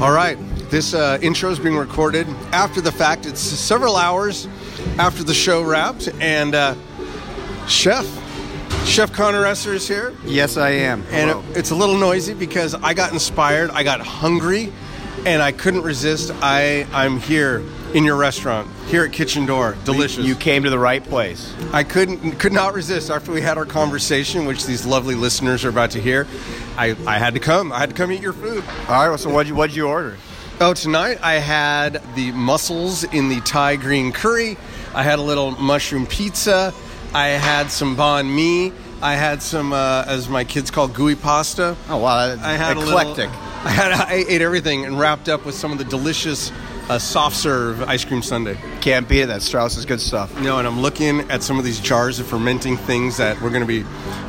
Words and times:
All 0.00 0.12
right. 0.12 0.36
This 0.70 0.94
uh, 0.94 1.18
intro 1.22 1.50
is 1.50 1.58
being 1.58 1.76
recorded 1.76 2.26
after 2.52 2.80
the 2.80 2.90
fact. 2.90 3.24
It's 3.24 3.40
several 3.40 3.96
hours 3.96 4.48
after 4.98 5.22
the 5.22 5.32
show 5.34 5.62
wrapped. 5.62 6.08
And 6.20 6.54
uh, 6.54 6.74
Chef, 7.68 8.04
Chef 8.84 9.12
Connor 9.12 9.44
Esser 9.46 9.74
is 9.74 9.86
here. 9.86 10.12
Yes, 10.24 10.56
I 10.56 10.70
am. 10.70 11.04
And 11.10 11.30
it, 11.30 11.56
it's 11.56 11.70
a 11.70 11.74
little 11.74 11.96
noisy 11.96 12.34
because 12.34 12.74
I 12.74 12.94
got 12.94 13.12
inspired, 13.12 13.70
I 13.70 13.84
got 13.84 14.00
hungry, 14.00 14.72
and 15.24 15.40
I 15.40 15.52
couldn't 15.52 15.82
resist. 15.82 16.32
I, 16.42 16.86
I'm 16.92 17.18
here 17.20 17.62
in 17.94 18.04
your 18.04 18.16
restaurant, 18.16 18.68
here 18.88 19.04
at 19.04 19.12
Kitchen 19.12 19.46
Door. 19.46 19.76
Delicious. 19.84 20.24
You 20.24 20.34
came 20.34 20.64
to 20.64 20.70
the 20.70 20.78
right 20.78 21.02
place. 21.02 21.54
I 21.72 21.84
couldn't 21.84 22.38
could 22.38 22.52
not 22.52 22.74
resist 22.74 23.10
after 23.10 23.32
we 23.32 23.40
had 23.40 23.58
our 23.58 23.66
conversation, 23.66 24.46
which 24.46 24.66
these 24.66 24.84
lovely 24.86 25.14
listeners 25.14 25.64
are 25.64 25.68
about 25.68 25.92
to 25.92 26.00
hear. 26.00 26.26
I, 26.76 26.96
I 27.06 27.18
had 27.18 27.34
to 27.34 27.40
come. 27.40 27.72
I 27.72 27.78
had 27.78 27.90
to 27.90 27.94
come 27.96 28.12
eat 28.12 28.20
your 28.20 28.32
food. 28.32 28.64
All 28.88 29.08
right. 29.08 29.18
So 29.18 29.30
what'd 29.30 29.48
you 29.48 29.54
what'd 29.54 29.74
you 29.74 29.88
order? 29.88 30.16
Oh, 30.58 30.72
tonight 30.72 31.18
I 31.22 31.34
had 31.34 32.02
the 32.14 32.32
mussels 32.32 33.04
in 33.04 33.28
the 33.28 33.40
Thai 33.40 33.76
green 33.76 34.10
curry. 34.10 34.56
I 34.94 35.02
had 35.02 35.18
a 35.18 35.22
little 35.22 35.50
mushroom 35.50 36.06
pizza. 36.06 36.72
I 37.12 37.28
had 37.28 37.70
some 37.70 37.96
banh 37.96 38.34
mi. 38.34 38.72
I 39.02 39.14
had 39.14 39.42
some, 39.42 39.74
uh, 39.74 40.04
as 40.06 40.28
my 40.28 40.44
kids 40.44 40.70
call, 40.70 40.88
gooey 40.88 41.14
pasta. 41.14 41.76
Oh 41.90 41.98
wow, 41.98 42.36
I 42.40 42.54
had 42.54 42.78
eclectic. 42.78 43.28
Little, 43.28 43.32
I 43.64 43.70
had 43.70 43.92
I 43.92 44.24
ate 44.26 44.40
everything 44.40 44.86
and 44.86 44.98
wrapped 44.98 45.28
up 45.28 45.44
with 45.44 45.54
some 45.54 45.72
of 45.72 45.78
the 45.78 45.84
delicious 45.84 46.50
uh, 46.88 46.98
soft 46.98 47.36
serve 47.36 47.82
ice 47.82 48.04
cream 48.04 48.22
sundae. 48.22 48.56
Can't 48.80 49.08
beat 49.08 49.22
it. 49.22 49.26
That 49.26 49.42
Straus 49.42 49.76
is 49.76 49.84
good 49.84 50.00
stuff. 50.00 50.32
You 50.36 50.44
know, 50.44 50.58
and 50.58 50.66
I'm 50.66 50.80
looking 50.80 51.20
at 51.30 51.42
some 51.42 51.58
of 51.58 51.64
these 51.64 51.80
jars 51.80 52.20
of 52.20 52.26
fermenting 52.26 52.76
things 52.76 53.16
that 53.16 53.40
we're 53.40 53.50
going 53.50 53.62
to 53.62 53.66
be, 53.66 53.82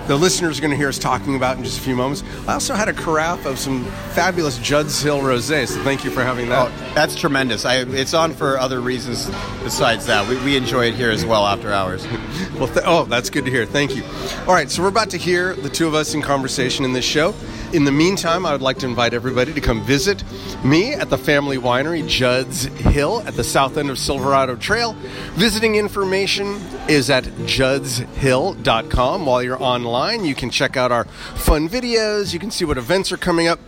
the 0.07 0.15
listeners 0.15 0.57
are 0.57 0.61
going 0.61 0.71
to 0.71 0.77
hear 0.77 0.87
us 0.87 0.97
talking 0.97 1.35
about 1.35 1.57
in 1.57 1.63
just 1.63 1.79
a 1.79 1.81
few 1.81 1.95
moments. 1.95 2.23
I 2.47 2.53
also 2.53 2.73
had 2.73 2.87
a 2.87 2.93
carafe 2.93 3.45
of 3.45 3.59
some 3.59 3.85
fabulous 4.13 4.57
Judd's 4.57 5.01
Hill 5.01 5.19
rosé, 5.19 5.67
so 5.67 5.83
thank 5.83 6.03
you 6.03 6.09
for 6.11 6.23
having 6.23 6.49
that. 6.49 6.71
Oh, 6.71 6.93
that's 6.95 7.15
tremendous. 7.15 7.65
I, 7.65 7.79
it's 7.81 8.13
on 8.13 8.33
for 8.33 8.57
other 8.57 8.79
reasons 8.81 9.25
besides 9.63 10.05
that. 10.07 10.27
We, 10.27 10.37
we 10.43 10.57
enjoy 10.57 10.85
it 10.85 10.95
here 10.95 11.11
as 11.11 11.25
well 11.25 11.45
after 11.45 11.71
hours. 11.71 12.07
Well, 12.57 12.67
th- 12.67 12.85
oh, 12.85 13.05
that's 13.05 13.29
good 13.29 13.45
to 13.45 13.51
hear. 13.51 13.67
Thank 13.67 13.95
you. 13.95 14.03
All 14.47 14.53
right, 14.55 14.67
so 14.67 14.81
we're 14.81 14.87
about 14.87 15.11
to 15.11 15.17
hear 15.17 15.53
the 15.53 15.69
two 15.69 15.85
of 15.85 15.93
us 15.93 16.15
in 16.15 16.23
conversation 16.23 16.85
in 16.85 16.93
this 16.93 17.05
show. 17.05 17.35
In 17.71 17.83
the 17.83 17.91
meantime, 17.91 18.47
I 18.47 18.51
would 18.51 18.63
like 18.63 18.79
to 18.79 18.87
invite 18.87 19.13
everybody 19.13 19.53
to 19.53 19.61
come 19.61 19.83
visit 19.83 20.23
me 20.63 20.93
at 20.93 21.11
the 21.11 21.19
family 21.19 21.57
winery, 21.57 22.07
Judd's 22.07 22.46
Hill, 22.53 23.21
at 23.25 23.35
the 23.35 23.43
south 23.43 23.77
end 23.77 23.89
of 23.89 23.99
Silverado 23.99 24.55
Trail. 24.55 24.93
Visiting 25.33 25.75
information 25.75 26.61
is 26.87 27.09
at 27.09 27.23
juddshill.com. 27.23 29.25
While 29.25 29.43
you're 29.43 29.61
online, 29.61 30.23
you 30.25 30.35
can 30.35 30.49
check 30.49 30.77
out 30.77 30.91
our 30.91 31.05
fun 31.35 31.69
videos, 31.69 32.33
you 32.33 32.39
can 32.39 32.51
see 32.51 32.65
what 32.65 32.77
events 32.77 33.11
are 33.11 33.17
coming 33.17 33.47
up. 33.47 33.59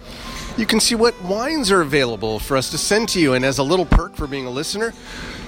You 0.58 0.66
can 0.66 0.82
see 0.82 0.96
what 0.96 1.22
wines 1.22 1.72
are 1.72 1.82
available 1.82 2.40
for 2.40 2.58
us 2.58 2.70
to 2.72 2.78
send 2.78 3.08
to 3.10 3.22
you. 3.22 3.34
And 3.34 3.46
as 3.46 3.60
a 3.60 3.64
little 3.64 3.86
perk 3.86 4.16
for 4.16 4.28
being 4.28 4.46
a 4.46 4.50
listener, 4.50 4.94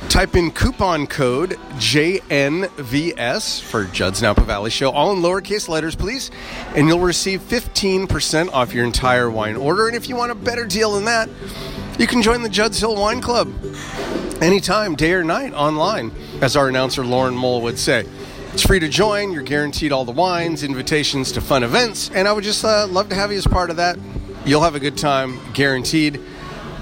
type 0.09 0.35
in 0.35 0.51
coupon 0.51 1.07
code 1.07 1.51
JNVS 1.75 3.61
for 3.61 3.85
Judd's 3.85 4.21
Napa 4.21 4.41
Valley 4.41 4.69
Show, 4.69 4.91
all 4.91 5.13
in 5.13 5.19
lowercase 5.19 5.69
letters, 5.69 5.95
please, 5.95 6.31
and 6.75 6.87
you'll 6.87 6.99
receive 6.99 7.41
15% 7.41 8.51
off 8.51 8.73
your 8.73 8.85
entire 8.85 9.29
wine 9.29 9.55
order. 9.55 9.87
And 9.87 9.95
if 9.95 10.09
you 10.09 10.15
want 10.15 10.31
a 10.31 10.35
better 10.35 10.65
deal 10.65 10.93
than 10.93 11.05
that, 11.05 11.29
you 11.99 12.07
can 12.07 12.21
join 12.21 12.41
the 12.41 12.49
Judd's 12.49 12.79
Hill 12.79 12.95
Wine 12.95 13.21
Club 13.21 13.53
anytime, 14.41 14.95
day 14.95 15.13
or 15.13 15.23
night, 15.23 15.53
online, 15.53 16.11
as 16.41 16.55
our 16.55 16.67
announcer 16.67 17.05
Lauren 17.05 17.35
Mole 17.35 17.61
would 17.61 17.77
say. 17.77 18.05
It's 18.53 18.63
free 18.63 18.79
to 18.79 18.89
join. 18.89 19.31
You're 19.31 19.43
guaranteed 19.43 19.93
all 19.93 20.03
the 20.03 20.11
wines, 20.11 20.63
invitations 20.63 21.31
to 21.33 21.41
fun 21.41 21.63
events, 21.63 22.11
and 22.13 22.27
I 22.27 22.33
would 22.33 22.43
just 22.43 22.65
uh, 22.65 22.87
love 22.87 23.07
to 23.09 23.15
have 23.15 23.31
you 23.31 23.37
as 23.37 23.47
part 23.47 23.69
of 23.69 23.77
that. 23.77 23.97
You'll 24.43 24.63
have 24.63 24.75
a 24.75 24.79
good 24.79 24.97
time, 24.97 25.39
guaranteed. 25.53 26.19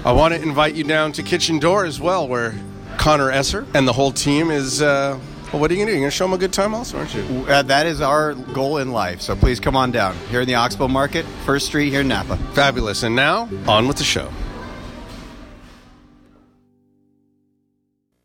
I 0.04 0.12
want 0.12 0.34
to 0.34 0.42
invite 0.42 0.74
you 0.74 0.82
down 0.82 1.12
to 1.12 1.22
Kitchen 1.22 1.58
Door 1.58 1.84
as 1.84 2.00
well, 2.00 2.26
where 2.26 2.54
Connor 3.00 3.30
Esser 3.30 3.66
and 3.72 3.88
the 3.88 3.94
whole 3.94 4.12
team 4.12 4.50
is. 4.50 4.82
Uh, 4.82 5.18
well, 5.50 5.62
what 5.62 5.70
are 5.70 5.74
you 5.74 5.78
going 5.78 5.86
to 5.86 5.92
do? 5.92 5.96
You're 5.96 6.02
going 6.02 6.10
to 6.10 6.16
show 6.16 6.26
them 6.26 6.34
a 6.34 6.38
good 6.38 6.52
time, 6.52 6.74
also, 6.74 6.98
aren't 6.98 7.14
you? 7.14 7.22
Uh, 7.48 7.62
that 7.62 7.86
is 7.86 8.02
our 8.02 8.34
goal 8.34 8.76
in 8.76 8.92
life. 8.92 9.22
So 9.22 9.34
please 9.34 9.58
come 9.58 9.74
on 9.74 9.90
down 9.90 10.14
here 10.28 10.42
in 10.42 10.46
the 10.46 10.54
Oxbow 10.54 10.86
Market, 10.86 11.24
First 11.46 11.66
Street 11.66 11.88
here 11.88 12.02
in 12.02 12.08
Napa. 12.08 12.36
Fabulous. 12.52 13.02
And 13.02 13.16
now, 13.16 13.48
on 13.66 13.88
with 13.88 13.96
the 13.96 14.04
show. 14.04 14.30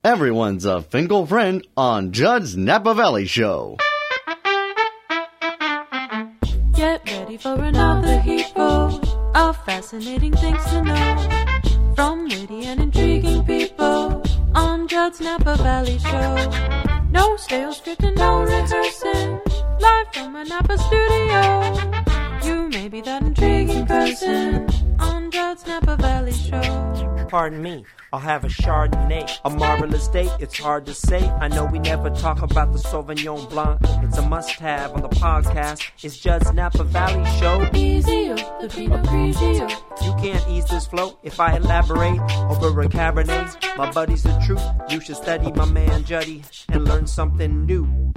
Everyone's 0.03 0.65
a 0.65 0.81
Finkel 0.81 1.25
friend 1.25 1.65
on 1.77 2.11
Judd's 2.11 2.57
Napa 2.57 2.93
Valley 2.93 3.25
Show. 3.25 3.77
Get 6.73 7.09
ready 7.09 7.37
for 7.37 7.55
another 7.55 8.19
heapful 8.19 9.01
of 9.35 9.65
fascinating 9.65 10.33
things 10.33 10.63
to 10.65 10.83
know 10.83 11.93
from 11.95 12.25
witty 12.25 12.65
and 12.65 12.81
intriguing 12.81 13.45
people 13.45 14.24
on 14.55 14.87
Judd's 14.87 15.19
Napa 15.19 15.57
Valley 15.57 15.99
Show. 15.99 16.35
No 17.11 17.35
stale 17.37 17.73
script 17.73 18.03
and 18.03 18.17
no 18.17 18.41
rehearsing, 18.43 19.39
live 19.79 20.07
from 20.13 20.35
a 20.35 20.43
Napa 20.45 20.77
studio. 20.77 21.43
You 22.43 22.69
may 22.69 22.87
be 22.87 23.01
that 23.01 23.21
intriguing 23.21 23.85
person 23.85 24.84
on 24.99 25.31
Judd's 25.31 25.65
Napa 25.67 25.97
Valley 25.97 26.31
Show. 26.33 27.25
Pardon 27.29 27.61
me, 27.61 27.85
I'll 28.13 28.19
have 28.19 28.43
a 28.43 28.47
Chardonnay. 28.47 29.29
A 29.43 29.49
marvelous 29.49 30.07
date, 30.07 30.31
it's 30.39 30.57
hard 30.57 30.85
to 30.85 30.93
say. 30.93 31.27
I 31.41 31.47
know 31.47 31.65
we 31.65 31.79
never 31.79 32.09
talk 32.09 32.41
about 32.41 32.71
the 32.71 32.79
Sauvignon 32.79 33.49
Blanc. 33.49 33.79
It's 34.03 34.17
a 34.17 34.21
must 34.21 34.51
have 34.51 34.93
on 34.93 35.01
the 35.01 35.09
podcast. 35.09 35.83
It's 36.03 36.17
Judd's 36.17 36.53
Napa 36.53 36.83
Valley 36.83 37.25
Show. 37.39 37.67
Easier, 37.73 38.35
the 38.35 38.71
Pinot 38.73 39.05
Grigio. 39.05 39.69
You 40.05 40.13
can't 40.21 40.47
ease 40.49 40.65
this 40.65 40.87
flow 40.87 41.17
if 41.23 41.39
I 41.39 41.57
elaborate 41.57 42.19
over 42.49 42.81
a 42.81 42.87
Cabernet. 42.87 43.77
My 43.77 43.91
buddy's 43.91 44.23
the 44.23 44.39
truth. 44.45 44.63
You 44.89 45.01
should 45.01 45.17
study 45.17 45.51
my 45.51 45.65
man 45.65 46.03
Juddy 46.05 46.43
and 46.69 46.85
learn 46.85 47.07
something 47.07 47.65
new. 47.65 48.13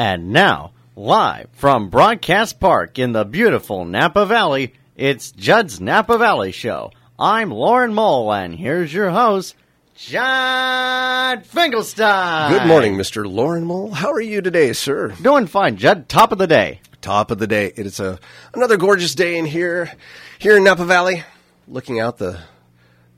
And 0.00 0.32
now, 0.32 0.72
live 0.96 1.50
from 1.52 1.90
Broadcast 1.90 2.58
Park 2.58 2.98
in 2.98 3.12
the 3.12 3.26
beautiful 3.26 3.84
Napa 3.84 4.24
Valley, 4.24 4.72
it's 4.96 5.30
Judd's 5.30 5.78
Napa 5.78 6.16
Valley 6.16 6.52
Show. 6.52 6.90
I'm 7.18 7.50
Lauren 7.50 7.92
Mole, 7.92 8.32
and 8.32 8.54
here's 8.54 8.94
your 8.94 9.10
host, 9.10 9.56
Judd 9.94 11.44
Finkelstein. 11.44 12.50
Good 12.50 12.66
morning, 12.66 12.96
Mr. 12.96 13.30
Lauren 13.30 13.66
Mole. 13.66 13.90
How 13.90 14.10
are 14.10 14.22
you 14.22 14.40
today, 14.40 14.72
sir? 14.72 15.10
Doing 15.20 15.46
fine, 15.46 15.76
Judd. 15.76 16.08
Top 16.08 16.32
of 16.32 16.38
the 16.38 16.46
day. 16.46 16.80
top 17.02 17.30
of 17.30 17.38
the 17.38 17.46
day. 17.46 17.70
It 17.76 17.84
is 17.84 18.00
a 18.00 18.18
another 18.54 18.78
gorgeous 18.78 19.14
day 19.14 19.36
in 19.36 19.44
here, 19.44 19.92
here 20.38 20.56
in 20.56 20.64
Napa 20.64 20.86
Valley. 20.86 21.24
Looking 21.68 22.00
out, 22.00 22.16
the 22.16 22.40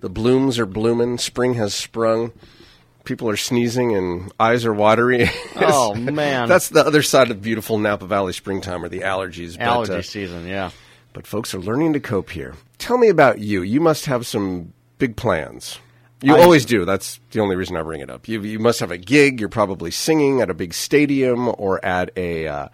the 0.00 0.10
blooms 0.10 0.59
are 0.59 0.66
blooming. 0.66 1.19
Spring 1.19 1.54
has 1.54 1.75
sprung. 1.75 2.32
People 3.04 3.28
are 3.28 3.36
sneezing 3.36 3.96
and 3.96 4.32
eyes 4.38 4.64
are 4.64 4.72
watery. 4.72 5.28
Oh, 5.64 5.94
man. 5.94 6.48
that's 6.48 6.70
the 6.70 6.84
other 6.84 7.02
side 7.02 7.30
of 7.30 7.40
beautiful 7.40 7.78
Napa 7.78 8.06
Valley 8.06 8.32
springtime, 8.32 8.84
or 8.84 8.88
the 8.88 9.00
allergies. 9.00 9.56
But, 9.56 9.66
Allergy 9.66 9.92
uh, 9.94 10.02
season, 10.02 10.46
yeah. 10.46 10.70
but 11.12 11.26
folks 11.26 11.54
are 11.54 11.60
learning 11.60 11.92
to 11.92 12.00
cope 12.00 12.30
here. 12.30 12.54
Tell 12.78 12.98
me 12.98 13.08
about 13.08 13.38
you. 13.38 13.62
You 13.62 13.80
must 13.80 14.06
have 14.06 14.26
some 14.26 14.72
big 14.98 15.14
plans. 15.16 15.78
You 16.20 16.34
I- 16.36 16.41
always 16.42 16.64
do. 16.64 16.84
That's 16.84 17.20
the 17.30 17.41
only 17.41 17.54
reason 17.54 17.76
I 17.76 17.82
bring 17.82 18.00
it 18.00 18.10
up. 18.10 18.26
You, 18.28 18.42
you 18.42 18.58
must 18.58 18.80
have 18.80 18.91
a 18.91 18.98
gig. 18.98 19.38
You're 19.38 19.48
probably 19.48 19.91
singing 19.92 20.41
at 20.41 20.50
a 20.50 20.54
big 20.54 20.74
stadium 20.74 21.48
or 21.58 21.84
at 21.84 22.10
a 22.16 22.48
uh, 22.48 22.68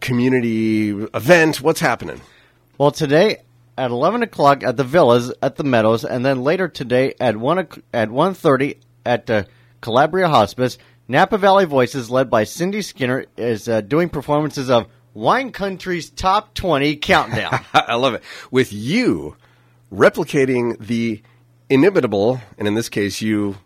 community 0.00 0.90
event. 0.90 1.60
What's 1.62 1.80
happening? 1.80 2.20
Well, 2.76 2.90
today 2.90 3.38
at 3.78 3.90
11 3.90 4.22
o'clock 4.22 4.62
at 4.62 4.76
the 4.76 4.84
Villas 4.84 5.32
at 5.42 5.56
the 5.56 5.64
Meadows, 5.64 6.04
and 6.04 6.24
then 6.24 6.42
later 6.42 6.68
today 6.68 7.14
at 7.20 7.36
1 7.36 7.58
o'c- 7.58 7.82
at 7.92 8.08
1.30 8.10 8.76
at 9.06 9.26
the 9.26 9.46
Collabria 9.84 10.30
Hospice, 10.30 10.78
Napa 11.08 11.36
Valley 11.36 11.66
Voices, 11.66 12.08
led 12.10 12.30
by 12.30 12.44
Cindy 12.44 12.80
Skinner, 12.80 13.26
is 13.36 13.68
uh, 13.68 13.82
doing 13.82 14.08
performances 14.08 14.70
of 14.70 14.86
Wine 15.12 15.52
Country's 15.52 16.08
Top 16.08 16.54
20 16.54 16.96
Countdown. 16.96 17.60
I 17.74 17.94
love 17.96 18.14
it. 18.14 18.22
With 18.50 18.72
you 18.72 19.36
replicating 19.92 20.78
the 20.78 21.20
inimitable, 21.68 22.40
and 22.56 22.66
in 22.66 22.74
this 22.74 22.88
case, 22.88 23.20
you. 23.20 23.56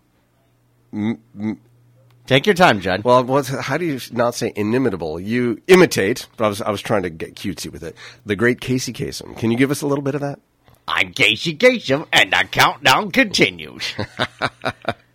Take 2.26 2.46
your 2.46 2.54
time, 2.54 2.80
Judd. 2.80 3.04
Well, 3.04 3.22
what's, 3.22 3.48
how 3.48 3.78
do 3.78 3.84
you 3.84 4.00
not 4.10 4.34
say 4.34 4.52
inimitable? 4.56 5.20
You 5.20 5.62
imitate, 5.68 6.26
but 6.36 6.46
I 6.46 6.48
was 6.48 6.62
I 6.62 6.70
was 6.70 6.82
trying 6.82 7.04
to 7.04 7.10
get 7.10 7.36
cutesy 7.36 7.70
with 7.70 7.84
it. 7.84 7.94
The 8.26 8.34
great 8.36 8.60
Casey 8.60 8.92
Kasem. 8.92 9.36
Can 9.36 9.52
you 9.52 9.56
give 9.56 9.70
us 9.70 9.82
a 9.82 9.86
little 9.86 10.02
bit 10.02 10.16
of 10.16 10.22
that? 10.22 10.40
I'm 10.88 11.12
Casey 11.12 11.56
Kasem, 11.56 12.08
and 12.12 12.32
the 12.32 12.44
countdown 12.50 13.12
continues. 13.12 13.94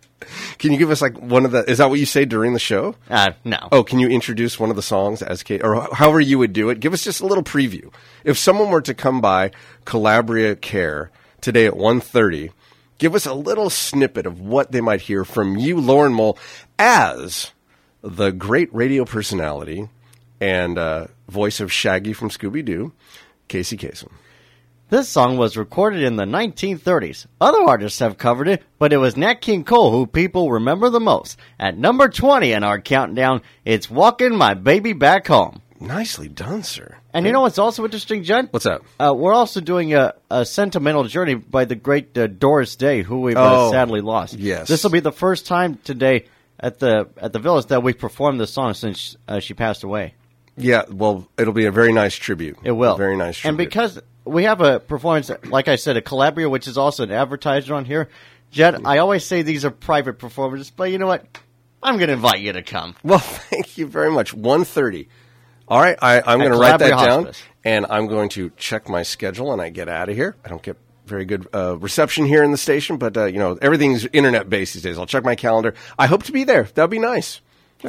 Can 0.58 0.72
you 0.72 0.78
give 0.78 0.90
us 0.90 1.00
like 1.00 1.16
one 1.18 1.44
of 1.44 1.50
the? 1.50 1.68
Is 1.70 1.78
that 1.78 1.90
what 1.90 1.98
you 1.98 2.06
say 2.06 2.24
during 2.24 2.52
the 2.52 2.58
show? 2.58 2.94
Uh, 3.08 3.32
no. 3.44 3.58
Oh, 3.72 3.82
can 3.82 3.98
you 3.98 4.08
introduce 4.08 4.58
one 4.58 4.70
of 4.70 4.76
the 4.76 4.82
songs 4.82 5.22
as 5.22 5.42
K 5.42 5.60
or 5.60 5.88
however 5.94 6.20
you 6.20 6.38
would 6.38 6.52
do 6.52 6.70
it? 6.70 6.80
Give 6.80 6.92
us 6.92 7.04
just 7.04 7.20
a 7.20 7.26
little 7.26 7.44
preview. 7.44 7.92
If 8.24 8.38
someone 8.38 8.70
were 8.70 8.82
to 8.82 8.94
come 8.94 9.20
by 9.20 9.50
Collabria 9.84 10.60
Care 10.60 11.10
today 11.40 11.66
at 11.66 11.74
1.30, 11.74 12.50
give 12.98 13.14
give 13.14 13.14
us 13.14 13.26
a 13.26 13.34
little 13.34 13.70
snippet 13.70 14.26
of 14.26 14.40
what 14.40 14.72
they 14.72 14.80
might 14.80 15.02
hear 15.02 15.24
from 15.24 15.56
you, 15.56 15.78
Lauren 15.78 16.14
Mole, 16.14 16.38
as 16.78 17.52
the 18.02 18.30
great 18.30 18.74
radio 18.74 19.04
personality 19.04 19.88
and 20.40 20.78
uh, 20.78 21.06
voice 21.28 21.60
of 21.60 21.72
Shaggy 21.72 22.12
from 22.12 22.30
Scooby 22.30 22.64
Doo, 22.64 22.92
Casey 23.48 23.76
Kasem. 23.76 24.10
This 24.94 25.08
song 25.08 25.36
was 25.38 25.56
recorded 25.56 26.04
in 26.04 26.14
the 26.14 26.24
1930s. 26.24 27.26
Other 27.40 27.62
artists 27.62 27.98
have 27.98 28.16
covered 28.16 28.46
it, 28.46 28.62
but 28.78 28.92
it 28.92 28.98
was 28.98 29.16
Nat 29.16 29.40
King 29.40 29.64
Cole 29.64 29.90
who 29.90 30.06
people 30.06 30.52
remember 30.52 30.88
the 30.88 31.00
most. 31.00 31.36
At 31.58 31.76
number 31.76 32.08
20 32.08 32.52
in 32.52 32.62
our 32.62 32.80
countdown, 32.80 33.42
it's 33.64 33.90
Walking 33.90 34.36
My 34.36 34.54
Baby 34.54 34.92
Back 34.92 35.26
Home. 35.26 35.62
Nicely 35.80 36.28
done, 36.28 36.62
sir. 36.62 36.96
And 37.12 37.26
you 37.26 37.32
know 37.32 37.40
what's 37.40 37.58
also 37.58 37.84
interesting, 37.84 38.22
Jen? 38.22 38.46
What's 38.52 38.66
up? 38.66 38.84
Uh, 39.00 39.12
we're 39.16 39.34
also 39.34 39.60
doing 39.60 39.94
a, 39.94 40.14
a 40.30 40.46
sentimental 40.46 41.02
journey 41.02 41.34
by 41.34 41.64
the 41.64 41.74
great 41.74 42.16
uh, 42.16 42.28
Doris 42.28 42.76
Day, 42.76 43.02
who 43.02 43.22
we've 43.22 43.36
uh, 43.36 43.66
Oh, 43.66 43.72
sadly 43.72 44.00
lost. 44.00 44.34
yes. 44.34 44.68
this 44.68 44.84
will 44.84 44.92
be 44.92 45.00
the 45.00 45.10
first 45.10 45.44
time 45.44 45.74
today 45.82 46.26
at 46.60 46.78
the 46.78 47.08
at 47.16 47.32
the 47.32 47.40
village 47.40 47.66
that 47.66 47.82
we 47.82 47.94
performed 47.94 48.38
this 48.38 48.52
song 48.52 48.74
since 48.74 49.16
uh, 49.26 49.40
she 49.40 49.54
passed 49.54 49.82
away. 49.82 50.14
Yeah, 50.56 50.84
well, 50.88 51.26
it'll 51.36 51.52
be 51.52 51.64
a 51.64 51.72
very 51.72 51.92
nice 51.92 52.14
tribute. 52.14 52.58
It 52.62 52.70
will. 52.70 52.94
A 52.94 52.96
very 52.96 53.16
nice 53.16 53.38
tribute. 53.38 53.48
And 53.48 53.58
because 53.58 54.00
we 54.24 54.44
have 54.44 54.60
a 54.60 54.80
performance, 54.80 55.30
like 55.44 55.68
I 55.68 55.76
said, 55.76 55.96
a 55.96 56.02
Collabria, 56.02 56.50
which 56.50 56.66
is 56.66 56.78
also 56.78 57.02
an 57.02 57.10
advertiser 57.10 57.74
on 57.74 57.84
here. 57.84 58.08
Jed, 58.50 58.82
I 58.84 58.98
always 58.98 59.24
say 59.24 59.42
these 59.42 59.64
are 59.64 59.70
private 59.70 60.18
performances, 60.18 60.70
but 60.70 60.90
you 60.90 60.98
know 60.98 61.06
what? 61.06 61.26
I'm 61.82 61.96
going 61.96 62.08
to 62.08 62.14
invite 62.14 62.40
you 62.40 62.52
to 62.52 62.62
come. 62.62 62.94
Well, 63.02 63.18
thank 63.50 63.76
you 63.76 63.86
very 63.86 64.10
much. 64.10 64.34
1.30. 64.34 65.08
All 65.66 65.80
right, 65.80 65.98
I, 66.00 66.22
I'm 66.24 66.38
going 66.38 66.52
to 66.52 66.58
write 66.58 66.78
that 66.78 66.92
Collabria 66.92 67.24
down, 67.24 67.32
and 67.64 67.86
I'm 67.88 68.06
going 68.06 68.28
to 68.30 68.50
check 68.56 68.88
my 68.88 69.02
schedule, 69.02 69.52
and 69.52 69.60
I 69.60 69.70
get 69.70 69.88
out 69.88 70.08
of 70.08 70.14
here. 70.14 70.36
I 70.44 70.48
don't 70.48 70.62
get 70.62 70.76
very 71.06 71.24
good 71.24 71.46
uh, 71.54 71.76
reception 71.78 72.24
here 72.26 72.42
in 72.42 72.50
the 72.50 72.58
station, 72.58 72.96
but 72.96 73.16
uh, 73.16 73.24
you 73.26 73.38
know 73.38 73.58
everything's 73.60 74.06
internet 74.06 74.48
based 74.48 74.74
these 74.74 74.82
days. 74.82 74.98
I'll 74.98 75.06
check 75.06 75.24
my 75.24 75.34
calendar. 75.34 75.74
I 75.98 76.06
hope 76.06 76.22
to 76.24 76.32
be 76.32 76.44
there. 76.44 76.64
That'd 76.74 76.90
be 76.90 76.98
nice. 76.98 77.40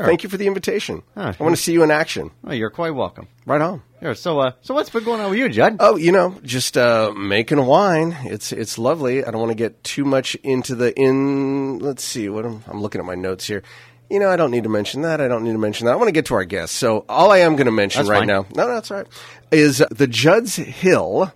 Thank 0.03 0.23
you 0.23 0.29
for 0.29 0.37
the 0.37 0.47
invitation. 0.47 1.03
Ah, 1.15 1.33
I 1.39 1.43
want 1.43 1.55
to 1.55 1.61
see 1.61 1.71
you 1.71 1.81
in 1.83 1.89
action. 1.91 2.31
Oh, 2.43 2.51
you're 2.51 2.69
quite 2.69 2.91
welcome. 2.93 3.27
Right 3.45 3.61
on. 3.61 3.81
Here, 4.01 4.13
so, 4.13 4.39
uh, 4.39 4.51
so 4.61 4.73
what's 4.73 4.89
been 4.89 5.03
going 5.05 5.21
on 5.21 5.29
with 5.29 5.39
you, 5.39 5.47
Judd? 5.47 5.77
Oh, 5.79 5.95
you 5.95 6.11
know, 6.11 6.37
just 6.43 6.77
uh, 6.77 7.13
making 7.15 7.65
wine. 7.65 8.15
It's 8.25 8.51
it's 8.51 8.77
lovely. 8.77 9.23
I 9.23 9.31
don't 9.31 9.39
want 9.39 9.51
to 9.51 9.55
get 9.55 9.83
too 9.83 10.03
much 10.03 10.35
into 10.43 10.75
the 10.75 10.93
in. 10.99 11.79
Let's 11.79 12.03
see 12.03 12.27
what 12.29 12.45
I'm, 12.45 12.63
I'm 12.67 12.81
looking 12.81 12.99
at 12.99 13.05
my 13.05 13.15
notes 13.15 13.47
here. 13.47 13.63
You 14.09 14.19
know, 14.19 14.29
I 14.29 14.35
don't 14.35 14.51
need 14.51 14.63
to 14.63 14.69
mention 14.69 15.01
that. 15.01 15.21
I 15.21 15.27
don't 15.27 15.43
need 15.43 15.53
to 15.53 15.57
mention 15.57 15.85
that. 15.85 15.93
I 15.93 15.95
want 15.95 16.09
to 16.09 16.11
get 16.11 16.25
to 16.25 16.35
our 16.35 16.43
guests. 16.43 16.75
So 16.75 17.05
all 17.09 17.31
I 17.31 17.39
am 17.39 17.55
going 17.55 17.65
to 17.65 17.71
mention 17.71 18.01
That's 18.01 18.09
right 18.09 18.19
fine. 18.19 18.27
now, 18.27 18.45
no, 18.53 18.67
no, 18.67 18.73
that's 18.75 18.91
all 18.91 18.97
right, 18.97 19.07
is 19.51 19.83
the 19.89 20.07
Judd's 20.07 20.57
Hill. 20.57 21.33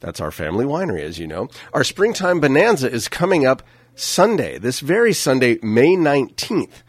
That's 0.00 0.20
our 0.20 0.30
family 0.30 0.64
winery, 0.64 1.02
as 1.02 1.18
you 1.18 1.26
know. 1.26 1.48
Our 1.74 1.84
springtime 1.84 2.40
bonanza 2.40 2.90
is 2.90 3.06
coming 3.06 3.44
up 3.46 3.62
Sunday, 3.94 4.58
this 4.58 4.80
very 4.80 5.12
Sunday, 5.12 5.58
May 5.62 5.94
nineteenth. 5.94 6.82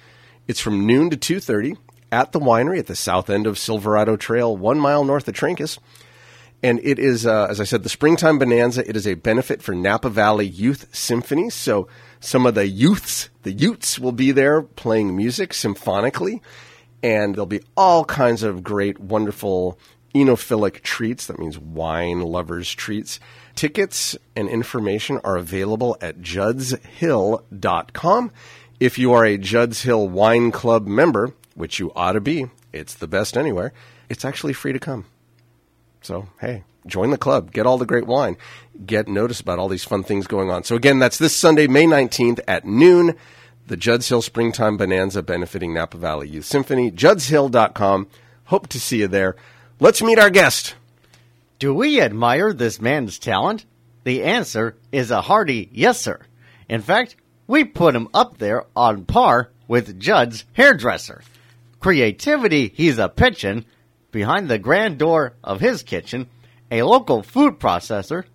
It's 0.49 0.59
from 0.59 0.85
noon 0.87 1.11
to 1.11 1.15
two 1.15 1.39
thirty 1.39 1.77
at 2.11 2.31
the 2.31 2.39
winery 2.39 2.79
at 2.79 2.87
the 2.87 2.95
south 2.95 3.29
end 3.29 3.45
of 3.45 3.59
Silverado 3.59 4.17
Trail, 4.17 4.57
one 4.57 4.79
mile 4.79 5.03
north 5.03 5.27
of 5.27 5.35
Trancas. 5.35 5.77
And 6.63 6.79
it 6.81 6.97
is, 6.97 7.27
uh, 7.27 7.45
as 7.47 7.61
I 7.61 7.65
said, 7.65 7.83
the 7.83 7.89
Springtime 7.89 8.39
Bonanza. 8.39 8.89
It 8.89 8.95
is 8.95 9.05
a 9.05 9.13
benefit 9.13 9.61
for 9.61 9.75
Napa 9.75 10.09
Valley 10.09 10.47
Youth 10.47 10.87
Symphony. 10.91 11.51
So 11.51 11.87
some 12.19 12.47
of 12.47 12.55
the 12.55 12.67
youths, 12.67 13.29
the 13.43 13.51
Utes, 13.51 13.99
will 13.99 14.11
be 14.11 14.31
there 14.31 14.63
playing 14.63 15.15
music 15.15 15.53
symphonically. 15.53 16.41
And 17.03 17.35
there'll 17.35 17.45
be 17.45 17.61
all 17.77 18.03
kinds 18.03 18.41
of 18.41 18.63
great, 18.63 18.99
wonderful 18.99 19.77
enophilic 20.15 20.81
treats. 20.81 21.27
That 21.27 21.37
means 21.37 21.59
wine 21.59 22.21
lovers' 22.21 22.73
treats. 22.73 23.19
Tickets 23.53 24.17
and 24.35 24.49
information 24.49 25.19
are 25.23 25.37
available 25.37 25.95
at 26.01 26.21
juddshill.com. 26.21 28.31
If 28.79 28.97
you 28.97 29.13
are 29.13 29.25
a 29.25 29.37
Judd's 29.37 29.81
Hill 29.81 30.07
Wine 30.07 30.51
Club 30.51 30.87
member, 30.87 31.33
which 31.53 31.79
you 31.79 31.91
ought 31.95 32.13
to 32.13 32.21
be, 32.21 32.45
it's 32.71 32.93
the 32.93 33.07
best 33.07 33.37
anywhere, 33.37 33.73
it's 34.07 34.23
actually 34.23 34.53
free 34.53 34.71
to 34.73 34.79
come. 34.79 35.05
So, 36.01 36.29
hey, 36.39 36.63
join 36.87 37.11
the 37.11 37.17
club. 37.17 37.51
Get 37.51 37.65
all 37.65 37.77
the 37.77 37.85
great 37.85 38.07
wine. 38.07 38.37
Get 38.85 39.09
notice 39.09 39.41
about 39.41 39.59
all 39.59 39.67
these 39.67 39.83
fun 39.83 40.03
things 40.03 40.27
going 40.27 40.49
on. 40.49 40.63
So, 40.63 40.75
again, 40.75 40.99
that's 40.99 41.17
this 41.17 41.35
Sunday, 41.35 41.67
May 41.67 41.85
19th 41.85 42.39
at 42.47 42.65
noon. 42.65 43.15
The 43.67 43.77
Judd's 43.77 44.07
Hill 44.07 44.21
Springtime 44.21 44.77
Bonanza 44.77 45.21
benefiting 45.21 45.73
Napa 45.73 45.97
Valley 45.97 46.29
Youth 46.29 46.45
Symphony. 46.45 46.89
JuddsHill.com. 46.89 48.07
Hope 48.45 48.67
to 48.67 48.79
see 48.79 48.99
you 48.99 49.07
there. 49.07 49.35
Let's 49.79 50.01
meet 50.01 50.17
our 50.17 50.29
guest. 50.29 50.75
Do 51.59 51.73
we 51.73 52.01
admire 52.01 52.53
this 52.53 52.79
man's 52.81 53.19
talent? 53.19 53.65
The 54.05 54.23
answer 54.23 54.77
is 54.91 55.11
a 55.11 55.21
hearty 55.21 55.69
yes, 55.73 55.99
sir. 55.99 56.21
In 56.69 56.81
fact, 56.81 57.15
we 57.49 57.63
put 57.63 57.95
him 57.95 58.07
up 58.13 58.37
there 58.37 58.63
on 58.75 59.03
par 59.05 59.49
with 59.67 59.99
Judd's 59.99 60.45
hairdresser. 60.53 61.23
Creativity 61.79 62.71
he's 62.75 62.99
a 62.99 63.09
pitchin' 63.09 63.65
behind 64.11 64.47
the 64.47 64.59
grand 64.59 64.99
door 64.99 65.33
of 65.43 65.59
his 65.59 65.81
kitchen, 65.81 66.27
a 66.69 66.83
local 66.83 67.23
food 67.23 67.59
processor, 67.59 68.25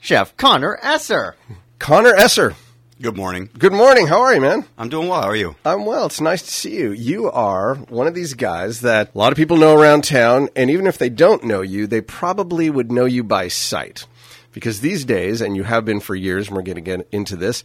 Chef 0.00 0.36
Connor 0.36 0.78
Esser. 0.82 1.36
Connor 1.78 2.14
Esser. 2.16 2.56
Good 3.00 3.16
morning. 3.16 3.50
Good 3.56 3.72
morning. 3.72 4.08
How 4.08 4.22
are 4.22 4.34
you, 4.34 4.40
man? 4.40 4.64
I'm 4.76 4.88
doing 4.88 5.06
well. 5.06 5.22
How 5.22 5.28
are 5.28 5.36
you? 5.36 5.54
I'm 5.64 5.84
well. 5.84 6.06
It's 6.06 6.20
nice 6.20 6.42
to 6.42 6.50
see 6.50 6.76
you. 6.76 6.90
You 6.90 7.30
are 7.30 7.76
one 7.76 8.08
of 8.08 8.14
these 8.14 8.34
guys 8.34 8.80
that 8.80 9.14
a 9.14 9.18
lot 9.18 9.30
of 9.30 9.36
people 9.36 9.58
know 9.58 9.78
around 9.78 10.02
town, 10.02 10.48
and 10.56 10.70
even 10.70 10.88
if 10.88 10.98
they 10.98 11.10
don't 11.10 11.44
know 11.44 11.60
you, 11.60 11.86
they 11.86 12.00
probably 12.00 12.68
would 12.70 12.90
know 12.90 13.04
you 13.04 13.22
by 13.22 13.46
sight. 13.46 14.06
Because 14.52 14.80
these 14.80 15.04
days, 15.04 15.42
and 15.42 15.54
you 15.54 15.64
have 15.64 15.84
been 15.84 16.00
for 16.00 16.14
years, 16.14 16.48
and 16.48 16.56
we're 16.56 16.62
going 16.62 16.76
to 16.76 16.80
get 16.80 17.06
into 17.12 17.36
this, 17.36 17.62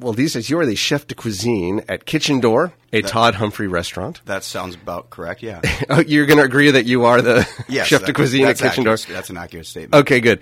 well, 0.00 0.12
these 0.12 0.34
days 0.34 0.48
you 0.48 0.58
are 0.60 0.66
the 0.66 0.76
chef 0.76 1.06
de 1.06 1.14
cuisine 1.14 1.82
at 1.88 2.06
Kitchen 2.06 2.40
Door, 2.40 2.72
a 2.92 3.02
Todd 3.02 3.34
Humphrey 3.34 3.66
restaurant. 3.66 4.20
That 4.26 4.44
sounds 4.44 4.74
about 4.74 5.10
correct. 5.10 5.42
Yeah. 5.42 5.60
Oh, 5.90 6.00
you're 6.00 6.26
going 6.26 6.38
to 6.38 6.44
agree 6.44 6.70
that 6.70 6.84
you 6.84 7.04
are 7.06 7.22
the 7.22 7.48
Yes, 7.68 7.86
chef 7.88 8.04
de 8.04 8.12
cuisine 8.12 8.46
at 8.46 8.58
Kitchen 8.58 8.84
Door? 8.84 8.98
That's 9.08 9.30
an 9.30 9.36
accurate 9.36 9.66
statement. 9.66 10.02
Okay, 10.02 10.20
good. 10.20 10.40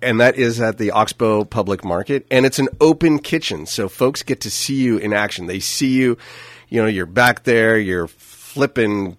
And 0.00 0.20
that 0.20 0.36
is 0.36 0.60
at 0.60 0.78
the 0.78 0.90
Oxbow 0.90 1.44
Public 1.44 1.84
Market, 1.84 2.26
and 2.30 2.44
it's 2.44 2.58
an 2.58 2.68
open 2.80 3.20
kitchen, 3.20 3.66
so 3.66 3.88
folks 3.88 4.22
get 4.22 4.40
to 4.42 4.50
see 4.50 4.74
you 4.74 4.98
in 4.98 5.12
action. 5.12 5.46
They 5.46 5.60
see 5.60 5.92
you, 5.92 6.18
you 6.68 6.82
know, 6.82 6.88
you're 6.88 7.06
back 7.06 7.44
there, 7.44 7.78
you're 7.78 8.08
flipping 8.08 9.16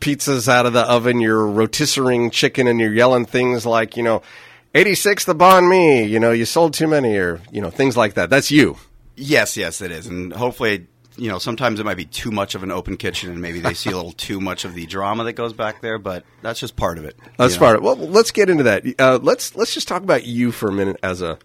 pizzas 0.00 0.48
out 0.48 0.66
of 0.66 0.72
the 0.72 0.82
oven, 0.82 1.20
you're 1.20 1.46
rotisserie 1.46 2.30
chicken, 2.30 2.66
and 2.66 2.80
you're 2.80 2.92
yelling 2.92 3.26
things 3.26 3.64
like, 3.66 3.96
you 3.96 4.02
know, 4.02 4.22
86 4.74 5.26
the 5.26 5.34
banh 5.34 5.68
mi, 5.68 6.04
you 6.04 6.18
know, 6.18 6.32
you 6.32 6.46
sold 6.46 6.74
too 6.74 6.88
many, 6.88 7.14
or, 7.16 7.40
you 7.50 7.60
know, 7.60 7.70
things 7.70 7.96
like 7.96 8.14
that. 8.14 8.30
That's 8.30 8.50
you. 8.50 8.76
Yes, 9.16 9.56
yes, 9.56 9.80
it 9.80 9.90
is, 9.90 10.06
and 10.06 10.32
hopefully, 10.32 10.86
you 11.16 11.30
know, 11.30 11.38
sometimes 11.38 11.78
it 11.80 11.84
might 11.84 11.96
be 11.96 12.06
too 12.06 12.30
much 12.30 12.54
of 12.54 12.62
an 12.62 12.70
open 12.70 12.96
kitchen, 12.96 13.30
and 13.30 13.40
maybe 13.40 13.60
they 13.60 13.74
see 13.74 13.90
a 13.90 13.96
little 13.96 14.12
too 14.12 14.40
much 14.40 14.64
of 14.64 14.74
the 14.74 14.86
drama 14.86 15.24
that 15.24 15.34
goes 15.34 15.52
back 15.52 15.82
there. 15.82 15.98
But 15.98 16.24
that's 16.40 16.60
just 16.60 16.76
part 16.76 16.98
of 16.98 17.04
it. 17.04 17.16
That's 17.36 17.56
part 17.56 17.76
of 17.76 17.82
it. 17.82 17.84
Well, 17.84 17.96
let's 17.96 18.30
get 18.30 18.48
into 18.48 18.64
that. 18.64 18.84
Uh, 18.98 19.18
let's 19.22 19.54
let's 19.54 19.74
just 19.74 19.88
talk 19.88 20.02
about 20.02 20.24
you 20.24 20.52
for 20.52 20.68
a 20.68 20.72
minute 20.72 20.98
as 21.02 21.20
a 21.20 21.38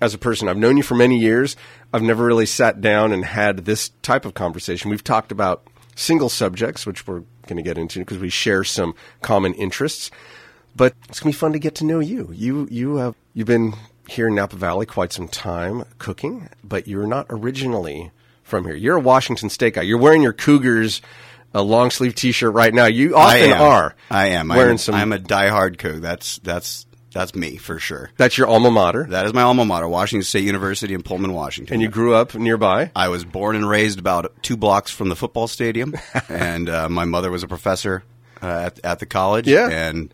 as 0.00 0.14
a 0.14 0.18
person. 0.18 0.48
I've 0.48 0.56
known 0.56 0.76
you 0.76 0.82
for 0.82 0.94
many 0.94 1.18
years. 1.18 1.56
I've 1.92 2.02
never 2.02 2.24
really 2.24 2.46
sat 2.46 2.80
down 2.80 3.12
and 3.12 3.24
had 3.24 3.64
this 3.64 3.90
type 4.02 4.24
of 4.24 4.34
conversation. 4.34 4.90
We've 4.90 5.02
talked 5.04 5.32
about 5.32 5.62
single 5.94 6.28
subjects, 6.28 6.86
which 6.86 7.06
we're 7.06 7.22
going 7.46 7.56
to 7.56 7.62
get 7.62 7.78
into 7.78 8.00
because 8.00 8.18
we 8.18 8.28
share 8.28 8.64
some 8.64 8.94
common 9.22 9.54
interests. 9.54 10.10
But 10.76 10.94
it's 11.08 11.20
going 11.20 11.32
to 11.32 11.36
be 11.36 11.40
fun 11.40 11.52
to 11.54 11.58
get 11.58 11.74
to 11.76 11.84
know 11.84 11.98
you. 11.98 12.30
You 12.32 12.68
you 12.70 12.96
have 12.96 13.14
you've 13.34 13.46
been 13.46 13.74
here 14.08 14.28
in 14.28 14.34
Napa 14.34 14.56
Valley 14.56 14.86
quite 14.86 15.12
some 15.12 15.28
time 15.28 15.84
cooking, 15.98 16.48
but 16.64 16.88
you're 16.88 17.06
not 17.06 17.26
originally 17.30 18.10
from 18.42 18.64
here. 18.64 18.74
You're 18.74 18.96
a 18.96 19.00
Washington 19.00 19.50
State 19.50 19.74
guy. 19.74 19.82
You're 19.82 19.98
wearing 19.98 20.22
your 20.22 20.32
Cougars 20.32 21.02
a 21.54 21.62
long 21.62 21.90
sleeve 21.90 22.14
T-shirt 22.14 22.52
right 22.52 22.72
now. 22.72 22.86
You 22.86 23.16
often 23.16 23.50
am. 23.50 23.60
are. 23.60 23.94
I 24.10 24.28
am. 24.28 24.48
wearing 24.48 24.72
I'm, 24.72 24.78
some. 24.78 24.94
I'm 24.94 25.12
a 25.12 25.18
diehard 25.18 25.76
Coug. 25.76 26.00
That's 26.00 26.38
that's 26.38 26.86
that's 27.12 27.34
me 27.34 27.56
for 27.56 27.78
sure. 27.78 28.10
That's 28.16 28.36
your 28.36 28.46
alma 28.48 28.70
mater, 28.70 29.06
That 29.08 29.26
is 29.26 29.32
my 29.32 29.42
alma 29.42 29.64
mater, 29.64 29.88
Washington 29.88 30.24
State 30.24 30.44
University 30.44 30.94
in 30.94 31.02
Pullman, 31.02 31.32
Washington. 31.32 31.74
and 31.74 31.82
you 31.82 31.88
grew 31.88 32.14
up 32.14 32.34
nearby. 32.34 32.90
I 32.94 33.08
was 33.08 33.24
born 33.24 33.56
and 33.56 33.68
raised 33.68 33.98
about 33.98 34.42
two 34.42 34.56
blocks 34.56 34.90
from 34.90 35.08
the 35.08 35.16
football 35.16 35.48
stadium, 35.48 35.94
and 36.28 36.68
uh, 36.68 36.88
my 36.88 37.04
mother 37.06 37.30
was 37.30 37.42
a 37.42 37.48
professor 37.48 38.04
uh, 38.42 38.46
at, 38.66 38.80
at 38.84 38.98
the 38.98 39.06
college. 39.06 39.48
Yeah. 39.48 39.68
and 39.68 40.12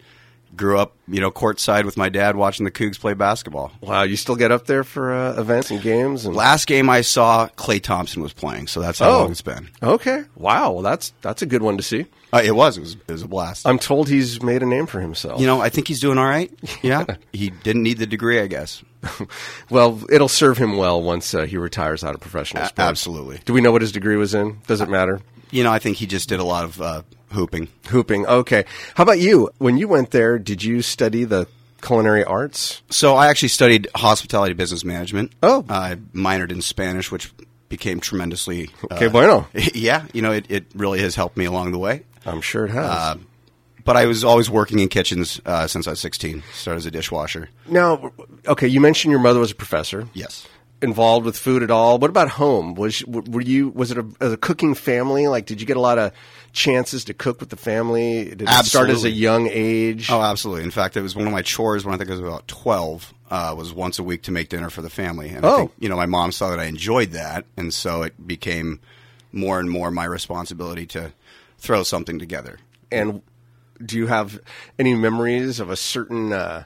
grew 0.56 0.78
up, 0.78 0.94
you 1.08 1.20
know, 1.20 1.30
courtside 1.30 1.84
with 1.84 1.96
my 1.96 2.08
dad 2.08 2.37
watching 2.37 2.64
the 2.64 2.70
Cougs 2.70 2.99
play 2.99 3.14
basketball. 3.14 3.73
Wow, 3.80 4.02
you 4.02 4.16
still 4.16 4.37
get 4.37 4.52
up 4.52 4.66
there 4.66 4.84
for 4.84 5.12
uh, 5.12 5.40
events 5.40 5.70
and 5.70 5.80
games 5.82 6.25
and 6.26 6.34
Last 6.37 6.66
game 6.66 6.88
I 6.90 7.00
saw, 7.00 7.49
Klay 7.56 7.82
Thompson 7.82 8.23
was 8.23 8.32
playing, 8.32 8.66
so 8.68 8.80
that's 8.80 8.99
how 8.99 9.11
Oh. 9.11 9.18
long 9.23 9.30
it's 9.32 9.42
been. 9.42 9.70
Okay, 9.82 10.25
wow, 10.37 10.73
well 10.73 10.82
that's 10.82 11.12
that's 11.23 11.42
a 11.42 11.46
good 11.46 11.62
one 11.62 11.76
to 11.76 11.82
see. 11.82 12.06
Uh, 12.32 12.42
it 12.44 12.54
was, 12.56 12.76
it 12.76 12.80
was, 12.80 12.94
it 13.06 13.12
was 13.12 13.23
a 13.23 13.28
blast. 13.28 13.66
I'm 13.66 13.78
told 13.78 14.08
he's 14.08 14.42
made 14.42 14.62
a 14.62 14.66
name 14.66 14.87
for 14.87 15.00
himself. 15.00 15.40
you 15.40 15.46
know, 15.46 15.61
I 15.61 15.68
think 15.68 15.87
he's 15.87 16.00
doing 16.00 16.18
all 16.18 16.25
right. 16.26 16.50
Yeah, 16.82 17.04
he 17.32 17.50
didn't 17.50 17.82
need 17.84 17.99
the 17.99 18.06
degree, 18.06 18.40
I 18.40 18.46
guess. 18.49 18.82
well, 19.70 20.00
it'll 20.11 20.28
serve 20.28 20.58
him 20.58 20.76
well 20.76 21.02
once 21.02 21.34
uh, 21.34 21.42
he 21.42 21.56
retires 21.56 22.02
out 22.04 22.14
of 22.14 22.20
professional 22.20 22.64
sports. 22.64 22.78
absolutely. 22.80 23.40
Do 23.44 23.52
we 23.52 23.61
know 23.61 23.73
what 23.73 23.82
his 23.82 23.92
degree 23.92 24.16
was 24.16 24.34
in? 24.34 24.58
Does 24.66 24.80
it 24.80 24.88
matter? 24.88 25.20
You 25.50 25.62
know, 25.62 25.70
I 25.73 25.78
think 25.78 25.96
he 25.99 26.06
just 26.06 26.28
did 26.28 26.40
a 26.40 26.44
lot 26.44 26.64
of 26.64 26.80
uh, 26.80 27.02
hooping. 27.34 27.68
Hooping. 27.88 28.26
Okay. 28.26 28.64
How 28.94 29.02
about 29.02 29.18
you? 29.18 29.50
When 29.58 29.76
you 29.76 29.88
went 29.88 30.10
there, 30.10 30.38
did 30.38 30.62
you 30.64 30.82
study 30.82 31.24
the 31.24 31.46
culinary 31.82 32.24
arts? 32.24 32.82
So 32.90 33.14
I 33.14 33.26
actually 33.28 33.48
studied 33.50 33.88
hospitality 33.94 34.54
business 34.54 34.84
management. 34.84 35.32
Oh. 35.42 35.64
I 35.68 35.96
minored 36.14 36.50
in 36.50 36.62
Spanish, 36.62 37.12
which 37.12 37.32
became 37.68 38.00
tremendously. 38.00 38.70
Okay, 38.92 39.08
bueno. 39.08 39.46
Yeah, 39.74 40.06
you 40.12 40.22
know, 40.22 40.32
it, 40.32 40.46
it 40.48 40.66
really 40.74 41.00
has 41.00 41.14
helped 41.14 41.36
me 41.36 41.44
along 41.44 41.72
the 41.72 41.78
way. 41.78 42.04
I'm 42.24 42.40
sure 42.40 42.66
it 42.66 42.70
has. 42.70 42.84
Uh, 42.84 43.16
but 43.84 43.96
I 43.96 44.06
was 44.06 44.24
always 44.24 44.48
working 44.48 44.78
in 44.78 44.88
kitchens 44.88 45.40
uh, 45.44 45.66
since 45.66 45.86
I 45.86 45.90
was 45.90 46.00
16. 46.00 46.42
Started 46.54 46.78
as 46.78 46.86
a 46.86 46.90
dishwasher. 46.90 47.50
now, 47.68 48.12
okay, 48.46 48.66
you 48.66 48.80
mentioned 48.80 49.10
your 49.10 49.20
mother 49.20 49.40
was 49.40 49.50
a 49.50 49.54
professor. 49.54 50.08
Yes. 50.14 50.46
Involved 50.80 51.26
with 51.26 51.36
food 51.36 51.62
at 51.62 51.70
all? 51.70 51.98
What 51.98 52.10
about 52.10 52.28
home? 52.28 52.74
Was 52.74 53.04
were 53.06 53.40
you 53.40 53.70
was 53.70 53.90
it 53.90 53.98
a, 53.98 54.32
a 54.32 54.36
cooking 54.36 54.74
family? 54.74 55.28
Like, 55.28 55.46
did 55.46 55.60
you 55.60 55.66
get 55.66 55.76
a 55.76 55.80
lot 55.80 55.98
of 55.98 56.12
chances 56.54 57.04
to 57.04 57.12
cook 57.14 57.40
with 57.40 57.50
the 57.50 57.56
family? 57.56 58.25
Did 58.34 58.42
it 58.42 58.64
start 58.64 58.88
as 58.88 59.04
a 59.04 59.11
young 59.11 59.49
age? 59.50 60.11
Oh, 60.11 60.23
absolutely. 60.23 60.64
In 60.64 60.70
fact, 60.70 60.96
it 60.96 61.02
was 61.02 61.14
one 61.14 61.26
of 61.26 61.32
my 61.32 61.42
chores 61.42 61.84
when 61.84 61.94
I 61.94 61.99
think 61.99 62.08
I 62.08 62.12
was 62.12 62.20
about 62.20 62.49
12, 62.49 63.12
uh, 63.30 63.54
was 63.58 63.73
once 63.75 63.99
a 63.99 64.02
week 64.02 64.23
to 64.23 64.30
make 64.32 64.49
dinner 64.49 64.70
for 64.70 64.80
the 64.80 64.88
family. 64.88 65.28
And 65.30 65.44
Oh. 65.44 65.52
I 65.52 65.56
think, 65.58 65.73
you 65.80 65.88
know, 65.88 65.96
my 65.96 66.06
mom 66.06 66.32
saw 66.32 66.49
that 66.50 66.61
I 66.61 66.64
enjoyed 66.64 67.11
that. 67.11 67.44
And 67.56 67.75
so 67.75 68.02
it 68.02 68.26
became 68.26 68.80
more 69.32 69.58
and 69.61 69.68
more 69.68 69.90
my 69.90 70.04
responsibility 70.04 70.87
to 70.87 71.12
throw 71.58 71.82
something 71.82 72.18
together. 72.18 72.58
And 72.92 73.20
do 73.84 73.99
you 73.99 74.06
have 74.06 74.38
any 74.78 74.94
memories 74.94 75.58
of 75.58 75.68
a 75.70 75.76
certain 75.76 76.32
uh, 76.32 76.64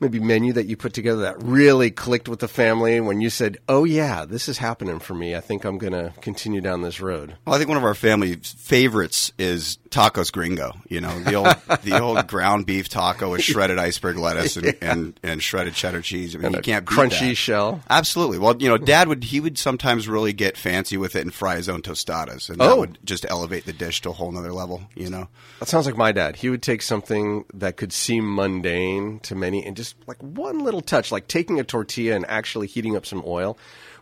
maybe 0.00 0.20
menu 0.20 0.52
that 0.54 0.66
you 0.66 0.76
put 0.76 0.92
together 0.92 1.22
that 1.22 1.42
really 1.42 1.90
clicked 1.90 2.28
with 2.28 2.40
the 2.40 2.48
family 2.48 3.00
when 3.00 3.20
you 3.20 3.30
said, 3.30 3.58
"Oh 3.68 3.84
yeah, 3.84 4.24
this 4.24 4.48
is 4.48 4.58
happening 4.58 4.98
for 4.98 5.14
me. 5.14 5.34
I 5.34 5.40
think 5.40 5.64
I'm 5.64 5.78
going 5.78 5.92
to 5.92 6.12
continue 6.20 6.60
down 6.60 6.82
this 6.82 7.00
road." 7.00 7.36
Well, 7.44 7.54
I 7.54 7.58
think 7.58 7.68
one 7.68 7.78
of 7.78 7.84
our 7.84 7.94
family 7.94 8.36
favorites 8.36 9.32
is 9.38 9.78
tacos 9.90 10.30
gringo. 10.32 10.72
You 10.88 11.00
know, 11.00 11.18
the 11.20 11.34
old 11.34 11.48
the 11.82 11.98
old 12.00 12.26
ground 12.26 12.66
beef 12.66 12.88
taco 12.88 13.30
with 13.30 13.42
shredded 13.42 13.78
iceberg 13.78 14.16
lettuce 14.18 14.56
and, 14.56 14.74
and, 14.80 15.20
and 15.22 15.42
shredded 15.42 15.74
cheddar 15.74 16.02
cheese. 16.02 16.34
I 16.34 16.38
mean, 16.38 16.46
And 16.46 16.56
you 16.56 16.62
can't 16.62 16.84
crunchy 16.86 17.28
that. 17.30 17.34
shell. 17.36 17.82
Absolutely. 17.90 18.38
Well, 18.38 18.56
you 18.58 18.68
know, 18.68 18.76
Dad 18.88 19.08
would 19.08 19.24
he 19.24 19.40
would 19.40 19.58
sometimes 19.58 20.08
really 20.08 20.32
get 20.32 20.56
fancy 20.56 20.96
with 20.96 21.16
it 21.16 21.22
and 21.22 21.32
fry 21.34 21.56
his 21.56 21.68
own 21.68 21.82
tostadas, 21.82 22.48
and 22.50 22.58
that 22.60 22.70
Oh. 22.70 22.80
would 22.80 22.98
just 23.04 23.26
elevate 23.28 23.64
the 23.66 23.72
dish 23.72 24.00
to 24.02 24.10
a 24.10 24.12
whole 24.12 24.30
nother 24.32 24.52
level. 24.52 24.82
You 24.94 25.10
know. 25.10 25.28
That 25.60 25.68
sounds 25.68 25.86
like 25.86 25.96
my 25.96 26.12
dad. 26.12 26.36
He 26.36 26.48
would 26.50 26.62
take 26.62 26.82
something 26.82 27.44
that 27.54 27.76
could 27.76 27.92
seem 27.92 28.34
mundane 28.34 29.20
to 29.20 29.34
many 29.34 29.64
and 29.64 29.76
just 29.76 29.96
like 30.06 30.22
one 30.22 30.60
little 30.60 30.80
touch, 30.80 31.10
like 31.10 31.28
taking 31.28 31.58
a 31.60 31.64
tortilla 31.64 32.14
and 32.14 32.24
actually 32.28 32.66
heating 32.66 32.96
up 32.96 33.06
some 33.06 33.22
oil, 33.26 33.58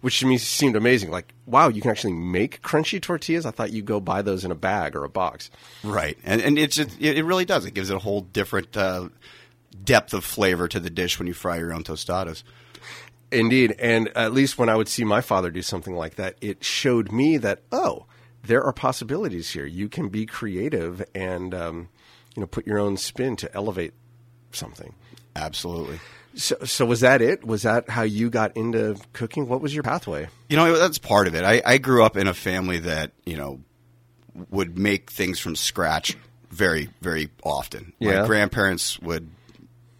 which 0.06 0.20
to 0.20 0.26
me 0.26 0.38
seemed 0.38 0.76
amazing. 0.76 1.10
Like, 1.10 1.34
wow, 1.46 1.66
you 1.66 1.82
can 1.82 1.90
actually 1.90 2.12
make 2.12 2.62
crunchy 2.62 3.02
tortillas? 3.02 3.44
I 3.44 3.50
thought 3.50 3.72
you 3.72 3.82
go 3.82 3.98
buy 3.98 4.22
those 4.22 4.44
in 4.44 4.52
a 4.52 4.54
bag 4.54 4.94
or 4.94 5.02
a 5.02 5.08
box. 5.08 5.50
Right, 5.82 6.16
and 6.22 6.40
and 6.40 6.56
it's 6.60 6.76
just, 6.76 6.90
it, 7.00 7.18
it 7.18 7.24
really 7.24 7.44
does. 7.44 7.64
It 7.64 7.74
gives 7.74 7.90
it 7.90 7.96
a 7.96 7.98
whole 7.98 8.20
different 8.20 8.76
uh, 8.76 9.08
depth 9.82 10.14
of 10.14 10.24
flavor 10.24 10.68
to 10.68 10.78
the 10.78 10.90
dish 10.90 11.18
when 11.18 11.26
you 11.26 11.34
fry 11.34 11.56
your 11.56 11.74
own 11.74 11.82
tostadas. 11.82 12.44
Indeed. 13.32 13.74
And 13.80 14.16
at 14.16 14.32
least 14.32 14.58
when 14.58 14.68
I 14.68 14.76
would 14.76 14.86
see 14.86 15.02
my 15.02 15.20
father 15.22 15.50
do 15.50 15.60
something 15.60 15.96
like 15.96 16.14
that, 16.14 16.36
it 16.40 16.62
showed 16.62 17.10
me 17.10 17.36
that, 17.38 17.62
oh, 17.72 18.06
there 18.44 18.62
are 18.62 18.72
possibilities 18.72 19.50
here. 19.50 19.66
You 19.66 19.88
can 19.88 20.08
be 20.08 20.24
creative 20.24 21.04
and, 21.16 21.52
um, 21.52 21.88
you 22.36 22.42
know, 22.42 22.46
put 22.46 22.64
your 22.64 22.78
own 22.78 22.96
spin 22.96 23.34
to 23.38 23.52
elevate 23.56 23.92
something. 24.52 24.94
Absolutely. 25.34 25.98
So, 26.36 26.56
so 26.64 26.84
was 26.84 27.00
that 27.00 27.22
it? 27.22 27.44
Was 27.46 27.62
that 27.62 27.88
how 27.88 28.02
you 28.02 28.28
got 28.30 28.56
into 28.56 28.96
cooking? 29.12 29.48
What 29.48 29.60
was 29.62 29.74
your 29.74 29.82
pathway? 29.82 30.28
You 30.48 30.56
know, 30.56 30.78
that's 30.78 30.98
part 30.98 31.26
of 31.26 31.34
it. 31.34 31.44
I, 31.44 31.62
I 31.64 31.78
grew 31.78 32.04
up 32.04 32.16
in 32.16 32.26
a 32.26 32.34
family 32.34 32.78
that, 32.80 33.12
you 33.24 33.36
know, 33.36 33.60
would 34.50 34.78
make 34.78 35.10
things 35.10 35.38
from 35.40 35.56
scratch 35.56 36.14
very, 36.50 36.90
very 37.00 37.30
often. 37.42 37.94
Yeah. 37.98 38.20
My 38.20 38.26
grandparents 38.26 38.98
would 39.00 39.30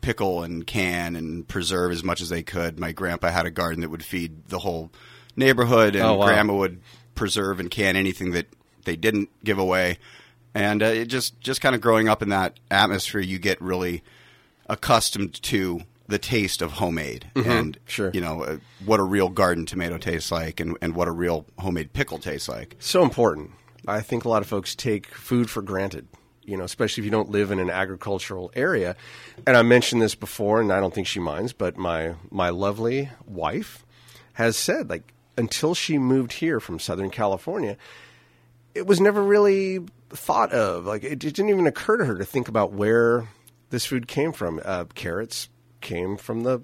pickle 0.02 0.42
and 0.42 0.66
can 0.66 1.16
and 1.16 1.48
preserve 1.48 1.90
as 1.90 2.04
much 2.04 2.20
as 2.20 2.28
they 2.28 2.42
could. 2.42 2.78
My 2.78 2.92
grandpa 2.92 3.30
had 3.30 3.46
a 3.46 3.50
garden 3.50 3.80
that 3.80 3.88
would 3.88 4.04
feed 4.04 4.46
the 4.48 4.58
whole 4.58 4.92
neighborhood, 5.36 5.96
and 5.96 6.04
Oh, 6.04 6.14
wow. 6.14 6.26
grandma 6.26 6.54
would 6.54 6.80
preserve 7.14 7.60
and 7.60 7.70
can 7.70 7.96
anything 7.96 8.32
that 8.32 8.46
they 8.84 8.94
didn't 8.94 9.30
give 9.42 9.58
away. 9.58 9.98
And 10.54 10.82
uh, 10.82 10.86
it 10.86 11.06
just, 11.06 11.40
just 11.40 11.60
kind 11.60 11.74
of 11.74 11.80
growing 11.80 12.08
up 12.08 12.22
in 12.22 12.28
that 12.28 12.60
atmosphere, 12.70 13.20
you 13.20 13.38
get 13.38 13.60
really 13.60 14.02
accustomed 14.68 15.42
to 15.44 15.80
the 16.08 16.18
taste 16.18 16.62
of 16.62 16.72
homemade 16.72 17.30
and 17.34 17.44
Mm-hmm. 17.76 17.80
Sure. 17.86 18.10
you 18.14 18.20
know 18.20 18.42
uh, 18.42 18.56
what 18.84 19.00
a 19.00 19.02
real 19.02 19.28
garden 19.28 19.66
tomato 19.66 19.98
tastes 19.98 20.30
like 20.30 20.60
and, 20.60 20.76
and 20.80 20.94
what 20.94 21.08
a 21.08 21.12
real 21.12 21.46
homemade 21.58 21.92
pickle 21.92 22.18
tastes 22.18 22.48
like 22.48 22.76
So 22.78 23.02
important. 23.02 23.50
I 23.88 24.00
think 24.00 24.24
a 24.24 24.28
lot 24.28 24.42
of 24.42 24.48
folks 24.48 24.74
take 24.74 25.06
food 25.06 25.48
for 25.48 25.62
granted, 25.62 26.08
you 26.44 26.56
know, 26.56 26.64
especially 26.64 27.02
if 27.02 27.04
you 27.04 27.10
don't 27.12 27.30
live 27.30 27.50
in 27.52 27.60
an 27.60 27.70
agricultural 27.70 28.50
area. 28.56 28.96
And 29.46 29.56
I 29.56 29.62
mentioned 29.62 30.02
this 30.02 30.16
before, 30.16 30.60
and 30.60 30.72
I 30.72 30.80
don't 30.80 30.92
think 30.92 31.06
she 31.06 31.20
minds, 31.20 31.52
but 31.52 31.76
my, 31.76 32.14
my 32.30 32.48
lovely 32.50 33.10
wife 33.26 33.84
has 34.32 34.56
said, 34.56 34.90
like, 34.90 35.12
until 35.38 35.74
she 35.74 35.98
moved 35.98 36.32
here 36.32 36.58
from 36.58 36.78
Southern 36.80 37.10
California, 37.10 37.76
it 38.74 38.86
was 38.86 39.00
never 39.00 39.22
really 39.22 39.80
thought 40.10 40.50
of. 40.52 40.84
Like, 40.86 41.04
it, 41.04 41.12
it 41.12 41.34
didn't 41.34 41.50
even 41.50 41.66
occur 41.68 41.98
to 41.98 42.04
her 42.06 42.16
to 42.16 42.24
think 42.24 42.48
about 42.48 42.72
where 42.72 43.28
this 43.70 43.86
food 43.86 44.08
came 44.08 44.32
from. 44.32 44.60
Uh, 44.64 44.84
carrots 44.96 45.48
came 45.86 46.16
from 46.16 46.42
the 46.42 46.60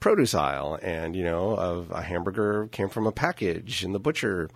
produce 0.00 0.34
aisle, 0.34 0.78
and 0.82 1.16
you 1.16 1.24
know, 1.24 1.56
of 1.56 1.90
a 1.90 2.02
hamburger 2.02 2.68
came 2.72 2.88
from 2.88 3.06
a 3.06 3.12
package 3.12 3.84
in 3.84 3.92
the 3.92 4.00
butcher. 4.00 4.50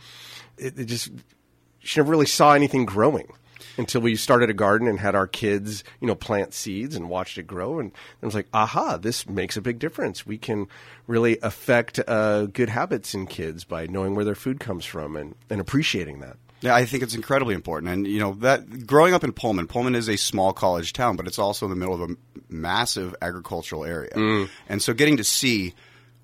It, 0.58 0.78
it 0.78 0.84
just 0.86 1.10
she 1.78 2.00
never 2.00 2.10
really 2.10 2.26
saw 2.26 2.52
anything 2.52 2.84
growing 2.84 3.32
until 3.78 4.00
we 4.00 4.16
started 4.16 4.50
a 4.50 4.54
garden 4.54 4.88
and 4.88 4.98
had 4.98 5.14
our 5.14 5.26
kids, 5.26 5.84
you 6.00 6.06
know, 6.06 6.14
plant 6.14 6.52
seeds 6.52 6.96
and 6.96 7.08
watched 7.08 7.38
it 7.38 7.46
grow. 7.46 7.78
And 7.78 7.92
it 8.20 8.26
was 8.26 8.34
like, 8.34 8.48
aha, 8.52 8.96
this 8.96 9.28
makes 9.28 9.56
a 9.56 9.62
big 9.62 9.78
difference. 9.78 10.26
We 10.26 10.38
can 10.38 10.66
really 11.06 11.38
affect 11.42 12.00
uh, 12.06 12.46
good 12.46 12.68
habits 12.68 13.14
in 13.14 13.26
kids 13.26 13.64
by 13.64 13.86
knowing 13.86 14.14
where 14.14 14.24
their 14.24 14.34
food 14.34 14.60
comes 14.60 14.84
from 14.84 15.16
and, 15.16 15.34
and 15.48 15.60
appreciating 15.60 16.20
that. 16.20 16.36
Yeah 16.60 16.74
i 16.74 16.84
think 16.84 17.02
it's 17.02 17.14
incredibly 17.14 17.54
important 17.54 17.92
and 17.92 18.06
you 18.06 18.18
know 18.18 18.32
that 18.34 18.86
growing 18.86 19.14
up 19.14 19.24
in 19.24 19.32
pullman 19.32 19.66
pullman 19.66 19.94
is 19.94 20.08
a 20.08 20.16
small 20.16 20.52
college 20.52 20.92
town 20.92 21.16
but 21.16 21.26
it's 21.26 21.38
also 21.38 21.66
in 21.66 21.70
the 21.70 21.76
middle 21.76 21.94
of 21.94 22.10
a 22.10 22.14
massive 22.48 23.14
agricultural 23.22 23.84
area 23.84 24.10
mm. 24.14 24.48
and 24.68 24.82
so 24.82 24.92
getting 24.92 25.16
to 25.16 25.24
see 25.24 25.74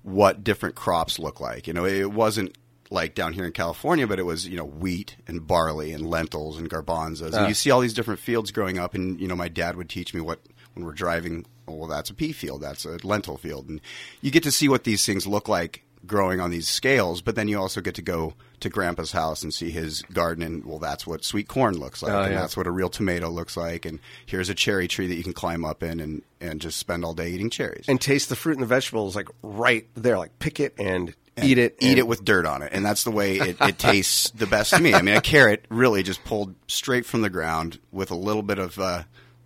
what 0.03 0.43
different 0.43 0.75
crops 0.75 1.19
look 1.19 1.39
like 1.39 1.67
you 1.67 1.73
know 1.73 1.85
it 1.85 2.11
wasn't 2.11 2.55
like 2.89 3.15
down 3.15 3.33
here 3.33 3.45
in 3.45 3.51
California, 3.51 4.07
but 4.07 4.19
it 4.19 4.23
was 4.23 4.47
you 4.47 4.57
know 4.57 4.65
wheat 4.65 5.17
and 5.27 5.45
barley 5.45 5.91
and 5.91 6.05
lentils 6.05 6.57
and 6.57 6.69
garbanzos, 6.69 7.27
and 7.27 7.35
ah. 7.35 7.47
you 7.47 7.53
see 7.53 7.71
all 7.71 7.79
these 7.79 7.93
different 7.93 8.19
fields 8.19 8.51
growing 8.51 8.77
up. 8.77 8.93
And 8.93 9.19
you 9.19 9.27
know, 9.27 9.35
my 9.35 9.47
dad 9.47 9.75
would 9.75 9.89
teach 9.89 10.13
me 10.13 10.21
what 10.21 10.39
when 10.73 10.85
we're 10.85 10.93
driving. 10.93 11.45
oh, 11.67 11.73
Well, 11.73 11.87
that's 11.87 12.09
a 12.09 12.13
pea 12.13 12.31
field, 12.31 12.61
that's 12.61 12.85
a 12.85 12.97
lentil 13.03 13.37
field, 13.37 13.69
and 13.69 13.81
you 14.21 14.31
get 14.31 14.43
to 14.43 14.51
see 14.51 14.69
what 14.69 14.83
these 14.83 15.05
things 15.05 15.27
look 15.27 15.47
like 15.47 15.83
growing 16.05 16.39
on 16.39 16.51
these 16.51 16.67
scales. 16.67 17.21
But 17.21 17.35
then 17.35 17.47
you 17.47 17.59
also 17.59 17.81
get 17.81 17.95
to 17.95 18.01
go 18.01 18.33
to 18.59 18.69
Grandpa's 18.69 19.11
house 19.11 19.43
and 19.43 19.53
see 19.53 19.69
his 19.71 20.01
garden, 20.13 20.43
and 20.43 20.65
well, 20.65 20.79
that's 20.79 21.05
what 21.05 21.23
sweet 21.23 21.47
corn 21.47 21.77
looks 21.77 22.01
like, 22.01 22.11
Oh, 22.11 22.21
and 22.23 22.33
yeah. 22.33 22.39
that's 22.41 22.57
what 22.57 22.65
a 22.67 22.71
real 22.71 22.89
tomato 22.89 23.29
looks 23.29 23.55
like, 23.55 23.85
and 23.85 23.99
here's 24.25 24.49
a 24.49 24.55
cherry 24.55 24.87
tree 24.87 25.07
that 25.07 25.15
you 25.15 25.23
can 25.23 25.33
climb 25.33 25.63
up 25.65 25.83
in 25.83 25.99
and 25.99 26.21
and 26.39 26.61
just 26.61 26.77
spend 26.77 27.03
all 27.03 27.13
day 27.13 27.29
eating 27.29 27.49
cherries. 27.49 27.85
And 27.87 27.99
taste 27.99 28.29
the 28.29 28.35
fruit 28.35 28.53
and 28.53 28.61
the 28.63 28.67
vegetables 28.67 29.15
like 29.15 29.27
right 29.43 29.87
there, 29.95 30.17
like 30.17 30.37
pick 30.39 30.59
it 30.59 30.73
and, 30.79 31.15
eat 31.41 31.57
it. 31.57 31.75
eat 31.79 31.89
and- 31.91 31.99
it 31.99 32.07
with 32.07 32.23
dirt 32.25 32.45
on 32.45 32.61
it, 32.63 32.69
and 32.73 32.83
that's 32.85 33.03
the 33.03 33.11
way 33.11 33.37
it, 33.37 33.57
it 33.61 33.77
tastes 33.79 34.29
the 34.31 34.47
best 34.47 34.71
to 34.73 34.81
me. 34.81 34.93
I 34.93 35.01
mean, 35.03 35.15
a 35.15 35.21
carrot 35.21 35.65
really 35.69 36.01
just 36.03 36.23
pulled 36.23 36.55
straight 36.67 37.05
from 37.05 37.21
the 37.21 37.29
ground 37.29 37.79
with 37.91 38.09
a 38.11 38.15
little 38.15 38.43
bit 38.43 38.57
of 38.59 38.77
uh, 38.79 39.03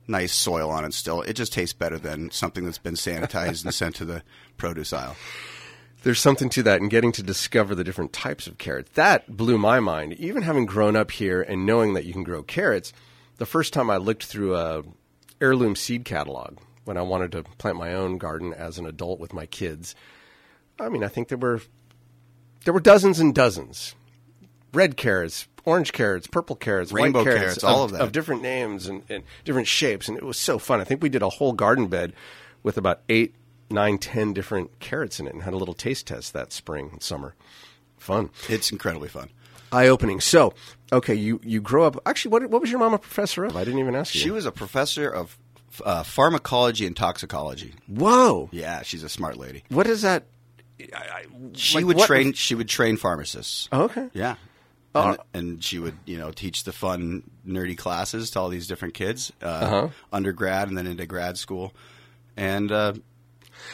nice 0.07 0.33
soil 0.33 0.69
on 0.69 0.85
it. 0.85 0.93
Still, 0.93 1.21
it 1.21 1.33
just 1.33 1.51
tastes 1.53 1.73
better 1.73 1.97
than 1.97 2.31
something 2.31 2.63
that's 2.65 2.77
been 2.77 2.95
sanitized 2.95 3.63
and 3.65 3.73
sent 3.73 3.95
to 3.95 4.05
the 4.05 4.21
produce 4.57 4.93
aisle. 4.93 5.15
There's 6.03 6.19
something 6.19 6.49
to 6.49 6.63
that 6.63 6.81
and 6.81 6.89
getting 6.89 7.11
to 7.13 7.23
discover 7.23 7.75
the 7.75 7.83
different 7.83 8.13
types 8.13 8.47
of 8.47 8.57
carrots. 8.57 8.91
That 8.93 9.35
blew 9.35 9.57
my 9.57 9.79
mind. 9.79 10.13
Even 10.13 10.43
having 10.43 10.65
grown 10.65 10.95
up 10.95 11.11
here 11.11 11.41
and 11.41 11.65
knowing 11.65 11.93
that 11.93 12.05
you 12.05 12.13
can 12.13 12.23
grow 12.23 12.43
carrots, 12.43 12.93
the 13.37 13.45
first 13.45 13.73
time 13.73 13.89
I 13.89 13.97
looked 13.97 14.25
through 14.25 14.55
a 14.55 14.83
heirloom 15.39 15.75
seed 15.75 16.05
catalog 16.05 16.57
when 16.85 16.97
I 16.97 17.01
wanted 17.01 17.31
to 17.33 17.43
plant 17.43 17.77
my 17.77 17.93
own 17.93 18.17
garden 18.17 18.53
as 18.53 18.77
an 18.77 18.85
adult 18.85 19.19
with 19.19 19.33
my 19.33 19.45
kids, 19.45 19.95
I 20.79 20.89
mean, 20.89 21.03
I 21.03 21.07
think 21.07 21.27
there 21.27 21.37
were 21.37 21.61
there 22.65 22.73
were 22.73 22.79
dozens 22.79 23.19
and 23.19 23.33
dozens. 23.33 23.95
Red 24.73 24.95
carrots, 24.95 25.47
orange 25.65 25.91
carrots, 25.91 26.27
purple 26.27 26.55
carrots, 26.55 26.91
Rainbow 26.91 27.19
white 27.19 27.25
carrots, 27.25 27.41
carrots, 27.41 27.63
all 27.63 27.83
of 27.83 27.91
that. 27.91 28.01
of 28.01 28.11
different 28.11 28.41
names 28.41 28.87
and, 28.87 29.03
and 29.09 29.23
different 29.43 29.67
shapes, 29.67 30.07
and 30.07 30.17
it 30.17 30.23
was 30.23 30.37
so 30.37 30.57
fun. 30.57 30.79
I 30.79 30.83
think 30.83 31.03
we 31.03 31.09
did 31.09 31.21
a 31.21 31.29
whole 31.29 31.53
garden 31.53 31.87
bed 31.87 32.13
with 32.63 32.77
about 32.77 33.01
eight, 33.09 33.35
nine, 33.71 33.97
ten 33.97 34.33
different 34.33 34.79
carrots 34.79 35.19
in 35.19 35.27
it, 35.27 35.33
and 35.33 35.43
had 35.43 35.53
a 35.53 35.57
little 35.57 35.73
taste 35.73 36.07
test 36.07 36.33
that 36.33 36.51
spring 36.53 36.89
and 36.91 37.01
summer. 37.03 37.33
Fun, 37.97 38.29
It's 38.49 38.71
incredibly 38.71 39.09
fun. 39.09 39.29
eye 39.71 39.87
opening. 39.87 40.19
So, 40.19 40.53
okay, 40.91 41.13
you 41.15 41.39
you 41.43 41.61
grow 41.61 41.83
up. 41.85 42.01
Actually, 42.05 42.31
what 42.31 42.49
what 42.49 42.61
was 42.61 42.69
your 42.69 42.79
mom 42.79 42.93
a 42.93 42.97
professor 42.99 43.45
of? 43.45 43.55
I 43.55 43.63
didn't 43.63 43.79
even 43.79 43.95
ask 43.95 44.13
you. 44.15 44.21
She 44.21 44.31
was 44.31 44.45
a 44.45 44.51
professor 44.51 45.09
of 45.09 45.37
uh, 45.85 46.03
pharmacology 46.03 46.85
and 46.87 46.95
toxicology. 46.97 47.73
Whoa, 47.87 48.49
Yeah, 48.51 48.81
she's 48.81 49.03
a 49.03 49.09
smart 49.09 49.37
lady. 49.37 49.63
what 49.69 49.87
is 49.87 50.01
that? 50.01 50.25
She 51.53 51.75
Like 51.77 51.85
would 51.85 51.97
what- 51.97 52.07
train. 52.07 52.33
She 52.33 52.55
would 52.55 52.67
train 52.67 52.97
pharmacists. 52.97 53.69
Oh, 53.71 53.83
okay. 53.83 54.09
Yeah. 54.13 54.35
And, 54.93 55.17
and 55.33 55.63
she 55.63 55.79
would, 55.79 55.97
you 56.05 56.17
know, 56.17 56.31
teach 56.31 56.65
the 56.65 56.73
fun, 56.73 57.23
nerdy 57.47 57.77
classes 57.77 58.31
to 58.31 58.39
all 58.41 58.49
these 58.49 58.67
different 58.67 58.93
kids, 58.93 59.31
uh, 59.41 59.45
Uh-huh. 59.45 59.87
undergrad 60.11 60.67
and 60.67 60.77
then 60.77 60.85
into 60.85 61.05
grad 61.05 61.37
school. 61.37 61.73
and 62.35 62.69
uh, 62.71 62.93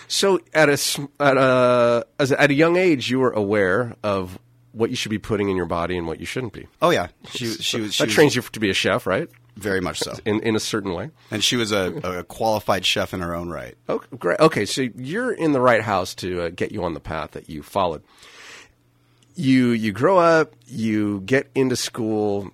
So 0.07 0.39
at 0.53 0.69
a 0.69 0.73
at 1.19 1.37
a 1.37 2.05
as 2.19 2.31
at 2.31 2.49
a 2.51 2.53
young 2.53 2.75
age, 2.77 3.09
you 3.09 3.19
were 3.19 3.31
aware 3.31 3.95
of 4.03 4.39
what 4.71 4.89
you 4.89 4.95
should 4.95 5.09
be 5.09 5.17
putting 5.19 5.49
in 5.49 5.55
your 5.57 5.65
body 5.65 5.97
and 5.97 6.05
what 6.07 6.19
you 6.19 6.25
shouldn't 6.25 6.53
be. 6.53 6.67
oh 6.81 6.89
yeah, 6.91 7.07
she 7.31 7.47
she 7.53 7.81
was 7.81 7.93
she 7.95 8.05
that 8.05 8.11
trains 8.11 8.35
you 8.35 8.41
to 8.41 8.59
be 8.59 8.69
a 8.69 8.73
chef, 8.73 9.05
right? 9.07 9.27
very 9.55 9.81
much 9.81 9.97
so, 9.97 10.13
In 10.23 10.39
in 10.41 10.55
a 10.55 10.59
certain 10.59 10.93
way. 10.93 11.09
and 11.31 11.43
she 11.43 11.55
was 11.55 11.71
a, 11.71 11.91
a 12.19 12.23
qualified 12.23 12.85
chef 12.85 13.11
in 13.11 13.21
her 13.21 13.33
own 13.35 13.49
right. 13.49 13.75
Oh, 13.89 14.03
great. 14.19 14.39
Okay, 14.39 14.65
so 14.67 14.83
you're 14.95 15.31
in 15.31 15.51
the 15.51 15.59
right 15.59 15.81
house 15.81 16.13
to 16.15 16.43
uh, 16.43 16.49
get 16.49 16.71
you 16.71 16.83
on 16.83 16.93
the 16.93 16.99
path 16.99 17.31
that 17.31 17.49
you 17.49 17.63
followed. 17.63 18.03
You 19.33 19.69
you 19.69 19.91
grow 19.93 20.19
up, 20.19 20.53
you 20.67 21.21
get 21.21 21.49
into 21.55 21.75
school, 21.75 22.51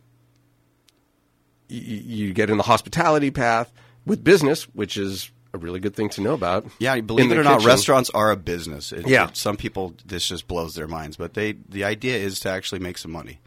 you, 1.68 1.98
you 2.28 2.34
get 2.34 2.50
in 2.50 2.56
the 2.56 2.63
hospitality 2.63 3.32
path 3.32 3.70
with 4.06 4.24
business, 4.24 4.63
which 4.74 4.96
is 4.96 5.30
a 5.53 5.57
really 5.60 5.79
good 5.79 5.95
thing 5.95 6.10
to 6.10 6.22
know 6.22 6.33
about. 6.33 6.65
Yeah, 6.79 7.00
believe 7.01 7.31
it 7.31 7.38
or 7.38 7.43
not, 7.43 7.63
restaurants 7.63 8.10
are 8.10 8.31
a 8.31 8.36
business. 8.36 8.91
It- 8.91 9.07
Yeah. 9.07 9.27
it- 9.29 9.38
some 9.38 9.55
people 9.55 9.93
this 10.05 10.27
just 10.27 10.48
blows 10.48 10.74
their 10.75 10.88
minds, 10.88 11.15
but 11.15 11.33
they 11.36 11.53
the 11.69 11.83
idea 11.83 12.17
is 12.17 12.39
to 12.41 12.50
actually 12.50 12.79
make 12.79 12.98
some 12.98 13.12
money. 13.12 13.39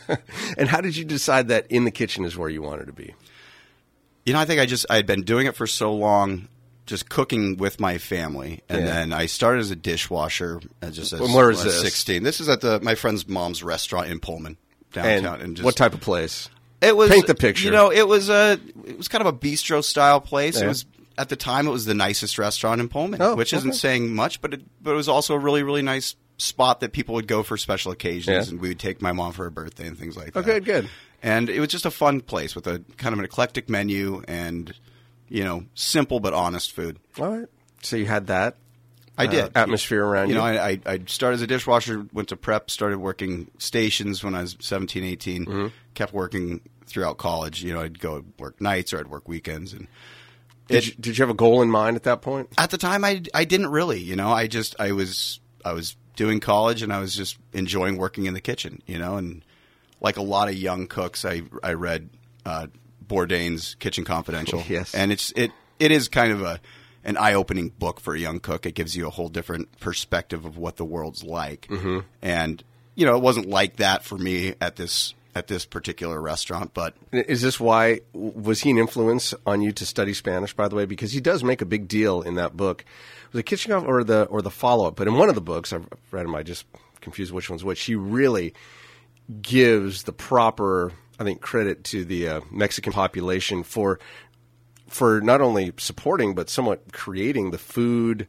And 0.58 0.68
how 0.68 0.80
did 0.80 0.96
you 0.96 1.04
decide 1.04 1.48
that 1.48 1.66
in 1.70 1.84
the 1.84 1.90
kitchen 1.90 2.24
is 2.24 2.36
where 2.36 2.48
you 2.50 2.62
wanted 2.62 2.86
to 2.86 2.92
be? 2.92 3.14
You 4.26 4.32
know, 4.34 4.38
I 4.38 4.44
think 4.44 4.60
I 4.60 4.66
just 4.66 4.86
I 4.90 4.96
had 4.96 5.06
been 5.06 5.22
doing 5.22 5.46
it 5.46 5.56
for 5.56 5.66
so 5.66 5.92
long, 5.94 6.48
just 6.86 7.08
cooking 7.08 7.56
with 7.56 7.80
my 7.80 7.96
family, 7.98 8.62
and 8.68 8.80
Yeah. 8.82 8.86
then 8.86 9.12
I 9.12 9.26
started 9.26 9.60
as 9.60 9.70
a 9.70 9.76
dishwasher, 9.76 10.60
just 10.90 11.12
as 11.14 11.20
And 11.20 11.32
where 11.34 11.50
is 11.50 11.62
this? 11.64 11.80
sixteen. 11.80 12.22
This 12.24 12.40
is 12.40 12.48
at 12.48 12.60
the 12.60 12.78
my 12.80 12.94
friend's 12.94 13.26
mom's 13.26 13.62
restaurant 13.62 14.08
in 14.10 14.20
Pullman 14.20 14.58
downtown, 14.92 15.40
and, 15.40 15.56
just 15.56 15.64
what 15.64 15.76
type 15.76 15.94
of 15.94 16.00
place? 16.00 16.50
It 16.82 16.94
was 16.94 17.08
Paint 17.10 17.26
the 17.26 17.34
picture. 17.34 17.64
You 17.64 17.70
know, 17.70 17.90
it 17.90 18.06
was 18.06 18.28
a 18.28 18.60
it 18.86 18.98
was 18.98 19.08
kind 19.08 19.26
of 19.26 19.26
a 19.26 19.32
bistro 19.36 19.82
style 19.82 20.20
place. 20.20 20.58
Yeah. 20.58 20.66
It 20.66 20.68
was 20.68 20.84
at 21.18 21.28
the 21.28 21.36
time 21.36 21.66
it 21.66 21.70
was 21.70 21.84
the 21.84 21.94
nicest 21.94 22.38
restaurant 22.38 22.80
in 22.80 22.88
Pullman, 22.88 23.20
Oh, 23.22 23.34
which 23.36 23.52
isn't 23.52 23.74
saying 23.74 24.14
much, 24.14 24.40
but 24.40 24.54
it 24.54 24.62
but 24.82 24.92
it 24.92 24.96
was 24.96 25.08
also 25.08 25.34
a 25.34 25.38
really 25.38 25.62
really 25.62 25.82
nice 25.82 26.16
spot 26.36 26.80
that 26.80 26.92
people 26.92 27.14
would 27.14 27.28
go 27.28 27.42
for 27.42 27.56
special 27.56 27.92
occasions, 27.92 28.46
Yeah. 28.48 28.50
and 28.52 28.60
we 28.60 28.68
would 28.68 28.78
take 28.80 29.00
my 29.00 29.12
mom 29.12 29.32
for 29.32 29.44
her 29.44 29.50
birthday 29.50 29.86
and 29.86 29.96
things 29.98 30.16
like 30.16 30.32
Oh, 30.36 30.42
that. 30.42 30.50
Okay, 30.50 30.60
good. 30.60 30.88
And 31.22 31.48
it 31.48 31.60
was 31.60 31.68
just 31.68 31.86
a 31.86 31.90
fun 31.90 32.20
place 32.20 32.54
with 32.54 32.66
a 32.66 32.82
kind 32.96 33.12
of 33.12 33.18
an 33.20 33.24
eclectic 33.24 33.68
menu 33.68 34.22
and 34.28 34.74
you 35.28 35.44
know 35.44 35.64
simple 35.74 36.20
but 36.20 36.34
honest 36.34 36.72
food. 36.72 36.98
All 37.18 37.36
right. 37.38 37.48
So 37.82 37.96
you 37.96 38.06
had 38.06 38.26
that 38.28 38.56
I 39.16 39.26
uh, 39.26 39.30
did 39.30 39.52
atmosphere 39.56 40.04
around 40.04 40.28
you. 40.28 40.34
you 40.34 40.40
know, 40.40 40.44
I, 40.46 40.68
I, 40.70 40.80
I 40.86 41.00
started 41.06 41.36
as 41.36 41.42
a 41.42 41.46
dishwasher, 41.46 42.04
went 42.12 42.28
to 42.30 42.36
prep, 42.36 42.68
started 42.70 42.98
working 42.98 43.48
stations 43.58 44.24
when 44.24 44.34
I 44.34 44.40
was 44.42 44.56
17, 44.60 45.04
18, 45.04 45.44
Mm-hmm. 45.44 45.66
kept 45.94 46.12
working 46.12 46.60
throughout 46.86 47.16
college. 47.18 47.62
You 47.62 47.74
know, 47.74 47.80
I'd 47.82 48.00
go 48.00 48.24
work 48.40 48.60
nights 48.60 48.92
or 48.92 48.98
I'd 48.98 49.06
work 49.06 49.28
weekends. 49.28 49.72
And 49.72 49.86
did, 50.68 50.76
it- 50.78 50.86
you, 50.86 50.94
did 50.94 51.18
you 51.18 51.22
have 51.22 51.30
a 51.30 51.34
goal 51.34 51.62
in 51.62 51.70
mind 51.70 51.96
at 51.96 52.04
that 52.04 52.22
point? 52.22 52.48
at 52.58 52.70
the 52.70 52.78
time, 52.78 53.04
I, 53.04 53.22
I 53.34 53.44
didn't 53.44 53.68
really, 53.68 54.00
you 54.00 54.16
know, 54.16 54.30
I 54.30 54.46
just, 54.46 54.74
I 54.78 54.92
was, 54.92 55.40
I 55.64 55.72
was 55.72 55.96
doing 56.16 56.40
college 56.40 56.82
and 56.82 56.92
I 56.92 57.00
was 57.00 57.14
just 57.14 57.36
enjoying 57.52 57.96
working 57.96 58.26
in 58.26 58.34
the 58.34 58.40
kitchen, 58.40 58.82
you 58.86 58.98
know, 58.98 59.16
and 59.16 59.44
like 60.00 60.16
a 60.16 60.22
lot 60.22 60.48
of 60.48 60.54
young 60.54 60.86
cooks, 60.86 61.24
I, 61.24 61.42
I 61.62 61.72
read, 61.72 62.10
uh, 62.44 62.68
Bourdain's 63.06 63.74
Kitchen 63.76 64.04
Confidential. 64.04 64.62
Yes. 64.68 64.94
And 64.94 65.12
it's, 65.12 65.32
it, 65.36 65.52
it 65.78 65.90
is 65.90 66.08
kind 66.08 66.32
of 66.32 66.42
a, 66.42 66.60
an 67.04 67.16
eye-opening 67.18 67.68
book 67.68 68.00
for 68.00 68.14
a 68.14 68.18
young 68.18 68.40
cook. 68.40 68.64
It 68.64 68.74
gives 68.74 68.96
you 68.96 69.06
a 69.06 69.10
whole 69.10 69.28
different 69.28 69.78
perspective 69.80 70.44
of 70.46 70.56
what 70.56 70.76
the 70.76 70.84
world's 70.84 71.22
like. 71.22 71.66
Mm-hmm. 71.68 72.00
And 72.22 72.64
you 72.94 73.04
know, 73.06 73.16
it 73.16 73.22
wasn't 73.22 73.48
like 73.48 73.76
that 73.76 74.04
for 74.04 74.16
me 74.16 74.54
at 74.60 74.76
this 74.76 75.14
at 75.34 75.48
this 75.48 75.64
particular 75.66 76.20
restaurant, 76.20 76.72
but 76.74 76.94
Is 77.12 77.42
this 77.42 77.58
why 77.58 78.00
was 78.12 78.60
he 78.60 78.70
an 78.70 78.78
influence 78.78 79.34
on 79.44 79.62
you 79.62 79.72
to 79.72 79.84
study 79.86 80.14
Spanish? 80.14 80.54
By 80.54 80.68
the 80.68 80.76
way, 80.76 80.84
because 80.86 81.12
he 81.12 81.20
does 81.20 81.42
make 81.42 81.60
a 81.60 81.66
big 81.66 81.88
deal 81.88 82.22
in 82.22 82.34
that 82.36 82.56
book, 82.56 82.84
the 83.32 83.42
kitchen 83.42 83.72
Off 83.72 83.84
or 83.84 84.04
the 84.04 84.24
or 84.24 84.42
the 84.42 84.50
follow 84.50 84.86
up. 84.86 84.96
But 84.96 85.08
in 85.08 85.14
one 85.14 85.28
of 85.28 85.34
the 85.34 85.40
books 85.40 85.72
I've 85.72 85.86
read 86.12 86.24
him, 86.26 86.34
I 86.34 86.42
just 86.44 86.66
confused 87.00 87.32
which 87.32 87.50
one's 87.50 87.64
which. 87.64 87.82
He 87.82 87.94
really 87.96 88.54
gives 89.42 90.04
the 90.04 90.12
proper, 90.12 90.92
I 91.18 91.24
think, 91.24 91.40
credit 91.40 91.84
to 91.84 92.04
the 92.04 92.28
uh, 92.28 92.40
Mexican 92.50 92.92
population 92.92 93.62
for 93.62 93.98
for 94.88 95.20
not 95.20 95.40
only 95.40 95.72
supporting 95.78 96.34
but 96.34 96.48
somewhat 96.48 96.92
creating 96.92 97.50
the 97.50 97.58
food 97.58 98.28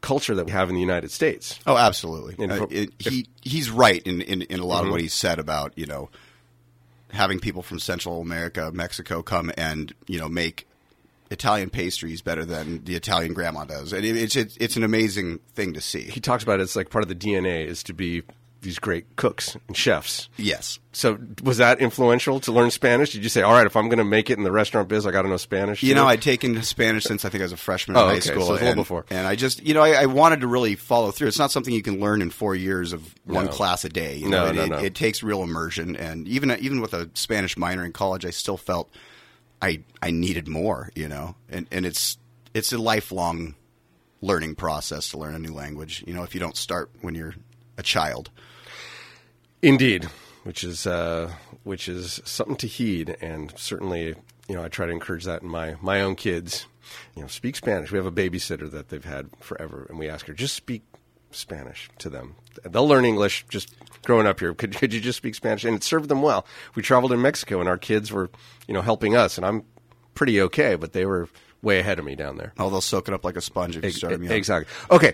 culture 0.00 0.34
that 0.34 0.46
we 0.46 0.52
have 0.52 0.70
in 0.70 0.74
the 0.74 0.80
United 0.80 1.10
States. 1.10 1.58
Oh, 1.66 1.76
absolutely. 1.76 2.42
Uh, 2.48 2.66
it, 2.70 2.94
he 2.98 3.26
he's 3.42 3.70
right 3.70 4.02
in, 4.04 4.22
in, 4.22 4.42
in 4.42 4.60
a 4.60 4.64
lot 4.64 4.78
Mm-hmm. 4.78 4.86
of 4.86 4.92
what 4.92 5.00
he 5.02 5.08
said 5.08 5.38
about 5.38 5.76
you 5.76 5.84
know 5.86 6.08
having 7.12 7.40
people 7.40 7.62
from 7.62 7.78
Central 7.78 8.20
America, 8.20 8.70
Mexico, 8.72 9.22
come 9.22 9.50
and 9.56 9.92
you 10.06 10.18
know 10.18 10.28
make 10.28 10.66
Italian 11.30 11.70
pastries 11.70 12.22
better 12.22 12.44
than 12.44 12.84
the 12.84 12.96
Italian 12.96 13.34
grandma 13.34 13.64
does, 13.64 13.92
and 13.92 14.04
it, 14.04 14.16
it's 14.16 14.36
it's 14.36 14.56
it's 14.58 14.76
an 14.76 14.84
amazing 14.84 15.38
thing 15.54 15.72
to 15.74 15.80
see. 15.80 16.02
He 16.02 16.20
talks 16.20 16.42
about 16.42 16.60
it, 16.60 16.64
it's 16.64 16.76
like 16.76 16.90
part 16.90 17.02
of 17.02 17.08
the 17.08 17.14
DNA 17.14 17.66
is 17.66 17.82
to 17.84 17.92
be 17.92 18.22
these 18.62 18.78
great 18.78 19.16
cooks 19.16 19.56
and 19.68 19.76
chefs. 19.76 20.28
Yes. 20.36 20.78
So 20.92 21.18
was 21.42 21.58
that 21.58 21.80
influential 21.80 22.40
to 22.40 22.52
learn 22.52 22.70
Spanish? 22.70 23.12
Did 23.12 23.22
you 23.22 23.28
say, 23.30 23.42
all 23.42 23.52
right, 23.54 23.64
if 23.66 23.74
I'm 23.76 23.88
going 23.88 23.98
to 23.98 24.04
make 24.04 24.28
it 24.28 24.36
in 24.36 24.44
the 24.44 24.52
restaurant 24.52 24.88
biz, 24.88 25.06
I 25.06 25.10
got 25.12 25.22
to 25.22 25.28
know 25.28 25.36
Spanish? 25.38 25.82
You 25.82 25.94
know. 25.94 26.06
I'd 26.06 26.20
taken 26.20 26.62
Spanish 26.62 27.04
since 27.04 27.24
I 27.24 27.30
think 27.30 27.40
I 27.40 27.44
was 27.44 27.52
a 27.52 27.56
freshman 27.56 27.96
Oh, 27.96 28.00
in 28.00 28.06
high 28.06 28.12
okay, 28.16 28.20
school, 28.20 28.48
it 28.48 28.52
little 28.52 28.68
and, 28.68 28.76
before. 28.76 29.06
and 29.08 29.26
I 29.26 29.34
just, 29.36 29.62
you 29.64 29.72
know, 29.72 29.82
I, 29.82 30.02
I 30.02 30.06
wanted 30.06 30.40
to 30.40 30.46
really 30.46 30.74
follow 30.74 31.10
through. 31.10 31.28
It's 31.28 31.38
not 31.38 31.50
something 31.50 31.72
you 31.72 31.80
can 31.82 32.00
learn 32.00 32.20
in 32.22 32.28
four 32.30 32.54
years 32.54 32.92
of 32.92 33.14
one 33.24 33.46
No. 33.46 33.50
class 33.50 33.84
a 33.84 33.88
day. 33.88 34.16
You 34.16 34.28
No, 34.28 34.44
know, 34.44 34.50
it, 34.50 34.54
no, 34.56 34.62
it, 34.64 34.68
no. 34.70 34.78
it 34.78 34.94
takes 34.94 35.22
real 35.22 35.42
immersion, 35.42 35.96
and 35.96 36.28
even 36.28 36.50
even 36.60 36.80
with 36.80 36.92
a 36.92 37.08
Spanish 37.14 37.56
minor 37.56 37.84
in 37.84 37.92
college, 37.92 38.26
I 38.26 38.30
still 38.30 38.56
felt 38.58 38.90
I 39.62 39.82
I 40.02 40.10
needed 40.10 40.48
more. 40.48 40.90
You 40.94 41.08
know, 41.08 41.34
and 41.48 41.66
and 41.70 41.86
it's 41.86 42.18
it's 42.52 42.72
a 42.72 42.78
lifelong 42.78 43.54
learning 44.22 44.54
process 44.56 45.08
to 45.10 45.18
learn 45.18 45.34
a 45.34 45.38
new 45.38 45.54
language. 45.54 46.04
You 46.06 46.12
know, 46.12 46.24
if 46.24 46.34
you 46.34 46.40
don't 46.40 46.56
start 46.56 46.90
when 47.00 47.14
you're 47.14 47.34
a 47.78 47.82
child. 47.82 48.28
Indeed, 49.62 50.04
which 50.44 50.64
is 50.64 50.86
uh, 50.86 51.32
which 51.64 51.88
is 51.88 52.20
something 52.24 52.56
to 52.56 52.66
heed, 52.66 53.16
and 53.20 53.52
certainly, 53.56 54.14
you 54.48 54.54
know, 54.54 54.64
I 54.64 54.68
try 54.68 54.86
to 54.86 54.92
encourage 54.92 55.24
that 55.24 55.42
in 55.42 55.48
my 55.48 55.76
my 55.80 56.00
own 56.00 56.16
kids. 56.16 56.66
You 57.14 57.22
know, 57.22 57.28
speak 57.28 57.56
Spanish. 57.56 57.92
We 57.92 57.98
have 57.98 58.06
a 58.06 58.12
babysitter 58.12 58.70
that 58.70 58.88
they've 58.88 59.04
had 59.04 59.28
forever, 59.40 59.86
and 59.88 59.98
we 59.98 60.08
ask 60.08 60.26
her 60.26 60.32
just 60.32 60.54
speak 60.54 60.82
Spanish 61.30 61.88
to 61.98 62.10
them. 62.10 62.34
They'll 62.64 62.88
learn 62.88 63.04
English 63.04 63.44
just 63.48 63.74
growing 64.04 64.26
up 64.26 64.40
here. 64.40 64.54
Could 64.60 64.76
could 64.76 64.92
you 64.92 65.00
just 65.00 65.18
speak 65.18 65.34
Spanish? 65.34 65.64
And 65.64 65.76
it 65.76 65.84
served 65.84 66.08
them 66.08 66.22
well. 66.22 66.46
We 66.74 66.82
traveled 66.82 67.12
in 67.12 67.22
Mexico, 67.22 67.60
and 67.60 67.68
our 67.68 67.78
kids 67.78 68.10
were, 68.10 68.30
you 68.66 68.74
know, 68.74 68.82
helping 68.82 69.14
us, 69.14 69.36
and 69.36 69.46
I'm 69.46 69.64
pretty 70.14 70.40
okay, 70.42 70.74
but 70.74 70.92
they 70.92 71.04
were 71.04 71.28
way 71.62 71.78
ahead 71.78 71.98
of 71.98 72.04
me 72.04 72.14
down 72.14 72.36
there. 72.36 72.52
Oh, 72.58 72.70
they'll 72.70 72.80
soak 72.80 73.08
it 73.08 73.14
up 73.14 73.24
like 73.24 73.36
a 73.36 73.40
sponge 73.40 73.76
if 73.76 73.84
you 73.84 73.90
start 73.90 74.14
them 74.14 74.22
young. 74.22 74.32
Exactly. 74.32 74.72
Okay. 74.90 75.12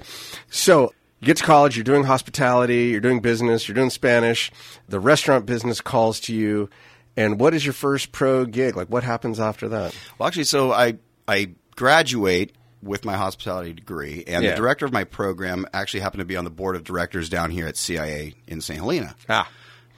So 0.49 0.93
you 1.27 1.35
get 1.35 1.39
to 1.39 1.45
college, 1.45 1.77
you're 1.77 1.85
doing 1.85 2.05
hospitality, 2.05 2.87
you're 2.87 3.01
doing 3.01 3.21
business, 3.21 3.67
you're 3.67 3.75
doing 3.75 3.91
Spanish. 3.91 4.53
The 4.89 5.01
restaurant 5.01 5.45
business 5.47 5.81
calls 5.81 6.21
to 6.21 6.35
you. 6.35 6.71
And 7.17 7.41
what 7.41 7.53
is 7.55 7.65
your 7.67 7.73
first 7.73 8.13
pro 8.13 8.45
gig? 8.45 8.77
Like, 8.77 8.89
what 8.89 9.03
happens 9.03 9.41
after 9.41 9.69
that? 9.71 9.95
Well, 10.19 10.27
actually, 10.29 10.45
so 10.45 10.73
I 10.73 10.99
I 11.27 11.53
graduate 11.75 12.55
with 12.83 13.05
my 13.05 13.15
hospitality 13.17 13.73
degree, 13.73 14.23
and 14.27 14.45
Yeah. 14.45 14.51
the 14.51 14.57
director 14.57 14.85
of 14.87 14.93
my 14.93 15.03
program 15.05 15.67
actually 15.73 16.01
happened 16.01 16.21
to 16.21 16.25
be 16.27 16.37
on 16.37 16.45
the 16.45 16.51
board 16.51 16.77
of 16.77 16.85
directors 16.85 17.29
down 17.29 17.51
here 17.51 17.67
at 17.67 17.77
CIA 17.77 18.35
in 18.47 18.61
St. 18.61 18.79
Helena. 18.79 19.17
Ah. 19.29 19.49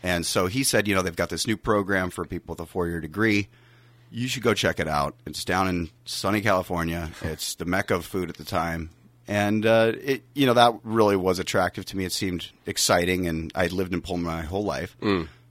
And 0.03 0.25
so 0.25 0.47
he 0.47 0.63
said, 0.65 0.89
you 0.89 0.95
know, 0.95 1.03
they've 1.03 1.15
got 1.15 1.29
this 1.29 1.47
new 1.47 1.57
program 1.57 2.09
for 2.11 2.25
people 2.25 2.53
with 2.55 2.61
a 2.61 2.67
four 2.67 2.87
year 2.89 3.01
degree. 3.01 3.49
You 4.11 4.27
should 4.29 4.43
go 4.45 4.55
check 4.55 4.81
it 4.81 4.89
out. 4.89 5.17
It's 5.27 5.45
down 5.45 5.69
in 5.69 5.91
sunny 6.07 6.41
California. 6.41 7.11
It's 7.21 7.57
the 7.57 7.67
mecca 7.67 7.97
of 7.97 8.07
food 8.07 8.31
at 8.31 8.37
the 8.37 8.45
time. 8.45 8.91
And, 9.29 9.67
uh, 9.67 9.93
it, 10.03 10.23
you 10.35 10.47
know, 10.47 10.55
that 10.55 10.75
really 10.83 11.17
was 11.17 11.39
attractive 11.39 11.85
to 11.87 11.97
me. 11.97 12.05
It 12.05 12.13
seemed 12.13 12.51
exciting, 12.67 13.27
and 13.27 13.53
I'd 13.55 13.73
lived 13.73 13.93
in 13.93 14.01
Pullman 14.01 14.25
my 14.25 14.43
whole 14.43 14.65
life. 14.65 14.97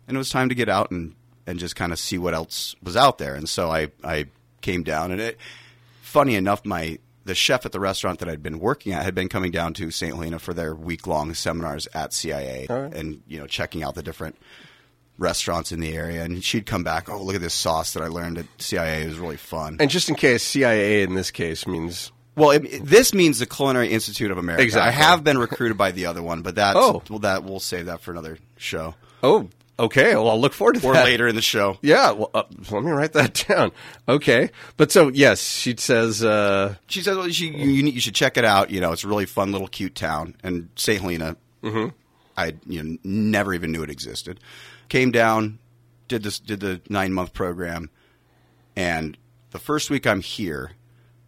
And 0.07 0.15
it 0.15 0.17
was 0.17 0.29
time 0.29 0.49
to 0.49 0.55
get 0.55 0.67
out 0.67 0.89
and, 0.91 1.15
and 1.45 1.59
just 1.59 1.75
kind 1.75 1.93
of 1.93 1.99
see 1.99 2.17
what 2.17 2.33
else 2.33 2.75
was 2.81 2.97
out 2.97 3.19
there. 3.19 3.35
And 3.35 3.47
so 3.47 3.69
I, 3.69 3.91
I 4.03 4.25
came 4.61 4.83
down, 4.83 5.11
and 5.11 5.21
it, 5.21 5.37
funny 6.01 6.35
enough, 6.35 6.65
my 6.65 6.97
the 7.27 7.35
chef 7.35 7.65
at 7.65 7.73
the 7.73 7.79
restaurant 7.79 8.19
that 8.19 8.29
I'd 8.29 8.41
been 8.41 8.57
working 8.57 8.93
at 8.93 9.03
had 9.03 9.13
been 9.13 9.27
coming 9.29 9.51
down 9.51 9.73
to 9.75 9.91
St. 9.91 10.15
Helena 10.15 10.39
for 10.39 10.53
their 10.53 10.73
week 10.73 11.05
long 11.05 11.33
seminars 11.33 11.85
at 11.93 12.13
CIA 12.13 12.65
and 12.93 13.21
you 13.27 13.37
know 13.37 13.45
checking 13.45 13.83
out 13.83 13.95
the 13.95 14.01
different 14.01 14.37
restaurants 15.17 15.71
in 15.71 15.79
the 15.81 15.93
area. 15.93 16.23
And 16.23 16.43
she'd 16.43 16.65
come 16.65 16.83
back, 16.83 17.09
oh 17.09 17.21
look 17.21 17.35
at 17.35 17.41
this 17.41 17.53
sauce 17.53 17.93
that 17.93 18.01
I 18.01 18.07
learned 18.07 18.37
at 18.37 18.45
CIA. 18.59 19.03
It 19.03 19.07
was 19.07 19.19
really 19.19 19.37
fun. 19.37 19.77
And 19.79 19.91
just 19.91 20.09
in 20.09 20.15
case, 20.15 20.41
CIA 20.41 21.03
in 21.03 21.13
this 21.13 21.29
case 21.29 21.67
means. 21.67 22.11
Well, 22.37 22.51
it, 22.51 22.85
this 22.85 23.13
means 23.13 23.39
the 23.39 23.45
Culinary 23.45 23.89
Institute 23.89 24.31
of 24.31 24.37
America. 24.37 24.63
Exactly. 24.63 24.87
I 24.87 24.91
have 24.91 25.23
been 25.25 25.37
recruited 25.37 25.77
by 25.77 25.91
the 25.91 26.05
other 26.05 26.23
one, 26.23 26.41
but 26.43 26.55
that's 26.55 26.77
Oh. 26.79 27.03
well, 27.09 27.19
that 27.19 27.43
we'll 27.43 27.59
save 27.59 27.87
that 27.87 27.99
for 27.99 28.11
another 28.11 28.37
show 28.55 28.95
Oh, 29.23 29.49
okay. 29.79 30.15
Well, 30.15 30.29
I'll 30.29 30.39
look 30.39 30.53
forward 30.53 30.75
to 30.79 30.87
or 30.87 30.93
that. 30.93 31.03
later 31.05 31.27
in 31.27 31.35
the 31.35 31.41
show. 31.41 31.77
Yeah. 31.81 32.11
Well, 32.11 32.29
uh, 32.33 32.43
let 32.71 32.83
me 32.83 32.91
write 32.91 33.13
that 33.13 33.45
down. 33.49 33.71
Okay. 34.07 34.51
But 34.77 34.91
so, 34.91 35.09
yes, 35.09 35.41
she 35.41 35.75
says, 35.77 36.23
uh, 36.23 36.75
she 36.87 37.01
says 37.01 37.17
well, 37.17 37.27
she, 37.29 37.47
you, 37.49 37.65
you 37.87 37.99
should 37.99 38.15
check 38.15 38.37
it 38.37 38.45
out. 38.45 38.69
You 38.69 38.79
know, 38.79 38.91
it's 38.93 39.03
a 39.03 39.07
really 39.07 39.25
fun 39.25 39.51
little 39.51 39.67
cute 39.67 39.95
town. 39.95 40.35
And 40.43 40.69
St. 40.75 41.01
Helena, 41.01 41.35
I 42.37 42.53
you 42.67 42.83
know 42.83 42.97
never 43.03 43.53
even 43.55 43.71
knew 43.71 43.81
it 43.83 43.89
existed. 43.89 44.39
Came 44.89 45.09
down, 45.11 45.57
did 46.07 46.21
this, 46.23 46.37
did 46.39 46.59
the 46.59 46.79
nine 46.87 47.11
month 47.11 47.33
program, 47.33 47.89
and 48.75 49.17
the 49.51 49.59
first 49.59 49.89
week 49.89 50.05
I'm 50.05 50.21
here, 50.21 50.71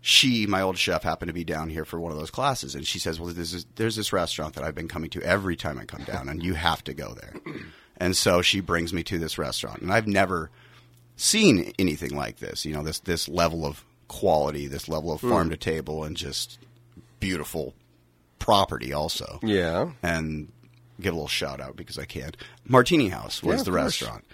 she, 0.10 0.48
my 0.48 0.62
old 0.62 0.78
chef, 0.78 1.04
happened 1.04 1.30
to 1.30 1.34
be 1.34 1.44
down 1.44 1.70
here 1.70 1.86
for 1.86 2.00
one 2.00 2.12
of 2.12 2.18
those 2.18 2.32
classes, 2.32 2.74
and 2.74 2.86
she 2.86 2.98
says, 2.98 3.20
"Well, 3.20 3.32
there's 3.32 3.52
this, 3.52 3.66
there's 3.76 3.96
this 3.96 4.12
restaurant 4.12 4.56
that 4.56 4.64
I've 4.64 4.74
been 4.74 4.88
coming 4.88 5.10
to 5.12 5.22
every 5.22 5.56
time 5.56 5.78
I 5.78 5.86
come 5.86 6.04
down, 6.04 6.28
and 6.30 6.44
you 6.44 6.56
have 6.56 6.84
to 6.86 6.94
go 6.94 7.14
there." 7.14 7.34
And 8.02 8.16
so 8.16 8.42
she 8.42 8.62
brings 8.62 8.94
me 8.94 9.04
to 9.04 9.20
this 9.20 9.38
restaurant, 9.38 9.82
and 9.82 9.92
I've 9.92 10.08
never 10.08 10.52
seen 11.18 11.74
anything 11.78 12.16
like 12.16 12.38
this. 12.38 12.64
You 12.64 12.74
know, 12.74 12.82
this 12.82 13.00
this 13.00 13.28
level 13.28 13.66
of 13.66 13.84
quality, 14.08 14.68
this 14.68 14.88
level 14.88 15.12
of 15.12 15.20
farm 15.20 15.50
mm. 15.50 15.52
to 15.52 15.58
table, 15.58 16.06
and 16.06 16.16
just 16.16 16.60
beautiful 17.20 17.74
property, 18.40 18.94
also. 18.94 19.40
Yeah. 19.44 19.92
And 20.02 20.48
give 21.02 21.14
a 21.14 21.18
little 21.18 21.28
shout 21.28 21.60
out 21.60 21.76
because 21.76 22.00
I 22.00 22.06
can't. 22.06 22.38
Martini 22.66 23.10
House 23.10 23.44
was 23.44 23.56
Yeah, 23.56 23.60
of 23.60 23.66
the 23.66 23.72
course. 23.72 24.02
restaurant. 24.02 24.26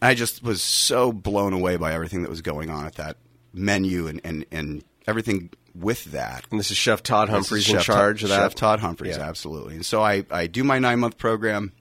I 0.00 0.14
just 0.14 0.44
was 0.44 0.62
so 0.62 1.10
blown 1.12 1.52
away 1.52 1.76
by 1.76 1.92
everything 1.92 2.22
that 2.22 2.30
was 2.30 2.40
going 2.40 2.70
on 2.70 2.86
at 2.86 2.94
that 2.94 3.16
menu 3.52 4.06
and, 4.06 4.20
and, 4.22 4.46
and 4.52 4.84
everything 5.06 5.50
with 5.74 6.04
that. 6.06 6.44
And 6.50 6.60
this 6.60 6.70
is 6.70 6.76
Chef 6.76 7.02
Todd 7.02 7.28
Humphries 7.28 7.68
in 7.68 7.76
Chef 7.76 7.84
charge 7.84 8.22
of 8.22 8.28
that. 8.30 8.36
Chef 8.36 8.54
Todd 8.54 8.80
Humphries, 8.80 9.16
Yeah. 9.16 9.28
absolutely. 9.28 9.74
And 9.76 9.86
so 9.86 10.02
I, 10.02 10.24
I 10.30 10.46
do 10.46 10.64
my 10.64 10.78
nine 10.78 11.00
month 11.00 11.18
program. 11.18 11.72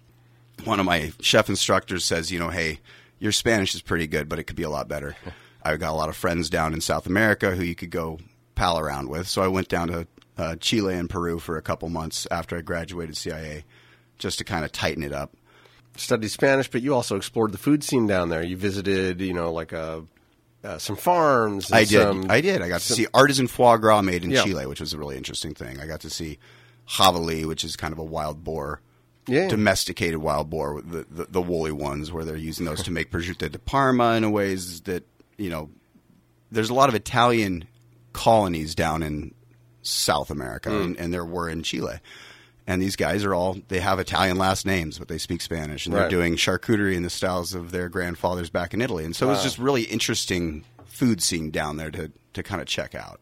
One 0.64 0.80
of 0.80 0.86
my 0.86 1.12
chef 1.22 1.50
instructors 1.50 2.06
says, 2.06 2.32
you 2.32 2.40
know, 2.40 2.50
hey, 2.50 2.80
your 3.20 3.32
Spanish 3.32 3.74
is 3.76 3.82
pretty 3.82 4.08
good, 4.08 4.30
but 4.30 4.40
it 4.40 4.44
could 4.44 4.56
be 4.56 4.64
a 4.64 4.70
lot 4.70 4.88
better. 4.88 5.16
I've 5.64 5.80
got 5.80 5.92
a 5.92 5.96
lot 5.96 6.10
of 6.10 6.16
friends 6.16 6.50
down 6.50 6.74
in 6.74 6.82
South 6.82 7.06
America 7.06 7.52
who 7.56 7.64
you 7.64 7.76
could 7.76 7.90
go 7.92 8.20
pal 8.56 8.80
around 8.80 9.10
with. 9.10 9.28
So 9.28 9.42
I 9.42 9.48
went 9.48 9.68
down 9.70 9.88
to 9.90 10.08
uh, 10.38 10.56
Chile 10.58 10.96
and 10.96 11.10
Peru 11.10 11.38
for 11.40 11.58
a 11.58 11.62
couple 11.62 11.90
months 11.90 12.28
after 12.32 12.58
I 12.58 12.62
graduated 12.62 13.18
CIA 13.18 13.64
just 14.18 14.38
to 14.40 14.44
kind 14.44 14.66
of 14.66 14.72
tighten 14.72 15.04
it 15.04 15.14
up. 15.14 15.34
Studied 15.98 16.30
Spanish, 16.30 16.70
but 16.70 16.82
you 16.82 16.96
also 16.96 17.16
explored 17.16 17.52
the 17.52 17.58
food 17.58 17.84
scene 17.84 18.08
down 18.08 18.30
there. 18.30 18.42
You 18.42 18.56
visited, 18.56 19.20
you 19.20 19.34
know, 19.34 19.52
like 19.52 19.74
uh, 19.74 20.02
uh, 20.64 20.78
some 20.78 20.96
farms. 20.96 21.70
and 21.70 21.76
I 21.80 21.84
did. 21.86 22.02
some- 22.02 22.26
I 22.30 22.42
did. 22.42 22.62
I 22.62 22.68
got 22.70 22.82
to 22.82 22.94
see 22.94 23.08
artisan 23.14 23.48
foie 23.48 23.78
gras 23.78 24.02
made 24.02 24.24
in 24.24 24.32
Yeah. 24.32 24.44
Chile, 24.44 24.66
which 24.66 24.80
was 24.80 24.94
a 24.94 24.98
really 24.98 25.18
interesting 25.18 25.54
thing. 25.54 25.80
I 25.80 25.88
got 25.88 26.02
to 26.02 26.10
see 26.10 26.38
javali, 26.88 27.46
which 27.46 27.64
is 27.64 27.76
kind 27.76 27.94
of 27.94 28.00
a 28.00 28.04
wild 28.04 28.44
boar, 28.44 28.82
Yeah. 29.28 29.48
domesticated 29.48 30.18
wild 30.20 30.50
boar, 30.50 30.82
the, 30.82 31.06
the 31.10 31.26
the 31.30 31.42
woolly 31.42 31.72
ones, 31.72 32.12
where 32.12 32.24
they're 32.26 32.36
using 32.36 32.66
those 32.66 32.84
to 32.84 32.92
make 32.92 33.12
prosciutto 33.12 33.50
di 33.52 33.58
Parma 33.58 34.14
in 34.16 34.24
a 34.24 34.30
ways 34.30 34.82
that 34.82 35.04
you 35.38 35.50
know. 35.50 35.70
There's 36.54 36.70
a 36.70 36.74
lot 36.74 36.90
of 36.90 36.96
Italian 36.96 37.64
colonies 38.12 38.76
down 38.76 39.04
in 39.04 39.34
South 39.84 40.30
America, 40.32 40.70
Mm. 40.70 40.84
and, 40.84 40.98
and 40.98 41.14
there 41.14 41.24
were 41.26 41.48
in 41.50 41.64
Chile. 41.64 42.00
And 42.68 42.82
these 42.82 42.96
guys 42.96 43.24
are 43.26 43.34
all 43.34 43.58
they 43.68 43.80
have 43.80 44.00
Italian 44.00 44.38
last 44.38 44.66
names, 44.66 45.00
but 45.00 45.08
they 45.08 45.18
speak 45.18 45.42
Spanish, 45.42 45.86
and 45.86 45.96
they're 45.96 46.10
doing 46.10 46.36
charcuterie 46.36 46.96
in 46.96 47.04
the 47.04 47.10
styles 47.10 47.54
of 47.54 47.72
their 47.72 47.90
grandfathers 47.90 48.50
back 48.50 48.74
in 48.74 48.82
Italy. 48.82 49.04
And 49.04 49.16
so 49.16 49.28
it 49.28 49.32
was 49.32 49.44
just 49.44 49.58
really 49.58 49.84
interesting 49.84 50.64
food 50.86 51.22
scene 51.24 51.50
down 51.50 51.78
there 51.78 51.90
to 51.92 52.12
to 52.34 52.44
kind 52.44 52.62
of 52.62 52.68
check 52.68 52.94
out. 52.94 53.20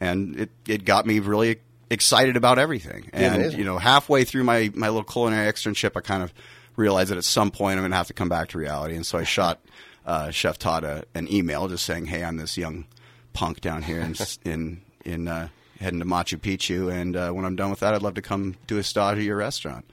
And 0.00 0.40
it 0.40 0.50
it 0.66 0.84
got 0.84 1.06
me 1.06 1.20
really 1.20 1.60
excited 1.88 2.36
about 2.36 2.58
everything. 2.58 3.10
And 3.12 3.36
amazing. 3.36 3.58
you 3.58 3.64
know, 3.64 3.78
halfway 3.78 4.24
through 4.24 4.44
my 4.44 4.70
my 4.74 4.88
little 4.88 5.04
culinary 5.04 5.50
externship, 5.50 5.92
I 5.96 6.00
kind 6.00 6.22
of 6.22 6.34
realized 6.76 7.10
that 7.10 7.18
at 7.18 7.24
some 7.24 7.50
point 7.50 7.74
I'm 7.74 7.82
going 7.82 7.92
to 7.92 7.96
have 7.96 8.06
to 8.08 8.14
come 8.14 8.28
back 8.28 8.48
to 8.48 8.58
reality. 8.58 8.96
And 8.96 9.06
so 9.06 9.18
I 9.18 9.24
shot 9.24 9.60
uh, 10.06 10.30
Chef 10.30 10.58
Todd 10.58 10.84
a, 10.84 11.04
an 11.14 11.32
email 11.32 11.68
just 11.68 11.84
saying, 11.84 12.06
"Hey, 12.06 12.24
I'm 12.24 12.36
this 12.36 12.58
young 12.58 12.86
punk 13.32 13.60
down 13.60 13.82
here 13.82 14.00
in 14.00 14.14
in 14.44 14.82
in 15.04 15.28
uh, 15.28 15.48
heading 15.82 15.98
to 16.00 16.06
Machu 16.06 16.38
Picchu, 16.38 16.90
and 16.92 17.16
uh, 17.16 17.30
when 17.32 17.44
I'm 17.44 17.56
done 17.56 17.70
with 17.70 17.80
that, 17.80 17.92
I'd 17.94 18.02
love 18.02 18.14
to 18.14 18.22
come 18.22 18.56
do 18.66 18.78
a 18.78 18.82
stage 18.82 19.18
at 19.18 19.22
your 19.24 19.36
restaurant." 19.36 19.84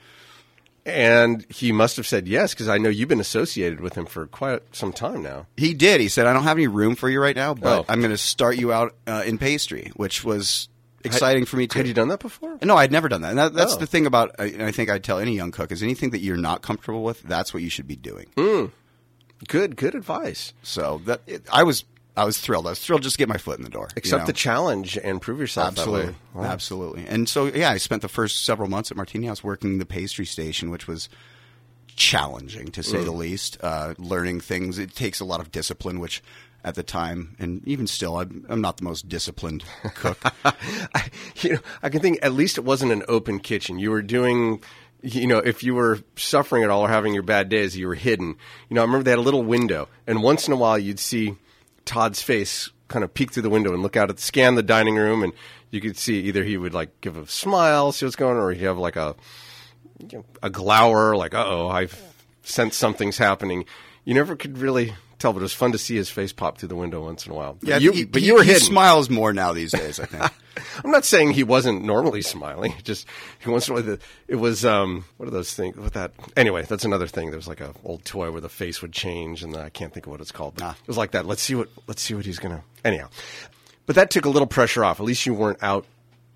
And 0.85 1.45
he 1.49 1.71
must 1.71 1.97
have 1.97 2.07
said 2.07 2.27
yes 2.27 2.53
because 2.53 2.69
I 2.69 2.77
know 2.77 2.89
you've 2.89 3.09
been 3.09 3.19
associated 3.19 3.79
with 3.81 3.95
him 3.95 4.05
for 4.05 4.25
quite 4.27 4.61
some 4.75 4.91
time 4.93 5.21
now. 5.21 5.45
He 5.57 5.73
did. 5.73 6.01
He 6.01 6.07
said, 6.07 6.25
"I 6.25 6.33
don't 6.33 6.43
have 6.43 6.57
any 6.57 6.67
room 6.67 6.95
for 6.95 7.09
you 7.09 7.21
right 7.21 7.35
now, 7.35 7.53
but 7.53 7.79
Oh. 7.81 7.85
I'm 7.89 7.99
going 7.99 8.11
to 8.11 8.17
start 8.17 8.57
you 8.57 8.71
out 8.71 8.95
uh, 9.05 9.23
in 9.25 9.37
pastry," 9.37 9.91
which 9.95 10.23
was 10.23 10.69
exciting 11.03 11.45
for 11.45 11.57
me 11.57 11.67
too. 11.67 11.79
Had 11.79 11.87
you 11.87 11.93
done 11.93 12.07
that 12.07 12.19
before? 12.19 12.57
No, 12.63 12.75
I'd 12.75 12.91
never 12.91 13.07
done 13.07 13.21
that. 13.21 13.29
And 13.29 13.37
that, 13.37 13.53
that's 13.53 13.75
Oh. 13.75 13.77
the 13.77 13.85
thing 13.87 14.05
about, 14.05 14.35
and 14.39 14.63
I 14.63 14.71
think 14.71 14.89
I'd 14.89 15.03
tell 15.03 15.19
any 15.19 15.35
young 15.35 15.51
cook 15.51 15.71
is 15.71 15.83
anything 15.83 16.09
that 16.11 16.19
you're 16.21 16.37
not 16.37 16.61
comfortable 16.61 17.03
with, 17.03 17.21
that's 17.23 17.53
what 17.53 17.61
you 17.61 17.69
should 17.69 17.87
be 17.87 17.95
doing. 17.95 18.27
Good, 19.47 19.75
good 19.77 19.95
advice. 19.95 20.53
So 20.63 21.01
that 21.05 21.21
it, 21.27 21.45
I 21.51 21.63
was, 21.63 21.85
I 22.17 22.25
was 22.25 22.39
thrilled. 22.39 22.67
I 22.67 22.71
was 22.71 22.79
thrilled 22.79 23.03
just 23.03 23.15
to 23.15 23.17
get 23.17 23.29
my 23.29 23.37
foot 23.37 23.57
in 23.57 23.63
the 23.63 23.69
door. 23.69 23.87
you 23.91 23.97
Accept 23.97 24.21
know? 24.21 24.25
the 24.25 24.33
challenge 24.33 24.97
and 24.97 25.21
prove 25.21 25.39
yourself. 25.39 25.69
Absolutely. 25.69 26.15
Wow. 26.33 26.43
absolutely. 26.43 27.05
And 27.07 27.29
so, 27.29 27.45
yeah, 27.45 27.69
I 27.69 27.77
spent 27.77 28.01
the 28.01 28.09
first 28.09 28.43
several 28.45 28.69
months 28.69 28.91
at 28.91 28.97
Martini 28.97 29.27
House 29.27 29.43
working 29.43 29.77
the 29.77 29.85
pastry 29.85 30.25
station, 30.25 30.69
which 30.69 30.87
was 30.87 31.07
challenging 31.95 32.67
to 32.71 32.83
say 32.83 33.03
the 33.03 33.11
least. 33.11 33.57
Uh, 33.61 33.93
learning 33.97 34.41
things, 34.41 34.77
it 34.79 34.95
takes 34.95 35.19
a 35.19 35.25
lot 35.25 35.39
of 35.39 35.51
discipline, 35.51 35.99
which 35.99 36.21
at 36.63 36.75
the 36.75 36.83
time, 36.83 37.35
and 37.39 37.65
even 37.67 37.87
still, 37.87 38.17
I'm, 38.17 38.45
I'm 38.49 38.61
not 38.61 38.77
the 38.77 38.83
most 38.83 39.07
disciplined 39.07 39.63
cook. 39.95 40.17
I, 40.45 41.09
you 41.37 41.53
know, 41.53 41.59
I 41.81 41.89
can 41.89 42.01
think 42.01 42.19
at 42.21 42.33
least 42.33 42.57
it 42.57 42.65
wasn't 42.65 42.91
an 42.91 43.03
open 43.07 43.39
kitchen. 43.39 43.79
You 43.79 43.91
were 43.91 44.01
doing, 44.01 44.61
you 45.01 45.25
know, 45.27 45.37
if 45.37 45.63
you 45.63 45.73
were 45.73 45.99
suffering 46.17 46.63
at 46.63 46.69
all 46.69 46.81
or 46.81 46.89
having 46.89 47.13
your 47.13 47.23
bad 47.23 47.47
days, 47.47 47.77
you 47.77 47.87
were 47.87 47.95
hidden. 47.95 48.35
You 48.69 48.75
know, 48.75 48.81
I 48.81 48.85
remember 48.85 49.03
they 49.03 49.11
had 49.11 49.19
a 49.19 49.21
little 49.21 49.43
window, 49.43 49.87
and 50.05 50.21
once 50.21 50.47
in 50.47 50.53
a 50.53 50.57
while 50.57 50.77
you'd 50.77 50.99
see 50.99 51.35
Todd's 51.89 52.21
face 52.21 52.69
kind 52.87 53.03
of 53.03 53.11
peek 53.15 53.33
through 53.33 53.41
the 53.41 53.49
window 53.49 53.73
and 53.73 53.81
look 53.81 53.97
out 53.97 54.11
at 54.11 54.19
scan 54.19 54.53
the 54.53 54.61
dining 54.61 54.95
room, 54.95 55.23
and 55.23 55.33
you 55.71 55.81
could 55.81 55.97
see 55.97 56.19
either 56.19 56.43
he 56.43 56.55
would 56.55 56.71
like 56.71 57.01
give 57.01 57.17
a 57.17 57.25
smile, 57.25 57.91
see 57.91 58.05
what's 58.05 58.15
going 58.15 58.37
on, 58.37 58.43
or 58.43 58.51
he'd 58.51 58.61
have 58.61 58.77
like 58.77 58.95
a 58.95 59.15
a 60.43 60.51
glower, 60.51 61.17
like, 61.17 61.33
uh 61.33 61.43
oh, 61.45 61.67
I've 61.67 61.99
sensed 62.43 62.77
something's 62.77 63.17
happening. 63.17 63.65
You 64.09 64.15
never 64.15 64.35
could 64.35 64.57
really 64.57 64.95
tell, 65.19 65.33
but 65.33 65.39
it 65.39 65.43
was 65.43 65.53
fun 65.53 65.71
to 65.73 65.77
see 65.77 65.95
his 65.95 66.09
face 66.09 66.33
pop 66.33 66.57
through 66.57 66.69
the 66.69 66.75
window 66.75 67.03
once 67.03 67.25
in 67.27 67.31
a 67.31 67.35
while. 67.35 67.57
But 67.61 67.81
you, 67.81 67.91
he- 67.91 68.05
but 68.05 68.21
he- 68.21 68.27
you 68.27 68.33
were 68.33 68.41
he 68.41 68.53
hidden. 68.53 68.63
smiles 68.65 69.07
more 69.09 69.33
now 69.33 69.53
these 69.53 69.71
days, 69.71 69.99
I 69.99 70.05
think. 70.05 70.23
I'm 70.83 70.89
not 70.91 71.05
saying 71.05 71.31
he 71.31 71.43
wasn't 71.43 71.83
normally 71.83 72.21
smiling. 72.23 72.73
Just 72.83 73.05
he 73.39 73.49
once 73.51 73.67
in 73.69 73.77
a 73.77 73.81
while, 73.81 73.97
it 74.27 74.35
was 74.37 74.65
um, 74.65 75.05
what 75.17 75.27
are 75.27 75.31
those 75.31 75.53
things 75.53 75.75
with 75.77 75.93
that? 75.93 76.11
Anyway, 76.35 76.63
that's 76.63 76.85
another 76.85 77.05
thing. 77.05 77.27
There 77.29 77.37
was 77.37 77.47
like 77.47 77.61
a 77.61 77.73
old 77.83 78.03
toy 78.03 78.31
where 78.31 78.41
the 78.41 78.49
face 78.49 78.81
would 78.81 78.93
change, 78.93 79.43
and 79.43 79.55
I 79.55 79.69
can't 79.69 79.93
think 79.93 80.07
of 80.07 80.11
what 80.11 80.21
it's 80.21 80.31
called. 80.31 80.55
But 80.55 80.63
Ah. 80.63 80.71
It 80.81 80.87
was 80.87 80.97
like 80.97 81.11
that. 81.11 81.25
Let's 81.27 81.41
see 81.43 81.53
what 81.55 81.69
let's 81.87 82.01
see 82.01 82.15
what 82.15 82.25
he's 82.25 82.39
gonna. 82.39 82.63
Anyhow, 82.83 83.09
but 83.85 83.95
that 83.95 84.09
took 84.09 84.25
a 84.25 84.29
little 84.29 84.47
pressure 84.47 84.83
off. 84.83 84.99
At 84.99 85.05
least 85.05 85.25
you 85.27 85.33
weren't 85.35 85.61
out 85.61 85.85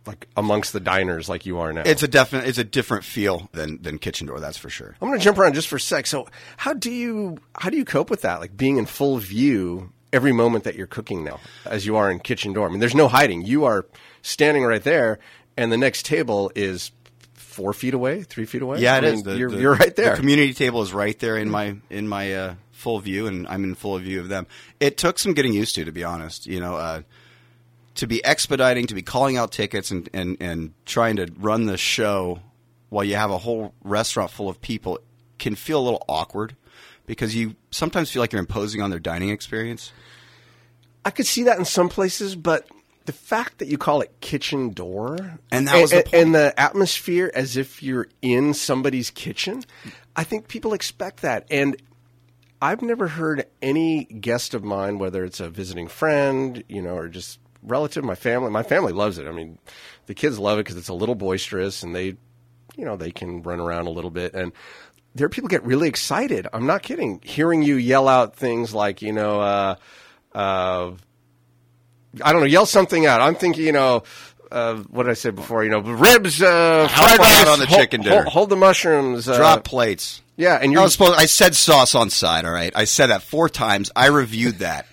like 0.06 0.28
amongst 0.36 0.74
the 0.74 0.80
diners 0.80 1.30
like 1.30 1.46
you 1.46 1.60
are 1.60 1.72
now. 1.72 1.84
It's 1.86 2.04
a 2.04 2.08
definite, 2.08 2.48
it's 2.48 2.58
a 2.58 2.64
different 2.64 3.04
feel 3.06 3.50
than 3.54 3.82
than 3.82 4.00
Kitchen 4.00 4.28
Door, 4.28 4.40
that's 4.42 4.58
for 4.58 4.70
sure. 4.70 4.96
I'm 5.02 5.08
going 5.08 5.18
to 5.20 5.24
jump 5.24 5.38
around 5.38 5.54
just 5.56 5.68
for 5.68 5.78
a 5.78 5.80
sec. 5.80 6.08
So, 6.08 6.28
how 6.58 6.74
do 6.74 6.92
you 6.92 7.38
how 7.56 7.70
do 7.70 7.78
you 7.78 7.86
cope 7.86 8.10
with 8.10 8.22
that? 8.22 8.40
Like 8.40 8.58
being 8.58 8.78
in 8.78 8.86
full 8.86 9.18
view 9.18 9.92
every 10.12 10.32
moment 10.34 10.64
that 10.66 10.76
you're 10.76 10.88
cooking 10.88 11.24
now, 11.24 11.40
as 11.66 11.86
you 11.86 11.96
are 11.96 12.12
in 12.12 12.20
kitchen 12.20 12.54
door. 12.54 12.68
I 12.68 12.70
mean, 12.72 12.80
there's 12.80 12.94
no 12.96 13.08
hiding. 13.08 13.44
You 13.44 13.64
are 13.66 13.86
standing 14.22 14.64
right 14.64 14.84
there, 14.84 15.20
and 15.58 15.72
the 15.72 15.78
next 15.78 16.06
table 16.06 16.52
is 16.54 16.92
four 17.34 17.72
feet 17.74 17.94
away, 17.94 18.24
three 18.24 18.46
feet 18.46 18.62
away. 18.62 18.80
Yeah, 18.80 18.96
I 18.96 18.98
it 18.98 19.02
mean, 19.04 19.14
is. 19.14 19.24
The- 19.24 19.38
you're 19.38 19.52
the- 19.52 19.58
you're 19.60 19.76
right 19.76 19.96
there. 19.96 20.12
The 20.12 20.18
community 20.18 20.54
table 20.54 20.82
is 20.82 20.94
right 20.94 21.18
there 21.20 21.38
in 21.38 21.50
my 21.50 21.78
in 21.90 22.08
my 22.08 22.34
uh, 22.36 22.56
full 22.72 23.00
view, 23.00 23.28
and 23.28 23.48
I'm 23.48 23.64
in 23.64 23.76
full 23.76 23.98
view 24.00 24.20
of 24.20 24.28
them. 24.28 24.48
It 24.80 24.98
took 24.98 25.18
some 25.18 25.34
getting 25.34 25.54
used 25.54 25.76
to, 25.76 25.86
to 25.86 25.92
be 25.92 26.04
honest. 26.04 26.46
You 26.46 26.60
know, 26.60 26.76
uh, 26.76 27.02
to 27.96 28.08
be 28.08 28.24
expediting, 28.26 28.88
to 28.88 28.96
be 28.96 29.02
calling 29.02 29.38
out 29.38 29.52
tickets, 29.52 29.92
and, 29.92 30.10
and 30.14 30.38
and 30.40 30.74
trying 30.86 31.16
to 31.18 31.32
run 31.38 31.66
the 31.66 31.78
show 31.78 32.40
while 32.90 33.04
you 33.04 33.16
have 33.16 33.32
a 33.32 33.40
whole 33.40 33.74
restaurant 33.84 34.32
full 34.32 34.50
of 34.50 34.62
people 34.62 35.00
can 35.40 35.56
feel 35.56 35.80
a 35.80 35.84
little 35.84 36.06
awkward 36.08 36.56
because 37.06 37.36
you 37.36 37.56
sometimes 37.72 38.12
feel 38.12 38.22
like 38.22 38.32
you're 38.32 38.40
imposing 38.40 38.82
on 38.82 38.90
their 38.90 39.00
dining 39.00 39.30
experience. 39.30 39.92
I 41.04 41.10
could 41.10 41.26
see 41.26 41.44
that 41.44 41.58
in 41.58 41.66
some 41.66 41.90
places, 41.90 42.36
but 42.36 42.68
the 43.06 43.12
fact 43.12 43.58
that 43.58 43.68
you 43.68 43.78
call 43.78 44.02
it 44.02 44.22
kitchen 44.22 44.70
door 44.70 45.40
And 45.52 45.68
that 45.68 45.82
was 45.82 45.92
the 45.92 45.98
and, 45.98 46.06
point. 46.06 46.16
and 46.16 46.36
the 46.36 46.60
atmosphere 46.60 47.30
as 47.34 47.58
if 47.58 47.84
you're 47.84 48.08
in 48.22 48.54
somebody's 48.54 49.10
kitchen, 49.10 49.64
I 50.16 50.24
think 50.24 50.48
people 50.48 50.74
expect 50.74 51.22
that. 51.22 51.46
And 51.52 51.76
I've 52.62 52.82
never 52.82 53.10
heard 53.10 53.46
any 53.62 54.06
guest 54.06 54.54
of 54.54 54.64
mine, 54.64 54.98
whether 55.00 55.26
it's 55.26 55.42
a 55.42 55.50
visiting 55.50 55.90
friend, 55.90 56.64
you 56.70 56.82
know, 56.82 56.96
or 56.96 57.10
just 57.10 57.40
relative, 57.64 58.04
my 58.04 58.16
family. 58.16 58.52
My 58.52 58.64
family 58.64 58.94
loves 58.94 59.18
it. 59.18 59.28
I 59.28 59.32
mean, 59.32 59.58
the 60.06 60.14
kids 60.14 60.40
love 60.40 60.60
it 60.60 60.64
because 60.64 60.78
it's 60.78 60.90
a 60.90 60.94
little 60.94 61.16
boisterous, 61.16 61.84
and 61.84 61.96
they, 61.96 62.18
you 62.76 62.86
know, 62.86 62.96
they 62.96 63.12
can 63.12 63.42
run 63.42 63.60
around 63.60 63.88
a 63.88 63.92
little 63.92 64.12
bit. 64.12 64.34
And 64.34 64.52
there 65.16 65.30
people 65.30 65.48
get 65.48 65.64
really 65.64 65.88
excited. 65.88 66.48
I'm 66.54 66.66
not 66.66 66.84
kidding. 66.84 67.22
Hearing 67.24 67.64
you 67.64 67.76
yell 67.76 68.08
out 68.08 68.36
things 68.36 68.74
like, 68.74 69.02
you 69.02 69.14
know, 69.14 69.40
uh, 69.40 69.76
uh, 70.34 70.92
I 72.24 72.32
don't 72.32 72.42
know, 72.42 72.48
yell 72.48 72.66
something 72.66 73.06
out. 73.06 73.22
I'm 73.22 73.36
thinking, 73.36 73.66
you 73.66 73.72
know. 73.72 74.04
Uh, 74.54 74.76
what 74.92 75.04
did 75.04 75.10
I 75.10 75.14
say 75.16 75.32
before? 75.32 75.64
You 75.64 75.72
know, 75.72 75.80
ribs, 75.80 76.42
uh, 76.42 76.88
fried 76.88 77.20
rice, 77.20 77.48
on 77.48 77.60
the 77.60 77.66
hold- 77.66 77.80
chicken 77.82 78.02
hold, 78.04 78.12
dinner. 78.12 78.30
hold 78.30 78.50
the 78.50 78.56
mushrooms. 78.56 79.28
Uh, 79.28 79.36
Drop 79.38 79.64
plates. 79.64 80.22
yeah, 80.38 80.60
and 80.62 80.72
you're 80.72 80.84
was 80.84 80.94
supposed. 80.94 81.20
I 81.20 81.26
said 81.26 81.56
sauce 81.56 81.96
on 81.96 82.10
side. 82.12 82.46
All 82.46 82.52
right, 82.52 82.72
I 82.76 82.84
said 82.86 83.08
that 83.08 83.24
four 83.24 83.50
times. 83.50 83.90
I 83.96 84.08
reviewed 84.08 84.60
that. 84.60 84.86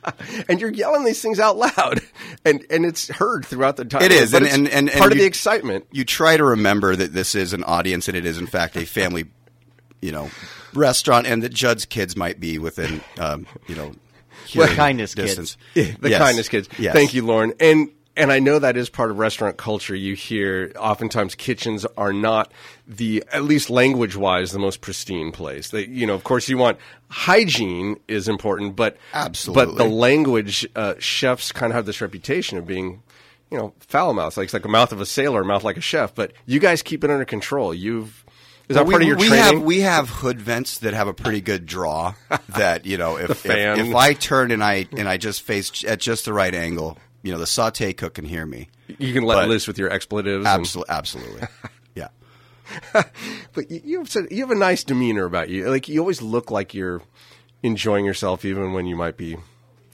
and 0.48 0.60
you're 0.60 0.70
yelling 0.70 1.04
these 1.04 1.20
things 1.22 1.40
out 1.40 1.56
loud, 1.56 2.00
and 2.44 2.64
and 2.70 2.84
it's 2.84 3.08
heard 3.08 3.46
throughout 3.46 3.76
the 3.76 3.84
time. 3.86 4.02
It 4.02 4.12
is, 4.12 4.32
but 4.32 4.42
and- 4.42 4.46
it's 4.46 4.54
and- 4.54 4.68
and- 4.68 4.90
and 4.90 4.98
part 4.98 5.12
of 5.12 5.16
you- 5.18 5.22
the 5.22 5.26
excitement. 5.28 5.86
you 5.92 6.04
try 6.04 6.36
to 6.36 6.44
remember 6.44 6.94
that 6.94 7.12
this 7.14 7.34
is 7.34 7.52
an 7.54 7.64
audience 7.64 8.08
and 8.08 8.16
it 8.16 8.26
is 8.26 8.36
in 8.38 8.46
fact 8.46 8.76
a 8.76 8.84
family, 8.84 9.24
you 10.02 10.12
know, 10.12 10.30
restaurant, 10.74 11.26
and 11.26 11.42
that 11.42 11.54
Judd's 11.54 11.86
kids 11.86 12.16
might 12.16 12.38
be 12.38 12.58
within, 12.58 13.00
um, 13.18 13.46
you 13.66 13.74
know, 13.76 13.92
hearing 14.46 14.74
kindness 14.76 15.14
kids. 15.14 15.28
distance. 15.36 15.56
the 15.74 16.10
Yes. 16.10 16.18
kindness 16.18 16.48
kids. 16.50 16.68
Yes. 16.78 16.94
Thank 16.94 17.14
you, 17.14 17.24
Lauren. 17.24 17.54
And 17.60 17.88
and 18.16 18.32
I 18.32 18.38
know 18.38 18.58
that 18.58 18.76
is 18.76 18.88
part 18.88 19.10
of 19.10 19.18
restaurant 19.18 19.56
culture. 19.56 19.94
You 19.94 20.14
hear 20.14 20.72
oftentimes 20.78 21.34
kitchens 21.34 21.84
are 21.96 22.12
not 22.12 22.52
the 22.86 23.22
at 23.32 23.44
least 23.44 23.70
language 23.70 24.16
wise 24.16 24.52
the 24.52 24.58
most 24.58 24.80
pristine 24.80 25.32
place. 25.32 25.70
They, 25.70 25.86
you 25.86 26.06
know, 26.06 26.14
of 26.14 26.24
course, 26.24 26.48
you 26.48 26.58
want 26.58 26.78
hygiene 27.08 27.98
is 28.08 28.28
important, 28.28 28.76
but 28.76 28.96
Absolutely. 29.12 29.66
but 29.66 29.78
the 29.78 29.88
language 29.88 30.66
uh, 30.76 30.94
chefs 30.98 31.52
kind 31.52 31.70
of 31.72 31.74
have 31.76 31.86
this 31.86 32.00
reputation 32.00 32.58
of 32.58 32.66
being. 32.66 33.02
You 33.48 33.58
know, 33.58 33.74
foul 33.78 34.12
mouth. 34.12 34.36
Like 34.36 34.46
it's 34.46 34.54
like 34.54 34.64
a 34.64 34.68
mouth 34.68 34.90
of 34.90 35.00
a 35.00 35.06
sailor, 35.06 35.42
a 35.42 35.44
mouth 35.44 35.62
like 35.62 35.76
a 35.76 35.80
chef. 35.80 36.12
But 36.16 36.32
you 36.46 36.58
guys 36.58 36.82
keep 36.82 37.04
it 37.04 37.10
under 37.10 37.24
control. 37.24 37.72
You've 37.72 38.24
is 38.68 38.74
that 38.74 38.84
Well, 38.86 38.98
part 38.98 39.00
we, 39.02 39.04
of 39.04 39.08
your 39.08 39.16
we 39.18 39.28
training? 39.28 39.44
have 39.58 39.62
we 39.62 39.80
have 39.82 40.10
hood 40.10 40.40
vents 40.40 40.78
that 40.78 40.94
have 40.94 41.06
a 41.06 41.14
pretty 41.14 41.40
good 41.40 41.64
draw. 41.64 42.14
that 42.48 42.86
you 42.86 42.98
know, 42.98 43.16
if, 43.20 43.46
if 43.46 43.78
if 43.78 43.94
I 43.94 44.14
turn 44.14 44.50
and 44.50 44.64
I 44.64 44.88
and 44.96 45.08
I 45.08 45.16
just 45.16 45.42
face 45.42 45.84
at 45.84 46.00
just 46.00 46.24
the 46.24 46.32
right 46.32 46.52
angle, 46.52 46.98
you 47.26 47.32
know, 47.32 47.38
the 47.38 47.46
saute 47.46 47.92
cook 47.92 48.14
can 48.14 48.24
hear 48.24 48.46
me. 48.46 48.68
you 48.98 49.12
can 49.12 49.24
let 49.24 49.48
loose 49.48 49.66
with 49.66 49.78
your 49.78 49.90
expletives. 49.90 50.46
and- 50.46 50.60
Absolutely, 50.60 50.94
absolutely. 50.94 51.48
Yeah. 51.96 52.08
But 53.52 53.70
you, 53.70 53.80
you 53.84 53.98
have 53.98 54.16
you 54.30 54.40
have 54.42 54.50
a 54.50 54.54
nice 54.54 54.84
demeanor 54.84 55.24
about 55.24 55.48
you. 55.48 55.68
Like 55.68 55.88
you 55.88 55.98
always 56.00 56.20
look 56.22 56.50
like 56.50 56.72
you're 56.74 57.02
enjoying 57.62 58.04
yourself, 58.04 58.44
even 58.44 58.72
when 58.74 58.86
you 58.86 58.94
might 58.96 59.16
be 59.16 59.38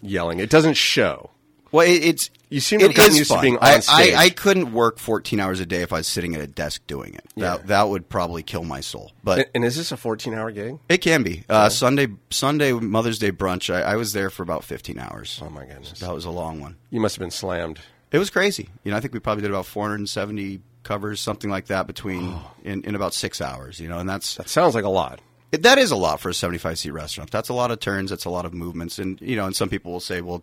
yelling. 0.03 0.41
It 0.41 0.51
doesn't 0.51 0.75
show. 0.75 1.31
Well, 1.71 1.87
it, 1.87 2.05
it's 2.05 2.31
You 2.53 2.61
seem 2.61 2.81
to 2.81 2.87
have 2.87 2.95
gotten 2.95 3.17
used 3.17 3.31
to 3.31 3.41
being 3.41 3.57
on 3.57 3.65
I, 3.65 3.81
stage. 3.81 4.15
I, 4.15 4.25
I 4.25 4.31
couldn't 4.31 4.73
work 4.73 4.99
14 4.99 5.41
hours 5.41 5.59
a 5.61 5.67
day 5.67 5.83
if 5.83 5.93
I 5.93 5.97
was 5.99 6.07
sitting 6.07 6.35
at 6.35 6.41
a 6.41 6.47
desk 6.47 6.87
doing 6.87 7.15
it. 7.15 7.25
Yeah. 7.35 7.57
That 7.57 7.67
that 7.69 7.89
would 7.89 8.09
probably 8.09 8.43
kill 8.43 8.65
my 8.65 8.81
soul. 8.81 9.13
But 9.25 9.39
And, 9.39 9.47
and 9.57 9.65
is 9.65 9.77
this 9.77 9.91
a 9.93 9.97
14 9.97 10.35
hour 10.35 10.51
gig? 10.51 10.79
it 10.89 10.99
can 10.99 11.23
be 11.23 11.45
uh, 11.49 11.69
Sunday 11.71 12.09
Sunday 12.31 12.73
Mother's 12.73 13.19
Day 13.19 13.33
brunch. 13.33 13.73
I, 13.75 13.81
I 13.83 13.97
was 13.97 14.13
there 14.13 14.31
for 14.31 14.43
about 14.43 14.65
15 14.65 14.99
hours. 14.99 15.41
Oh 15.43 15.51
my 15.51 15.65
goodness, 15.65 15.99
That 16.01 16.13
was 16.13 16.25
a 16.25 16.31
long 16.31 16.61
one. 16.61 16.77
you 16.91 17.01
must 17.01 17.17
have 17.17 17.21
been 17.21 17.31
slammed. 17.31 17.81
It 18.11 18.19
was 18.19 18.29
crazy. 18.31 18.69
You 18.85 18.91
know, 18.91 18.97
I 18.97 19.01
think 19.01 19.15
we 19.15 19.21
probably 19.21 19.41
did 19.43 19.51
about 19.51 19.65
470 19.65 20.61
covers, 20.83 21.21
something 21.21 21.49
like 21.51 21.67
that, 21.67 21.87
between 21.87 22.25
Oh. 22.35 22.51
in, 22.65 22.83
in 22.85 22.95
about 22.95 23.15
six 23.15 23.41
hours. 23.41 23.81
You 23.81 23.89
know, 23.89 23.99
and 23.99 24.09
that's 24.09 24.37
That 24.37 24.49
sounds 24.51 24.75
like 24.75 24.85
a 24.85 24.89
lot. 24.91 25.21
it, 25.53 25.63
that 25.63 25.79
is 25.79 25.91
a 25.91 25.97
lot 25.97 26.21
for 26.21 26.29
a 26.29 26.35
75 26.35 26.79
seat 26.79 26.91
restaurant. 26.91 27.31
That's 27.31 27.49
a 27.49 27.55
lot 27.55 27.71
of 27.71 27.81
turns. 27.81 28.11
That's 28.11 28.25
a 28.27 28.31
lot 28.31 28.45
of 28.45 28.53
movements. 28.53 28.99
And 28.99 29.21
you 29.23 29.37
know, 29.37 29.47
and 29.47 29.57
some 29.57 29.69
people 29.69 29.93
will 29.93 30.01
say, 30.01 30.21
well. 30.21 30.43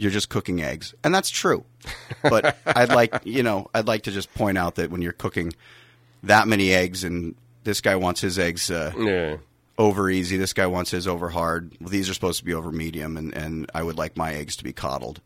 You're 0.00 0.10
just 0.10 0.28
cooking 0.28 0.62
eggs, 0.62 0.94
and 1.04 1.14
that's 1.14 1.30
true. 1.30 1.64
But 2.22 2.56
I'd 2.66 2.88
like, 2.88 3.20
you 3.24 3.42
know, 3.42 3.68
I'd 3.74 3.86
like 3.86 4.02
to 4.04 4.10
just 4.10 4.32
point 4.34 4.56
out 4.58 4.76
that 4.76 4.90
when 4.90 5.02
you're 5.02 5.12
cooking 5.12 5.52
that 6.22 6.48
many 6.48 6.72
eggs, 6.72 7.04
and 7.04 7.34
this 7.64 7.80
guy 7.80 7.96
wants 7.96 8.20
his 8.20 8.38
eggs 8.38 8.70
uh, 8.70 8.92
Yeah. 8.98 9.36
over 9.78 10.08
easy, 10.10 10.36
this 10.36 10.52
guy 10.52 10.66
wants 10.66 10.90
his 10.90 11.06
over 11.06 11.28
hard. 11.28 11.72
Well, 11.80 11.90
these 11.90 12.08
are 12.08 12.14
supposed 12.14 12.38
to 12.38 12.44
be 12.44 12.54
over 12.54 12.72
medium, 12.72 13.16
and, 13.16 13.34
and 13.34 13.70
I 13.74 13.82
would 13.82 13.98
like 13.98 14.16
my 14.16 14.32
eggs 14.34 14.56
to 14.56 14.64
be 14.64 14.72
coddled. 14.72 15.20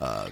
Uh, 0.00 0.30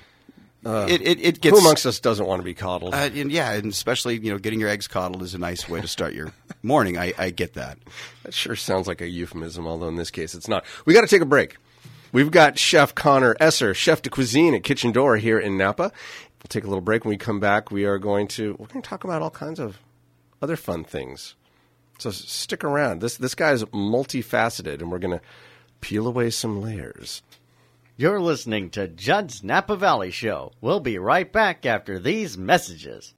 it, 0.62 1.00
it, 1.00 1.20
it 1.20 1.40
gets 1.40 1.57
Who 1.59 1.64
amongst 1.64 1.87
us 1.87 2.00
doesn't 2.00 2.26
want 2.26 2.40
to 2.40 2.44
be 2.44 2.53
coddled? 2.55 2.92
uh, 2.92 3.09
and 3.14 3.33
yeah, 3.33 3.53
and 3.53 3.72
especially 3.72 4.18
you 4.18 4.31
know, 4.31 4.38
getting 4.38 4.61
your 4.61 4.68
eggs 4.68 4.87
coddled 4.87 5.22
is 5.22 5.35
a 5.35 5.38
nice 5.38 5.68
way 5.68 5.81
to 5.81 5.88
start 5.88 6.12
your 6.12 6.33
morning. 6.62 6.98
I, 6.98 7.14
I 7.16 7.31
get 7.31 7.55
that. 7.55 7.79
That 8.24 8.35
sure 8.35 8.55
sounds 8.57 8.87
like 8.87 9.00
a 9.00 9.09
euphemism, 9.09 9.66
although 9.66 9.88
in 9.88 9.96
this 9.96 10.11
case 10.11 10.35
it's 10.35 10.46
not. 10.48 10.64
We 10.85 10.92
got 10.92 11.00
to 11.00 11.07
take 11.07 11.22
a 11.22 11.26
break. 11.26 11.57
We've 12.12 12.31
got 12.31 12.59
Chef 12.59 12.94
Connor 12.94 13.37
Esser, 13.38 13.73
Chef 13.73 14.03
de 14.03 14.11
Cuisine 14.11 14.55
at 14.55 14.64
Kitchen 14.64 14.90
Door 14.90 15.18
here 15.18 15.38
in 15.38 15.57
Napa. 15.57 15.85
We'll 15.85 16.49
take 16.49 16.64
a 16.64 16.66
little 16.66 16.81
break. 16.81 17.05
When 17.05 17.11
we 17.11 17.16
come 17.16 17.38
back, 17.38 17.70
we 17.70 17.85
are 17.85 17.99
going 17.99 18.27
to 18.29 18.57
we're 18.59 18.66
going 18.66 18.83
to 18.83 18.88
talk 18.88 19.05
about 19.05 19.23
all 19.23 19.31
kinds 19.31 19.61
of 19.61 19.79
other 20.42 20.57
fun 20.57 20.83
things. 20.83 21.37
So 21.99 22.11
stick 22.11 22.64
around. 22.64 23.01
This 23.01 23.16
this 23.16 23.37
guy 23.37 23.53
is 23.53 23.62
multifaceted, 23.66 24.81
and 24.81 24.90
we're 24.90 24.99
going 24.99 25.18
to 25.18 25.25
peel 25.81 26.09
away 26.09 26.31
some 26.31 26.61
layers. 26.61 27.23
You're 27.96 28.20
listening 28.20 28.70
to 28.70 28.88
Judd's 28.88 29.44
Napa 29.44 29.77
Valley 29.77 30.11
Show. 30.11 30.53
We'll 30.61 30.81
be 30.81 30.99
right 30.99 31.31
back 31.31 31.66
after 31.66 31.99
these 31.99 32.38
messages. 32.38 33.12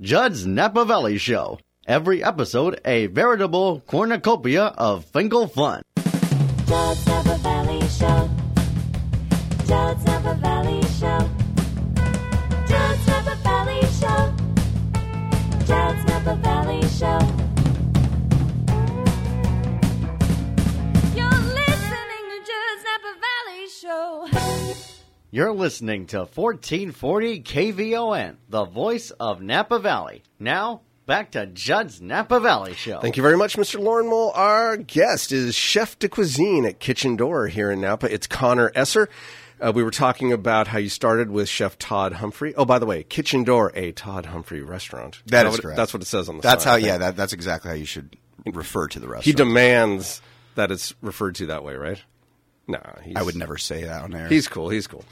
Judd's 0.00 0.46
Napa 0.46 0.84
Valley 0.84 1.16
Show. 1.16 1.60
Every 1.86 2.22
episode, 2.22 2.80
a 2.84 3.06
veritable 3.06 3.80
cornucopia 3.88 4.66
of 4.66 5.04
Finkel 5.04 5.48
fun. 5.48 5.82
Judd's 5.96 7.06
Napa 7.06 7.38
Valley 7.38 7.80
Show. 7.88 8.30
Napa 9.68 10.34
Valley 10.40 10.80
Show. 10.82 11.28
Valley 13.44 13.80
Show. 14.00 14.32
Valley 16.36 16.82
Show. 16.88 17.18
You're 21.16 21.40
listening 21.42 22.24
to 22.30 22.38
Judd's 22.46 22.84
Napa 22.86 23.12
Valley 23.26 23.68
Show. 23.68 24.28
You're 25.32 25.52
listening 25.52 26.06
to 26.06 26.18
1440 26.18 27.42
KVON, 27.42 28.36
the 28.48 28.66
voice 28.66 29.10
of 29.10 29.42
Napa 29.42 29.78
Valley. 29.80 30.22
Now, 30.38 30.82
back 31.06 31.32
to 31.32 31.46
Judd's 31.46 32.00
Napa 32.00 32.40
Valley 32.40 32.74
Show. 32.74 33.00
Thank 33.00 33.16
you 33.16 33.22
very 33.22 33.36
much, 33.36 33.56
Mr. 33.56 33.78
Lauren 33.80 34.08
Mole. 34.08 34.32
Our 34.34 34.76
guest 34.76 35.32
is 35.32 35.54
Chef 35.54 35.98
de 35.98 36.08
Cuisine 36.08 36.64
at 36.66 36.78
Kitchen 36.80 37.16
Door 37.16 37.48
here 37.48 37.70
in 37.70 37.80
Napa. 37.80 38.12
It's 38.12 38.26
Connor 38.26 38.70
Esser. 38.74 39.08
Uh, 39.60 39.70
we 39.72 39.82
were 39.84 39.90
talking 39.92 40.32
about 40.32 40.66
how 40.68 40.78
you 40.78 40.88
started 40.88 41.30
with 41.30 41.48
Chef 41.48 41.78
Todd 41.78 42.14
Humphrey. 42.14 42.52
Oh, 42.56 42.64
by 42.64 42.78
the 42.80 42.86
way, 42.86 43.04
Kitchen 43.04 43.44
Door, 43.44 43.72
a 43.76 43.92
Todd 43.92 44.26
Humphrey 44.26 44.60
restaurant. 44.60 45.22
That 45.26 45.46
Is 45.46 45.52
is 45.52 45.58
what- 45.58 45.62
correct. 45.62 45.76
That's 45.76 45.94
what 45.94 46.02
it 46.02 46.06
says 46.06 46.28
on 46.28 46.36
the 46.36 46.42
That's 46.42 46.64
side. 46.64 46.82
how. 46.82 46.86
Yeah, 46.86 46.98
that, 46.98 47.16
that's 47.16 47.32
exactly 47.32 47.68
how 47.70 47.76
you 47.76 47.84
should 47.84 48.16
refer 48.46 48.88
to 48.88 48.98
the 48.98 49.06
restaurant. 49.06 49.24
He 49.24 49.32
demands 49.32 50.20
that 50.56 50.72
it's 50.72 50.94
referred 51.00 51.36
to 51.36 51.46
that 51.46 51.62
way, 51.62 51.76
right? 51.76 52.02
No, 52.66 52.80
he's, 53.02 53.14
I 53.16 53.22
would 53.22 53.36
never 53.36 53.56
say 53.56 53.84
that 53.84 54.02
on 54.02 54.14
air. 54.14 54.28
He's 54.28 54.48
cool. 54.48 54.68
He's 54.68 54.86
cool. 54.86 55.04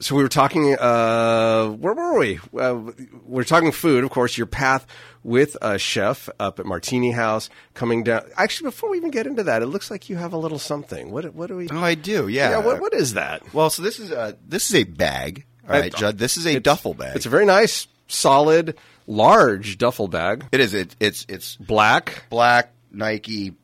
So 0.00 0.14
we 0.14 0.22
were 0.22 0.28
talking. 0.28 0.76
Uh, 0.76 1.68
where 1.68 1.94
were 1.94 2.18
we? 2.18 2.40
Uh, 2.58 2.92
we're 3.24 3.44
talking 3.44 3.72
food, 3.72 4.04
of 4.04 4.10
course. 4.10 4.36
Your 4.36 4.46
path 4.46 4.86
with 5.22 5.56
a 5.62 5.78
chef 5.78 6.28
up 6.38 6.60
at 6.60 6.66
Martini 6.66 7.10
House, 7.12 7.48
coming 7.74 8.02
down. 8.04 8.22
Actually, 8.36 8.68
before 8.68 8.90
we 8.90 8.96
even 8.98 9.10
get 9.10 9.26
into 9.26 9.44
that, 9.44 9.62
it 9.62 9.66
looks 9.66 9.90
like 9.90 10.08
you 10.08 10.16
have 10.16 10.32
a 10.32 10.36
little 10.36 10.58
something. 10.58 11.10
What? 11.10 11.34
What 11.34 11.46
do 11.48 11.56
we? 11.56 11.68
oh, 11.70 11.78
I 11.78 11.94
do. 11.94 12.28
Yeah. 12.28 12.50
yeah. 12.50 12.58
What? 12.58 12.80
What 12.80 12.94
is 12.94 13.14
that? 13.14 13.54
Well, 13.54 13.70
so 13.70 13.82
this 13.82 13.98
is 13.98 14.10
a 14.10 14.36
this 14.46 14.68
is 14.68 14.74
a 14.74 14.84
bag. 14.84 15.44
All 15.68 15.70
right, 15.70 15.94
Judd. 15.94 16.18
This 16.18 16.36
is 16.36 16.46
a 16.46 16.60
duffel 16.60 16.94
bag. 16.94 17.16
It's 17.16 17.26
a 17.26 17.30
very 17.30 17.46
nice, 17.46 17.86
solid, 18.06 18.76
large 19.06 19.78
duffel 19.78 20.08
bag. 20.08 20.44
it 20.52 20.60
is. 20.60 20.74
It, 20.74 20.94
it's 21.00 21.24
it's 21.28 21.56
Black. 21.56 22.24
black 22.30 22.72
Nike. 22.90 23.54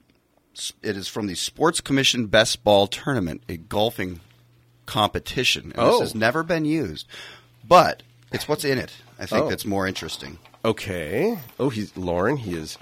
It 0.83 0.97
is 0.97 1.09
from 1.09 1.27
the 1.27 1.35
Sports 1.35 1.81
Commission 1.81 2.27
Best 2.27 2.65
Ball 2.65 2.87
Tournament, 2.87 3.43
a 3.49 3.57
golfing 3.57 4.21
competition. 4.91 5.73
And 5.75 5.79
Oh. 5.79 5.91
This 5.93 6.01
has 6.01 6.15
never 6.15 6.43
been 6.43 6.65
used, 6.65 7.07
but 7.67 8.03
it's 8.33 8.49
what's 8.49 8.65
in 8.65 8.77
it. 8.79 8.91
I 9.19 9.27
think 9.27 9.45
Oh. 9.45 9.49
that's 9.49 9.65
more 9.65 9.87
interesting. 9.87 10.39
Okay. 10.65 11.39
Oh, 11.59 11.69
he's 11.71 11.97
Lauren. 11.97 12.37
He 12.37 12.55
is 12.55 12.77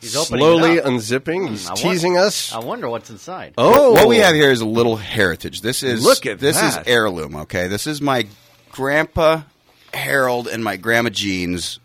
He's 0.00 0.14
opening 0.14 0.40
slowly 0.40 0.78
up. 0.78 0.84
unzipping. 0.86 1.46
Hmm, 1.46 1.52
he's 1.52 1.66
I 1.66 1.72
won- 1.72 1.82
teasing 1.82 2.16
us. 2.18 2.52
I 2.52 2.58
wonder 2.58 2.88
what's 2.90 3.08
inside. 3.10 3.54
Oh, 3.56 3.92
What 3.92 4.06
we 4.08 4.18
have 4.18 4.34
here 4.34 4.50
is 4.50 4.60
a 4.60 4.66
little 4.66 4.96
heritage. 4.96 5.62
This 5.62 5.82
is 5.82 6.04
Look 6.04 6.26
at 6.26 6.38
this 6.38 6.56
that. 6.60 6.82
is 6.82 6.86
heirloom. 6.86 7.34
Okay, 7.36 7.66
this 7.68 7.86
is 7.86 8.00
my 8.02 8.26
grandpa 8.70 9.42
Harold 9.94 10.48
and 10.48 10.62
my 10.62 10.76
grandma 10.76 11.08
Jean's 11.10 11.78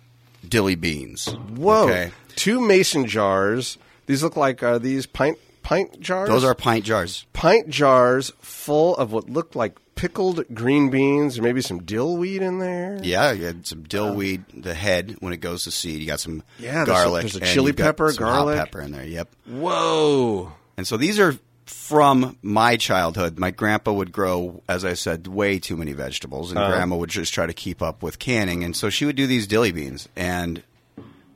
dilly 0.48 0.76
beans. 0.76 1.28
Whoa! 1.56 1.84
Okay. 1.88 2.12
Two 2.36 2.60
mason 2.60 3.06
jars. 3.08 3.78
These 4.08 4.24
look 4.24 4.36
like 4.36 4.64
are 4.64 4.80
these 4.80 5.06
pint 5.06 5.38
pint 5.64 6.00
jars? 6.00 6.30
Those 6.30 6.44
are 6.44 6.56
pint 6.56 6.86
jars. 6.86 7.26
pint 7.34 7.70
jars 7.70 8.32
full 8.42 8.96
of 8.98 9.12
what 9.12 9.30
looked 9.30 9.56
like 9.56 9.78
pickled 9.96 10.44
green 10.54 10.90
beans, 10.90 11.38
or 11.38 11.42
maybe 11.42 11.62
some 11.62 11.84
dill 11.84 12.16
weed 12.16 12.42
in 12.42 12.60
there. 12.60 13.00
Yeah, 13.04 13.32
you 13.34 13.46
had 13.46 13.68
some 13.68 13.84
dill 13.84 14.14
weed, 14.16 14.46
the 14.54 14.74
head 14.74 15.18
when 15.20 15.34
it 15.34 15.38
goes 15.42 15.66
to 15.66 15.72
seed. 15.72 16.00
You 16.00 16.08
got 16.08 16.22
some 16.22 16.42
Yeah, 16.58 16.86
there's 16.86 16.88
garlic. 16.88 17.20
a- 17.26 17.28
there's 17.28 17.36
a 17.50 17.54
chili 17.54 17.74
pepper, 17.74 18.12
garlic. 18.14 18.58
pepper 18.58 18.82
in 18.82 18.92
there. 18.92 19.06
Yep. 19.06 19.36
Whoa! 19.48 20.54
And 20.78 20.88
so 20.88 20.96
these 20.98 21.20
are 21.20 21.38
from 21.66 22.38
my 22.42 22.78
childhood. 22.78 23.38
My 23.38 23.52
grandpa 23.52 23.92
would 23.92 24.12
grow, 24.12 24.64
as 24.70 24.84
I 24.86 24.94
said, 24.94 25.28
way 25.28 25.60
too 25.60 25.76
many 25.78 25.92
vegetables, 25.94 26.50
and 26.52 26.60
Uh-huh. 26.60 26.72
grandma 26.72 26.96
would 26.96 27.10
just 27.10 27.34
try 27.34 27.46
to 27.46 27.54
keep 27.54 27.82
up 27.82 28.02
with 28.02 28.18
canning. 28.20 28.64
And 28.64 28.76
so 28.76 28.90
she 28.90 29.06
would 29.06 29.16
do 29.16 29.28
these 29.28 29.46
dilly 29.48 29.72
beans. 29.72 30.08
And 30.16 30.64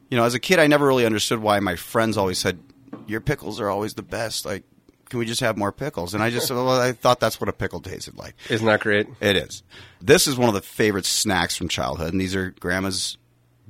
you 0.09 0.17
know, 0.17 0.23
as 0.25 0.33
a 0.35 0.39
kid, 0.39 0.59
I 0.59 0.67
never 0.67 0.85
really 0.87 1.05
understood 1.05 1.39
why 1.39 1.59
my 1.59 1.75
friends 1.75 2.17
always 2.17 2.37
said, 2.37 2.59
"Your 3.07 3.21
pickles 3.21 3.59
are 3.59 3.69
always 3.69 3.93
the 3.93 4.03
best." 4.03 4.45
Like, 4.45 4.63
can 5.09 5.19
we 5.19 5.25
just 5.25 5.41
have 5.41 5.57
more 5.57 5.71
pickles? 5.71 6.13
And 6.13 6.23
I 6.23 6.29
just, 6.29 6.49
well, 6.51 6.69
I 6.69 6.91
thought 6.91 7.19
that's 7.19 7.39
what 7.39 7.49
a 7.49 7.53
pickle 7.53 7.81
tasted 7.81 8.17
like. 8.17 8.35
Isn't 8.49 8.65
that 8.65 8.79
great? 8.79 9.07
It 9.21 9.35
is. 9.35 9.63
This 10.01 10.27
is 10.27 10.37
one 10.37 10.49
of 10.49 10.55
the 10.55 10.61
favorite 10.61 11.05
snacks 11.05 11.55
from 11.55 11.67
childhood, 11.67 12.13
and 12.13 12.19
these 12.19 12.35
are 12.35 12.51
grandma's 12.59 13.17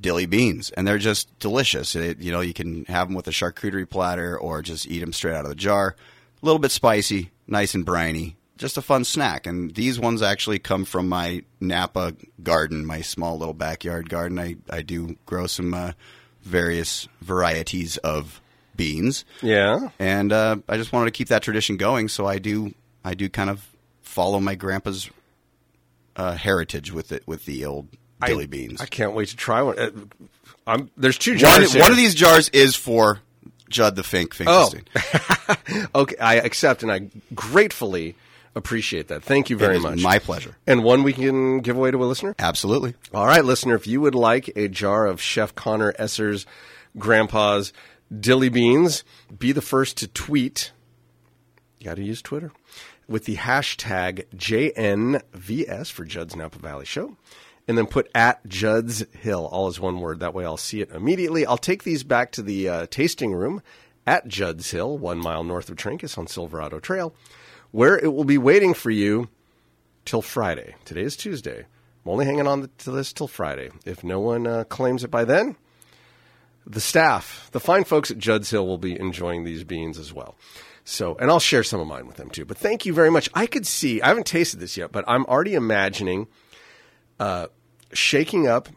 dilly 0.00 0.26
beans, 0.26 0.70
and 0.70 0.86
they're 0.86 0.98
just 0.98 1.38
delicious. 1.38 1.94
It, 1.94 2.18
you 2.18 2.32
know, 2.32 2.40
you 2.40 2.54
can 2.54 2.84
have 2.86 3.08
them 3.08 3.14
with 3.14 3.28
a 3.28 3.30
charcuterie 3.30 3.88
platter 3.88 4.38
or 4.38 4.62
just 4.62 4.86
eat 4.86 5.00
them 5.00 5.12
straight 5.12 5.34
out 5.34 5.44
of 5.44 5.50
the 5.50 5.54
jar. 5.54 5.96
A 6.42 6.46
little 6.46 6.58
bit 6.58 6.70
spicy, 6.70 7.30
nice 7.46 7.74
and 7.74 7.84
briny. 7.84 8.36
Just 8.56 8.76
a 8.76 8.82
fun 8.82 9.04
snack. 9.04 9.46
And 9.46 9.74
these 9.74 9.98
ones 9.98 10.22
actually 10.22 10.60
come 10.60 10.84
from 10.84 11.08
my 11.08 11.42
Napa 11.60 12.14
garden, 12.42 12.86
my 12.86 13.00
small 13.00 13.36
little 13.36 13.54
backyard 13.54 14.08
garden. 14.08 14.38
I, 14.38 14.56
I 14.70 14.82
do 14.82 15.16
grow 15.26 15.46
some 15.46 15.74
uh, 15.74 15.92
various 16.42 17.08
varieties 17.20 17.96
of 17.98 18.40
beans, 18.76 19.24
Yeah. 19.42 19.90
and 19.98 20.32
uh, 20.32 20.56
I 20.68 20.76
just 20.76 20.92
wanted 20.92 21.06
to 21.06 21.10
keep 21.12 21.28
that 21.28 21.42
tradition 21.42 21.76
going. 21.76 22.08
So 22.08 22.26
I 22.26 22.38
do 22.38 22.74
I 23.04 23.14
do 23.14 23.28
kind 23.28 23.50
of 23.50 23.68
follow 24.02 24.40
my 24.40 24.54
grandpa's 24.54 25.10
uh, 26.16 26.32
heritage 26.36 26.92
with 26.92 27.12
it 27.12 27.22
with 27.26 27.44
the 27.46 27.64
old 27.64 27.88
dilly 28.24 28.46
beans. 28.46 28.80
I 28.80 28.86
can't 28.86 29.12
wait 29.14 29.28
to 29.28 29.36
try 29.36 29.62
one. 29.62 29.78
Uh, 29.78 29.90
I'm, 30.66 30.90
there's 30.96 31.18
two 31.18 31.32
one, 31.32 31.38
jars. 31.40 31.72
here. 31.72 31.82
one 31.82 31.90
of 31.90 31.96
these 31.96 32.14
jars 32.14 32.48
is 32.50 32.74
for 32.76 33.20
Judd 33.68 33.96
the 33.96 34.02
Fink 34.02 34.34
Oh. 34.46 34.72
Okay, 35.94 36.16
I 36.16 36.36
accept 36.36 36.82
and 36.82 36.90
I 36.90 37.10
gratefully 37.34 38.14
appreciate 38.54 39.08
that. 39.08 39.22
Thank 39.22 39.50
you 39.50 39.56
very 39.58 39.78
much. 39.78 40.00
my 40.00 40.18
pleasure. 40.18 40.56
And 40.66 40.82
one 40.84 41.02
we 41.02 41.12
can 41.12 41.58
give 41.60 41.76
away 41.76 41.90
to 41.90 42.02
a 42.02 42.06
listener? 42.06 42.34
Absolutely. 42.38 42.94
All 43.12 43.26
right, 43.26 43.44
listener, 43.44 43.74
if 43.74 43.86
you 43.86 44.00
would 44.00 44.14
like 44.14 44.50
a 44.56 44.68
jar 44.68 45.06
of 45.06 45.20
Chef 45.20 45.54
Connor 45.54 45.92
Esser's 45.98 46.46
grandpa's 46.96 47.72
dilly 48.20 48.48
beans, 48.48 49.04
be 49.38 49.52
the 49.52 49.62
first 49.62 49.96
to 49.98 50.08
tweet. 50.08 50.72
You 51.78 51.86
got 51.86 51.96
to 51.96 52.02
use 52.02 52.22
Twitter 52.22 52.52
with 53.08 53.24
the 53.24 53.36
hashtag 53.36 54.26
JNVS 54.34 55.90
for 55.90 56.04
Judd's 56.04 56.36
Napa 56.36 56.58
Valley 56.58 56.86
Show. 56.86 57.16
And 57.66 57.78
then 57.78 57.86
put 57.86 58.10
at 58.14 58.46
Judd's 58.46 59.04
Hill, 59.12 59.46
all 59.46 59.68
is 59.68 59.80
one 59.80 60.00
word. 60.00 60.20
That 60.20 60.34
way 60.34 60.44
I'll 60.44 60.58
see 60.58 60.82
it 60.82 60.90
immediately. 60.90 61.46
I'll 61.46 61.56
take 61.56 61.82
these 61.82 62.04
back 62.04 62.30
to 62.32 62.42
the 62.42 62.68
uh, 62.68 62.86
tasting 62.90 63.32
room 63.32 63.62
at 64.06 64.28
Judd's 64.28 64.70
Hill, 64.70 64.98
one 64.98 65.18
mile 65.18 65.44
north 65.44 65.70
of 65.70 65.76
Trancas 65.76 66.18
on 66.18 66.26
Silverado 66.26 66.78
Trail, 66.78 67.14
where 67.70 67.96
it 67.98 68.12
will 68.12 68.24
be 68.24 68.36
waiting 68.36 68.74
for 68.74 68.90
you 68.90 69.28
till 70.04 70.20
Friday. 70.20 70.74
Today 70.84 71.02
is 71.02 71.16
Tuesday. 71.16 71.60
I'm 72.04 72.10
only 72.10 72.26
hanging 72.26 72.46
on 72.46 72.68
to 72.78 72.90
this 72.90 73.14
till 73.14 73.28
Friday. 73.28 73.70
If 73.86 74.04
no 74.04 74.20
one 74.20 74.46
uh, 74.46 74.64
claims 74.64 75.02
it 75.02 75.10
by 75.10 75.24
then, 75.24 75.56
the 76.66 76.80
staff, 76.80 77.48
the 77.52 77.60
fine 77.60 77.84
folks 77.84 78.10
at 78.10 78.18
Judd's 78.18 78.50
Hill, 78.50 78.66
will 78.66 78.78
be 78.78 78.98
enjoying 78.98 79.44
these 79.44 79.64
beans 79.64 79.98
as 79.98 80.12
well. 80.12 80.36
So, 80.84 81.16
and 81.16 81.30
I'll 81.30 81.40
share 81.40 81.64
some 81.64 81.80
of 81.80 81.86
mine 81.86 82.06
with 82.06 82.16
them 82.16 82.30
too. 82.30 82.44
But 82.44 82.58
thank 82.58 82.84
you 82.84 82.92
very 82.92 83.10
much. 83.10 83.30
I 83.34 83.46
could 83.46 83.66
see, 83.66 84.02
I 84.02 84.08
haven't 84.08 84.26
tasted 84.26 84.60
this 84.60 84.76
yet, 84.76 84.92
but 84.92 85.04
I'm 85.08 85.24
already 85.26 85.54
imagining 85.54 86.26
uh, 87.18 87.46
shaking 87.92 88.46
up 88.46 88.68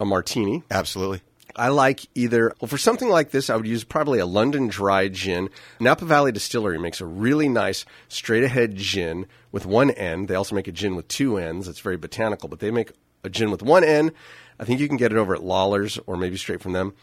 a 0.00 0.04
martini. 0.04 0.64
Absolutely. 0.70 1.22
I 1.54 1.68
like 1.68 2.06
either, 2.14 2.52
well, 2.60 2.68
for 2.68 2.76
something 2.76 3.08
like 3.08 3.30
this, 3.30 3.48
I 3.48 3.56
would 3.56 3.66
use 3.66 3.82
probably 3.82 4.18
a 4.18 4.26
London 4.26 4.68
dry 4.68 5.08
gin. 5.08 5.48
Napa 5.80 6.04
Valley 6.04 6.30
Distillery 6.30 6.78
makes 6.78 7.00
a 7.00 7.06
really 7.06 7.48
nice 7.48 7.86
straight 8.08 8.42
ahead 8.42 8.76
gin 8.76 9.26
with 9.52 9.64
one 9.64 9.90
end. 9.92 10.28
They 10.28 10.34
also 10.34 10.54
make 10.54 10.68
a 10.68 10.72
gin 10.72 10.96
with 10.96 11.08
two 11.08 11.38
ends. 11.38 11.66
It's 11.66 11.80
very 11.80 11.96
botanical, 11.96 12.48
but 12.50 12.58
they 12.58 12.70
make 12.70 12.92
a 13.24 13.30
gin 13.30 13.50
with 13.50 13.62
one 13.62 13.84
end. 13.84 14.12
I 14.58 14.64
think 14.64 14.80
you 14.80 14.88
can 14.88 14.98
get 14.98 15.12
it 15.12 15.18
over 15.18 15.34
at 15.34 15.42
Lawler's 15.42 15.98
or 16.06 16.16
maybe 16.16 16.36
straight 16.36 16.60
from 16.60 16.72
them. 16.72 16.94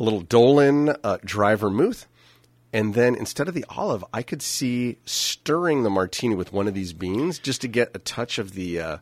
A 0.00 0.02
little 0.02 0.22
Dolin 0.22 0.96
uh, 1.04 1.18
dry 1.24 1.54
vermouth. 1.54 2.06
And 2.72 2.94
then 2.94 3.14
instead 3.16 3.48
of 3.48 3.54
the 3.54 3.64
olive, 3.68 4.04
I 4.12 4.22
could 4.22 4.42
see 4.42 4.98
stirring 5.04 5.82
the 5.82 5.90
martini 5.90 6.34
with 6.36 6.52
one 6.52 6.66
of 6.68 6.74
these 6.74 6.92
beans 6.92 7.38
just 7.38 7.60
to 7.62 7.68
get 7.68 7.90
a 7.94 7.98
touch 7.98 8.38
of 8.38 8.54
the 8.54 8.80
uh, 8.80 8.96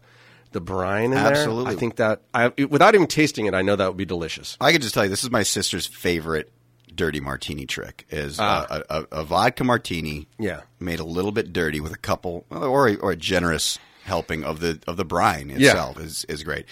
the 0.52 0.61
brine 0.61 1.04
in 1.06 1.11
there. 1.12 1.26
Absolutely. 1.32 1.64
there. 1.64 1.72
I 1.74 1.76
think 1.76 1.96
that 1.96 2.22
I, 2.32 2.48
without 2.64 2.94
even 2.94 3.06
tasting 3.06 3.44
it, 3.44 3.52
I 3.54 3.61
know 3.61 3.76
that 3.76 3.87
would 3.88 3.96
be 3.98 4.06
delicious. 4.06 4.56
I 4.61 4.72
can 4.72 4.80
just 4.80 4.94
tell 4.94 5.04
you, 5.04 5.11
this 5.11 5.22
is 5.22 5.30
my 5.30 5.42
sister's 5.42 5.87
favorite 5.87 6.50
dirty 6.94 7.20
martini 7.20 7.66
trick: 7.66 8.06
is 8.11 8.40
Ah. 8.40 8.66
uh, 8.70 8.82
a, 8.88 8.94
a, 8.94 9.20
a 9.20 9.24
vodka 9.24 9.64
martini, 9.64 10.28
Yeah. 10.38 10.62
made 10.80 10.98
a 10.98 11.04
little 11.04 11.32
bit 11.32 11.52
dirty 11.52 11.78
with 11.80 11.92
a 11.92 11.98
couple 11.98 12.46
or 12.50 12.88
a, 12.88 12.94
or 12.96 13.11
a 13.12 13.16
generous 13.16 13.78
helping 14.04 14.44
of 14.44 14.61
the 14.61 14.80
of 14.87 14.96
the 14.96 15.04
brine 15.04 15.50
itself 15.50 16.00
is 16.00 16.24
is 16.24 16.42
great. 16.42 16.64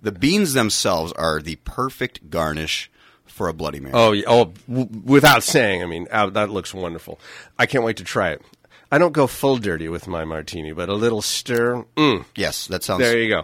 The 0.00 0.12
beans 0.12 0.52
themselves 0.52 1.10
are 1.14 1.42
the 1.42 1.56
perfect 1.56 2.30
garnish 2.30 2.90
for 3.34 3.48
a 3.48 3.52
Bloody 3.52 3.80
Mary. 3.80 3.92
Oh, 3.94 4.12
yeah, 4.12 4.24
oh, 4.28 4.52
w- 4.68 4.88
without 5.04 5.42
saying. 5.42 5.82
I 5.82 5.86
mean, 5.86 6.06
uh, 6.10 6.30
that 6.30 6.50
looks 6.50 6.72
wonderful. 6.72 7.18
I 7.58 7.66
can't 7.66 7.84
wait 7.84 7.96
to 7.96 8.04
try 8.04 8.30
it. 8.30 8.42
I 8.92 8.98
don't 8.98 9.12
go 9.12 9.26
full 9.26 9.56
dirty 9.56 9.88
with 9.88 10.06
my 10.06 10.24
martini, 10.24 10.72
but 10.72 10.88
a 10.88 10.94
little 10.94 11.20
stir. 11.20 11.84
Mm, 11.96 12.24
yes, 12.36 12.68
that 12.68 12.84
sounds 12.84 13.00
there 13.00 13.18
you 13.18 13.28
go. 13.28 13.42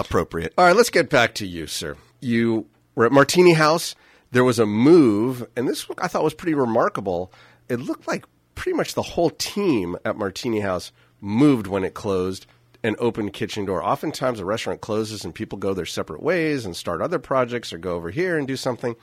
appropriate. 0.00 0.52
All 0.58 0.64
right, 0.64 0.74
let's 0.74 0.90
get 0.90 1.08
back 1.08 1.34
to 1.36 1.46
you, 1.46 1.68
sir. 1.68 1.96
You 2.20 2.66
were 2.96 3.06
at 3.06 3.12
Martini 3.12 3.52
House. 3.52 3.94
There 4.32 4.44
was 4.44 4.58
a 4.58 4.66
move, 4.66 5.46
and 5.56 5.68
this 5.68 5.86
I 5.98 6.08
thought 6.08 6.24
was 6.24 6.34
pretty 6.34 6.54
remarkable. 6.54 7.32
It 7.68 7.78
looked 7.80 8.08
like 8.08 8.24
pretty 8.56 8.76
much 8.76 8.94
the 8.94 9.02
whole 9.02 9.30
team 9.30 9.96
at 10.04 10.16
Martini 10.16 10.60
House 10.60 10.90
moved 11.20 11.68
when 11.68 11.84
it 11.84 11.94
closed 11.94 12.46
and 12.82 12.96
opened 12.98 13.32
kitchen 13.32 13.64
door. 13.64 13.84
Oftentimes, 13.84 14.40
a 14.40 14.44
restaurant 14.44 14.80
closes 14.80 15.24
and 15.24 15.34
people 15.34 15.58
go 15.58 15.74
their 15.74 15.86
separate 15.86 16.22
ways 16.22 16.64
and 16.64 16.76
start 16.76 17.00
other 17.00 17.18
projects 17.18 17.72
or 17.72 17.78
go 17.78 17.94
over 17.94 18.10
here 18.10 18.36
and 18.36 18.46
do 18.48 18.56
something. 18.56 18.94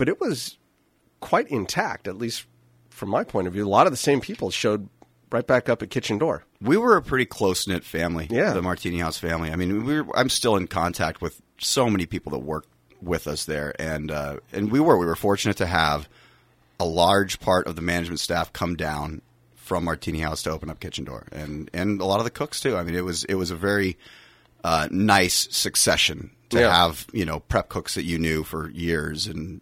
But 0.00 0.08
it 0.08 0.18
was 0.18 0.56
quite 1.20 1.46
intact, 1.48 2.08
at 2.08 2.16
least 2.16 2.46
from 2.88 3.10
my 3.10 3.22
point 3.22 3.46
of 3.48 3.52
view. 3.52 3.66
A 3.66 3.68
lot 3.68 3.86
of 3.86 3.92
the 3.92 3.98
same 3.98 4.22
people 4.22 4.50
showed 4.50 4.88
right 5.30 5.46
back 5.46 5.68
up 5.68 5.82
at 5.82 5.90
kitchen 5.90 6.16
door. 6.16 6.42
We 6.62 6.78
were 6.78 6.96
a 6.96 7.02
pretty 7.02 7.26
close 7.26 7.68
knit 7.68 7.84
family. 7.84 8.26
Yeah. 8.30 8.54
the 8.54 8.62
Martini 8.62 8.96
House 9.00 9.18
family. 9.18 9.50
I 9.50 9.56
mean, 9.56 9.84
we 9.84 10.00
were, 10.00 10.16
I'm 10.16 10.30
still 10.30 10.56
in 10.56 10.68
contact 10.68 11.20
with 11.20 11.42
so 11.58 11.90
many 11.90 12.06
people 12.06 12.32
that 12.32 12.38
work 12.38 12.64
with 13.02 13.26
us 13.26 13.44
there, 13.44 13.74
and 13.78 14.10
uh, 14.10 14.36
and 14.54 14.72
we 14.72 14.80
were 14.80 14.96
we 14.96 15.04
were 15.04 15.16
fortunate 15.16 15.58
to 15.58 15.66
have 15.66 16.08
a 16.80 16.86
large 16.86 17.38
part 17.38 17.66
of 17.66 17.76
the 17.76 17.82
management 17.82 18.20
staff 18.20 18.54
come 18.54 18.76
down 18.76 19.20
from 19.54 19.84
Martini 19.84 20.20
House 20.20 20.42
to 20.44 20.50
open 20.50 20.70
up 20.70 20.80
Kitchen 20.80 21.04
Door, 21.04 21.26
and 21.30 21.68
and 21.74 22.00
a 22.00 22.06
lot 22.06 22.20
of 22.20 22.24
the 22.24 22.30
cooks 22.30 22.58
too. 22.62 22.74
I 22.74 22.84
mean, 22.84 22.94
it 22.94 23.04
was 23.04 23.24
it 23.24 23.34
was 23.34 23.50
a 23.50 23.54
very 23.56 23.98
uh, 24.64 24.88
nice 24.90 25.46
succession 25.50 26.30
to 26.48 26.60
Yeah. 26.60 26.74
have 26.74 27.06
you 27.12 27.26
know 27.26 27.40
prep 27.40 27.68
cooks 27.68 27.96
that 27.96 28.04
you 28.04 28.18
knew 28.18 28.44
for 28.44 28.70
years 28.70 29.26
and 29.26 29.60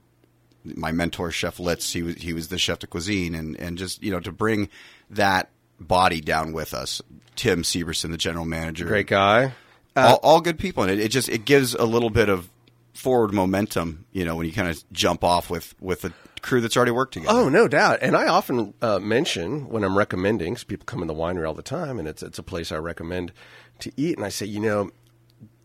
my 0.65 0.93
mentor 0.93 1.31
chef 1.31 1.59
Litz 1.59 1.93
he 1.93 2.03
was 2.03 2.17
he 2.17 2.33
was 2.33 2.49
the 2.49 2.59
chef 2.59 2.79
de 2.81 2.87
cuisine. 2.87 3.35
And 3.35 3.59
and 3.59 3.79
just 3.79 4.03
you 4.03 4.11
know 4.11 4.21
to 4.21 4.33
bring 4.33 4.69
that 5.11 5.51
body 5.81 6.21
down 6.21 6.53
with 6.53 6.75
us 6.75 7.01
Tim 7.37 7.63
Severson 7.63 8.11
the 8.11 8.19
general 8.19 8.45
manager. 8.45 8.87
Great 8.87 9.07
guy. 9.07 9.55
all, 9.97 10.21
all 10.23 10.41
good 10.41 10.59
people. 10.59 10.83
And 10.83 10.93
it, 10.93 11.01
it 11.01 11.09
just 11.09 11.29
it 11.29 11.45
gives 11.45 11.75
a 11.75 11.85
little 11.85 12.11
bit 12.11 12.29
of 12.29 12.49
forward 12.95 13.33
momentum 13.33 14.05
you 14.11 14.25
know 14.25 14.35
when 14.35 14.45
you 14.45 14.53
kind 14.53 14.69
of 14.69 14.83
jump 14.93 15.23
off 15.23 15.51
with 15.51 15.75
with 15.81 16.05
a 16.05 16.13
crew 16.41 16.61
that's 16.61 16.77
already 16.77 16.93
worked 16.93 17.15
together. 17.15 17.39
Oh, 17.39 17.49
no 17.49 17.69
doubt. 17.69 17.99
And 18.01 18.17
I 18.17 18.29
often 18.29 18.75
uh, 18.81 18.99
mention 18.99 19.69
when 19.69 19.85
I'm 19.85 19.97
recommending, 19.97 20.55
because 20.55 20.65
people 20.65 20.85
come 20.87 21.03
in 21.03 21.09
the 21.09 21.15
winery 21.15 21.47
all 21.47 21.55
the 21.55 21.63
time, 21.63 21.99
and 21.99 22.09
it's 22.09 22.23
it's 22.23 22.39
a 22.39 22.43
place 22.43 22.73
I 22.73 22.77
recommend 22.77 23.33
to 23.81 23.93
eat, 23.97 24.17
and 24.17 24.25
I 24.25 24.29
say, 24.29 24.47
you 24.47 24.61
know, 24.61 24.91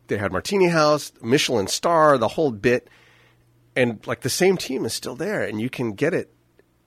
they 0.07 0.17
had 0.17 0.31
Martini 0.31 0.67
House, 0.67 1.11
Michelin 1.21 1.67
star, 1.67 2.17
the 2.17 2.27
whole 2.27 2.51
bit, 2.51 2.89
and 3.75 4.05
like 4.05 4.21
the 4.21 4.29
same 4.29 4.57
team 4.57 4.85
is 4.85 4.93
still 4.93 5.15
there, 5.15 5.43
and 5.43 5.59
you 5.59 5.69
can 5.69 5.93
get 5.93 6.13
it 6.13 6.33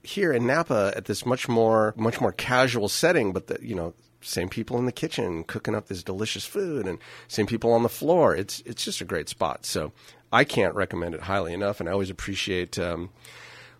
here 0.03 0.31
in 0.31 0.47
Napa 0.47 0.93
at 0.95 1.05
this 1.05 1.25
much 1.25 1.47
more 1.49 1.93
much 1.97 2.21
more 2.21 2.31
casual 2.31 2.87
setting, 2.87 3.33
but 3.33 3.47
the 3.47 3.57
you 3.61 3.75
know 3.75 3.93
same 4.21 4.49
people 4.49 4.77
in 4.77 4.85
the 4.85 4.91
kitchen 4.91 5.43
cooking 5.43 5.75
up 5.75 5.87
this 5.87 6.03
delicious 6.03 6.45
food, 6.45 6.87
and 6.87 6.99
same 7.27 7.45
people 7.45 7.71
on 7.73 7.83
the 7.83 7.89
floor. 7.89 8.35
It's 8.35 8.61
it's 8.65 8.83
just 8.83 9.01
a 9.01 9.05
great 9.05 9.29
spot. 9.29 9.65
So 9.65 9.91
I 10.31 10.43
can't 10.43 10.75
recommend 10.75 11.15
it 11.15 11.21
highly 11.21 11.53
enough, 11.53 11.79
and 11.79 11.89
I 11.89 11.91
always 11.91 12.09
appreciate. 12.09 12.77
Um, 12.79 13.09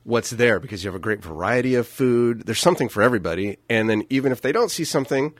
what's 0.03 0.29
there 0.29 0.57
because 0.57 0.85
you 0.85 0.87
have 0.87 0.95
a 0.95 0.99
great 0.99 1.21
variety 1.21 1.75
of 1.75 1.85
food. 1.85 2.45
There's 2.45 2.61
something 2.61 2.87
for 2.87 3.03
everybody. 3.03 3.57
And 3.69 3.89
then 3.89 4.05
even 4.09 4.31
if 4.31 4.39
they 4.39 4.53
don't 4.53 4.71
see 4.71 4.85
something, 4.85 5.33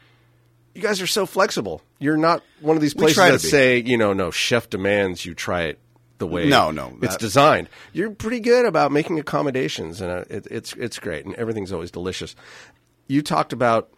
you 0.76 0.82
guys 0.82 1.02
are 1.02 1.08
so 1.08 1.26
flexible. 1.26 1.82
You're 2.00 2.18
not 2.18 2.44
one 2.60 2.76
of 2.76 2.82
these 2.82 2.94
places 2.94 3.16
that 3.16 3.40
say, 3.40 3.78
you 3.80 3.98
know, 3.98 4.12
no, 4.12 4.30
chef 4.30 4.70
demands 4.70 5.26
you 5.26 5.34
try 5.34 5.64
it 5.64 5.80
the 6.18 6.28
way 6.28 6.48
No, 6.50 6.72
no, 6.72 6.98
it's 7.02 7.18
designed. 7.18 7.70
You're 7.94 8.10
pretty 8.12 8.40
good 8.40 8.66
about 8.66 8.92
making 8.92 9.20
accommodations, 9.20 10.02
and 10.02 10.12
uh, 10.12 10.24
it, 10.30 10.48
it's 10.50 10.74
it's 10.74 11.00
great, 11.00 11.26
and 11.26 11.36
everything's 11.36 11.72
always 11.72 11.92
delicious. 11.92 12.36
You 13.08 13.22
talked 13.22 13.54
about 13.54 13.90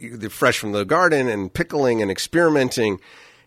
the 0.00 0.28
fresh 0.30 0.58
from 0.58 0.72
the 0.72 0.84
garden 0.84 1.28
and 1.28 1.52
pickling 1.52 2.02
and 2.02 2.10
experimenting. 2.10 3.00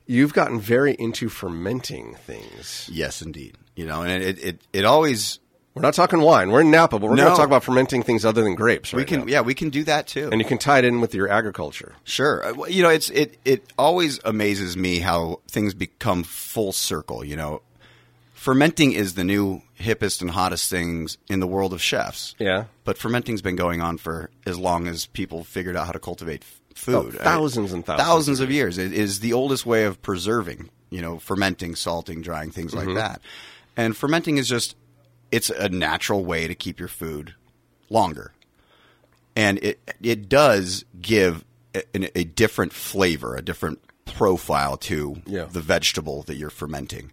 You've 0.07 0.33
gotten 0.33 0.59
very 0.59 0.93
into 0.93 1.29
fermenting 1.29 2.13
things. 2.15 2.87
yes 2.93 3.21
indeed 3.23 3.57
you 3.75 3.85
know 3.87 4.03
and 4.03 4.21
it 4.21 4.37
it, 4.43 4.61
it 4.71 4.85
always 4.85 5.39
We're 5.73 5.81
not 5.81 5.93
talking 5.95 6.21
wine. 6.21 6.51
We're 6.51 6.61
in 6.61 6.69
Napa, 6.71 6.99
but 6.99 7.09
we're 7.09 7.15
going 7.15 7.27
No. 7.27 7.31
to 7.31 7.35
talk 7.35 7.47
about 7.47 7.63
fermenting 7.63 8.03
things 8.03 8.23
other 8.23 8.43
than 8.43 8.53
grapes. 8.55 8.93
we 8.93 9.03
can 9.03 9.21
now. 9.21 9.25
yeah 9.25 9.41
we 9.41 9.55
can 9.55 9.69
do 9.71 9.83
that 9.85 10.05
too 10.07 10.29
and 10.31 10.39
you 10.39 10.45
can 10.47 10.57
tie 10.59 10.77
it 10.79 10.85
in 10.85 11.01
with 11.01 11.15
your 11.15 11.27
agriculture. 11.29 11.95
Sure. 12.03 12.45
Uh, 12.45 12.65
You 12.67 12.83
know, 12.83 12.89
it's 12.89 13.09
it 13.09 13.37
it 13.45 13.73
always 13.79 14.19
amazes 14.23 14.77
me 14.77 14.99
how 14.99 15.41
things 15.49 15.73
become 15.73 16.23
full 16.23 16.71
circle, 16.71 17.23
you 17.25 17.35
know. 17.35 17.61
Fermenting 18.45 18.91
is 18.91 19.15
the 19.15 19.23
new 19.23 19.63
hippest 19.79 20.21
and 20.21 20.29
hottest 20.29 20.69
things 20.69 21.17
in 21.27 21.39
the 21.39 21.47
world 21.47 21.73
of 21.73 21.81
chefs. 21.81 22.35
Yeah. 22.37 22.65
But 22.83 22.95
fermenting's 22.99 23.41
been 23.41 23.55
going 23.55 23.81
on 23.81 23.97
for 23.97 24.29
as 24.45 24.59
long 24.59 24.87
as 24.87 25.07
people 25.07 25.43
figured 25.43 25.75
out 25.75 25.87
how 25.87 25.93
to 25.93 25.99
cultivate 25.99 26.43
f- 26.43 26.61
food. 26.75 27.15
Oh, 27.19 27.23
thousands 27.23 27.73
and 27.73 27.83
thousands 27.83 28.07
Thousands 28.07 28.39
of 28.41 28.51
years. 28.51 28.77
It 28.77 28.93
is 28.93 29.21
the 29.21 29.33
oldest 29.33 29.65
way 29.65 29.85
of 29.85 29.99
preserving, 30.03 30.69
you 30.91 31.01
know, 31.01 31.17
fermenting, 31.17 31.73
salting, 31.73 32.21
drying, 32.21 32.51
things 32.51 32.75
Mm-hmm. 32.75 32.89
like 32.89 32.95
that. 32.97 33.21
And 33.75 33.97
fermenting 33.97 34.37
is 34.37 34.47
just 34.47 34.75
it's 35.31 35.49
a 35.49 35.67
natural 35.69 36.23
way 36.23 36.47
to 36.47 36.53
keep 36.53 36.77
your 36.77 36.87
food 36.87 37.33
longer 37.89 38.31
and 39.35 39.57
it 39.63 39.79
it 40.03 40.29
does 40.29 40.85
give 41.01 41.43
a, 41.73 41.81
a 42.15 42.23
different 42.25 42.73
flavor, 42.73 43.35
a 43.35 43.41
different 43.41 43.79
profile 44.05 44.77
to 44.77 45.19
Yeah. 45.25 45.45
the 45.45 45.61
vegetable 45.61 46.21
that 46.27 46.35
you're 46.35 46.51
fermenting, 46.51 47.11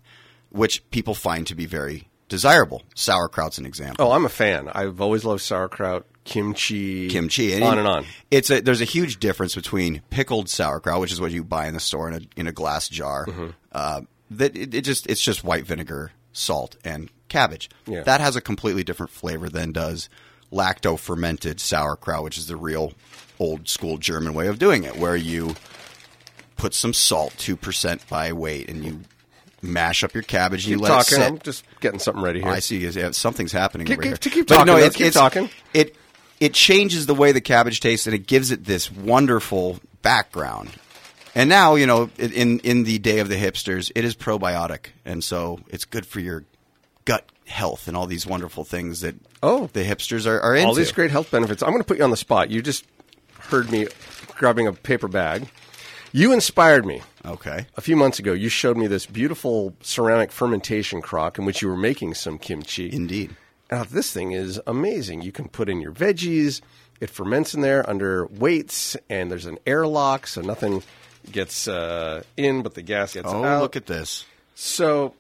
which 0.52 0.88
people 0.90 1.14
find 1.14 1.46
to 1.46 1.54
be 1.54 1.66
very 1.66 2.08
desirable. 2.28 2.82
Sauerkraut's 2.94 3.58
an 3.58 3.66
example. 3.66 4.06
Oh, 4.06 4.12
I'm 4.12 4.24
a 4.24 4.30
fan. 4.30 4.68
I've 4.68 5.00
always 5.00 5.24
loved 5.24 5.42
sauerkraut, 5.42 6.06
kimchi, 6.24 7.08
kimchi, 7.08 7.62
on 7.62 7.78
and 7.78 7.88
on. 7.88 8.06
It's 8.30 8.50
a 8.50 8.60
there's 8.60 8.80
a 8.80 8.86
huge 8.86 9.18
difference 9.18 9.54
between 9.54 10.02
pickled 10.10 10.48
sauerkraut, 10.48 11.00
which 11.00 11.12
is 11.12 11.20
what 11.20 11.30
you 11.30 11.44
buy 11.44 11.66
in 11.66 11.74
the 11.74 11.80
store 11.80 12.08
in 12.08 12.14
a 12.14 12.20
in 12.36 12.46
a 12.46 12.52
glass 12.52 12.88
jar. 12.88 13.26
Mm-hmm. 13.26 13.48
Uh, 13.72 14.00
that 14.30 14.56
it, 14.56 14.74
it 14.74 14.82
just 14.82 15.06
it's 15.08 15.20
just 15.20 15.44
white 15.44 15.66
vinegar, 15.66 16.12
salt, 16.32 16.76
and 16.84 17.10
cabbage. 17.28 17.68
Yeah. 17.86 18.02
That 18.02 18.20
has 18.20 18.36
a 18.36 18.40
completely 18.40 18.84
different 18.84 19.10
flavor 19.10 19.48
than 19.48 19.72
does 19.72 20.08
lacto 20.50 20.98
fermented 20.98 21.60
sauerkraut, 21.60 22.24
which 22.24 22.38
is 22.38 22.46
the 22.46 22.56
real 22.56 22.92
old 23.38 23.68
school 23.68 23.98
German 23.98 24.34
way 24.34 24.46
of 24.46 24.58
doing 24.58 24.84
it, 24.84 24.96
where 24.96 25.16
you 25.16 25.54
put 26.56 26.72
some 26.74 26.94
salt, 26.94 27.34
two 27.36 27.56
percent 27.56 28.08
by 28.08 28.32
weight, 28.32 28.70
and 28.70 28.84
you 28.84 29.00
mash 29.62 30.02
up 30.04 30.12
your 30.14 30.22
cabbage 30.24 30.66
you 30.66 30.76
Keep 30.76 30.82
let 30.82 30.88
talking. 30.88 31.02
it 31.18 31.20
sit. 31.22 31.28
I'm 31.32 31.38
just 31.38 31.64
getting 31.80 31.98
something 32.00 32.22
ready 32.22 32.40
here. 32.42 32.50
I 32.50 32.58
see. 32.58 32.78
Yeah, 32.86 33.12
something's 33.12 33.52
happening 33.52 33.86
Keep- 33.86 33.98
over 33.98 34.06
here. 34.08 34.16
keep- 34.16 34.32
keep 34.32 34.46
But 34.48 34.56
talking, 34.56 34.66
no, 34.74 34.78
though. 34.80 34.84
it's, 34.86 34.96
Keep 34.96 35.06
it's- 35.06 35.14
talking. 35.20 35.50
It 35.72 35.96
it 36.40 36.54
changes 36.54 37.06
the 37.06 37.14
way 37.14 37.30
the 37.30 37.40
cabbage 37.40 37.78
tastes, 37.80 38.06
and 38.08 38.14
it 38.14 38.26
gives 38.26 38.50
it 38.50 38.64
this 38.64 38.90
wonderful 38.90 39.78
background. 40.02 40.70
And 41.34 41.48
now, 41.48 41.76
you 41.76 41.86
know, 41.86 42.10
in- 42.18 42.32
in 42.32 42.58
in 42.60 42.84
the 42.84 42.98
day 42.98 43.20
of 43.20 43.28
the 43.28 43.36
hipsters, 43.36 43.90
it 43.94 44.04
is 44.04 44.14
probiotic, 44.16 44.86
and 45.04 45.22
so 45.22 45.60
it's 45.68 45.84
good 45.84 46.04
for 46.04 46.18
your 46.20 46.44
gut 47.04 47.24
health 47.46 47.86
and 47.88 47.96
all 47.96 48.06
these 48.06 48.26
wonderful 48.26 48.64
things 48.64 49.00
that 49.02 49.14
Oh. 49.42 49.68
the 49.72 49.84
hipsters 49.84 50.26
are, 50.26 50.40
are 50.40 50.54
into. 50.54 50.68
All 50.68 50.74
these 50.74 50.92
great 50.92 51.10
health 51.10 51.30
benefits. 51.30 51.62
I'm 51.62 51.70
going 51.70 51.80
to 51.80 51.86
put 51.86 51.98
you 51.98 52.04
on 52.04 52.10
the 52.10 52.16
spot. 52.16 52.50
You 52.50 52.60
just 52.62 52.84
heard 53.38 53.70
me 53.70 53.86
grabbing 54.36 54.66
a 54.66 54.72
paper 54.72 55.08
bag. 55.08 55.48
You 56.12 56.32
inspired 56.32 56.84
me. 56.86 57.02
Okay. 57.24 57.66
A 57.76 57.80
few 57.80 57.96
months 57.96 58.18
ago, 58.18 58.32
you 58.32 58.48
showed 58.48 58.76
me 58.76 58.86
this 58.88 59.06
beautiful 59.06 59.74
ceramic 59.80 60.32
fermentation 60.32 61.00
crock 61.00 61.38
in 61.38 61.44
which 61.44 61.62
you 61.62 61.68
were 61.68 61.76
making 61.76 62.14
some 62.14 62.38
kimchi. 62.38 62.92
Indeed. 62.92 63.36
Now, 63.70 63.84
this 63.84 64.12
thing 64.12 64.32
is 64.32 64.60
amazing. 64.66 65.22
You 65.22 65.32
can 65.32 65.48
put 65.48 65.68
in 65.68 65.80
your 65.80 65.92
veggies. 65.92 66.60
It 67.00 67.10
ferments 67.10 67.54
in 67.54 67.60
there 67.62 67.88
under 67.88 68.26
weights, 68.26 68.96
and 69.08 69.30
there's 69.30 69.46
an 69.46 69.58
airlock, 69.66 70.26
so 70.26 70.40
nothing 70.40 70.82
gets 71.30 71.68
uh, 71.68 72.22
in, 72.36 72.62
but 72.62 72.74
the 72.74 72.82
gas 72.82 73.14
gets 73.14 73.28
Oh, 73.28 73.44
out. 73.44 73.62
look 73.62 73.76
at 73.76 73.86
this. 73.86 74.24
So 74.54 75.14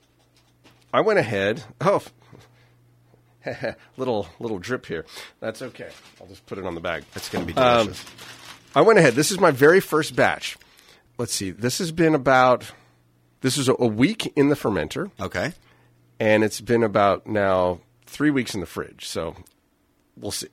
I 0.92 1.00
went 1.00 1.18
ahead. 1.20 1.62
Oh, 1.80 2.02
little 3.96 4.28
little 4.38 4.58
drip 4.58 4.86
here. 4.86 5.04
That's 5.40 5.62
okay. 5.62 5.88
I'll 6.20 6.26
just 6.28 6.44
put 6.46 6.58
it 6.58 6.66
on 6.66 6.74
the 6.74 6.80
bag. 6.80 7.04
It's 7.14 7.28
going 7.28 7.46
to 7.46 7.52
be 7.52 7.58
Um, 7.58 7.86
delicious. 7.86 8.04
I 8.74 8.80
went 8.82 8.98
ahead. 8.98 9.14
This 9.14 9.30
is 9.30 9.40
my 9.40 9.50
very 9.50 9.80
first 9.80 10.14
batch. 10.14 10.56
Let's 11.18 11.32
see. 11.32 11.50
This 11.50 11.78
has 11.78 11.92
been 11.92 12.14
about. 12.14 12.72
This 13.40 13.58
is 13.58 13.68
a, 13.68 13.74
week 13.74 14.32
in 14.36 14.50
the 14.50 14.54
fermenter, 14.54 15.10
okay. 15.20 15.52
and 16.20 16.44
it's 16.44 16.60
been 16.60 16.84
about 16.84 17.26
now 17.26 17.80
three 18.06 18.30
weeks 18.30 18.54
in 18.54 18.60
the 18.60 18.66
fridge. 18.66 19.08
So 19.08 19.34
we'll 20.16 20.30
see. 20.30 20.46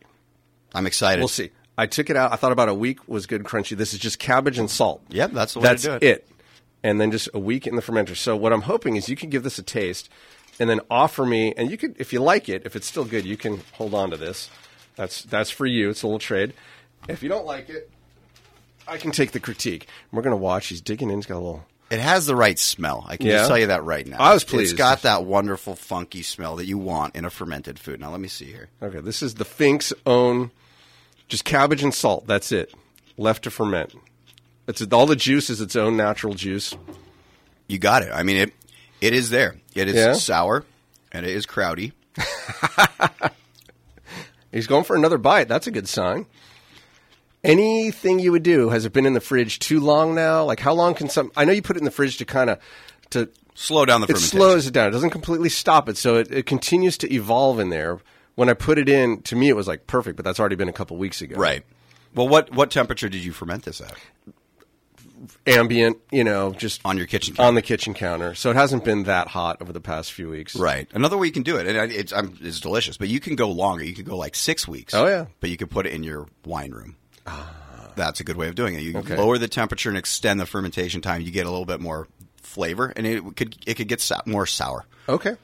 I'm 0.73 0.87
excited. 0.87 1.21
We'll 1.21 1.27
see. 1.27 1.51
I 1.77 1.85
took 1.85 2.09
it 2.09 2.15
out. 2.15 2.33
I 2.33 2.35
thought 2.35 2.51
about 2.51 2.67
a 2.67 2.73
week 2.73 3.07
was 3.07 3.27
good 3.27 3.43
crunchy. 3.43 3.77
This 3.77 3.93
is 3.93 3.99
just 3.99 4.17
cabbage 4.17 4.57
and 4.57 4.69
salt. 4.69 5.03
Yep, 5.09 5.31
that's 5.31 5.53
the 5.53 5.59
way 5.59 5.63
to 5.63 5.69
That's 5.69 5.83
do 5.83 5.93
it. 5.93 6.03
it. 6.03 6.27
And 6.83 6.99
then 6.99 7.11
just 7.11 7.29
a 7.33 7.39
week 7.39 7.67
in 7.67 7.75
the 7.75 7.81
fermenter. 7.81 8.17
So 8.17 8.35
what 8.35 8.53
I'm 8.53 8.63
hoping 8.63 8.95
is 8.95 9.07
you 9.07 9.15
can 9.15 9.29
give 9.29 9.43
this 9.43 9.59
a 9.59 9.63
taste, 9.63 10.09
and 10.59 10.69
then 10.69 10.81
offer 10.89 11.25
me. 11.25 11.53
And 11.55 11.69
you 11.69 11.77
could, 11.77 11.95
if 11.99 12.11
you 12.11 12.21
like 12.21 12.49
it, 12.49 12.63
if 12.65 12.75
it's 12.75 12.87
still 12.87 13.05
good, 13.05 13.23
you 13.23 13.37
can 13.37 13.61
hold 13.73 13.93
on 13.93 14.09
to 14.11 14.17
this. 14.17 14.49
That's 14.95 15.21
that's 15.23 15.51
for 15.51 15.65
you. 15.65 15.89
It's 15.89 16.03
a 16.03 16.07
little 16.07 16.19
trade. 16.19 16.53
If 17.07 17.23
you 17.23 17.29
don't 17.29 17.45
like 17.45 17.69
it, 17.69 17.89
I 18.89 18.97
can 18.97 19.11
take 19.11 19.31
the 19.31 19.39
critique. 19.39 19.87
We're 20.11 20.21
gonna 20.21 20.35
watch. 20.37 20.67
He's 20.67 20.81
digging 20.81 21.09
in. 21.09 21.17
He's 21.17 21.25
got 21.25 21.35
a 21.35 21.39
little. 21.39 21.65
It 21.91 21.99
has 21.99 22.25
the 22.27 22.35
right 22.35 22.57
smell. 22.59 23.03
I 23.07 23.17
can 23.17 23.25
Yeah? 23.27 23.37
just 23.37 23.47
tell 23.47 23.57
you 23.57 23.67
that 23.67 23.83
right 23.83 24.05
now. 24.05 24.17
I 24.19 24.33
was 24.33 24.43
pleased. 24.43 24.73
It's 24.73 24.77
got 24.77 25.01
that 25.03 25.25
wonderful, 25.25 25.75
funky 25.75 26.21
smell 26.21 26.55
that 26.57 26.65
you 26.67 26.77
want 26.77 27.15
in 27.15 27.25
a 27.25 27.29
fermented 27.31 27.79
food. 27.79 27.99
Now, 27.99 28.11
let 28.11 28.19
me 28.19 28.27
see 28.27 28.45
here. 28.45 28.69
Okay, 28.81 28.99
this 28.99 29.23
is 29.23 29.35
the 29.35 29.45
Fink's 29.45 29.91
own, 30.05 30.51
just 31.27 31.45
cabbage 31.45 31.81
and 31.81 31.93
salt. 31.93 32.27
That's 32.27 32.51
it, 32.51 32.73
left 33.17 33.43
to 33.45 33.51
ferment. 33.51 33.93
It's 34.67 34.83
all 34.91 35.07
the 35.07 35.15
juice 35.15 35.49
is 35.49 35.61
its 35.61 35.75
own 35.75 35.97
natural 35.97 36.35
juice. 36.35 36.75
You 37.67 37.79
got 37.79 38.03
it. 38.03 38.11
I 38.13 38.21
mean, 38.21 38.37
it 38.37 38.53
it 39.01 39.13
is 39.13 39.31
there. 39.31 39.55
It 39.73 39.87
is 39.87 39.95
Yeah? 39.95 40.13
sour 40.13 40.65
and 41.11 41.25
it 41.25 41.35
is 41.35 41.47
crowdy. 41.47 41.93
He's 44.51 44.67
going 44.67 44.83
for 44.83 44.95
another 44.95 45.17
bite. 45.17 45.47
That's 45.47 45.67
a 45.67 45.71
good 45.71 45.87
sign. 45.87 46.25
Anything 47.43 48.19
you 48.19 48.31
would 48.31 48.43
do? 48.43 48.69
Has 48.69 48.85
it 48.85 48.91
been 48.91 49.05
in 49.05 49.13
the 49.13 49.21
fridge 49.21 49.59
too 49.59 49.79
long 49.79 50.13
now? 50.13 50.43
Like 50.43 50.59
how 50.59 50.73
long 50.73 50.93
can 50.93 51.07
some? 51.09 51.31
I 51.37 51.45
know 51.45 51.53
you 51.53 51.61
put 51.61 51.77
it 51.77 51.79
in 51.79 51.85
the 51.85 51.91
fridge 51.91 52.17
to 52.17 52.25
kind 52.25 52.49
of 52.49 52.59
to. 53.11 53.29
Slow 53.55 53.85
down 53.85 53.99
the 53.99 54.07
fermentation. 54.07 54.37
It 54.37 54.41
slows 54.41 54.67
it 54.67 54.71
down. 54.71 54.87
It 54.87 54.91
doesn't 54.91 55.09
completely 55.09 55.49
stop 55.49 55.89
it, 55.89 55.97
so 55.97 56.15
it, 56.15 56.31
it 56.31 56.45
continues 56.45 56.97
to 56.99 57.13
evolve 57.13 57.59
in 57.59 57.69
there. 57.69 57.99
When 58.35 58.47
I 58.47 58.53
put 58.53 58.77
it 58.77 58.87
in, 58.87 59.21
to 59.23 59.35
me 59.35 59.49
it 59.49 59.55
was 59.55 59.67
like 59.67 59.85
perfect, 59.85 60.15
but 60.15 60.23
that's 60.23 60.39
already 60.39 60.55
been 60.55 60.69
a 60.69 60.73
couple 60.73 60.95
weeks 60.95 61.21
ago. 61.21 61.35
Right. 61.35 61.65
Well, 62.15 62.27
what 62.27 62.53
what 62.53 62.71
temperature 62.71 63.09
did 63.09 63.23
you 63.23 63.33
ferment 63.33 63.63
this 63.63 63.81
at 63.81 63.95
Ambient, 65.45 65.97
you 66.11 66.23
know, 66.23 66.53
just 66.53 66.81
on 66.85 66.97
your 66.97 67.05
kitchen? 67.05 67.35
on 67.39 67.55
the 67.55 67.61
kitchen 67.61 67.93
counter. 67.93 68.35
So 68.35 68.49
it 68.49 68.55
hasn't 68.55 68.85
been 68.85 69.03
that 69.03 69.27
hot 69.27 69.61
over 69.61 69.73
the 69.73 69.81
past 69.81 70.13
few 70.13 70.29
weeks. 70.29 70.55
Right. 70.55 70.87
Another 70.93 71.17
way 71.17 71.27
you 71.27 71.33
can 71.33 71.43
do 71.43 71.57
it, 71.57 71.67
and 71.67 71.91
it's 71.91 72.13
I'm, 72.13 72.37
it's 72.41 72.59
delicious, 72.59 72.97
but 72.97 73.09
you 73.09 73.19
can 73.19 73.35
go 73.35 73.49
longer. 73.49 73.83
You 73.83 73.93
can 73.93 74.05
go 74.05 74.15
like 74.17 74.35
six 74.35 74.67
weeks. 74.67 74.93
Oh, 74.93 75.05
yeah. 75.05 75.25
But 75.41 75.49
you 75.49 75.57
can 75.57 75.67
put 75.67 75.85
it 75.85 75.93
in 75.93 76.03
your 76.03 76.27
wine 76.45 76.71
room. 76.71 76.95
That's 77.95 78.19
a 78.19 78.23
good 78.23 78.37
way 78.37 78.47
of 78.47 78.55
doing 78.55 78.75
it. 78.75 78.81
You 78.81 78.97
Okay. 78.99 79.17
lower 79.17 79.37
the 79.37 79.47
temperature 79.47 79.89
and 79.89 79.97
extend 79.97 80.39
the 80.39 80.45
fermentation 80.45 81.01
time. 81.01 81.21
You 81.21 81.31
get 81.31 81.45
a 81.45 81.49
little 81.49 81.65
bit 81.65 81.81
more 81.81 82.07
flavor, 82.41 82.93
and 82.95 83.05
it 83.05 83.23
could 83.35 83.57
it 83.65 83.73
could 83.75 83.87
get 83.87 84.09
more 84.25 84.45
sour. 84.45 84.85
Okay. 85.07 85.35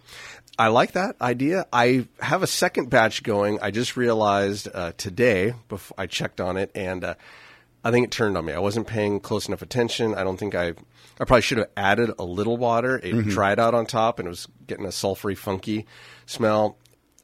I 0.58 0.68
like 0.70 0.94
that 0.94 1.18
idea. 1.22 1.66
I 1.74 2.08
have 2.22 2.42
a 2.42 2.48
second 2.48 2.90
batch 2.90 3.24
going. 3.24 3.60
I 3.62 3.72
just 3.72 3.98
realized 3.98 4.70
uh, 4.74 4.94
today, 4.96 5.54
before 5.68 5.96
I 5.98 6.08
checked 6.08 6.40
on 6.40 6.56
it, 6.56 6.72
and 6.74 7.04
uh, 7.04 7.16
I 7.84 7.92
think 7.92 8.06
it 8.06 8.12
turned 8.12 8.38
on 8.38 8.46
me. 8.46 8.54
I 8.54 8.60
wasn't 8.60 8.88
paying 8.88 9.20
close 9.20 9.50
enough 9.50 9.62
attention. 9.62 10.16
I 10.16 10.24
don't 10.24 10.38
think 10.38 10.56
I. 10.56 10.70
I 11.20 11.24
probably 11.26 11.42
should 11.42 11.58
have 11.60 11.70
added 11.78 12.12
a 12.20 12.24
little 12.24 12.58
water. 12.58 12.98
It 12.98 13.14
Mm-hmm. 13.14 13.30
dried 13.32 13.60
out 13.60 13.74
on 13.74 13.86
top, 13.86 14.18
and 14.20 14.28
it 14.28 14.30
was 14.30 14.48
getting 14.68 14.86
a 14.86 14.90
sulfury, 14.90 15.38
funky 15.38 15.86
smell. 16.26 16.78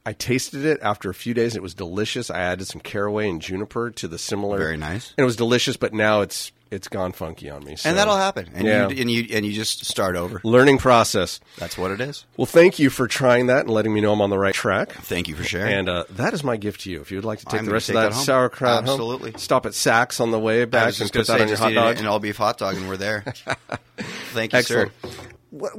I 0.06 0.14
tasted 0.14 0.66
it 0.66 0.80
after 0.82 1.10
a 1.10 1.14
few 1.14 1.34
days. 1.34 1.56
It 1.56 1.62
was 1.62 1.74
delicious. 1.74 2.30
I 2.32 2.40
added 2.40 2.66
some 2.68 2.82
caraway 2.82 3.30
and 3.30 3.42
juniper 3.42 3.92
to 3.92 4.08
the 4.08 4.18
similar. 4.18 4.58
Very 4.58 4.78
nice. 4.78 5.14
And 5.18 5.24
it 5.24 5.26
was 5.26 5.36
delicious, 5.36 5.78
but 5.78 5.94
now 5.94 6.22
it's 6.22 6.52
it's 6.72 6.88
gone 6.88 7.12
funky 7.12 7.50
on 7.50 7.66
me. 7.66 7.76
So. 7.76 7.90
And 7.90 7.98
that'll 7.98 8.16
happen. 8.16 8.50
And 8.56 8.66
Yeah. 8.66 8.88
you 8.90 9.02
and 9.02 9.12
you 9.12 9.28
and 9.36 9.46
you 9.46 9.52
just 9.52 9.86
start 9.86 10.16
over. 10.16 10.40
Learning 10.44 10.78
process. 10.78 11.40
That's 11.58 11.78
what 11.78 11.92
it 11.92 12.00
is. 12.02 12.26
Well, 12.38 12.46
thank 12.46 12.80
you 12.80 12.90
for 12.90 13.08
trying 13.08 13.48
that 13.48 13.62
and 13.66 13.70
letting 13.70 13.94
me 13.94 14.00
know 14.02 14.14
I'm 14.14 14.22
on 14.22 14.30
the 14.30 14.40
right 14.40 14.54
track. 14.56 14.92
Thank 14.94 15.28
you 15.28 15.36
for 15.36 15.44
sharing. 15.44 15.74
And 15.74 15.90
uh, 15.90 16.06
that 16.12 16.34
is 16.34 16.44
my 16.46 16.56
gift 16.58 16.82
to 16.82 16.90
you. 16.92 17.02
If 17.02 17.12
you 17.12 17.18
would 17.18 17.26
like 17.26 17.40
to 17.40 17.46
take 17.46 17.60
I'm 17.60 17.66
the 17.66 17.74
rest 17.74 17.90
of 17.90 17.96
that, 17.96 18.04
that 18.10 18.14
home. 18.14 18.24
sauerkraut 18.24 18.86
home, 18.86 18.90
Absolutely. 18.94 19.34
stop 19.38 19.66
at 19.66 19.74
Saks 19.74 20.20
on 20.22 20.32
the 20.32 20.40
way 20.40 20.64
back 20.66 20.98
and 21.00 21.12
put 21.12 21.28
that 21.28 21.42
on 21.42 21.48
your 21.50 21.58
hot 21.58 21.74
dog. 21.74 21.98
an 22.00 22.08
all 22.08 22.20
beef 22.20 22.38
hot 22.38 22.58
dog, 22.58 22.76
and 22.78 22.88
we're 22.88 22.98
there. 22.98 23.26
Thank 24.34 24.54
you, 24.54 24.60
Excellent. 24.60 24.92
sir. 25.04 25.10
What, 25.52 25.74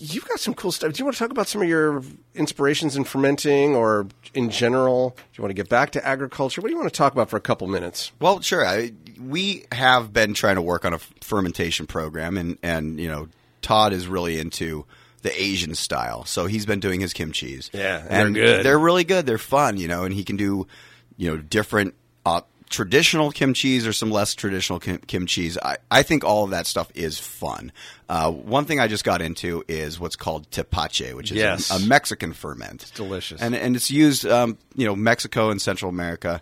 you've 0.00 0.24
got 0.24 0.38
some 0.38 0.54
cool 0.54 0.70
stuff. 0.70 0.92
Do 0.92 1.00
you 1.00 1.04
want 1.04 1.16
to 1.16 1.18
talk 1.18 1.32
about 1.32 1.48
some 1.48 1.60
of 1.60 1.68
your 1.68 2.02
inspirations 2.34 2.96
in 2.96 3.02
fermenting 3.02 3.74
or 3.74 4.06
in 4.34 4.50
general? 4.50 5.10
Do 5.10 5.22
you 5.34 5.42
want 5.42 5.50
to 5.50 5.54
get 5.54 5.68
back 5.68 5.90
to 5.92 6.06
agriculture? 6.06 6.60
What 6.60 6.68
do 6.68 6.74
you 6.74 6.78
want 6.78 6.92
to 6.92 6.96
talk 6.96 7.12
about 7.12 7.28
for 7.28 7.36
a 7.36 7.40
couple 7.40 7.66
minutes? 7.66 8.12
Well, 8.20 8.40
sure. 8.40 8.64
I, 8.64 8.92
we 9.20 9.64
have 9.72 10.12
been 10.12 10.32
trying 10.32 10.54
to 10.54 10.62
work 10.62 10.84
on 10.84 10.92
a 10.92 10.98
fermentation 11.20 11.86
program, 11.88 12.36
and 12.36 12.56
and 12.62 13.00
you 13.00 13.08
know, 13.08 13.28
Todd 13.62 13.92
is 13.92 14.06
really 14.06 14.38
into 14.38 14.86
the 15.22 15.42
Asian 15.42 15.74
style, 15.74 16.24
so 16.24 16.46
he's 16.46 16.66
been 16.66 16.78
doing 16.78 17.00
his 17.00 17.12
kimchi's. 17.12 17.68
Yeah, 17.72 18.06
and 18.08 18.36
they're 18.36 18.44
good. 18.44 18.64
They're 18.64 18.78
really 18.78 19.02
good. 19.02 19.26
They're 19.26 19.38
fun, 19.38 19.76
you 19.76 19.88
know, 19.88 20.04
and 20.04 20.14
he 20.14 20.22
can 20.22 20.36
do, 20.36 20.68
you 21.16 21.30
know, 21.30 21.36
different. 21.36 21.94
Uh, 22.24 22.42
traditional 22.68 23.30
kimchi's 23.30 23.86
or 23.86 23.92
some 23.92 24.10
less 24.10 24.34
traditional 24.34 24.78
kim- 24.80 24.98
kimchi's. 24.98 25.56
I, 25.58 25.76
I 25.90 26.02
think 26.02 26.24
all 26.24 26.44
of 26.44 26.50
that 26.50 26.66
stuff 26.66 26.90
is 26.94 27.18
fun. 27.18 27.72
Uh, 28.08 28.30
one 28.30 28.64
thing 28.64 28.80
I 28.80 28.88
just 28.88 29.04
got 29.04 29.22
into 29.22 29.64
is 29.68 30.00
what's 30.00 30.16
called 30.16 30.50
tepache, 30.50 31.14
which 31.14 31.30
is 31.30 31.36
Yes. 31.38 31.70
a, 31.70 31.74
a 31.82 31.86
Mexican 31.86 32.32
ferment. 32.32 32.82
It's 32.82 32.90
delicious. 32.90 33.40
and 33.40 33.54
and 33.54 33.76
it's 33.76 33.90
used, 33.90 34.26
um, 34.26 34.58
you 34.74 34.86
know, 34.86 34.96
Mexico 34.96 35.50
and 35.50 35.60
Central 35.62 35.88
America 35.88 36.40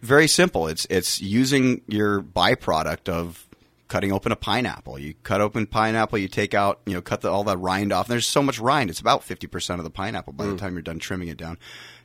very 0.00 0.28
simple. 0.28 0.66
It's 0.66 0.86
it's 0.90 1.20
using 1.20 1.80
your 1.86 2.22
byproduct 2.22 3.08
of 3.08 3.46
cutting 3.88 4.12
open 4.12 4.32
a 4.32 4.36
pineapple. 4.36 4.98
You 4.98 5.14
cut 5.22 5.40
open 5.40 5.66
pineapple, 5.66 6.18
you 6.18 6.28
take 6.28 6.54
out, 6.54 6.80
you 6.86 6.94
know, 6.94 7.02
cut 7.02 7.20
the, 7.20 7.30
all 7.30 7.44
that 7.44 7.58
rind 7.58 7.92
off. 7.92 8.06
And 8.06 8.12
there's 8.12 8.26
so 8.26 8.42
much 8.42 8.58
rind; 8.58 8.90
it's 8.90 9.00
about 9.00 9.24
fifty 9.24 9.46
percent 9.46 9.80
of 9.80 9.84
the 9.84 9.90
pineapple 9.90 10.32
by 10.32 10.46
the 10.46 10.56
time 10.56 10.72
you're 10.74 10.82
done 10.82 10.98
trimming 10.98 11.28
it 11.28 11.36
down. 11.36 11.58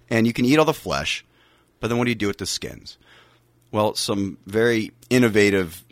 And 0.09 0.27
you 0.27 0.33
can 0.33 0.43
eat 0.45 0.57
all 0.59 0.65
the 0.65 0.73
flesh, 0.73 1.23
but 1.79 1.87
then 1.87 1.97
what 1.97 2.05
do 2.05 2.11
you 2.11 2.15
do 2.15 2.27
with 2.27 2.37
the 2.37 2.45
skins? 2.45 2.97
Well, 3.71 3.95
some 3.95 4.37
very 4.45 4.91
innovative 5.09 5.83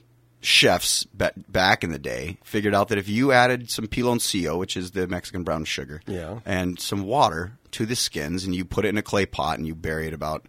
chefs 0.41 1.03
back 1.13 1.83
in 1.83 1.91
the 1.91 1.99
day 1.99 2.37
figured 2.43 2.73
out 2.73 2.87
that 2.89 2.97
if 2.97 3.09
you 3.09 3.31
added 3.31 3.69
some 3.69 3.87
piloncillo, 3.87 4.57
which 4.57 4.77
is 4.77 4.91
the 4.91 5.07
Mexican 5.07 5.43
brown 5.43 5.65
sugar, 5.65 6.01
Yeah. 6.07 6.39
and 6.45 6.79
some 6.79 7.03
water 7.03 7.53
to 7.71 7.85
the 7.85 7.95
skins, 7.95 8.45
and 8.45 8.55
you 8.55 8.63
put 8.63 8.85
it 8.85 8.89
in 8.89 8.97
a 8.97 9.01
clay 9.01 9.25
pot 9.25 9.57
and 9.57 9.67
you 9.67 9.75
bury 9.75 10.07
it 10.07 10.13
about 10.13 10.45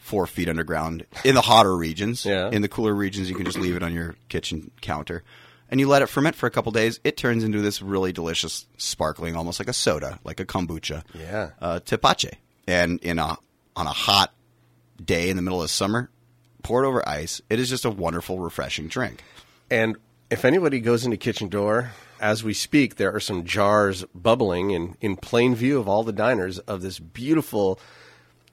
four 0.00 0.26
feet 0.26 0.48
underground 0.48 1.06
in 1.24 1.34
the 1.34 1.40
hotter 1.40 1.76
regions. 1.76 2.24
Yeah. 2.24 2.50
In 2.50 2.62
the 2.62 2.68
cooler 2.68 2.94
regions, 2.94 3.28
you 3.30 3.36
can 3.36 3.44
just 3.44 3.58
leave 3.58 3.76
it 3.76 3.82
on 3.82 3.92
your 3.94 4.16
kitchen 4.28 4.70
counter. 4.80 5.22
and 5.70 5.78
you 5.80 5.86
let 5.86 6.00
it 6.00 6.06
ferment 6.08 6.34
for 6.34 6.46
a 6.46 6.50
couple 6.50 6.72
days, 6.72 6.98
it 7.04 7.18
turns 7.18 7.44
into 7.44 7.60
this 7.60 7.82
really 7.82 8.10
delicious, 8.10 8.66
sparkling, 8.78 9.36
almost 9.36 9.60
like 9.60 9.68
a 9.68 9.72
soda, 9.74 10.18
like 10.24 10.40
a 10.40 10.46
kombucha. 10.46 11.02
Yeah. 11.14 11.50
uh, 11.60 11.80
tepache. 11.80 12.38
And 12.66 12.98
in 13.00 13.18
a 13.18 13.36
on 13.76 13.86
a 13.86 13.92
hot 13.92 14.32
day 15.02 15.28
in 15.28 15.36
the 15.36 15.42
middle 15.42 15.62
of 15.62 15.68
summer, 15.70 16.08
pour 16.68 16.84
it 16.84 16.86
over 16.86 17.08
ice. 17.08 17.40
It 17.48 17.58
is 17.58 17.70
just 17.70 17.86
a 17.86 17.90
wonderful, 17.90 18.40
refreshing 18.40 18.88
drink. 18.88 19.24
And 19.70 19.96
if 20.28 20.44
anybody 20.44 20.80
goes 20.80 21.02
into 21.06 21.16
Kitchen 21.16 21.48
Door, 21.48 21.92
as 22.20 22.44
we 22.44 22.52
speak, 22.52 22.96
there 22.96 23.14
are 23.14 23.20
some 23.20 23.44
jars 23.44 24.04
bubbling 24.14 24.72
in, 24.72 24.94
in 25.00 25.16
plain 25.16 25.54
view 25.54 25.78
of 25.78 25.88
all 25.88 26.04
the 26.04 26.12
diners 26.12 26.58
of 26.58 26.82
this 26.82 26.98
beautiful 26.98 27.80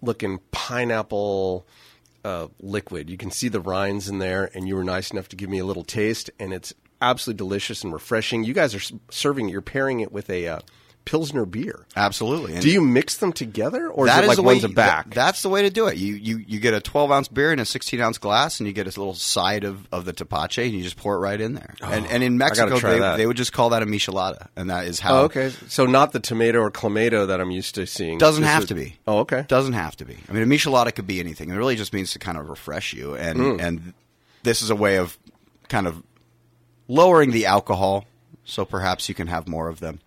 looking 0.02 0.40
pineapple 0.52 1.68
uh, 2.24 2.48
liquid. 2.62 3.10
You 3.10 3.18
can 3.18 3.32
see 3.32 3.50
the 3.50 3.60
rinds 3.60 4.08
in 4.08 4.20
there, 4.20 4.50
and 4.54 4.66
you 4.66 4.78
were 4.78 4.86
nice 4.86 5.12
enough 5.12 5.28
to 5.28 5.36
give 5.36 5.50
me 5.50 5.60
a 5.60 5.66
little 5.66 5.84
taste, 5.84 6.30
and 6.40 6.54
it's 6.54 6.74
absolutely 7.02 7.40
delicious 7.40 7.84
and 7.84 7.92
refreshing. 7.92 8.46
You 8.46 8.54
guys 8.54 8.74
are 8.74 8.96
serving 9.12 9.50
you're 9.50 9.62
pairing 9.62 10.00
it 10.00 10.14
with 10.14 10.30
a 10.30 10.48
uh, 10.48 10.60
Pilsner 11.06 11.46
beer. 11.46 11.86
Absolutely. 11.96 12.54
And 12.54 12.62
Do 12.64 12.70
you 12.70 12.82
mix 12.82 13.18
them 13.18 13.32
together, 13.32 13.88
or 13.88 14.08
that 14.08 14.24
is 14.24 14.26
it 14.26 14.28
like 14.30 14.36
the 14.38 14.42
way 14.44 14.56
one's 14.56 14.64
a 14.64 14.70
back? 14.70 15.06
that- 15.10 15.16
that's 15.16 15.42
the 15.44 15.50
way 15.50 15.62
to 15.62 15.70
do 15.70 15.86
it. 15.88 15.98
You 15.98 16.16
you 16.16 16.44
you 16.48 16.60
get 16.60 16.74
a 16.74 16.82
12 16.82 17.12
ounce 17.12 17.28
beer 17.28 17.54
in 17.54 17.60
a 17.60 17.66
16 17.66 18.02
ounce 18.02 18.18
glass, 18.18 18.60
and 18.60 18.66
you 18.68 18.74
get 18.74 18.86
a 18.88 18.90
little 19.00 19.14
side 19.14 19.64
of, 19.64 19.88
of 19.92 20.06
the 20.06 20.14
tepache, 20.14 20.66
and 20.66 20.74
you 20.74 20.82
just 20.84 20.98
pour 20.98 21.16
it 21.16 21.20
right 21.20 21.40
in 21.40 21.54
there. 21.54 21.76
and, 21.82 22.08
and 22.08 22.24
in 22.24 22.34
Oh, 22.34 22.38
Mexico, 22.38 22.80
they, 22.80 23.18
they 23.18 23.28
would 23.28 23.38
just 23.38 23.54
call 23.54 23.70
that 23.70 23.84
a 23.84 23.86
michelada, 23.86 24.48
and 24.56 24.70
that 24.72 24.86
is 24.88 25.00
how. 25.00 25.20
oh, 25.20 25.24
okay. 25.26 25.52
So 25.68 25.86
not 25.86 26.12
the 26.12 26.20
tomato 26.20 26.60
or 26.60 26.72
clamato 26.72 27.28
that 27.28 27.40
I'm 27.40 27.52
used 27.52 27.76
to 27.76 27.86
seeing. 27.86 28.18
Doesn't 28.18 28.42
This 28.42 28.52
have 28.52 28.64
is- 28.64 28.70
to 28.70 28.76
be. 28.76 28.98
Oh, 29.08 29.20
okay. 29.20 29.46
Doesn't 29.48 29.74
have 29.74 29.96
to 29.98 30.06
be. 30.06 30.18
I 30.28 30.34
mean, 30.34 30.42
a 30.42 30.48
michelada 30.48 30.94
could 30.94 31.08
be 31.08 31.20
anything. 31.20 31.50
It 31.52 31.56
really 31.56 31.76
just 31.76 31.94
means 31.94 32.12
to 32.14 32.20
kind 32.20 32.38
of 32.38 32.50
refresh 32.50 32.94
you, 32.94 33.16
and 33.16 33.40
Mm. 33.40 33.62
and 33.62 33.94
this 34.44 34.62
is 34.64 34.70
a 34.72 34.76
way 34.76 34.98
of 34.98 35.18
kind 35.70 35.86
of 35.88 36.02
lowering 36.88 37.32
the 37.32 37.46
alcohol, 37.46 38.06
so 38.44 38.66
perhaps 38.66 39.10
you 39.10 39.16
can 39.16 39.28
have 39.28 39.48
more 39.48 39.68
of 39.70 39.80
them, 39.80 40.00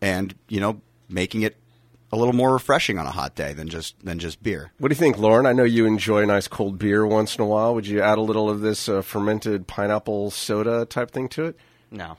and 0.00 0.34
you 0.48 0.60
know, 0.60 0.80
making 1.08 1.42
it 1.42 1.56
a 2.10 2.16
little 2.16 2.32
more 2.32 2.52
refreshing 2.52 2.98
on 2.98 3.04
a 3.06 3.10
hot 3.10 3.34
day 3.34 3.52
than 3.52 3.68
just 3.68 3.94
than 4.04 4.18
just 4.18 4.42
beer. 4.42 4.72
What 4.78 4.88
do 4.88 4.92
you 4.94 4.98
think, 4.98 5.18
Lauren? 5.18 5.44
I 5.46 5.52
know 5.52 5.64
you 5.64 5.84
enjoy 5.86 6.22
a 6.22 6.26
nice 6.26 6.48
cold 6.48 6.78
beer 6.78 7.06
once 7.06 7.36
in 7.36 7.42
a 7.42 7.46
while. 7.46 7.74
Would 7.74 7.86
you 7.86 8.00
add 8.00 8.18
a 8.18 8.22
little 8.22 8.48
of 8.48 8.60
this 8.60 8.88
uh, 8.88 9.02
fermented 9.02 9.66
pineapple 9.66 10.30
soda 10.30 10.86
type 10.86 11.10
thing 11.10 11.28
to 11.30 11.46
it? 11.46 11.56
No. 11.90 12.16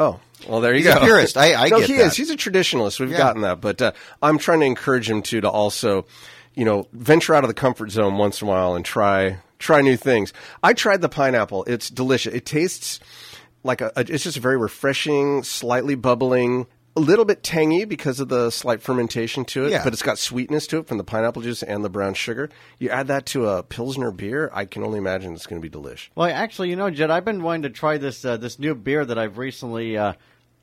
Oh, 0.00 0.18
well, 0.48 0.60
there 0.60 0.72
you 0.72 0.78
He's 0.78 0.86
a 0.88 0.94
go. 0.94 1.04
purist. 1.04 1.36
I- 1.36 1.54
I 1.66 1.68
no, 1.68 1.78
get 1.80 1.88
he 1.88 1.96
that. 1.98 2.06
is. 2.06 2.16
He's 2.16 2.30
a 2.30 2.36
traditionalist. 2.36 2.98
We've 2.98 3.10
Yeah. 3.10 3.18
gotten 3.18 3.42
that, 3.42 3.60
but 3.60 3.80
uh, 3.82 3.92
I'm 4.20 4.38
trying 4.38 4.60
to 4.60 4.66
encourage 4.66 5.08
him 5.08 5.22
to 5.22 5.40
to 5.42 5.48
also, 5.50 6.06
you 6.54 6.64
know, 6.64 6.88
venture 6.92 7.34
out 7.34 7.44
of 7.44 7.48
the 7.48 7.54
comfort 7.54 7.90
zone 7.90 8.16
once 8.16 8.42
in 8.42 8.48
a 8.48 8.50
while 8.50 8.74
and 8.74 8.84
try 8.84 9.38
try 9.58 9.80
new 9.80 9.96
things. 9.96 10.32
I 10.62 10.72
tried 10.72 11.02
the 11.02 11.08
pineapple. 11.08 11.64
It's 11.64 11.88
delicious. 11.90 12.34
It 12.34 12.46
tastes 12.46 12.98
like 13.64 13.80
a. 13.80 13.92
a 13.96 14.00
it's 14.12 14.24
just 14.24 14.36
a 14.36 14.40
very 14.40 14.56
refreshing, 14.56 15.42
slightly 15.44 15.94
bubbling. 15.94 16.66
A 16.94 17.00
little 17.00 17.24
bit 17.24 17.42
tangy 17.42 17.86
because 17.86 18.20
of 18.20 18.28
the 18.28 18.50
slight 18.50 18.82
fermentation 18.82 19.46
to 19.46 19.64
it, 19.64 19.70
Yeah. 19.70 19.82
but 19.82 19.94
it's 19.94 20.02
got 20.02 20.18
sweetness 20.18 20.66
to 20.68 20.78
it 20.78 20.86
from 20.86 20.98
the 20.98 21.04
pineapple 21.04 21.40
juice 21.40 21.62
and 21.62 21.82
the 21.82 21.88
brown 21.88 22.12
sugar. 22.12 22.50
You 22.78 22.90
add 22.90 23.06
that 23.06 23.24
to 23.26 23.48
a 23.48 23.62
pilsner 23.62 24.10
beer, 24.10 24.50
I 24.52 24.66
can 24.66 24.84
only 24.84 24.98
imagine 24.98 25.32
it's 25.32 25.46
going 25.46 25.60
to 25.62 25.66
be 25.66 25.74
delish. 25.74 26.08
Well, 26.14 26.28
actually, 26.28 26.68
you 26.68 26.76
know, 26.76 26.90
Jed, 26.90 27.10
I've 27.10 27.24
been 27.24 27.42
wanting 27.42 27.62
to 27.62 27.70
try 27.70 27.96
this 27.96 28.24
uh, 28.26 28.36
this 28.36 28.58
new 28.58 28.74
beer 28.74 29.06
that 29.06 29.18
I've 29.18 29.38
recently 29.38 29.96
uh, 29.96 30.12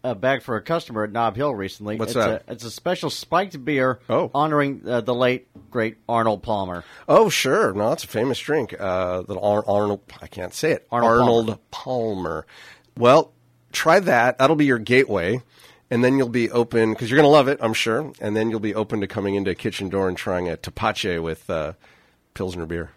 uh, 0.03 0.13
bagged 0.13 0.43
for 0.43 0.55
a 0.55 0.61
customer 0.61 1.03
at 1.03 1.11
Nob 1.11 1.36
Hill 1.36 1.55
recently. 1.55 1.95
What's 1.97 2.11
it's 2.15 2.23
that? 2.25 2.43
A, 2.47 2.51
it's 2.51 2.63
a 2.63 2.69
special 2.69 3.09
spiked 3.09 3.65
beer 3.65 3.99
Oh. 4.07 4.30
honoring 4.36 4.84
uh, 4.88 5.01
the 5.01 5.15
late 5.15 5.47
great 5.71 5.97
Arnold 6.07 6.43
Palmer. 6.43 6.84
Oh, 7.07 7.30
sure. 7.30 7.73
No, 7.73 7.91
it's 7.91 8.03
a 8.03 8.07
famous 8.07 8.38
drink. 8.38 8.75
Uh, 8.80 9.23
the 9.23 9.38
Ar- 9.39 9.65
Arnold, 9.67 10.01
I 10.21 10.27
can't 10.27 10.53
say 10.53 10.73
it. 10.73 10.88
Arnold 10.91 11.57
Palmer. 11.71 12.45
Well, 12.95 13.34
try 13.71 13.99
that. 13.99 14.38
That'll 14.38 14.55
be 14.55 14.65
your 14.67 14.77
gateway. 14.80 15.41
And 15.92 16.04
then 16.04 16.18
you'll 16.18 16.30
be 16.30 16.52
open, 16.52 16.92
because 16.94 17.10
you're 17.10 17.18
going 17.18 17.26
to 17.26 17.32
love 17.32 17.48
it, 17.48 17.58
I'm 17.62 17.74
sure. 17.74 18.12
And 18.22 18.36
then 18.36 18.50
you'll 18.52 18.60
be 18.60 18.76
open 18.76 19.02
to 19.02 19.08
coming 19.08 19.36
into 19.36 19.52
a 19.52 19.56
kitchen 19.56 19.90
door 19.90 20.08
and 20.08 20.16
trying 20.16 20.48
a 20.48 20.56
tepache 20.56 21.18
with 21.20 21.50
uh, 21.50 21.74
Pilsner 22.36 22.66
beer. 22.68 22.92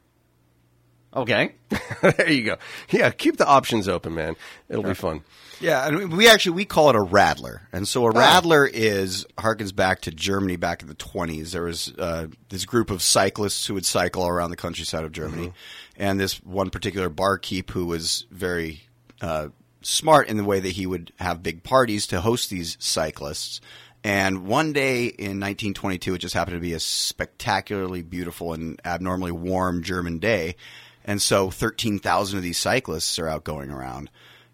Okay. 1.15 1.55
there 2.03 2.31
you 2.31 2.43
go. 2.45 2.57
Yeah, 2.91 3.11
keep 3.11 3.37
the 3.37 3.47
options 3.47 3.87
open, 3.87 4.15
man. 4.15 4.35
It'll 4.71 4.83
be 4.83 4.95
fun. 4.95 5.23
Yeah, 5.61 5.87
and 5.87 5.97
we- 5.99 6.05
we 6.07 6.29
actually 6.29 6.53
we 6.53 6.65
call 6.65 6.89
it 6.91 6.97
a 6.97 7.01
Radler, 7.01 7.61
and 7.71 7.87
so 7.87 8.07
a 8.07 8.13
Radler 8.13 8.69
is 8.73 9.27
harkens 9.37 9.77
back 9.77 10.01
to 10.03 10.11
Germany 10.11 10.57
back 10.57 10.81
in 10.83 10.89
the 10.89 10.95
twenties. 10.95 11.53
There 11.53 11.65
was 11.65 11.93
uh, 11.99 12.29
this 12.49 12.65
group 12.65 12.91
of 12.91 13.03
cyclists 13.03 13.67
who 13.67 13.75
would 13.75 13.85
cycle 13.87 14.27
around 14.27 14.51
the 14.51 14.57
countryside 14.57 15.05
of 15.05 15.13
Germany, 15.13 15.53
and 15.99 16.19
this 16.19 16.43
one 16.43 16.71
particular 16.71 17.11
barkeep 17.11 17.71
who 17.71 17.85
was 17.87 18.27
very 18.31 18.81
uh, 19.21 19.49
smart 19.87 20.29
in 20.29 20.37
the 20.37 20.45
way 20.45 20.61
that 20.61 20.71
he 20.73 20.87
would 20.87 21.13
have 21.19 21.43
big 21.43 21.63
parties 21.63 22.07
to 22.09 22.21
host 22.21 22.51
these 22.51 22.77
cyclists. 22.81 23.61
And 24.05 24.47
one 24.47 24.73
day 24.73 25.05
in 25.05 25.39
1922, 25.39 26.15
it 26.15 26.19
just 26.19 26.35
happened 26.35 26.57
to 26.57 26.61
be 26.61 26.73
a 26.73 26.81
spectacularly 26.81 28.03
beautiful 28.03 28.53
and 28.53 28.81
abnormally 28.85 29.33
warm 29.33 29.83
German 29.83 30.19
day. 30.19 30.57
And 31.05 31.23
so 31.23 31.51
13,000 31.51 32.37
of 32.37 32.43
these 32.43 32.59
cyclists 32.59 33.19
are 33.19 33.29
out 33.29 33.45
going 33.45 33.71
around. 33.71 34.11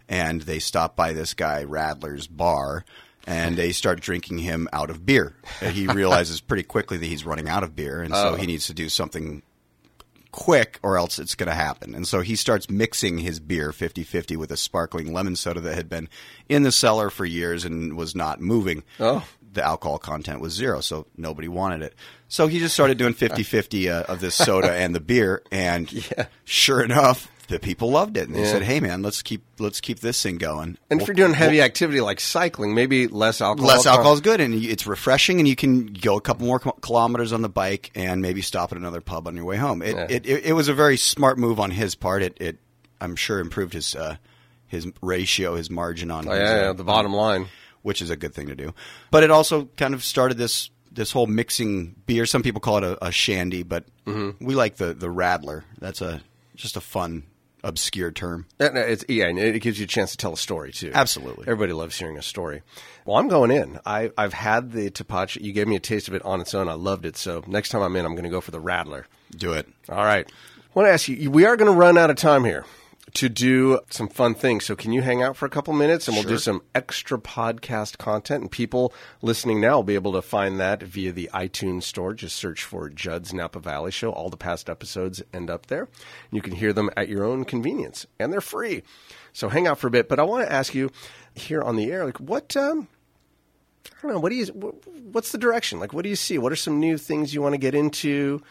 And 0.09 0.43
they 0.43 0.59
stop 0.59 0.97
by 0.97 1.13
this 1.13 1.35
guy, 1.35 1.65
Radler's 1.65 2.27
bar, 2.27 2.85
and 3.27 3.57
they 3.57 3.73
start 3.73 4.01
drinking 4.01 4.39
him 4.39 4.69
out 4.73 4.89
of 4.89 5.05
beer. 5.05 5.35
And 5.61 5.75
he 5.75 5.87
realizes 5.93 6.41
pretty 6.41 6.63
quickly 6.63 6.97
that 6.97 7.07
he's 7.07 7.27
running 7.27 7.49
out 7.49 7.63
of 7.63 7.77
beer. 7.77 8.01
And 8.01 8.15
so 8.15 8.31
oh. 8.31 8.37
he 8.37 8.47
needs 8.47 8.67
to 8.67 8.75
do 8.75 8.89
something 8.89 9.43
quick 10.39 10.79
or 10.85 10.97
else 10.97 11.19
it's 11.19 11.35
going 11.35 11.49
to 11.49 11.55
happen. 11.55 11.97
And 11.97 12.07
so 12.07 12.21
he 12.21 12.37
starts 12.37 12.71
mixing 12.71 13.19
his 13.19 13.41
beer 13.41 13.73
50-50 13.73 14.37
with 14.37 14.53
a 14.53 14.57
sparkling 14.57 15.13
lemon 15.13 15.35
soda 15.35 15.59
that 15.63 15.75
had 15.75 15.89
been 15.89 16.09
in 16.49 16.63
the 16.63 16.71
cellar 16.71 17.11
for 17.11 17.25
years 17.25 17.65
and 17.65 17.97
was 17.97 18.15
not 18.15 18.41
moving. 18.41 18.85
Oh. 19.01 19.27
The 19.53 19.65
alcohol 19.65 19.99
content 19.99 20.41
was 20.41 20.53
zero, 20.53 20.81
so 20.81 21.09
nobody 21.17 21.49
wanted 21.49 21.83
it. 21.83 21.97
So 22.29 22.47
he 22.47 22.61
just 22.61 22.73
started 22.73 22.99
doing 22.99 23.15
50-50 23.15 23.93
uh, 23.93 24.05
of 24.05 24.21
this 24.21 24.37
soda 24.37 24.71
and 24.73 24.95
the 24.95 25.01
beer 25.01 25.43
and 25.51 25.93
sure 26.45 26.83
enough, 26.85 27.29
the 27.49 27.59
people 27.59 27.91
loved 27.91 28.17
it. 28.17 28.27
And 28.29 28.37
they 28.37 28.43
Yeah. 28.43 28.53
said, 28.53 28.63
"Hey 28.63 28.79
man, 28.81 29.03
let's 29.03 29.23
keep 29.23 29.43
let's 29.59 29.81
keep 29.81 30.01
this 30.01 30.23
thing 30.23 30.37
going." 30.39 30.79
And 30.91 31.01
if 31.01 31.09
We'll- 31.09 31.17
you're 31.17 31.27
doing 31.27 31.35
heavy 31.35 31.57
we'll- 31.57 31.65
activity 31.65 32.01
like 32.01 32.21
cycling, 32.21 32.75
maybe 32.75 33.07
less 33.09 33.41
alcohol. 33.41 33.69
less 33.69 33.87
alcohol 33.87 34.15
is 34.15 34.21
good 34.21 34.41
and 34.41 34.55
it's 34.55 34.87
refreshing 34.87 35.39
and 35.41 35.49
you 35.49 35.57
can 35.57 35.87
go 35.87 36.17
a 36.17 36.21
couple 36.21 36.47
more 36.47 36.59
kilometers 36.61 37.33
on 37.33 37.43
the 37.43 37.49
bike 37.49 37.91
and 37.95 38.23
maybe 38.23 38.43
stop 38.43 38.71
at 38.73 38.79
another 38.79 39.01
pub 39.01 39.27
on 39.27 39.35
your 39.37 39.45
way 39.45 39.57
home 39.57 39.83
it, 39.83 39.95
Yeah. 39.97 40.07
it, 40.09 40.27
it, 40.27 40.45
it 40.47 40.53
was 40.53 40.69
a 40.69 40.75
very 40.75 40.97
smart 40.97 41.39
move 41.39 41.59
on 41.59 41.71
his 41.73 41.95
part 41.95 42.23
it, 42.23 42.37
it 42.41 42.59
i'm 43.01 43.17
sure 43.17 43.41
improved 43.41 43.73
his 43.73 43.95
uh, 43.95 44.17
his 44.67 44.87
ratio 45.01 45.55
his 45.57 45.71
margin 45.71 46.11
on 46.11 46.29
Oh, 46.29 46.33
his, 46.33 46.41
yeah, 46.41 46.69
uh, 46.69 46.73
the 46.75 46.85
bottom 46.85 47.13
line. 47.15 47.47
which 47.83 48.03
is 48.03 48.11
a 48.11 48.17
good 48.17 48.35
thing 48.35 48.47
to 48.49 48.55
do 48.57 48.75
but 49.11 49.23
it 49.23 49.31
also 49.31 49.69
kind 49.77 49.95
of 49.95 50.05
started 50.05 50.37
this 50.37 50.71
this 50.93 51.13
whole 51.13 51.27
mixing 51.27 51.95
beer 52.07 52.27
some 52.27 52.43
people 52.43 52.61
call 52.61 52.79
it 52.79 52.85
a, 52.85 53.07
a 53.07 53.11
shandy 53.13 53.63
but 53.63 53.85
Mm-hmm. 54.07 54.45
we 54.45 54.55
like 54.55 54.77
the 54.77 54.95
the 54.95 55.09
radler 55.09 55.65
that's 55.79 56.01
a 56.01 56.23
just 56.57 56.77
a 56.77 56.81
fun 56.81 57.25
obscure 57.65 58.11
term 58.11 58.47
Yeah, 58.61 58.71
it's, 58.75 59.05
yeah, 59.09 59.27
and 59.27 59.39
it 59.39 59.61
gives 59.61 59.79
you 59.79 59.85
a 59.85 59.89
chance 59.89 60.13
to 60.13 60.17
tell 60.17 60.33
a 60.33 60.37
story 60.37 60.73
too. 60.73 60.93
Absolutely. 60.95 61.45
everybody 61.49 61.73
loves 61.73 61.99
hearing 61.99 62.17
a 62.17 62.23
story. 62.23 62.63
Well, 63.05 63.17
I'm 63.17 63.29
going 63.29 63.51
in. 63.51 63.81
I, 63.87 64.11
I've 64.17 64.35
had 64.35 64.73
the 64.73 64.91
tepache. 64.91 65.41
You 65.43 65.53
gave 65.53 65.67
me 65.67 65.77
a 65.77 65.81
taste 65.81 66.09
of 66.09 66.15
it 66.15 66.23
on 66.25 66.41
its 66.41 66.55
own. 66.55 66.69
I 66.69 66.75
loved 66.75 67.07
it. 67.07 67.17
So 67.17 67.43
next 67.47 67.71
time 67.71 67.83
I'm 67.83 67.97
in, 67.97 68.05
I'm 68.05 68.13
going 68.13 68.25
to 68.25 68.31
go 68.31 68.41
for 68.41 68.51
the 68.51 68.61
Radler. 68.61 69.05
do 69.37 69.53
it 69.55 69.69
All 69.89 70.05
right. 70.05 70.27
I 70.29 70.71
want 70.75 70.87
to 70.89 70.93
ask 70.93 71.09
you. 71.09 71.31
We 71.31 71.47
are 71.47 71.57
going 71.57 71.71
to 71.73 71.77
run 71.77 71.99
out 71.99 72.11
of 72.11 72.17
time 72.17 72.45
here 72.45 72.65
to 73.15 73.29
do 73.29 73.81
some 73.91 74.09
fun 74.09 74.35
things. 74.35 74.65
So 74.65 74.77
can 74.77 74.93
you 74.93 75.03
hang 75.03 75.23
out 75.23 75.37
for 75.37 75.47
a 75.47 75.51
couple 75.51 75.73
minutes 75.75 76.09
and 76.09 76.17
we'll 76.17 76.27
do 76.27 76.39
some 76.39 76.63
extra 76.75 77.19
podcast 77.19 77.99
content? 77.99 78.43
And 78.43 78.51
people 78.51 78.93
listening 79.23 79.61
now 79.61 79.77
will 79.77 79.83
be 79.83 79.95
able 79.95 80.13
to 80.13 80.23
find 80.23 80.61
that 80.61 80.83
via 80.83 81.13
the 81.13 81.31
iTunes 81.33 81.85
store. 81.85 82.15
Just 82.15 82.37
search 82.37 82.65
for 82.65 82.89
Judd's 82.89 83.33
Napa 83.33 83.61
Valley 83.61 83.91
Show. 83.91 84.13
All 84.13 84.31
the 84.31 84.37
past 84.37 84.69
episodes 84.69 85.23
end 85.33 85.51
up 85.51 85.67
there. 85.67 85.89
You 86.31 86.43
can 86.43 86.55
hear 86.55 86.73
them 86.73 86.91
at 86.97 87.09
your 87.09 87.25
own 87.25 87.45
convenience, 87.45 88.07
and 88.19 88.33
they're 88.33 88.41
free. 88.41 88.83
So 89.33 89.49
hang 89.49 89.67
out 89.67 89.79
for 89.79 89.87
a 89.87 89.91
bit. 89.91 90.09
But 90.09 90.19
I 90.19 90.25
want 90.25 90.47
to 90.47 90.53
ask 90.53 90.75
you 90.75 90.91
here 91.35 91.63
on 91.63 91.77
the 91.77 91.91
air, 91.91 92.05
like 92.05 92.19
what. 92.19 92.57
Um, 92.57 92.89
I 93.87 94.03
don't 94.03 94.13
know. 94.13 94.21
What 94.21 94.31
do 94.31 94.37
you? 94.37 94.47
What's 95.13 95.33
the 95.33 95.39
direction? 95.39 95.81
Like, 95.81 95.93
what 95.93 96.03
do 96.03 96.09
you 96.09 96.17
see? 96.17 96.39
What 96.39 96.53
are 96.53 96.57
some 96.57 96.79
new 96.79 96.99
things 96.99 97.35
you 97.35 97.43
want 97.43 97.55
to 97.55 97.59
get 97.59 97.75
into? 97.75 98.43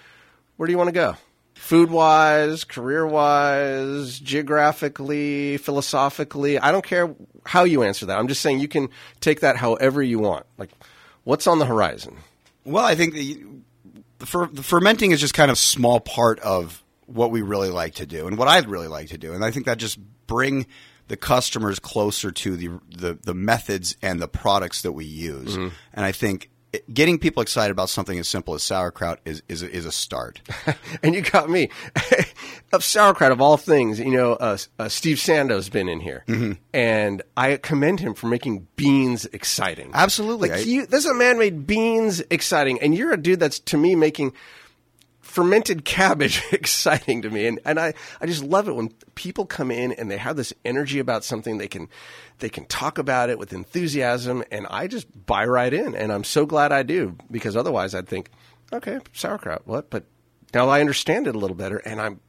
Where 0.58 0.66
do 0.68 0.72
you 0.72 0.78
want 0.78 0.88
to 0.88 0.93
go? 0.93 1.16
Food 1.58 1.91
wise, 1.91 2.64
career 2.64 3.05
wise, 3.05 4.20
geographically, 4.20 5.58
philosophically. 5.58 6.58
I 6.58 6.72
don't 6.72 6.86
care 6.86 7.14
how 7.45 7.66
you 7.66 7.84
answer 7.84 8.05
that. 8.05 8.18
I'm 8.18 8.28
just 8.30 8.41
saying 8.41 8.60
you 8.60 8.70
can 8.70 8.89
take 9.20 9.41
that 9.41 9.58
however 9.58 10.01
you 10.01 10.20
want. 10.20 10.45
Like, 10.58 10.70
what's 11.24 11.45
on 11.45 11.60
the 11.60 11.66
horizon? 11.66 12.18
Well, 12.64 12.86
I 12.86 12.95
think 12.95 13.16
the, 13.16 13.43
the, 14.20 14.26
fer- 14.26 14.47
the 14.47 14.64
fermenting 14.64 15.12
is 15.12 15.20
just 15.20 15.34
kind 15.34 15.51
of 15.51 15.55
a 15.55 15.60
small 15.60 15.99
part 15.99 16.39
of 16.39 16.84
what 17.05 17.32
we 17.32 17.41
really 17.41 17.70
like 17.70 17.95
to 17.95 18.05
do 18.05 18.28
and 18.28 18.38
what 18.38 18.47
I'd 18.47 18.70
really 18.70 18.88
like 18.88 19.10
to 19.10 19.18
do. 19.18 19.34
And 19.34 19.43
I 19.43 19.51
think 19.51 19.66
that 19.66 19.78
just 19.78 19.99
bring 20.28 20.68
the 21.08 21.18
customers 21.18 21.80
closer 21.80 22.32
to 22.32 22.55
the, 22.55 22.70
the, 22.95 23.18
the 23.24 23.34
methods 23.34 23.97
and 24.01 24.22
the 24.22 24.28
products 24.28 24.82
that 24.84 24.91
we 24.91 25.05
use. 25.05 25.58
Mm-hmm. 25.58 25.74
And 25.93 26.05
I 26.05 26.12
think 26.12 26.49
getting 26.93 27.18
people 27.18 27.41
excited 27.41 27.72
about 27.72 27.89
something 27.89 28.20
as 28.20 28.28
simple 28.28 28.53
as 28.53 28.63
sauerkraut 28.63 29.20
is 29.26 29.41
is 29.47 29.63
a, 29.63 29.72
is 29.72 29.86
a 29.86 29.91
start. 29.91 30.41
and 31.03 31.15
you 31.15 31.22
got 31.22 31.49
me 31.49 31.70
of 32.74 32.84
sauerkraut 32.84 33.32
of 33.32 33.41
all 33.41 33.57
things. 33.57 33.99
You 33.99 34.11
know, 34.11 34.34
uh, 34.34 34.57
uh, 34.80 34.89
Steve 34.89 35.20
Sando's 35.20 35.70
been 35.70 35.88
in 35.89 35.99
here, 35.99 36.24
Mm-hmm. 36.28 36.53
and 36.74 37.22
I 37.36 37.57
commend 37.57 37.99
him 37.99 38.13
for 38.13 38.28
making 38.28 38.68
beans 38.76 39.26
exciting. 39.28 39.91
Absolutely. 39.93 40.49
like 40.49 40.59
I- 40.59 40.63
you, 40.63 40.86
this 40.86 41.05
is 41.05 41.11
a 41.11 41.15
man 41.15 41.38
made 41.39 41.65
beans 41.68 42.22
exciting, 42.30 42.80
and 42.82 42.93
you're 42.95 43.13
a 43.13 43.18
dude 43.18 43.39
that's 43.39 43.59
to 43.59 43.78
me 43.78 43.95
making 43.95 44.34
fermented 45.38 45.86
cabbage 45.86 46.42
exciting 46.52 47.22
to 47.22 47.30
me. 47.30 47.46
And, 47.46 47.60
and 47.64 47.80
I, 47.80 47.94
I 48.20 48.26
just 48.26 48.44
love 48.44 48.68
it 48.68 48.76
when 48.76 48.90
people 49.14 49.46
come 49.46 49.70
in 49.70 49.92
and 49.92 50.10
they 50.10 50.18
have 50.18 50.36
this 50.36 50.52
energy 50.66 50.98
about 50.98 51.24
something. 51.24 51.60
They 51.60 51.68
can 51.68 51.90
they 52.40 52.50
can 52.50 52.66
talk 52.66 52.98
about 52.98 53.30
it 53.30 53.38
with 53.38 53.54
enthusiasm 53.54 54.44
and 54.52 54.66
I 54.68 54.88
just 54.88 55.08
buy 55.28 55.46
right 55.46 55.72
in. 55.72 55.94
And 55.94 56.12
I'm 56.12 56.24
so 56.24 56.48
glad 56.48 56.72
I 56.72 56.82
do 56.82 57.16
because 57.30 57.56
otherwise 57.56 57.94
I'd 57.94 58.08
think 58.08 58.32
okay 58.74 58.98
sauerkraut 59.14 59.68
what? 59.68 59.92
But 59.92 60.06
now 60.56 60.70
I 60.70 60.82
understand 60.82 61.28
it 61.28 61.36
a 61.36 61.40
little 61.40 61.56
better 61.56 61.78
and 61.78 62.02
I'm 62.02 62.20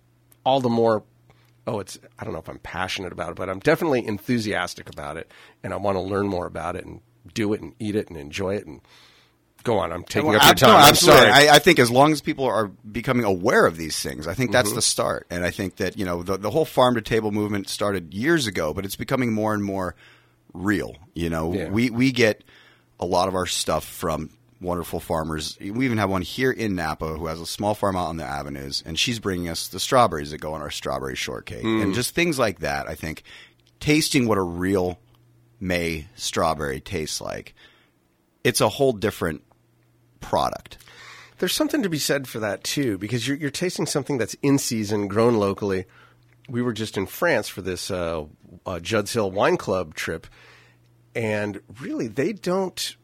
all 0.45 0.61
the 0.61 0.69
more 0.69 1.03
oh 1.67 1.81
it's 1.81 1.99
I 2.19 2.25
don't 2.25 2.35
know 2.35 2.41
if 2.41 2.49
I'm 2.51 2.59
passionate 2.59 3.13
about 3.13 3.31
it 3.31 3.37
but 3.37 3.49
I'm 3.49 3.61
definitely 3.61 4.07
enthusiastic 4.07 4.91
about 4.91 5.17
it 5.17 5.33
and 5.63 5.73
I 5.73 5.77
want 5.77 5.97
to 5.97 6.03
learn 6.03 6.29
more 6.29 6.45
about 6.45 6.77
it 6.77 6.85
and 6.85 7.01
do 7.33 7.55
it 7.55 7.63
and 7.63 7.73
eat 7.79 7.97
it 7.97 8.09
and 8.09 8.19
enjoy 8.19 8.57
it 8.57 8.67
and 8.67 8.83
go 9.69 9.79
on 9.79 9.93
I'm 9.93 10.03
taking 10.05 10.29
Well, 10.29 10.37
up 10.37 10.43
your 10.45 10.69
no, 10.69 10.75
time 10.75 10.83
I'm 10.85 10.89
absolutely. 10.91 11.21
sorry 11.31 11.49
I, 11.49 11.55
I 11.57 11.59
think 11.59 11.79
as 11.79 11.91
long 11.91 12.13
as 12.13 12.21
people 12.21 12.45
are 12.47 12.69
becoming 12.69 13.25
aware 13.25 13.67
of 13.67 13.77
these 13.77 13.99
things, 14.03 14.27
I 14.27 14.35
think 14.35 14.49
Mm-hmm. 14.51 14.53
that's 14.55 14.73
the 14.73 14.83
start. 14.83 15.27
And 15.31 15.45
I 15.45 15.51
think 15.51 15.77
that 15.77 15.97
you 15.99 16.05
know 16.05 16.23
the 16.23 16.37
the 16.37 16.51
whole 16.51 16.65
farm 16.65 16.95
to 16.97 17.03
table 17.03 17.31
movement 17.33 17.69
started 17.69 18.13
years 18.15 18.47
ago, 18.47 18.73
but 18.75 18.85
it's 18.85 18.97
becoming 18.97 19.33
more 19.33 19.55
and 19.55 19.63
more 19.65 19.95
real. 20.55 20.97
You 21.15 21.31
know, 21.31 21.53
Yeah. 21.53 21.69
we 21.69 21.91
we 21.91 22.11
get 22.13 22.43
a 23.01 23.07
lot 23.07 23.29
of 23.29 23.35
our 23.35 23.47
stuff 23.47 23.85
from 23.85 24.31
wonderful 24.61 24.99
farmers. 24.99 25.57
We 25.61 25.85
even 25.85 25.99
have 25.99 26.11
one 26.11 26.23
here 26.23 26.51
in 26.51 26.75
Napa 26.75 27.15
who 27.17 27.27
has 27.27 27.41
a 27.41 27.47
small 27.47 27.75
farm 27.77 27.95
out 27.97 28.09
on 28.09 28.17
the 28.17 28.25
avenues, 28.25 28.83
and 28.85 28.99
she's 28.99 29.21
bringing 29.21 29.49
us 29.49 29.69
the 29.69 29.79
strawberries 29.79 30.33
that 30.33 30.39
go 30.41 30.53
on 30.55 30.63
our 30.63 30.71
strawberry 30.71 31.15
shortcake, 31.15 31.63
Mm. 31.65 31.83
and 31.83 31.95
just 31.95 32.13
things 32.15 32.39
like 32.41 32.59
that. 32.61 32.89
I 32.89 32.97
think 32.97 33.23
tasting 33.79 34.27
what 34.27 34.37
a 34.39 34.43
real 34.43 34.99
May 35.61 36.07
strawberry 36.17 36.81
tastes 36.81 37.21
like, 37.21 37.55
it's 38.43 38.61
a 38.61 38.69
whole 38.69 38.93
different 38.93 39.43
product. 40.21 40.79
There's 41.39 41.55
something 41.55 41.83
to 41.83 41.89
be 41.89 41.99
said 41.99 42.27
for 42.27 42.41
that 42.41 42.65
too, 42.65 42.99
because 42.99 43.27
you're, 43.29 43.37
you're 43.37 43.51
tasting 43.51 43.87
something 43.87 44.19
that's 44.19 44.35
in 44.43 44.59
season, 44.59 45.09
grown 45.09 45.37
locally. 45.37 45.85
We 46.49 46.63
were 46.63 46.73
just 46.73 46.97
in 46.97 47.07
France 47.07 47.49
for 47.49 47.63
this 47.63 47.91
uh, 47.91 48.25
uh, 48.67 48.81
Judd's 48.81 49.13
Hill 49.13 49.31
Wine 49.31 49.57
Club 49.57 49.95
trip, 49.95 50.27
and 51.15 51.61
really 51.81 52.09
they 52.09 52.33
don't 52.33 52.97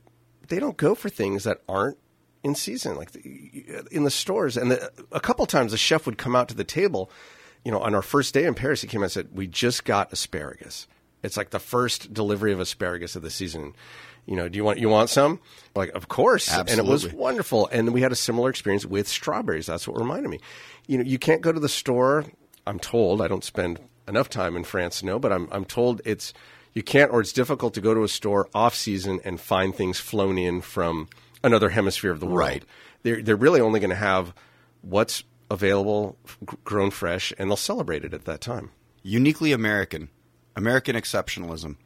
they 0.49 0.59
don't 0.59 0.77
go 0.77 0.95
for 0.95 1.09
things 1.09 1.45
that 1.45 1.63
aren't 1.69 1.99
in 2.43 2.55
season, 2.55 2.97
like 2.97 3.13
the, 3.13 3.87
in 3.91 4.05
the 4.05 4.11
stores. 4.11 4.57
And 4.57 4.71
the, 4.71 4.91
a 5.13 5.21
couple 5.21 5.47
times 5.47 5.73
the 5.73 5.79
chef 5.79 6.07
would 6.07 6.19
come 6.19 6.37
out 6.37 6.49
to 6.49 6.55
the 6.55 6.65
table. 6.65 7.11
You 7.65 7.73
know, 7.73 7.81
on 7.81 7.95
our 7.95 8.03
first 8.03 8.35
day 8.35 8.45
in 8.45 8.55
Paris, 8.55 8.83
he 8.83 8.89
came 8.89 9.01
out 9.01 9.05
and 9.05 9.13
said, 9.13 9.29
"We 9.33 9.47
just 9.47 9.85
got 9.85 10.13
asparagus. 10.13 10.87
It's 11.23 11.37
like 11.37 11.51
the 11.51 11.59
first 11.59 12.13
delivery 12.13 12.53
of 12.53 12.61
asparagus 12.61 13.17
of 13.17 13.23
the 13.23 13.31
season." 13.31 13.75
You 14.27 14.37
know, 14.37 14.49
do 14.49 14.57
you 14.57 14.65
want 14.65 14.79
you 14.79 14.89
want 14.89 15.11
some? 15.11 15.41
Like, 15.75 15.91
of 15.91 16.09
course. 16.09 16.49
Absolutely. 16.51 16.73
And 16.73 16.89
it 16.89 16.91
was 16.91 17.13
wonderful. 17.13 17.69
And 17.69 17.93
we 17.93 18.01
had 18.01 18.13
a 18.13 18.17
similar 18.17 18.49
experience 18.51 18.87
with 18.87 19.09
strawberries. 19.09 19.67
That's 19.67 19.87
what 19.87 19.99
reminded 19.99 20.29
me. 20.31 20.41
You 20.87 20.99
know, 20.99 21.05
you 21.05 21.19
can't 21.19 21.43
go 21.43 21.53
to 21.53 21.61
the 21.61 21.69
store. 21.69 22.25
I'm 22.67 22.79
told 22.79 23.21
I 23.21 23.29
don't 23.29 23.45
spend 23.45 23.81
enough 24.09 24.31
time 24.31 24.57
in 24.57 24.65
France 24.65 25.01
to 25.01 25.07
know, 25.07 25.19
but 25.19 25.33
I'm 25.33 25.49
I'm 25.53 25.65
told 25.65 26.01
it's 26.05 26.33
you 26.73 26.83
can't 26.83 27.13
or 27.13 27.21
it's 27.21 27.33
difficult 27.33 27.75
to 27.75 27.81
go 27.81 27.95
to 27.95 28.03
a 28.03 28.09
store 28.09 28.49
off 28.55 28.75
season 28.75 29.21
and 29.25 29.41
find 29.41 29.75
things 29.75 29.99
flown 30.01 30.39
in 30.39 30.61
from 30.61 31.09
another 31.43 31.69
hemisphere 31.69 32.11
of 32.11 32.21
the 32.21 32.27
world. 32.27 32.39
Right. 32.39 32.65
They're 33.03 33.23
they're 33.23 33.37
really 33.37 33.61
only 33.61 33.81
going 33.81 33.91
to 33.91 33.97
have 33.97 34.35
what's 34.81 35.25
available, 35.51 36.17
grown 36.65 36.91
fresh, 36.91 37.33
and 37.39 37.51
they'll 37.51 37.57
celebrate 37.57 38.05
it 38.05 38.15
at 38.15 38.25
that 38.25 38.41
time. 38.41 38.71
uniquely 39.03 39.53
American, 39.53 40.09
American 40.57 40.97
exceptionalism 40.97 41.77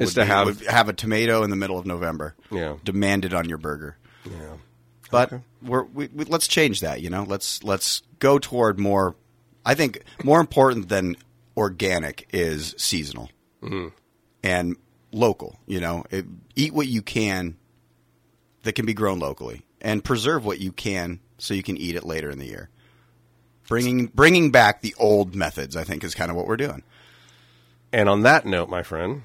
Is 0.00 0.14
to 0.14 0.22
be- 0.22 0.26
have- 0.26 0.46
would 0.46 0.60
have 0.66 0.88
a 0.88 0.92
tomato 0.92 1.42
in 1.42 1.50
the 1.50 1.56
middle 1.56 1.78
of 1.78 1.86
November. 1.86 2.34
Yeah. 2.50 2.76
demanded 2.84 3.34
on 3.34 3.48
your 3.48 3.58
burger. 3.58 3.96
Yeah. 4.24 4.54
But 5.10 5.32
we're, 5.62 5.82
we, 5.84 6.06
we, 6.08 6.24
let's 6.24 6.46
change 6.46 6.80
that. 6.80 7.00
You 7.00 7.10
know, 7.10 7.24
let's 7.24 7.64
let's 7.64 8.02
go 8.20 8.38
toward 8.38 8.78
more. 8.78 9.16
I 9.66 9.74
think 9.74 10.02
more 10.24 10.40
important 10.40 10.88
than 10.88 11.16
organic 11.56 12.28
is 12.32 12.74
seasonal 12.78 13.30
Mm-hmm. 13.62 13.88
and 14.42 14.76
local. 15.12 15.58
You 15.66 15.80
know, 15.80 16.04
it, 16.10 16.24
eat 16.56 16.72
what 16.72 16.86
you 16.86 17.02
can 17.02 17.56
that 18.62 18.74
can 18.74 18.86
be 18.86 18.94
grown 18.94 19.18
locally, 19.18 19.62
and 19.80 20.04
preserve 20.04 20.44
what 20.44 20.60
you 20.60 20.70
can 20.72 21.18
so 21.38 21.54
you 21.54 21.62
can 21.62 21.76
eat 21.76 21.96
it 21.96 22.04
later 22.04 22.30
in 22.30 22.38
the 22.38 22.46
year. 22.46 22.68
Bringing 23.68 24.06
bringing 24.06 24.50
back 24.50 24.80
the 24.82 24.94
old 24.98 25.34
methods, 25.34 25.76
I 25.76 25.84
think, 25.84 26.04
is 26.04 26.14
kind 26.14 26.30
of 26.30 26.36
what 26.36 26.46
we're 26.46 26.56
doing. 26.56 26.82
And 27.92 28.08
on 28.08 28.22
that 28.22 28.46
note, 28.46 28.68
my 28.68 28.82
friend, 28.82 29.22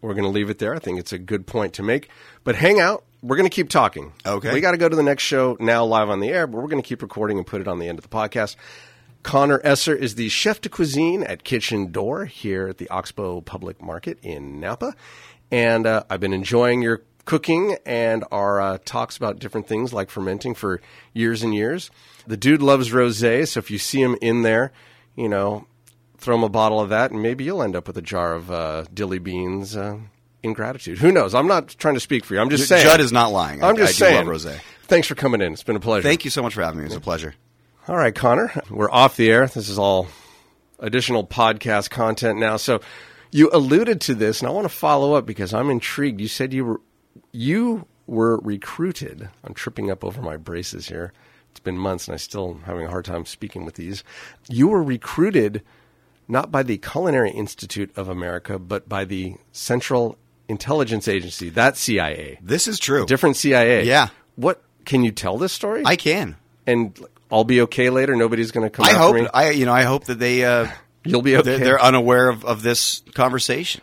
we're 0.00 0.14
going 0.14 0.24
to 0.24 0.30
leave 0.30 0.50
it 0.50 0.58
there. 0.58 0.74
I 0.74 0.78
think 0.78 0.98
it's 0.98 1.12
a 1.12 1.18
good 1.18 1.46
point 1.46 1.74
to 1.74 1.82
make. 1.82 2.08
But 2.44 2.56
hang 2.56 2.80
out. 2.80 3.04
We're 3.22 3.36
going 3.36 3.48
to 3.48 3.54
keep 3.54 3.68
talking. 3.68 4.12
Okay. 4.24 4.52
We 4.52 4.60
got 4.60 4.72
to 4.72 4.76
go 4.76 4.88
to 4.88 4.94
the 4.94 5.02
next 5.02 5.24
show 5.24 5.56
now 5.58 5.84
live 5.84 6.10
on 6.10 6.20
the 6.20 6.28
air, 6.28 6.46
but 6.46 6.58
we're 6.58 6.68
going 6.68 6.82
to 6.82 6.86
keep 6.88 7.02
recording 7.02 7.38
and 7.38 7.46
put 7.46 7.60
it 7.60 7.66
on 7.66 7.78
the 7.78 7.88
end 7.88 7.98
of 7.98 8.02
the 8.02 8.08
podcast. 8.08 8.56
Connor 9.22 9.60
Esser 9.64 9.94
is 9.94 10.14
the 10.14 10.28
chef 10.28 10.60
de 10.60 10.68
cuisine 10.68 11.24
at 11.24 11.42
Kitchen 11.42 11.90
Door 11.90 12.26
here 12.26 12.68
at 12.68 12.78
the 12.78 12.88
Oxbow 12.90 13.40
Public 13.40 13.82
Market 13.82 14.18
in 14.22 14.60
Napa. 14.60 14.94
And 15.50 15.86
uh, 15.86 16.04
I've 16.08 16.20
been 16.20 16.32
enjoying 16.32 16.82
your 16.82 17.02
cooking 17.24 17.76
and 17.84 18.24
our 18.30 18.60
uh, 18.60 18.78
talks 18.84 19.16
about 19.16 19.40
different 19.40 19.66
things 19.66 19.92
like 19.92 20.10
fermenting 20.10 20.54
for 20.54 20.80
years 21.12 21.42
and 21.42 21.54
years. 21.54 21.90
The 22.28 22.36
dude 22.36 22.62
loves 22.62 22.90
rosé, 22.90 23.46
so 23.48 23.58
if 23.58 23.70
you 23.70 23.78
see 23.78 24.00
him 24.00 24.16
in 24.22 24.42
there, 24.42 24.72
you 25.16 25.28
know, 25.28 25.66
throw 26.26 26.34
him 26.34 26.42
a 26.42 26.48
bottle 26.48 26.80
of 26.80 26.88
that, 26.88 27.12
and 27.12 27.22
maybe 27.22 27.44
you'll 27.44 27.62
end 27.62 27.76
up 27.76 27.86
with 27.86 27.96
a 27.96 28.02
jar 28.02 28.34
of 28.34 28.50
uh, 28.50 28.84
dilly 28.92 29.20
beans 29.20 29.76
uh, 29.76 29.96
in 30.42 30.52
gratitude. 30.54 30.98
Who 30.98 31.12
knows? 31.12 31.36
I'm 31.36 31.46
not 31.46 31.68
trying 31.78 31.94
to 31.94 32.00
speak 32.00 32.24
for 32.24 32.34
you. 32.34 32.40
I'm 32.40 32.50
just 32.50 32.66
saying. 32.66 32.82
Judd 32.82 32.98
is 33.00 33.12
not 33.12 33.30
lying. 33.30 33.62
I- 33.62 33.68
I'm 33.68 33.76
just 33.76 33.90
I 34.02 34.06
do 34.08 34.12
saying. 34.12 34.26
love 34.26 34.36
rosé. 34.36 34.60
Thanks 34.88 35.06
for 35.06 35.14
coming 35.14 35.40
in. 35.40 35.52
It's 35.52 35.62
been 35.62 35.76
a 35.76 35.80
pleasure. 35.80 36.02
Thank 36.02 36.24
you 36.24 36.32
so 36.32 36.42
much 36.42 36.54
for 36.54 36.62
having 36.62 36.78
me. 36.80 36.84
It 36.86 36.88
was 36.88 36.96
a 36.96 37.00
pleasure. 37.00 37.34
All 37.86 37.96
right, 37.96 38.12
Connor, 38.14 38.52
we're 38.68 38.90
off 38.90 39.16
the 39.16 39.30
air. 39.30 39.46
This 39.46 39.68
is 39.68 39.78
all 39.78 40.08
additional 40.80 41.24
podcast 41.24 41.90
content 41.90 42.40
now. 42.40 42.56
So 42.56 42.80
you 43.30 43.48
alluded 43.52 44.00
to 44.02 44.14
this, 44.16 44.40
and 44.40 44.48
I 44.48 44.50
want 44.50 44.64
to 44.64 44.68
follow 44.74 45.14
up 45.14 45.26
because 45.26 45.54
I'm 45.54 45.70
intrigued. 45.70 46.20
You 46.20 46.26
said 46.26 46.52
you 46.52 46.64
were 46.64 46.80
you 47.30 47.86
were 48.08 48.38
recruited. 48.38 49.28
I'm 49.44 49.54
tripping 49.54 49.92
up 49.92 50.04
over 50.04 50.20
my 50.20 50.36
braces 50.36 50.88
here. 50.88 51.12
It's 51.52 51.60
been 51.60 51.78
months, 51.78 52.08
and 52.08 52.14
I 52.14 52.18
still 52.18 52.50
am 52.56 52.62
having 52.62 52.84
a 52.86 52.90
hard 52.90 53.04
time 53.04 53.24
speaking 53.26 53.64
with 53.64 53.76
these. 53.76 54.02
You 54.48 54.66
were 54.66 54.82
recruited 54.82 55.62
not 56.28 56.50
by 56.50 56.62
the 56.62 56.78
Culinary 56.78 57.30
Institute 57.30 57.90
of 57.96 58.08
America, 58.08 58.58
but 58.58 58.88
by 58.88 59.04
the 59.04 59.36
Central 59.52 60.18
Intelligence 60.48 61.08
Agency, 61.08 61.48
that 61.50 61.76
CIA, 61.76 62.38
This 62.42 62.68
is 62.68 62.78
true. 62.78 63.06
different 63.06 63.36
CIA. 63.36 63.84
Yeah. 63.84 64.08
What 64.36 64.62
can 64.84 65.02
you 65.04 65.10
tell 65.12 65.38
this 65.38 65.52
story? 65.52 65.82
I 65.84 65.96
can. 65.96 66.36
and 66.66 66.98
I'll 67.30 67.44
be 67.44 67.62
okay 67.62 67.90
later. 67.90 68.14
Nobody's 68.14 68.52
going 68.52 68.64
to 68.66 68.70
come. 68.70 68.84
I 68.86 68.92
hope. 68.92 69.14
me. 69.16 69.26
I 69.34 69.50
you 69.50 69.66
know. 69.66 69.72
I 69.72 69.82
hope 69.82 70.04
that 70.04 70.18
they. 70.20 70.44
Uh, 70.44 70.68
You'll 71.04 71.22
be 71.22 71.36
okay. 71.36 71.42
they're, 71.50 71.58
they're 71.58 71.82
unaware 71.82 72.28
of, 72.28 72.44
of 72.44 72.62
this 72.62 73.02
conversation. 73.14 73.80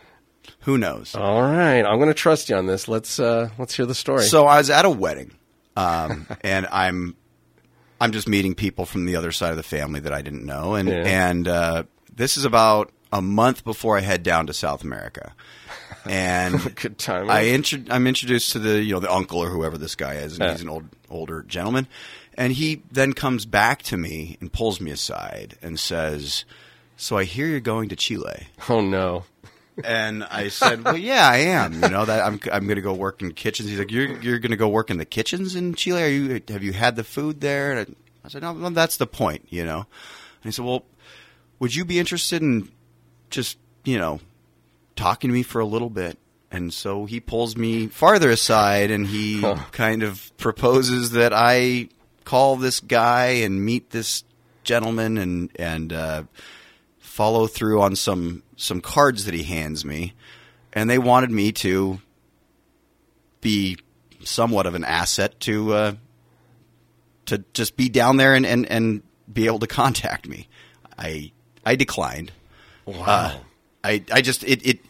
Who 0.60 0.78
knows? 0.78 1.14
All 1.14 1.42
right, 1.42 1.82
I'm 1.82 1.96
going 1.98 2.08
to 2.08 2.14
trust 2.14 2.48
you 2.48 2.56
on 2.56 2.64
this. 2.66 2.88
Let's 2.88 3.18
uh, 3.20 3.50
let's 3.58 3.74
hear 3.74 3.84
the 3.84 3.94
story. 3.94 4.22
So 4.24 4.46
I 4.46 4.56
was 4.58 4.70
at 4.70 4.86
a 4.86 4.90
wedding, 4.90 5.32
um, 5.76 6.26
and 6.40 6.66
I'm 6.72 7.16
I'm 8.00 8.12
just 8.12 8.28
meeting 8.28 8.54
people 8.54 8.86
from 8.86 9.04
the 9.04 9.16
other 9.16 9.30
side 9.32 9.50
of 9.50 9.56
the 9.58 9.62
family 9.62 10.00
that 10.00 10.12
I 10.12 10.22
didn't 10.22 10.46
know, 10.46 10.74
and 10.74 10.88
Yeah. 10.88 11.28
and 11.28 11.46
uh, 11.48 11.82
this 12.16 12.36
is 12.36 12.44
about 12.44 12.90
a 13.12 13.20
month 13.22 13.64
before 13.64 13.96
I 13.96 14.00
head 14.00 14.22
down 14.22 14.46
to 14.48 14.52
South 14.54 14.82
America, 14.82 15.34
and 16.04 16.74
Good 16.76 16.98
timing. 16.98 17.30
I 17.30 17.48
intro- 17.48 17.82
I'm 17.90 18.06
introduced 18.06 18.52
to 18.52 18.58
the 18.58 18.82
you 18.82 18.92
know 18.94 19.00
the 19.00 19.12
uncle 19.12 19.38
or 19.40 19.48
whoever 19.48 19.78
this 19.78 19.94
guy 19.94 20.14
is, 20.14 20.34
and 20.34 20.42
Yeah. 20.42 20.52
he's 20.52 20.62
an 20.62 20.68
old 20.68 20.84
older 21.10 21.42
gentleman, 21.42 21.86
and 22.36 22.52
he 22.52 22.82
then 22.90 23.12
comes 23.12 23.46
back 23.46 23.82
to 23.84 23.96
me 23.96 24.36
and 24.40 24.52
pulls 24.52 24.80
me 24.80 24.90
aside 24.90 25.56
and 25.62 25.78
says, 25.78 26.44
"So 26.96 27.16
I 27.18 27.24
hear 27.24 27.46
you're 27.46 27.60
going 27.60 27.88
to 27.90 27.96
Chile." 27.96 28.48
oh 28.68 28.80
no, 28.80 29.24
And 29.84 30.24
I 30.24 30.48
said, 30.48 30.84
"Well, 30.84 30.96
yeah, 30.96 31.28
I 31.28 31.38
am. 31.38 31.74
You 31.74 31.88
know 31.88 32.04
that 32.04 32.24
I'm 32.24 32.40
I'm 32.52 32.64
going 32.66 32.76
to 32.76 32.82
go 32.82 32.92
work 32.94 33.22
in 33.22 33.32
kitchens." 33.32 33.68
He's 33.68 33.78
like, 33.78 33.90
"You're 33.92 34.20
you're 34.20 34.38
going 34.38 34.50
to 34.50 34.56
go 34.56 34.68
work 34.68 34.90
in 34.90 34.98
the 34.98 35.04
kitchens 35.04 35.54
in 35.54 35.74
Chile? 35.74 36.02
Are 36.02 36.08
you 36.08 36.40
have 36.48 36.62
you 36.62 36.72
had 36.72 36.96
the 36.96 37.04
food 37.04 37.40
there?" 37.40 37.72
And 37.78 37.96
I 38.24 38.28
said, 38.28 38.42
"No, 38.42 38.52
no, 38.52 38.70
that's 38.70 38.96
the 38.96 39.06
point, 39.06 39.46
you 39.50 39.64
know." 39.64 39.78
And 39.78 40.44
he 40.44 40.50
said, 40.52 40.64
"Well, 40.64 40.84
would 41.58 41.74
you 41.74 41.84
be 41.84 41.98
interested 41.98 42.42
in 42.42 42.70
just 43.30 43.58
you 43.84 43.98
know 43.98 44.20
talking 44.96 45.28
to 45.28 45.34
me 45.34 45.42
for 45.42 45.60
a 45.60 45.66
little 45.66 45.90
bit?" 45.90 46.18
And 46.50 46.72
so 46.72 47.04
he 47.04 47.18
pulls 47.18 47.56
me 47.56 47.88
farther 47.88 48.30
aside, 48.30 48.90
and 48.90 49.06
he 49.06 49.42
kind 49.72 50.02
of 50.02 50.32
proposes 50.36 51.10
that 51.10 51.32
I 51.34 51.88
call 52.24 52.56
this 52.56 52.80
guy 52.80 53.26
and 53.26 53.64
meet 53.64 53.90
this 53.90 54.24
gentleman 54.62 55.18
and 55.18 55.50
and 55.56 55.92
uh, 55.92 56.24
follow 56.98 57.46
through 57.46 57.80
on 57.80 57.96
some 57.96 58.42
some 58.56 58.80
cards 58.80 59.24
that 59.24 59.34
he 59.34 59.42
hands 59.42 59.84
me, 59.84 60.14
and 60.72 60.88
they 60.88 60.98
wanted 60.98 61.30
me 61.30 61.52
to 61.52 62.00
be 63.40 63.76
somewhat 64.22 64.66
of 64.66 64.74
an 64.74 64.84
asset 64.84 65.38
to 65.40 65.72
uh, 65.72 65.94
to 67.26 67.44
just 67.52 67.76
be 67.76 67.88
down 67.88 68.16
there 68.16 68.34
and, 68.34 68.44
and, 68.46 68.66
and 68.66 69.02
be 69.32 69.46
able 69.46 69.58
to 69.60 69.66
contact 69.82 70.28
me. 70.28 70.48
I 70.98 71.32
I 71.64 71.76
declined. 71.76 72.32
Wow. 72.86 73.40
I 73.82 74.02
I 74.12 74.20
just 74.22 74.44
it 74.44 74.66
it. 74.66 74.80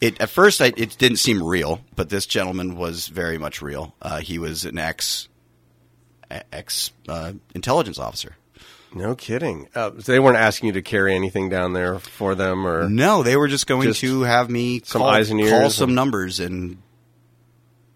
It, 0.00 0.18
at 0.18 0.30
first, 0.30 0.62
I, 0.62 0.72
it 0.78 0.96
didn't 0.96 1.18
seem 1.18 1.42
real, 1.42 1.82
but 1.94 2.08
this 2.08 2.24
gentleman 2.24 2.74
was 2.74 3.08
very 3.08 3.36
much 3.36 3.60
real. 3.60 3.94
Uh, 4.00 4.20
he 4.20 4.38
was 4.38 4.64
an 4.64 4.78
ex 4.78 5.28
ex 6.30 6.90
uh, 7.06 7.32
intelligence 7.54 7.98
officer. 7.98 8.36
No 8.94 9.14
kidding. 9.14 9.68
Uh, 9.74 9.90
so 9.98 10.12
they 10.12 10.18
weren't 10.18 10.38
asking 10.38 10.68
you 10.68 10.72
to 10.72 10.82
carry 10.82 11.14
anything 11.14 11.48
down 11.48 11.74
there 11.74 11.98
for 11.98 12.34
them, 12.34 12.66
or 12.66 12.88
No, 12.88 13.22
they 13.22 13.36
were 13.36 13.46
just 13.46 13.66
going 13.66 13.88
Just 13.88 14.00
to 14.00 14.22
have 14.22 14.50
me 14.50 14.80
some 14.84 15.02
call, 15.02 15.10
eyes 15.10 15.30
and 15.30 15.38
call 15.38 15.48
ears 15.48 15.74
some 15.74 15.94
numbers, 15.94 16.40
and 16.40 16.78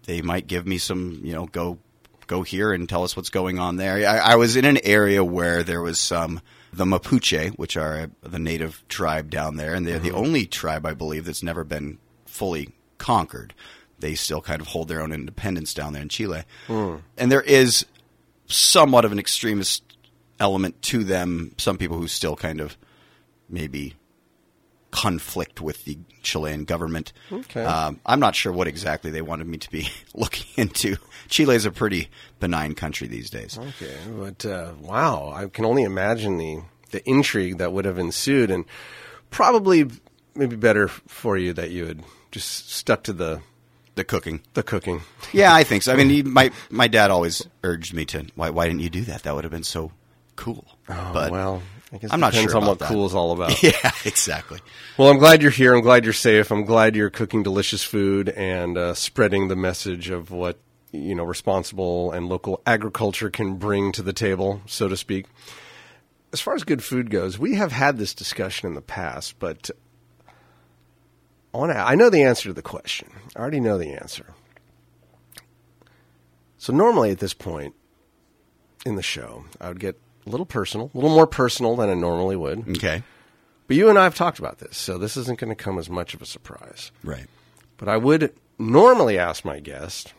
they 0.05 0.21
might 0.21 0.47
give 0.47 0.65
me 0.65 0.77
some, 0.77 1.21
you 1.23 1.33
know, 1.33 1.47
go 1.47 1.79
go 2.27 2.43
here 2.43 2.71
and 2.71 2.87
tell 2.87 3.03
us 3.03 3.15
what's 3.15 3.29
going 3.29 3.59
on 3.59 3.75
there. 3.77 4.07
I, 4.07 4.17
I 4.17 4.35
was 4.35 4.55
in 4.55 4.65
an 4.65 4.77
area 4.83 5.23
where 5.23 5.63
there 5.63 5.81
was 5.81 5.99
some 5.99 6.41
the 6.75 6.85
Mapuche, 6.85 7.51
which 7.57 7.77
are 7.77 7.97
uh, 7.97 8.07
the 8.21 8.39
native 8.39 8.83
tribe 8.87 9.29
down 9.29 9.55
there, 9.55 9.73
and 9.73 9.87
they're 9.87 9.99
the 9.99 10.11
uh-huh. 10.11 10.19
only 10.19 10.45
tribe 10.45 10.85
I 10.85 10.93
believe 10.93 11.25
that's 11.25 11.43
never 11.43 11.63
been 11.63 11.99
fully 12.25 12.69
conquered. 12.97 13.53
They 13.99 14.15
still 14.15 14.41
kind 14.41 14.61
of 14.61 14.67
hold 14.67 14.89
their 14.89 15.01
own 15.01 15.13
independence 15.13 15.73
down 15.73 15.93
there 15.93 16.01
in 16.01 16.09
Chile, 16.09 16.43
hmm. 16.67 16.97
and 17.17 17.31
there 17.31 17.41
is 17.41 17.85
somewhat 18.47 19.05
of 19.05 19.11
an 19.11 19.19
extremist 19.19 19.83
element 20.39 20.81
to 20.83 21.03
them. 21.03 21.53
Some 21.57 21.77
people 21.77 21.97
who 21.97 22.07
still 22.07 22.35
kind 22.35 22.59
of 22.59 22.77
maybe 23.49 23.95
conflict 24.95 25.59
with 25.59 25.83
the 25.83 25.97
Chilean 26.23 26.63
government. 26.63 27.11
Okay. 27.31 27.63
Um, 27.65 27.99
I'm 28.05 28.19
not 28.21 28.33
sure 28.33 28.53
what 28.53 28.67
exactly 28.67 29.11
they 29.11 29.21
wanted 29.21 29.45
me 29.47 29.57
to 29.57 29.69
be 29.69 29.89
looking 30.15 30.45
into. 30.55 30.95
Chile 31.27 31.55
is 31.55 31.65
a 31.65 31.71
pretty 31.71 32.09
benign 32.39 32.75
country 32.75 33.07
these 33.07 33.29
days. 33.29 33.57
Okay, 33.59 33.95
but 34.17 34.45
uh, 34.45 34.71
wow, 34.79 35.33
I 35.35 35.47
can 35.47 35.65
only 35.65 35.83
imagine 35.83 36.37
the 36.37 36.61
the 36.91 37.07
intrigue 37.09 37.57
that 37.57 37.73
would 37.73 37.83
have 37.85 37.99
ensued, 37.99 38.49
and 38.51 38.63
probably 39.31 39.89
maybe 40.33 40.55
better 40.55 40.87
for 40.87 41.37
you 41.37 41.51
that 41.53 41.71
you 41.71 41.85
had 41.87 42.03
just 42.31 42.69
stuck 42.71 43.03
to 43.03 43.13
the 43.13 43.41
The 43.95 44.03
cooking. 44.03 44.41
the 44.53 44.63
cooking. 44.63 45.01
Yeah, 45.33 45.53
I 45.53 45.63
think 45.65 45.83
so. 45.83 45.91
I 45.91 45.95
mean, 45.97 46.09
he, 46.15 46.23
my 46.23 46.51
my 46.69 46.87
dad 46.87 47.11
always 47.11 47.45
urged 47.63 47.93
me 47.93 48.05
to. 48.05 48.25
Why 48.35 48.49
why 48.49 48.65
didn't 48.67 48.81
you 48.81 48.89
do 48.89 49.01
that? 49.05 49.23
That 49.23 49.35
would 49.35 49.43
have 49.43 49.51
been 49.51 49.63
so 49.63 49.91
cool. 50.37 50.65
but 50.87 51.29
Oh, 51.29 51.31
well, 51.31 51.61
I 51.93 51.97
guess 51.97 52.11
I'm 52.11 52.19
not 52.19 52.33
depends 52.33 52.51
sure 52.51 52.57
on 52.57 52.63
about 52.63 52.69
what 52.71 52.79
that. 52.79 52.89
cool 52.89 53.05
is 53.05 53.13
all 53.13 53.31
about. 53.31 53.61
yeah, 53.63 53.91
exactly. 54.05 54.59
Well, 54.97 55.09
I'm 55.09 55.19
glad 55.19 55.41
you're 55.41 55.51
here. 55.51 55.73
I'm 55.73 55.81
glad 55.81 56.03
you're 56.03 56.13
safe. 56.13 56.51
I'm 56.51 56.65
glad 56.65 56.95
you're 56.95 57.09
cooking 57.09 57.43
delicious 57.43 57.83
food 57.83 58.29
and 58.29 58.77
uh, 58.77 58.93
spreading 58.95 59.47
the 59.47 59.55
message 59.55 60.09
of 60.09 60.31
what 60.31 60.57
you 60.91 61.13
know 61.13 61.23
responsible 61.23 62.11
and 62.11 62.27
local 62.27 62.61
agriculture 62.65 63.29
can 63.29 63.55
bring 63.55 63.91
to 63.93 64.01
the 64.01 64.13
table, 64.13 64.61
so 64.65 64.87
to 64.87 64.97
speak. 64.97 65.27
As 66.33 66.41
far 66.41 66.55
as 66.55 66.63
good 66.63 66.83
food 66.83 67.09
goes, 67.11 67.37
we 67.39 67.55
have 67.55 67.71
had 67.71 67.97
this 67.97 68.13
discussion 68.13 68.67
in 68.67 68.73
the 68.73 68.81
past, 68.81 69.39
but 69.39 69.69
I 71.53 71.57
want 71.57 71.71
to. 71.71 71.77
I 71.77 71.95
know 71.95 72.09
the 72.09 72.23
answer 72.23 72.49
to 72.49 72.53
the 72.53 72.61
question. 72.61 73.09
I 73.35 73.39
already 73.39 73.59
know 73.59 73.77
the 73.77 73.93
answer. 73.93 74.33
So 76.57 76.73
normally 76.73 77.11
at 77.11 77.19
this 77.19 77.35
point 77.35 77.75
in 78.85 78.95
the 78.95 79.03
show, 79.03 79.45
I 79.61 79.67
would 79.67 79.79
get 79.79 79.99
a 80.25 80.29
little 80.29 80.45
personal, 80.45 80.91
a 80.93 80.97
little 80.97 81.13
more 81.13 81.27
personal 81.27 81.75
than 81.75 81.89
I 81.89 81.93
normally 81.93 82.35
would. 82.35 82.67
Okay. 82.69 83.03
But 83.67 83.77
you 83.77 83.89
and 83.89 83.97
I 83.97 84.03
have 84.03 84.15
talked 84.15 84.39
about 84.39 84.59
this, 84.59 84.77
so 84.77 84.97
this 84.97 85.17
isn't 85.17 85.39
going 85.39 85.49
to 85.49 85.55
come 85.55 85.79
as 85.79 85.89
much 85.89 86.13
of 86.13 86.21
a 86.21 86.25
surprise. 86.25 86.91
Right. 87.03 87.27
But 87.77 87.89
I 87.89 87.97
would 87.97 88.33
normally 88.59 89.17
ask 89.17 89.43
my 89.43 89.59
guest, 89.59 90.13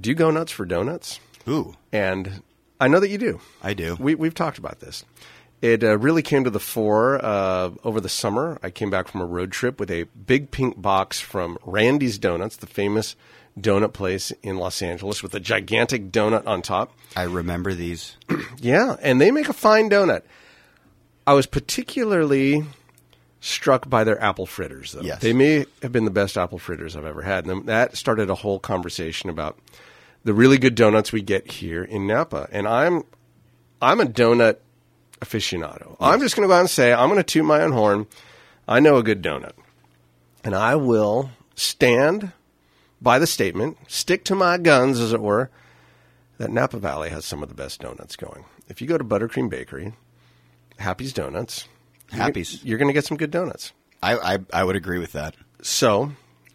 "Do 0.00 0.10
you 0.10 0.16
go 0.16 0.30
nuts 0.30 0.52
for 0.52 0.64
donuts?" 0.64 1.18
Ooh, 1.48 1.74
And 1.92 2.42
I 2.80 2.88
know 2.88 3.00
that 3.00 3.10
you 3.10 3.18
do. 3.18 3.40
I 3.62 3.74
do. 3.74 3.96
We, 4.00 4.14
we've 4.14 4.34
talked 4.34 4.58
about 4.58 4.80
this. 4.80 5.04
It 5.60 5.84
uh, 5.84 5.98
really 5.98 6.22
came 6.22 6.44
to 6.44 6.50
the 6.50 6.60
fore 6.60 7.22
uh, 7.24 7.70
over 7.84 8.00
the 8.00 8.08
summer. 8.08 8.58
I 8.62 8.70
came 8.70 8.90
back 8.90 9.08
from 9.08 9.20
a 9.20 9.26
road 9.26 9.52
trip 9.52 9.78
with 9.78 9.90
a 9.90 10.04
big 10.04 10.50
pink 10.50 10.80
box 10.80 11.20
from 11.20 11.58
Randy's 11.64 12.18
Donuts, 12.18 12.56
the 12.56 12.66
famous 12.66 13.16
donut 13.58 13.92
place 13.92 14.32
in 14.42 14.56
Los 14.56 14.82
Angeles, 14.82 15.22
with 15.22 15.34
a 15.34 15.40
gigantic 15.40 16.10
donut 16.10 16.46
on 16.46 16.62
top. 16.62 16.92
I 17.16 17.22
remember 17.22 17.74
these. 17.74 18.16
Yeah, 18.60 18.96
and 19.02 19.20
they 19.20 19.30
make 19.30 19.50
a 19.50 19.52
fine 19.52 19.90
donut. 19.90 20.22
I 21.26 21.34
was 21.34 21.44
particularly 21.44 22.64
struck 23.40 23.90
by 23.90 24.04
their 24.04 24.20
apple 24.22 24.46
fritters, 24.46 24.92
though. 24.92 25.02
Yes. 25.02 25.20
They 25.20 25.34
may 25.34 25.66
have 25.82 25.92
been 25.92 26.06
the 26.06 26.10
best 26.10 26.38
apple 26.38 26.58
fritters 26.58 26.96
I've 26.96 27.04
ever 27.04 27.20
had. 27.20 27.44
And 27.44 27.66
that 27.66 27.94
started 27.94 28.30
a 28.30 28.34
whole 28.34 28.58
conversation 28.58 29.28
about 29.28 29.58
the 30.24 30.32
really 30.32 30.56
good 30.56 30.74
donuts 30.74 31.12
we 31.12 31.20
get 31.20 31.50
here 31.50 31.84
in 31.84 32.06
Napa. 32.06 32.48
And 32.50 32.66
I'm 32.66 33.02
I'm 33.82 34.00
a 34.00 34.06
donut 34.06 34.56
aficionado. 35.20 35.96
I'm 36.00 36.20
just 36.20 36.36
going 36.36 36.48
to 36.48 36.50
go 36.50 36.56
out 36.56 36.60
and 36.60 36.70
say 36.70 36.92
I'm 36.92 37.08
going 37.10 37.18
to 37.18 37.22
toot 37.22 37.44
my 37.44 37.60
own 37.60 37.72
horn. 37.72 38.06
I 38.66 38.80
know 38.80 38.96
a 38.96 39.02
good 39.02 39.22
donut. 39.22 39.52
And 40.42 40.54
I 40.54 40.76
will 40.76 41.30
stand 41.54 42.32
by 43.04 43.20
the 43.20 43.26
statement, 43.26 43.76
stick 43.86 44.24
to 44.24 44.34
my 44.34 44.58
guns, 44.58 44.98
as 44.98 45.12
it 45.12 45.20
were, 45.20 45.50
that 46.38 46.50
Napa 46.50 46.78
Valley 46.78 47.10
has 47.10 47.24
some 47.24 47.42
of 47.42 47.48
the 47.48 47.54
best 47.54 47.80
donuts 47.80 48.16
going. 48.16 48.44
If 48.68 48.80
you 48.82 48.88
go 48.88 48.98
to 48.98 49.04
Buttercream 49.04 49.48
Bakery, 49.48 49.92
Happy's 50.78 51.12
Donuts, 51.12 51.68
you're- 52.10 52.24
Happy's. 52.24 52.64
you're 52.64 52.78
going 52.78 52.88
to 52.88 52.94
get 52.94 53.04
some 53.04 53.16
good 53.16 53.30
donuts. 53.30 53.72
I, 54.02 54.34
I 54.34 54.38
I 54.52 54.64
would 54.64 54.76
agree 54.76 54.98
with 54.98 55.12
that. 55.12 55.34
So, 55.62 56.12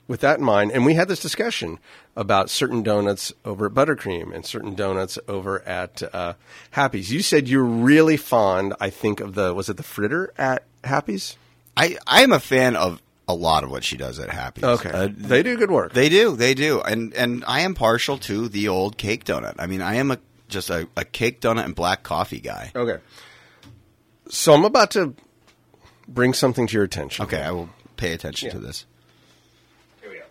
with 0.08 0.20
that 0.22 0.38
in 0.40 0.46
mind, 0.46 0.72
and 0.72 0.86
we 0.86 0.94
had 0.96 1.08
this 1.08 1.20
discussion 1.22 1.80
about 2.16 2.50
certain 2.50 2.84
donuts 2.84 3.32
over 3.46 3.66
at 3.68 3.72
Buttercream 3.74 4.34
and 4.36 4.46
certain 4.46 4.76
donuts 4.76 5.18
over 5.28 5.62
at 5.68 6.04
uh, 6.14 6.34
Happy's. 6.72 7.12
You 7.12 7.22
said 7.22 7.48
you're 7.48 7.64
really 7.64 8.18
fond, 8.18 8.74
I 8.80 8.90
think, 8.92 9.20
of 9.20 9.34
the 9.36 9.54
was 9.54 9.70
it 9.70 9.78
the 9.78 9.84
fritter 9.84 10.32
at 10.38 10.64
Happy's? 10.84 11.38
I 11.78 11.98
I 12.06 12.22
am 12.22 12.34
a 12.34 12.40
fan 12.40 12.76
of 12.76 13.02
a 13.30 13.34
lot 13.34 13.64
of 13.64 13.72
what 13.72 13.84
she 13.86 13.96
does 13.96 14.20
at 14.20 14.30
Happy's. 14.30 14.64
Okay, 14.66 14.90
Uh, 14.90 15.08
they 15.16 15.42
do 15.44 15.56
good 15.56 15.72
work. 15.72 15.94
They 15.94 16.10
do, 16.10 16.36
they 16.36 16.54
do, 16.54 16.82
and 16.82 17.14
and 17.14 17.46
I 17.48 17.62
am 17.62 17.76
partial 17.76 18.18
to 18.18 18.50
the 18.50 18.68
old 18.68 18.98
cake 18.98 19.24
donut. 19.24 19.56
I 19.60 19.68
mean, 19.68 19.82
I 19.82 19.96
am 19.96 20.12
a 20.12 20.18
just 20.50 20.70
a, 20.70 20.88
a 20.98 21.06
cake 21.06 21.40
donut 21.40 21.64
and 21.66 21.76
black 21.76 22.04
coffee 22.04 22.40
guy. 22.42 22.72
okay, 22.76 22.98
so 24.30 24.54
I'm 24.54 24.66
about 24.66 24.92
to 24.92 25.14
bring 26.08 26.34
something 26.34 26.68
to 26.68 26.74
your 26.74 26.84
attention. 26.84 27.24
Okay, 27.26 27.42
I 27.42 27.52
will 27.52 27.70
pay 27.98 28.14
attention 28.14 28.50
to 28.52 28.60
this. 28.60 28.86
Here 30.02 30.10
we 30.10 30.18
go. 30.18 30.24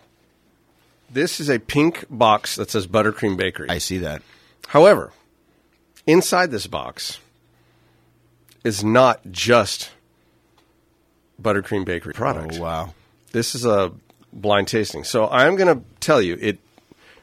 This 1.09 1.39
is 1.39 1.49
a 1.49 1.57
pink 1.57 2.05
box 2.09 2.55
that 2.57 2.69
says 2.69 2.85
Buttercream 2.85 3.37
Bakery. 3.37 3.69
I 3.69 3.77
see 3.77 3.99
that. 3.99 4.21
However, 4.67 5.11
inside 6.05 6.51
this 6.51 6.67
box 6.67 7.19
is 8.65 8.83
not 8.83 9.21
just 9.31 9.91
Buttercream 11.41 11.85
Bakery 11.85 12.13
products. 12.13 12.57
Oh 12.57 12.61
wow! 12.61 12.93
This 13.31 13.55
is 13.55 13.65
a 13.65 13.91
blind 14.33 14.67
tasting. 14.67 15.03
So 15.03 15.27
I'm 15.27 15.55
going 15.55 15.75
to 15.79 15.83
tell 15.99 16.21
you 16.21 16.37
it. 16.39 16.59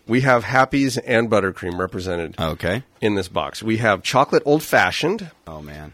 We 0.09 0.21
have 0.21 0.45
Happies 0.45 0.99
and 1.05 1.29
Buttercream 1.29 1.79
represented 1.79 2.37
Okay. 2.39 2.85
in 3.01 3.17
this 3.17 3.27
box. 3.27 3.61
We 3.63 3.79
have 3.79 4.05
chocolate 4.05 4.43
old 4.47 4.63
fashioned 4.63 5.31
Oh 5.49 5.61
man. 5.61 5.93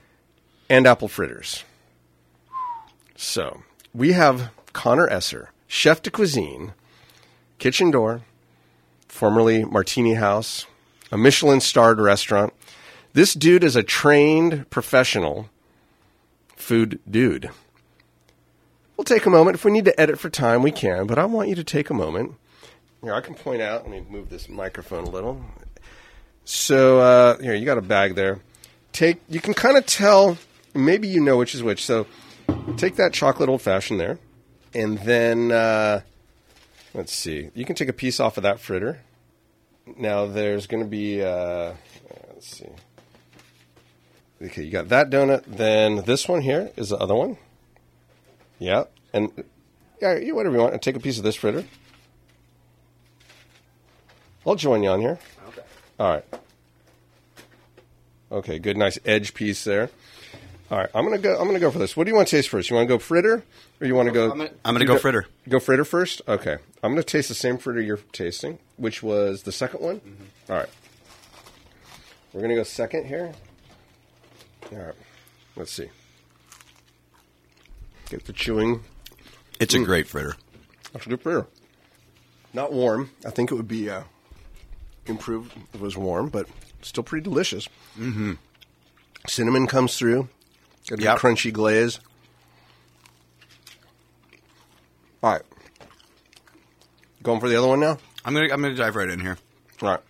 and 0.68 0.87
apple 0.87 1.09
fritters. 1.09 1.64
So 3.16 3.62
we 3.95 4.12
have 4.12 4.51
Connor 4.75 5.09
Esser, 5.09 5.51
chef 5.66 6.03
de 6.03 6.11
cuisine, 6.11 6.75
kitchen 7.59 7.91
door, 7.91 8.23
formerly 9.09 9.64
Martini 9.64 10.14
House, 10.14 10.66
a 11.11 11.16
Michelin 11.16 11.61
starred 11.61 11.99
restaurant. 12.01 12.53
This 13.14 13.35
dude 13.35 13.64
is 13.64 13.77
a 13.77 13.83
trained 13.83 14.68
professional 14.70 15.49
food 16.57 16.99
dude. 17.11 17.51
We'll 19.03 19.19
take 19.19 19.27
a 19.27 19.31
moment. 19.31 19.57
If 19.57 19.65
we 19.65 19.73
need 19.73 19.87
to 19.87 20.01
edit 20.01 20.21
for 20.21 20.31
time, 20.31 20.63
we 20.63 20.71
can, 20.71 21.09
but 21.09 21.19
I 21.19 21.25
want 21.25 21.49
you 21.49 21.57
to 21.57 21.65
take 21.65 21.91
a 21.91 21.95
moment. 21.95 22.37
Here, 23.03 23.13
I 23.13 23.21
can 23.21 23.35
point 23.35 23.61
out. 23.61 23.83
Let 23.83 23.91
me 23.91 24.07
move 24.09 24.29
this 24.29 24.49
microphone 24.49 25.03
a 25.03 25.11
little. 25.11 25.45
So 26.45 27.01
uh, 27.01 27.39
here, 27.39 27.53
you 27.53 27.65
got 27.65 27.79
a 27.79 27.83
bag 27.83 28.15
there. 28.15 28.39
Take. 28.93 29.21
You 29.29 29.41
can 29.41 29.55
kind 29.55 29.77
of 29.77 29.87
tell. 29.87 30.39
Maybe 30.73 31.09
you 31.09 31.21
know 31.21 31.37
which 31.37 31.53
is 31.53 31.65
which. 31.65 31.85
So 31.85 32.07
take 32.77 32.95
that 32.95 33.13
chocolate 33.13 33.49
old 33.49 33.61
fashioned 33.61 33.99
there, 33.99 34.21
and 34.73 34.99
then 34.99 35.51
uh, 35.51 36.03
let's 36.95 37.13
see. 37.13 37.51
You 37.57 37.65
can 37.65 37.75
take 37.75 37.89
a 37.89 37.93
piece 37.93 38.21
off 38.21 38.37
of 38.37 38.45
that 38.45 38.61
fritter. 38.61 39.01
Now 39.97 40.27
there's 40.27 40.69
going 40.69 40.85
to 40.85 40.89
be. 40.89 41.25
Uh, 41.25 41.73
let's 42.35 42.57
see. 42.57 42.69
Okay, 44.41 44.63
you 44.63 44.71
got 44.71 44.91
that 44.91 45.11
donut. 45.11 45.43
Then 45.49 46.05
this 46.05 46.29
one 46.29 46.43
here 46.43 46.71
is 46.77 46.91
the 46.91 46.99
other 46.99 47.17
one. 47.17 47.37
Yeah, 48.63 48.85
and 49.13 49.33
yeah, 50.01 50.19
you 50.19 50.37
whatever 50.37 50.55
you 50.55 50.63
want. 50.63 50.81
Take 50.83 50.95
a 50.95 51.01
piece 51.01 51.19
of 51.19 51.25
this 51.25 51.35
fritter. 51.35 51.65
I'll 54.47 54.55
join 54.55 54.85
you 54.85 54.91
on 54.91 55.01
here. 55.01 55.19
Okay. 55.49 55.63
All 55.99 56.09
right. 56.11 56.25
Okay, 58.31 58.59
good, 58.61 58.77
nice 58.77 58.99
edge 59.05 59.35
piece 59.35 59.65
there. 59.65 59.91
All 60.71 60.79
right, 60.79 60.89
I'm 60.95 61.05
gonna 61.05 61.19
go. 61.19 61.37
I'm 61.39 61.47
gonna 61.47 61.59
go 61.59 61.73
for 61.73 61.81
this. 61.81 61.97
What 61.97 62.05
do 62.05 62.11
you 62.11 62.15
want 62.17 62.29
to 62.29 62.37
taste 62.37 62.49
first? 62.51 62.71
You 62.71 62.77
want 62.77 62.89
to 62.89 62.95
go 62.95 62.99
fritter, 63.01 63.43
or 63.81 63.87
you 63.87 63.97
want 63.97 64.07
to 64.07 64.13
go? 64.13 64.31
I'm 64.31 64.39
gonna- 64.39 64.51
I'm 64.65 64.75
gonna 64.75 64.85
go 64.87 64.97
fritter. 64.97 65.27
Go 65.49 65.59
fritter 65.59 65.85
first. 65.85 66.23
Okay, 66.29 66.57
I'm 66.85 66.93
gonna 66.93 67.03
taste 67.03 67.29
the 67.29 67.35
same 67.35 67.59
fritter 67.59 67.81
you're 67.81 67.99
tasting, 68.13 68.59
which 68.77 69.03
was 69.03 69.43
the 69.43 69.51
second 69.53 69.81
one. 69.81 69.97
Mm-hmm. 70.01 70.53
All 70.53 70.59
right, 70.59 70.69
we're 72.33 72.41
gonna 72.43 72.55
go 72.55 72.63
second 72.63 73.07
here. 73.07 73.33
All 74.71 74.79
right, 74.79 74.95
let's 75.57 75.73
see. 75.73 75.91
Get 78.13 78.27
the 78.27 78.35
chewing. 78.35 78.83
It's 79.59 79.73
a 79.73 79.79
great 79.83 80.07
fritter. 80.07 80.35
That's 80.93 81.07
a 81.07 81.09
good 81.09 81.23
fritter. 81.23 81.47
Not 82.53 82.71
warm. 82.71 83.11
I 83.25 83.31
think 83.31 83.51
it 83.51 83.55
would 83.55 83.67
be 83.67 83.89
uh, 83.89 84.03
improved 85.07 85.51
if 85.57 85.77
it 85.77 85.81
was 85.81 85.97
warm, 85.97 86.29
but 86.29 86.47
still 86.83 87.05
pretty 87.05 87.25
delicious. 87.25 87.67
Mm-hmm. 87.99 88.33
Cinnamon 89.27 89.67
comes 89.67 89.97
through. 89.97 90.29
Got 90.91 90.99
a 90.99 91.03
Yep. 91.05 91.19
crunchy 91.21 91.51
glaze. 91.55 92.01
All 95.23 95.33
right. 95.33 95.43
Going 97.23 97.41
for 97.41 97.49
the 97.49 97.57
other 97.57 97.69
one 97.69 97.81
now? 97.81 97.97
I'm 98.27 98.35
gonna 98.35 98.53
I'm 98.53 98.61
gonna 98.61 98.75
dive 98.75 98.95
right 98.95 99.09
in 99.09 99.21
here. 99.21 99.39
All 99.81 99.89
right. 99.89 100.01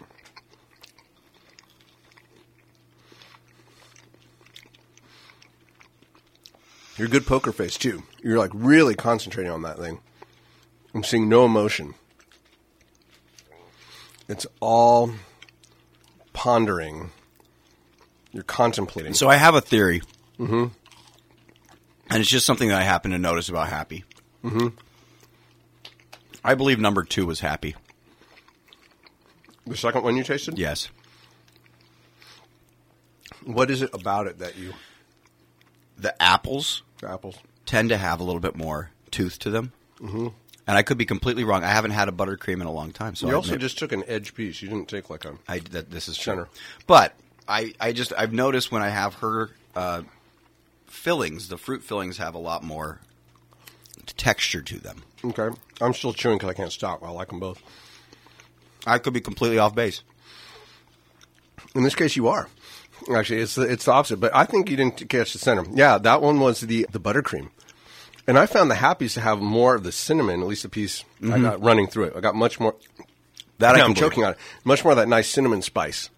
You're 7.03 7.09
good 7.09 7.27
poker 7.27 7.51
face 7.51 7.77
too. 7.77 8.05
You're 8.23 8.39
like 8.39 8.53
really 8.55 8.95
concentrating 8.95 9.51
on 9.51 9.63
that 9.63 9.77
thing. 9.77 9.99
I'm 10.95 11.03
seeing 11.03 11.29
no 11.29 11.45
emotion. 11.45 11.95
It's 14.29 14.47
all 14.61 15.11
pondering. 16.33 17.11
You're 18.31 18.45
contemplating. 18.45 19.15
So 19.15 19.29
I 19.29 19.35
have 19.35 19.57
a 19.57 19.61
theory, 19.61 20.01
mm-hmm. 20.39 20.67
and 22.09 22.21
it's 22.21 22.31
just 22.31 22.47
something 22.47 22.69
that 22.69 22.79
I 22.79 22.85
happen 22.85 23.11
to 23.11 23.19
notice 23.19 23.49
about 23.49 23.69
Happy. 23.69 24.05
Mm-hmm. 24.45 24.69
I 26.45 26.55
believe 26.55 26.79
number 26.79 27.03
two 27.03 27.27
was 27.27 27.41
Happy. 27.41 27.75
the 29.67 29.77
second 29.77 30.05
one 30.05 30.17
you 30.17 30.23
tasted? 30.23 30.57
Yes, 30.57 30.89
What 33.45 33.73
is 33.73 33.83
it 33.83 33.91
about 33.93 34.29
it 34.29 34.39
that 34.39 34.57
you 34.57 34.75
the 35.99 36.23
apples 36.23 36.85
apples? 37.09 37.37
tend 37.65 37.91
to 37.91 37.97
have 37.97 38.21
a 38.21 38.25
little 38.25 38.41
bit 38.41 38.57
more 38.57 38.91
tooth 39.11 39.39
to 39.39 39.51
them, 39.51 39.73
mm-hmm. 40.01 40.29
and 40.67 40.79
I 40.79 40.83
could 40.83 40.99
be 40.99 41.07
completely 41.07 41.45
wrong. 41.45 41.63
I 41.65 41.69
haven't 41.69 41.93
had 41.93 42.09
a 42.09 42.13
buttercream 42.13 42.61
in 42.61 42.67
a 42.67 42.73
long 42.73 42.93
time, 42.93 43.15
so 43.15 43.27
you 43.27 43.33
I 43.33 43.37
also 43.37 43.51
admit- 43.51 43.61
just 43.61 43.79
took 43.79 43.93
an 43.93 44.03
edge 44.07 44.35
piece. 44.35 44.61
You 44.63 44.69
didn't 44.69 44.89
take 44.89 45.09
like 45.11 45.25
a 45.25 45.35
I 45.49 45.61
that 45.71 45.91
this 45.91 46.09
is 46.09 46.17
Center. 46.17 46.45
true. 46.45 46.53
But 46.87 47.15
I 47.49 47.73
I 47.81 47.93
just 47.93 48.13
I've 48.17 48.33
noticed 48.33 48.73
when 48.73 48.83
I 48.83 48.89
have 48.89 49.15
her 49.15 49.51
uh, 49.77 50.03
fillings, 50.87 51.49
the 51.49 51.57
fruit 51.59 51.83
fillings 51.83 52.19
have 52.19 52.35
a 52.35 52.39
lot 52.39 52.63
more 52.65 52.99
texture 54.17 54.63
to 54.63 54.79
them. 54.79 55.03
Okay. 55.25 55.49
I'm 55.81 55.95
still 55.95 56.13
chewing 56.13 56.39
because 56.39 56.51
I 56.51 56.55
can't 56.55 56.73
stop. 56.73 57.03
I 57.05 57.11
like 57.11 57.29
them 57.29 57.41
both. 57.41 57.63
I 58.87 58.99
could 58.99 59.13
be 59.13 59.21
completely 59.21 59.59
off 59.59 59.75
base. 59.75 60.03
In 61.75 61.85
this 61.85 61.95
case, 61.95 62.17
you 62.17 62.29
are. 62.29 62.49
Actually, 63.15 63.41
it's 63.41 63.55
the, 63.55 63.63
it's 63.63 63.85
the 63.87 63.93
opposite. 63.93 64.19
But 64.19 64.35
I 64.35 64.45
think 64.45 64.71
you 64.71 64.77
didn't 64.77 65.09
catch 65.09 65.33
the 65.33 65.39
center. 65.39 65.65
Yeah, 65.73 65.99
that 65.99 66.21
one 66.23 66.41
was 66.41 66.61
the 66.61 66.87
the 66.91 67.01
buttercream, 67.01 67.51
and 68.27 68.39
I 68.39 68.47
found 68.47 68.71
the 68.71 68.77
happies 68.77 69.15
to 69.15 69.21
have 69.21 69.41
more 69.41 69.75
of 69.75 69.83
the 69.85 69.93
cinnamon. 69.93 70.41
At 70.41 70.47
least 70.47 70.63
the 70.63 70.69
piece 70.69 71.05
I 71.23 71.39
got 71.39 71.63
running 71.63 71.87
through 71.87 72.05
it. 72.05 72.15
I 72.17 72.21
got 72.21 72.35
much 72.35 72.61
more. 72.61 72.75
That 73.59 73.75
I 73.75 73.79
Yeah, 73.79 73.83
can 73.85 73.91
I'm 73.91 73.95
choking 73.97 74.25
on 74.25 74.33
it. 74.33 74.39
Much 74.65 74.83
more 74.85 74.93
of 74.93 74.97
that 74.99 75.09
nice 75.09 75.29
cinnamon 75.29 75.63
spice. 75.63 76.11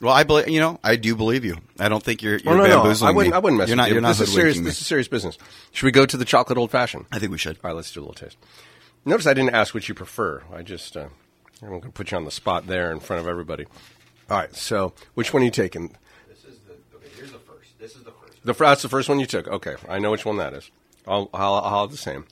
Well, 0.00 0.12
I 0.12 0.24
believe 0.24 0.48
you 0.48 0.58
know 0.58 0.80
I 0.82 0.96
do 0.96 1.14
believe 1.14 1.44
you. 1.44 1.58
I 1.78 1.88
don't 1.88 2.02
think 2.02 2.22
you're 2.22 2.38
you're 2.38 2.54
oh 2.54 2.56
no, 2.56 2.64
no, 2.66 2.76
bamboozling 2.82 3.08
I 3.08 3.12
wouldn't. 3.12 3.32
me. 3.32 3.36
I 3.36 3.38
wouldn't 3.38 3.58
mess 3.58 3.68
You're 3.68 3.74
with 3.74 3.78
not. 3.78 3.88
you. 3.88 3.94
You're 3.94 4.02
not 4.02 4.08
this 4.16 4.28
is 4.28 4.34
serious. 4.34 4.58
me. 4.58 4.64
This 4.64 4.80
is 4.80 4.86
serious 4.86 5.06
business. 5.08 5.38
Should 5.70 5.86
we 5.86 5.92
go 5.92 6.06
to 6.06 6.16
the 6.16 6.24
chocolate 6.24 6.58
old 6.58 6.70
fashioned? 6.72 7.06
I 7.12 7.18
think 7.20 7.30
we 7.30 7.38
should. 7.38 7.56
All 7.62 7.70
right, 7.70 7.76
let's 7.76 7.92
do 7.92 8.00
a 8.00 8.02
little 8.02 8.14
taste. 8.14 8.36
Notice 9.04 9.26
I 9.28 9.34
didn't 9.34 9.54
ask 9.54 9.74
what 9.74 9.88
you 9.88 9.94
prefer. 9.94 10.42
I 10.52 10.62
just 10.62 10.96
uh, 10.96 11.06
I'm 11.62 11.68
going 11.68 11.82
to 11.82 11.90
put 11.90 12.10
you 12.10 12.16
on 12.16 12.24
the 12.24 12.30
spot 12.32 12.66
there 12.66 12.90
in 12.90 12.98
front 12.98 13.22
of 13.22 13.28
everybody. 13.28 13.66
All 14.32 14.38
right, 14.38 14.56
so 14.56 14.94
which 15.12 15.34
one 15.34 15.42
are 15.42 15.44
you 15.44 15.50
taking? 15.50 15.94
This 16.26 16.46
is 16.46 16.58
the 16.60 16.72
okay. 16.96 17.06
Here's 17.16 17.32
the 17.32 17.38
first. 17.38 17.78
This 17.78 17.94
is 17.94 18.02
the 18.02 18.12
first. 18.12 18.42
The 18.42 18.54
fr- 18.54 18.64
that's 18.64 18.80
the 18.80 18.88
first 18.88 19.06
one 19.10 19.20
you 19.20 19.26
took. 19.26 19.46
Okay, 19.46 19.74
I 19.90 19.98
know 19.98 20.10
which 20.10 20.24
one 20.24 20.38
that 20.38 20.54
is. 20.54 20.70
I'll 21.06 21.28
I'll, 21.34 21.56
I'll 21.56 21.82
have 21.82 21.90
the 21.90 21.98
same. 21.98 22.24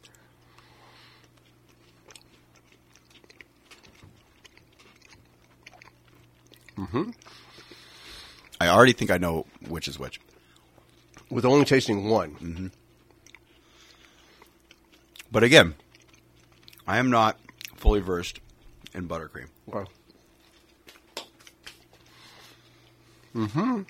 Hmm. 6.76 7.10
I 8.62 8.68
already 8.68 8.94
think 8.94 9.10
I 9.10 9.18
know 9.18 9.44
which 9.68 9.86
is 9.86 9.98
which. 9.98 10.22
With 11.28 11.44
only 11.44 11.66
tasting 11.66 12.08
one. 12.08 12.30
Mm-hmm. 12.36 12.66
But 15.30 15.44
again, 15.44 15.74
I 16.86 16.96
am 16.96 17.10
not 17.10 17.38
fully 17.76 18.00
versed 18.00 18.40
in 18.94 19.06
buttercream. 19.06 19.48
Okay. 19.70 19.90
Mm-hmm. 23.34 23.82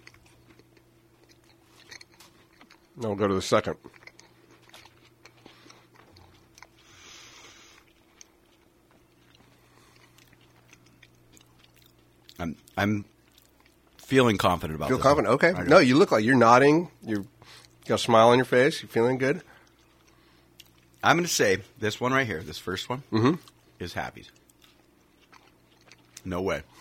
Now 2.97 3.09
we'll 3.09 3.14
go 3.16 3.26
to 3.28 3.34
the 3.34 3.43
second. 3.43 3.76
I'm 12.38 12.57
I'm 12.76 13.05
feeling 13.99 14.38
confident 14.38 14.76
about. 14.76 14.88
Feel 14.88 14.97
this 14.99 15.03
confident? 15.05 15.34
Okay. 15.34 15.53
No, 15.66 15.78
you 15.78 15.97
look 15.97 16.12
like 16.12 16.24
you're 16.24 16.36
nodding. 16.36 16.91
You're 17.05 17.24
got 17.86 17.97
a 17.97 17.99
smile 17.99 18.28
on 18.28 18.38
your 18.38 18.45
face. 18.45 18.82
You're 18.82 18.88
feeling 18.91 19.18
good. 19.18 19.43
I'm 21.03 21.16
going 21.16 21.26
to 21.26 21.32
say 21.32 21.59
this 21.78 21.99
one 21.99 22.12
right 22.12 22.26
here, 22.26 22.43
this 22.43 22.59
first 22.59 22.91
one, 22.91 23.03
Mm-hmm. 23.11 23.36
is 23.82 23.95
Happy's. 23.95 24.30
No 26.24 26.43
way. 26.43 26.62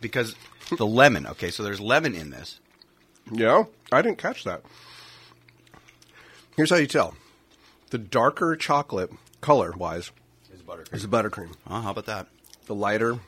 Because 0.00 0.36
the 0.76 0.86
lemon, 0.86 1.26
okay, 1.26 1.50
so 1.50 1.62
there's 1.62 1.80
lemon 1.80 2.14
in 2.14 2.30
this. 2.30 2.60
Yeah, 3.30 3.64
I 3.92 4.02
didn't 4.02 4.18
catch 4.18 4.44
that. 4.44 4.62
Here's 6.56 6.70
how 6.70 6.76
you 6.76 6.86
tell: 6.86 7.14
the 7.90 7.98
darker 7.98 8.56
chocolate, 8.56 9.10
color 9.40 9.72
wise, 9.76 10.10
Is 10.52 10.62
buttercream. 10.62 10.94
is 10.94 11.06
buttercream. 11.06 11.54
Oh, 11.68 11.80
how 11.80 11.90
about 11.90 12.06
that? 12.06 12.26
The 12.66 12.74
lighter, 12.74 13.18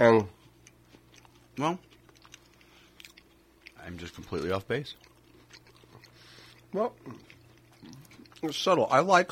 and 0.00 0.28
Well, 1.58 1.78
I'm 3.84 3.96
just 3.98 4.14
completely 4.14 4.50
off 4.50 4.66
base. 4.66 4.94
well, 6.72 6.94
it's 8.42 8.56
subtle. 8.58 8.88
I 8.90 9.00
like. 9.00 9.30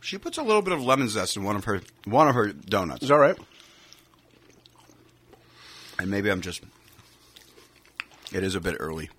She 0.00 0.18
puts 0.18 0.36
a 0.36 0.42
little 0.42 0.60
bit 0.62 0.72
of 0.74 0.82
lemon 0.82 1.08
zest 1.08 1.36
in 1.36 1.44
one 1.44 1.56
of 1.56 1.64
her 1.64 1.80
one 2.04 2.28
of 2.28 2.34
her 2.34 2.52
donuts, 2.52 3.02
Is 3.04 3.08
that 3.08 3.14
right? 3.16 3.38
And 5.98 6.10
maybe 6.10 6.30
I'm 6.30 6.40
just. 6.40 6.62
It 8.32 8.42
is 8.42 8.54
a 8.54 8.60
bit 8.60 8.76
early 8.80 9.10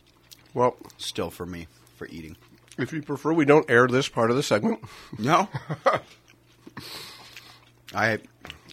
Well, 0.53 0.76
still 0.97 1.30
for 1.30 1.45
me 1.45 1.67
for 1.95 2.07
eating. 2.07 2.36
if 2.78 2.91
you 2.91 3.01
prefer, 3.01 3.32
we 3.32 3.45
don't 3.45 3.69
air 3.69 3.88
this 3.88 4.09
part 4.09 4.30
of 4.30 4.36
the 4.36 4.43
segment. 4.43 4.84
No, 5.17 5.47
I 7.93 8.19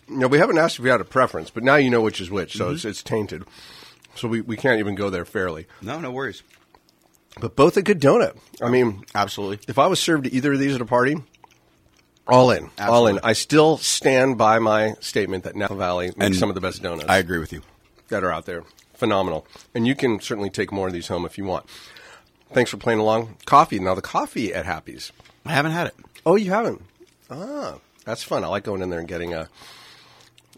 No, 0.08 0.26
we 0.26 0.38
haven't 0.38 0.58
asked 0.58 0.78
if 0.78 0.84
you 0.84 0.90
had 0.90 1.00
a 1.00 1.04
preference, 1.04 1.50
but 1.50 1.62
now 1.62 1.76
you 1.76 1.90
know 1.90 2.00
which 2.00 2.20
is 2.20 2.30
which, 2.30 2.56
so 2.56 2.66
mm-hmm. 2.66 2.74
it's, 2.74 2.84
it's 2.84 3.02
tainted. 3.02 3.44
So 4.14 4.28
we, 4.28 4.40
we 4.40 4.56
can't 4.56 4.80
even 4.80 4.94
go 4.94 5.10
there 5.10 5.24
fairly. 5.24 5.66
no 5.80 6.00
no 6.00 6.10
worries. 6.10 6.42
But 7.40 7.56
both 7.56 7.76
a 7.76 7.82
good 7.82 8.00
donut. 8.00 8.36
I 8.60 8.68
mean, 8.68 9.04
Absolutely. 9.14 9.60
if 9.66 9.78
I 9.78 9.86
was 9.86 10.00
served 10.00 10.26
either 10.26 10.52
of 10.52 10.58
these 10.58 10.74
at 10.74 10.82
a 10.82 10.86
party, 10.86 11.16
all 12.26 12.50
in, 12.50 12.70
all 12.78 13.06
in. 13.06 13.16
Absolutely. 13.16 13.20
I 13.22 13.32
still 13.32 13.76
stand 13.78 14.38
by 14.38 14.58
my 14.58 14.94
statement 15.00 15.44
that 15.44 15.56
Napa 15.56 15.74
Valley 15.74 16.06
makes 16.08 16.16
And 16.18 16.36
some 16.36 16.50
of 16.50 16.54
the 16.54 16.60
best 16.60 16.82
donuts 16.82 17.08
I 17.08 17.18
agree 17.18 17.38
with 17.38 17.52
you. 17.52 17.62
That 18.12 18.22
are 18.24 18.32
out 18.32 18.46
there. 18.46 18.62
Phenomenal. 18.94 19.46
And 19.74 19.86
you 19.86 19.94
can 19.96 20.20
certainly 20.20 20.48
take 20.50 20.70
more 20.70 20.86
of 20.86 20.92
these 20.92 21.08
home 21.08 21.24
if 21.26 21.36
you 21.36 21.44
want. 21.44 21.66
Thanks 22.52 22.70
for 22.70 22.76
playing 22.76 23.00
along. 23.00 23.36
Coffee. 23.46 23.78
Now, 23.80 23.94
the 23.94 24.02
coffee 24.02 24.54
at 24.54 24.64
Happy's. 24.64 25.10
I 25.44 25.52
haven't 25.52 25.72
had 25.72 25.88
it. 25.88 25.94
Oh, 26.24 26.36
you 26.36 26.50
haven't? 26.50 26.82
Ah, 27.30 27.76
that's 28.04 28.22
fun. 28.22 28.44
I 28.44 28.46
like 28.48 28.62
going 28.64 28.82
in 28.82 28.90
there 28.90 29.00
and 29.00 29.08
getting 29.08 29.34
a, 29.34 29.48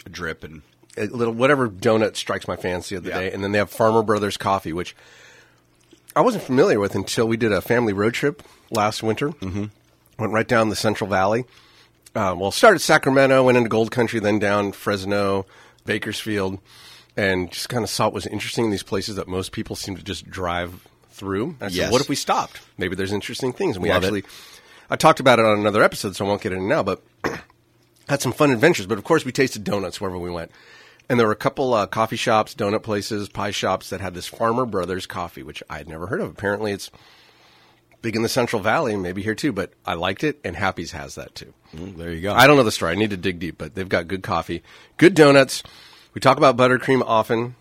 A 0.05 0.09
drip 0.11 0.45
and 0.45 0.63
a 0.97 1.07
little 1.07 1.33
whatever 1.33 1.69
donut 1.69 2.17
strikes 2.17 2.47
my 2.47 2.57
fancy 2.57 2.95
of 2.97 3.05
the 3.05 3.11
Yeah. 3.11 3.21
day, 3.21 3.33
and 3.33 3.43
then 3.43 3.53
they 3.53 3.59
have 3.59 3.71
Farmer 3.71 4.03
Brothers 4.03 4.37
coffee, 4.37 4.73
which 4.73 4.95
I 6.15 6.21
wasn't 6.21 6.45
familiar 6.45 6.79
with 6.79 6.95
until 6.95 7.27
we 7.27 7.37
did 7.37 7.53
a 7.53 7.61
family 7.63 7.93
road 7.93 8.15
trip 8.15 8.43
last 8.71 9.03
winter. 9.03 9.31
Mm-hmm. 9.31 9.65
Went 10.19 10.33
right 10.33 10.47
down 10.47 10.69
the 10.69 10.77
Central 10.77 11.09
Valley. 11.09 11.45
Uh, 12.15 12.35
well, 12.39 12.51
started 12.53 12.79
Sacramento, 12.81 13.43
went 13.43 13.57
into 13.57 13.69
Gold 13.71 13.91
Country, 13.91 14.21
then 14.21 14.39
down 14.39 14.71
Fresno, 14.73 15.47
Bakersfield, 15.85 16.59
and 17.17 17.51
just 17.51 17.69
kind 17.69 17.85
of 17.85 17.91
saw 17.91 18.07
what 18.07 18.15
was 18.15 18.27
interesting 18.27 18.65
in 18.67 18.71
these 18.71 18.83
places 18.83 19.17
that 19.17 19.29
most 19.29 19.53
people 19.53 19.77
seem 19.77 19.97
to 19.97 20.03
just 20.03 20.29
drive 20.29 20.87
through. 21.11 21.57
I 21.61 21.67
said, 21.69 21.73
Yes. 21.73 21.93
what 21.93 22.01
if 22.01 22.09
we 22.09 22.17
stopped? 22.17 22.61
Maybe 22.79 22.97
there's 22.97 23.13
interesting 23.13 23.53
things. 23.53 23.77
And 23.77 23.83
we 23.83 23.91
Love 23.91 24.03
it. 24.03 24.07
actually, 24.07 24.25
I 24.91 24.97
talked 24.97 25.21
about 25.21 25.39
it 25.39 25.45
on 25.45 25.59
another 25.59 25.83
episode, 25.83 26.17
so 26.17 26.25
I 26.25 26.29
won't 26.29 26.43
get 26.43 26.53
into 26.53 26.65
it 26.65 26.69
now, 26.69 26.83
but 26.83 27.03
had 28.09 28.21
some 28.21 28.33
fun 28.33 28.51
adventures. 28.51 28.87
But 28.87 28.99
of 28.99 29.05
course, 29.05 29.25
we 29.25 29.33
tasted 29.33 29.65
donuts 29.65 30.01
wherever 30.01 30.19
we 30.19 30.31
went. 30.31 30.51
And 31.09 31.21
there 31.21 31.27
were 31.27 31.33
a 31.35 31.37
couple 31.37 31.75
uh, 31.75 31.87
coffee 31.87 32.17
shops, 32.17 32.55
donut 32.55 32.83
places, 32.83 33.29
pie 33.29 33.51
shops 33.51 33.91
that 33.91 34.01
had 34.01 34.15
this 34.15 34.27
Farmer 34.27 34.65
Brothers 34.65 35.07
coffee, 35.07 35.43
which 35.43 35.63
I 35.69 35.77
had 35.77 35.89
never 35.89 36.07
heard 36.07 36.21
of. 36.23 36.31
Apparently, 36.31 36.73
it's 36.73 36.91
big 38.01 38.17
in 38.17 38.23
the 38.23 38.29
Central 38.29 38.63
Valley, 38.63 38.97
maybe 38.97 39.23
here 39.23 39.35
too. 39.35 39.53
But 39.53 39.73
I 39.85 39.95
liked 39.95 40.25
it, 40.25 40.41
and 40.45 40.57
Happy's 40.57 40.93
has 40.93 41.15
that 41.17 41.35
too. 41.35 41.53
Mm, 41.77 41.97
there 41.97 42.11
you 42.11 42.23
go. 42.23 42.33
I 42.33 42.47
don't 42.47 42.57
know 42.57 42.63
the 42.63 42.73
story. 42.73 42.93
I 42.93 42.95
need 42.95 43.11
to 43.11 43.17
dig 43.19 43.39
deep, 43.39 43.59
but 43.59 43.75
they've 43.75 43.89
got 43.89 44.09
good 44.09 44.23
coffee, 44.23 44.63
good 44.97 45.15
donuts. 45.15 45.63
We 46.15 46.21
talk 46.21 46.37
about 46.37 46.57
buttercream 46.57 47.03
often, 47.05 47.57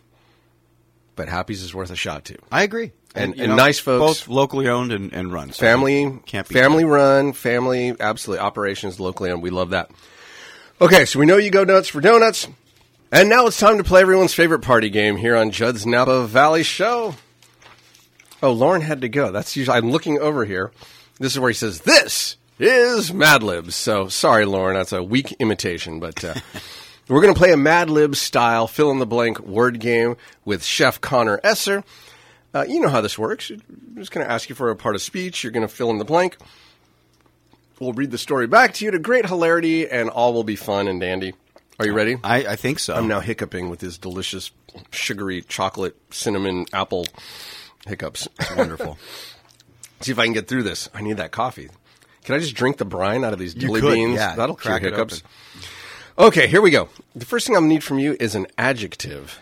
but 1.16 1.28
Happy's 1.28 1.64
is 1.64 1.74
worth 1.74 1.90
a 1.90 1.96
shot 1.96 2.24
too. 2.26 2.38
I 2.52 2.64
agree. 2.64 2.92
And- 3.16 3.36
you 3.36 3.44
and 3.44 3.56
nice 3.56 3.80
folks. 3.80 4.22
both 4.22 4.28
locally 4.28 4.68
owned 4.68 4.92
and, 4.92 5.12
and 5.14 5.34
run. 5.34 5.52
So 5.52 5.60
family 5.60 6.20
can't 6.26 6.48
be 6.48 6.54
family 6.56 6.86
run, 6.86 7.34
family 7.34 7.96
absolutely 8.00 8.44
operations 8.44 9.00
locally 9.00 9.32
owned. 9.32 9.42
We 9.44 9.50
love 9.50 9.72
that. 9.72 9.92
Okay, 10.82 11.06
so 11.06 11.20
we 11.20 11.26
know 11.26 11.38
you 11.38 11.52
go 11.52 11.64
nuts 11.64 11.88
for 11.88 12.02
donuts, 12.02 12.48
and 13.12 13.30
now 13.30 13.46
it's 13.46 13.60
time 13.60 13.78
to 13.78 13.84
play 13.84 14.02
everyone's 14.02 14.34
favorite 14.34 14.62
party 14.62 14.90
game 14.90 15.18
here 15.18 15.36
on 15.36 15.52
Judd's 15.52 15.86
Napa 15.86 16.26
Valley 16.26 16.64
Show. 16.64 17.16
Oh, 18.42 18.52
Lauren 18.52 18.82
had 18.82 19.02
to 19.02 19.10
go. 19.10 19.32
That's 19.32 19.56
usually 19.56 19.78
I'm 19.78 19.92
looking 19.92 20.20
over 20.20 20.46
here. 20.46 20.72
This 21.20 21.34
is 21.34 21.40
where 21.40 21.50
he 21.50 21.56
says 21.56 21.82
this 21.82 22.38
is 22.60 23.14
Mad 23.14 23.44
Libs. 23.44 23.76
So 23.76 24.08
sorry, 24.10 24.46
Lauren, 24.46 24.76
that's 24.76 24.92
a 24.92 25.02
weak 25.02 25.32
imitation, 25.34 26.00
but. 26.00 26.24
Uh, 26.24 26.34
We're 27.08 27.22
going 27.22 27.34
to 27.34 27.38
play 27.38 27.52
a 27.52 27.58
Mad 27.58 27.90
Lib 27.90 28.16
style 28.16 28.66
fill 28.68 28.90
in 28.92 29.00
the 29.00 29.06
blank 29.06 29.40
word 29.40 29.80
game 29.80 30.16
with 30.46 30.64
Chef 30.64 31.02
Connor 31.02 31.40
Esser. 31.44 31.84
Uh, 32.56 32.66
you 32.68 32.80
know 32.80 32.88
how 32.90 33.02
this 33.02 33.18
works. 33.18 33.50
I'm 33.50 33.62
just 33.96 34.12
going 34.12 34.26
to 34.26 34.32
ask 34.32 34.48
you 34.48 34.56
for 34.56 34.70
a 34.70 34.76
part 34.76 34.96
of 34.96 35.02
speech. 35.02 35.44
You're 35.44 35.52
going 35.52 35.68
to 35.68 35.74
fill 35.74 35.90
in 35.90 35.98
the 35.98 36.06
blank. 36.06 36.38
We'll 37.80 37.94
read 37.94 38.12
the 38.12 38.18
story 38.18 38.48
back 38.48 38.74
to 38.76 38.86
you 38.86 38.92
to 38.92 39.00
great 39.00 39.26
hilarity, 39.26 39.90
and 39.90 40.10
all 40.10 40.34
will 40.34 40.44
be 40.44 40.56
fun 40.56 40.88
and 40.88 41.02
dandy. 41.02 41.34
Are 41.80 41.86
you 41.86 41.94
ready? 41.94 42.18
I, 42.24 42.46
I 42.46 42.56
think 42.56 42.80
so. 42.80 42.94
I'm 42.94 43.08
now 43.08 43.20
hiccuping 43.20 43.70
with 43.70 43.82
his 43.82 43.98
delicious, 43.98 44.52
sugary 44.92 45.42
chocolate, 45.42 45.98
cinnamon, 46.12 46.68
apple 46.72 47.08
hiccups. 47.88 48.28
wonderful. 48.56 48.98
See 50.02 50.12
if 50.12 50.20
I 50.20 50.26
can 50.26 50.34
get 50.34 50.48
through 50.48 50.64
this. 50.64 50.88
I 50.94 51.02
need 51.02 51.18
that 51.18 51.32
coffee. 51.32 51.70
Can 52.24 52.36
I 52.36 52.40
just 52.40 52.56
drink 52.56 52.78
the 52.78 52.86
brine 52.86 53.24
out 53.26 53.34
of 53.34 53.40
these 53.40 53.56
You 53.56 53.74
could, 53.74 53.94
beans? 53.94 54.16
yeah. 54.16 54.36
That'll 54.36 54.56
cure 54.56 54.78
hiccups. 54.80 55.22
open. 55.22 55.30
Okay, 56.18 56.46
here 56.46 56.62
we 56.62 56.70
go. 56.70 56.90
The 57.16 57.26
first 57.26 57.48
thing 57.48 57.56
I'm 57.56 57.64
to 57.64 57.70
need 57.70 57.84
from 57.84 57.98
you 57.98 58.16
is 58.20 58.36
an 58.36 58.46
adjective. 58.56 59.40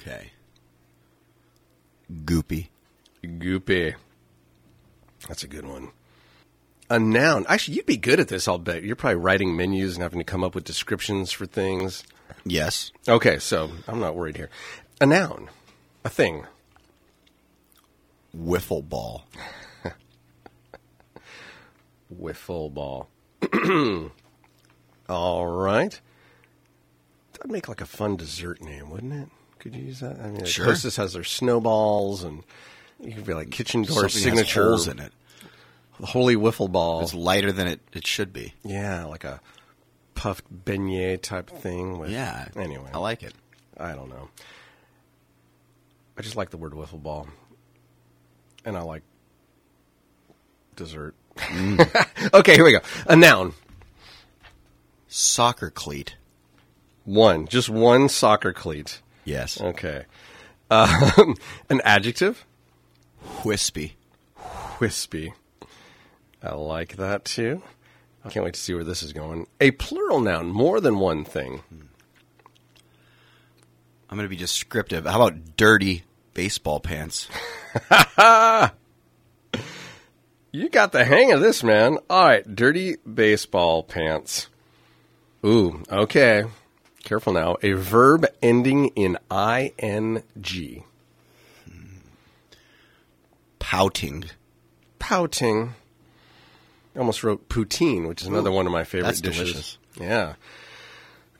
Okay. 0.00 0.30
Goopy. 2.24 2.68
Goopy. 3.22 3.94
That's 5.28 5.42
a 5.44 5.48
good 5.48 5.66
one. 5.66 5.90
A 6.88 6.98
noun. 6.98 7.44
Actually, 7.46 7.74
you'd 7.76 7.84
be 7.84 7.98
good 7.98 8.20
at 8.20 8.28
this, 8.28 8.48
I'll 8.48 8.56
bet. 8.56 8.82
You're 8.82 8.96
probably 8.96 9.16
writing 9.16 9.54
menus 9.54 9.96
and 9.96 10.02
having 10.02 10.18
to 10.18 10.24
come 10.24 10.42
up 10.42 10.54
with 10.54 10.64
descriptions 10.64 11.30
for 11.30 11.44
things. 11.44 12.04
Yes. 12.46 12.90
Okay, 13.06 13.38
so 13.38 13.70
I'm 13.86 14.00
not 14.00 14.16
worried 14.16 14.38
here. 14.38 14.48
A 15.02 15.06
noun. 15.06 15.50
A 16.04 16.08
thing. 16.08 16.46
Wiffle 18.34 18.88
ball. 18.88 19.26
Wiffle 22.14 22.72
ball. 22.72 23.10
All 25.08 25.46
right. 25.46 26.00
That'd 27.32 27.50
make 27.50 27.68
like 27.68 27.80
a 27.80 27.86
fun 27.86 28.16
dessert 28.16 28.60
name, 28.62 28.90
wouldn't 28.90 29.12
it? 29.12 29.28
Could 29.58 29.74
you 29.74 29.82
use 29.82 30.00
that? 30.00 30.20
I 30.20 30.28
mean, 30.30 30.44
Sure. 30.44 30.66
Hostess 30.66 30.96
has 30.96 31.12
their 31.12 31.24
snowballs, 31.24 32.22
and 32.24 32.42
you 33.00 33.12
could 33.14 33.24
be 33.26 33.34
like 33.34 33.50
kitchen 33.50 33.82
door 33.82 34.08
Something 34.08 34.10
has 34.10 34.22
signature 34.22 34.64
holes 34.64 34.88
in 34.88 34.98
it. 34.98 35.12
The 36.00 36.06
holy 36.06 36.36
wiffle 36.36 36.70
ball. 36.70 37.00
It's 37.02 37.14
lighter 37.14 37.50
than 37.50 37.66
it, 37.66 37.80
it 37.92 38.06
should 38.06 38.32
be. 38.32 38.54
Yeah, 38.64 39.04
like 39.04 39.24
a 39.24 39.40
puffed 40.14 40.44
beignet 40.64 41.22
type 41.22 41.50
thing. 41.50 41.98
With, 41.98 42.10
Yeah. 42.10 42.48
Anyway, 42.56 42.90
I 42.92 42.98
like 42.98 43.22
it. 43.22 43.34
I 43.76 43.92
don't 43.94 44.08
know. 44.08 44.28
I 46.16 46.22
just 46.22 46.36
like 46.36 46.50
the 46.50 46.56
word 46.56 46.72
wiffle 46.72 47.02
ball, 47.02 47.28
and 48.64 48.76
I 48.76 48.80
like 48.82 49.02
dessert. 50.76 51.14
Mm. 51.36 52.32
okay, 52.34 52.54
here 52.54 52.64
we 52.64 52.72
go. 52.72 52.80
A 53.06 53.14
noun. 53.16 53.54
Soccer 55.08 55.70
cleat. 55.70 56.16
One, 57.04 57.46
just 57.46 57.68
one 57.68 58.08
soccer 58.08 58.52
cleat. 58.52 59.00
Yes. 59.24 59.60
Okay. 59.60 60.04
Um, 60.70 61.34
an 61.70 61.80
adjective. 61.84 62.44
Wispy. 63.44 63.96
Wispy. 64.78 65.32
I 66.42 66.54
like 66.54 66.96
that 66.96 67.24
too. 67.24 67.62
I 68.24 68.30
can't 68.30 68.44
wait 68.44 68.54
to 68.54 68.60
see 68.60 68.74
where 68.74 68.84
this 68.84 69.02
is 69.02 69.12
going. 69.12 69.46
A 69.60 69.70
plural 69.72 70.20
noun, 70.20 70.48
more 70.48 70.80
than 70.80 70.98
one 70.98 71.24
thing. 71.24 71.62
I'm 74.10 74.16
going 74.16 74.24
to 74.24 74.28
be 74.28 74.36
descriptive. 74.36 75.06
How 75.06 75.22
about 75.22 75.56
dirty 75.56 76.04
baseball 76.34 76.80
pants? 76.80 77.28
You 80.50 80.70
got 80.70 80.92
the 80.92 81.04
hang 81.04 81.30
of 81.32 81.42
this, 81.42 81.62
man. 81.62 81.98
All 82.08 82.24
right, 82.24 82.56
dirty 82.56 82.96
baseball 82.96 83.82
pants. 83.82 84.48
Ooh, 85.44 85.82
okay. 85.90 86.44
Careful 87.04 87.32
now. 87.32 87.56
A 87.62 87.72
verb 87.72 88.26
ending 88.42 88.88
in 88.88 89.18
ing. 89.30 90.22
Pouting. 93.58 94.24
Pouting. 94.98 95.74
I 96.94 96.98
almost 96.98 97.22
wrote 97.22 97.48
poutine, 97.48 98.08
which 98.08 98.22
is 98.22 98.28
another 98.28 98.50
one 98.50 98.66
of 98.66 98.72
my 98.72 98.84
favorite 98.84 99.06
that's 99.06 99.20
dishes. 99.20 99.38
delicious. 99.38 99.78
Yeah. 100.00 100.34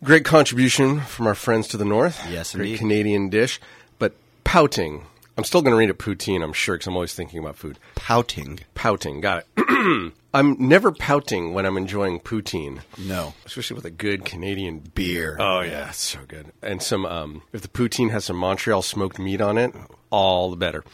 Great 0.04 0.24
contribution 0.24 1.00
from 1.00 1.26
our 1.26 1.34
friends 1.34 1.66
to 1.68 1.76
the 1.76 1.84
north. 1.84 2.20
Yes, 2.30 2.54
Great 2.54 2.66
indeed. 2.66 2.78
Canadian 2.78 3.28
dish. 3.30 3.60
But 3.98 4.14
pouting. 4.44 5.04
I'm 5.36 5.44
still 5.44 5.62
going 5.62 5.72
to 5.72 5.78
read 5.78 5.90
it 5.90 5.98
poutine, 5.98 6.42
I'm 6.42 6.52
sure, 6.52 6.76
because 6.76 6.86
I'm 6.86 6.94
always 6.94 7.14
thinking 7.14 7.40
about 7.40 7.56
food. 7.56 7.78
Pouting. 7.96 8.60
Pouting. 8.74 9.20
Got 9.20 9.44
it. 9.56 10.12
I'm 10.34 10.68
never 10.68 10.92
pouting 10.92 11.54
when 11.54 11.64
I'm 11.64 11.76
enjoying 11.78 12.20
poutine. 12.20 12.80
No. 12.98 13.34
especially 13.46 13.76
with 13.76 13.86
a 13.86 13.90
good 13.90 14.24
Canadian 14.24 14.80
Beer. 14.80 15.36
Oh 15.40 15.60
yeah, 15.60 15.88
it's 15.88 15.98
so 15.98 16.20
good. 16.28 16.52
And 16.62 16.82
some, 16.82 17.06
um, 17.06 17.42
if 17.52 17.62
the 17.62 17.68
poutine 17.68 18.10
has 18.10 18.26
some 18.26 18.36
Montreal 18.36 18.82
smoked 18.82 19.18
meat 19.18 19.40
on 19.40 19.56
it, 19.56 19.74
all 20.10 20.50
the 20.50 20.56
better. 20.56 20.84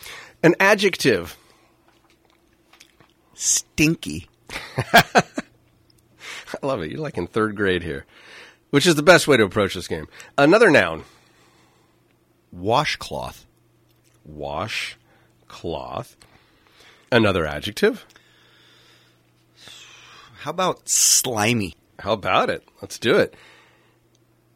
An 0.43 0.55
adjective. 0.61 1.37
Stinky. 3.35 4.29
I 4.93 5.23
love 6.63 6.83
it. 6.83 6.93
You're 6.93 7.01
like 7.01 7.19
in 7.19 7.27
third 7.27 7.57
grade 7.57 7.83
here, 7.83 8.07
which 8.71 8.87
is 8.87 8.95
the 8.95 9.03
best 9.03 9.27
way 9.27 9.37
to 9.37 9.43
approach 9.43 9.75
this 9.75 9.89
game. 9.89 10.07
Another 10.39 10.71
noun. 10.71 11.05
Washcloth. 12.53 13.47
Wash, 14.25 14.97
cloth. 15.49 16.17
Another 17.11 17.45
adjective. 17.45 18.07
How 20.45 20.51
about 20.51 20.91
slimy? 20.91 21.75
How 22.01 22.13
about 22.13 22.51
it? 22.51 22.63
Let's 22.83 22.99
do 22.99 23.17
it. 23.17 23.35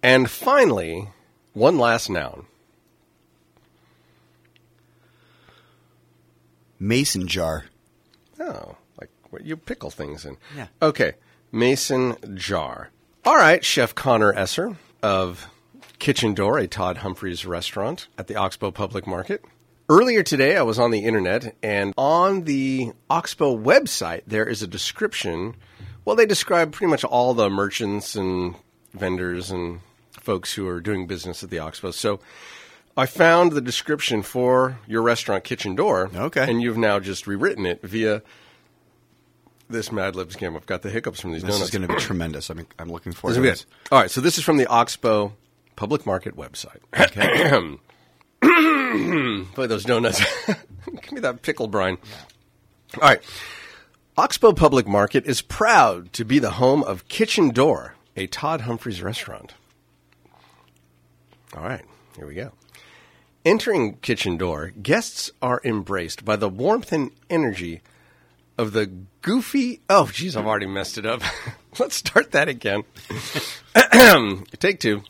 And 0.03 0.28
finally, 0.28 1.09
one 1.55 1.78
last 1.78 2.11
noun. 2.11 2.45
Mason 6.78 7.26
jar. 7.26 7.64
Oh, 8.39 8.76
like 9.01 9.09
what 9.30 9.47
you 9.47 9.57
pickle 9.57 9.89
things 9.89 10.26
in. 10.26 10.36
Yeah. 10.55 10.66
Okay. 10.82 11.14
Mason 11.53 12.36
jar. 12.36 12.91
All 13.24 13.36
right, 13.36 13.64
Chef 13.64 13.95
Connor 13.95 14.34
Esser 14.34 14.76
of 15.03 15.49
Kitchen 15.99 16.34
Door, 16.34 16.59
a 16.59 16.66
Todd 16.66 16.99
Humphries 16.99 17.47
restaurant 17.47 18.09
at 18.18 18.26
the 18.26 18.36
Oxbow 18.36 18.72
Public 18.72 19.07
Market. 19.07 19.43
Earlier 19.91 20.22
today, 20.22 20.57
I 20.57 20.62
was 20.62 20.78
on 20.78 20.91
the 20.91 21.05
internet, 21.07 21.57
and 21.62 21.95
on 21.97 22.45
the 22.45 22.93
Oxbow 23.09 23.57
website, 23.57 24.20
there 24.26 24.47
is 24.47 24.62
a 24.62 24.66
description. 24.66 25.57
Well, 26.05 26.14
they 26.14 26.26
describe 26.26 26.72
pretty 26.72 26.91
much 26.91 27.05
all 27.05 27.32
the 27.32 27.49
merchants 27.49 28.14
and 28.14 28.55
vendors 28.93 29.51
and 29.51 29.80
folks 30.12 30.53
who 30.53 30.68
are 30.68 30.80
doing 30.82 31.07
business 31.07 31.43
at 31.43 31.49
the 31.49 31.59
Oxbow. 31.61 31.93
So 31.93 32.20
I 32.99 33.07
found 33.07 33.53
the 33.53 33.62
description 33.62 34.20
for 34.20 34.78
your 34.86 35.01
restaurant, 35.01 35.45
Kitchen 35.45 35.74
Door. 35.74 36.11
Okay. 36.14 36.51
And 36.51 36.61
you've 36.61 36.76
now 36.76 37.01
just 37.01 37.26
rewritten 37.26 37.64
it 37.64 37.80
via 37.82 38.20
this 39.70 39.91
Mad 39.91 40.14
Libs 40.16 40.36
game. 40.36 40.55
I've 40.55 40.66
got 40.66 40.82
the 40.82 40.91
hiccups 40.91 41.20
from 41.20 41.32
these 41.32 41.41
This 41.43 41.53
donuts. 41.55 41.72
is 41.72 41.78
going 41.78 41.89
to 41.89 41.95
be 41.95 42.01
tremendous. 42.01 42.51
I'm, 42.51 42.66
I'm 42.78 42.91
looking 42.93 43.12
forward 43.12 43.36
This 43.36 43.39
to 43.39 43.43
this. 43.43 43.64
good. 43.64 43.95
All 43.95 44.01
right, 44.03 44.11
so 44.11 44.20
this 44.20 44.36
is 44.36 44.45
from 44.45 44.59
the 44.59 44.66
Oxbow 44.66 45.32
Public 45.76 46.05
Market 46.05 46.36
website. 46.36 46.80
Boy, 49.55 49.66
those 49.66 49.84
donuts. 49.84 50.22
Give 50.47 51.12
me 51.12 51.20
that 51.20 51.43
pickle 51.43 51.68
brine. 51.68 51.99
All 52.95 53.09
right. 53.09 53.22
Oxbow 54.16 54.53
Public 54.53 54.89
Market 54.89 55.26
is 55.26 55.43
proud 55.43 56.12
to 56.14 56.24
be 56.24 56.39
the 56.39 56.53
home 56.53 56.82
of 56.82 57.07
Kitchen 57.09 57.51
Door, 57.51 57.95
a 58.16 58.26
Todd 58.26 58.62
Humphries 58.62 59.01
restaurant. 59.01 59.55
All 61.57 61.62
right, 61.62 61.84
here 62.16 62.26
we 62.26 62.34
go. 62.34 62.53
Entering 63.45 63.99
Kitchen 63.99 64.36
Door, 64.36 64.72
guests 64.82 65.30
are 65.41 65.61
embraced 65.64 66.24
by 66.24 66.34
the 66.34 66.49
warmth 66.49 66.93
and 66.93 67.12
energy 67.30 67.80
of 68.59 68.72
the 68.72 68.91
goofy. 69.22 69.80
Oh, 69.89 70.11
jeez, 70.12 70.36
I've 70.36 70.47
already 70.47 70.66
messed 70.66 70.99
it 70.99 71.07
up. 71.07 71.22
Let's 71.78 71.95
start 71.95 72.32
that 72.32 72.49
again. 72.49 72.82
Take 74.59 74.80
two. 74.80 75.03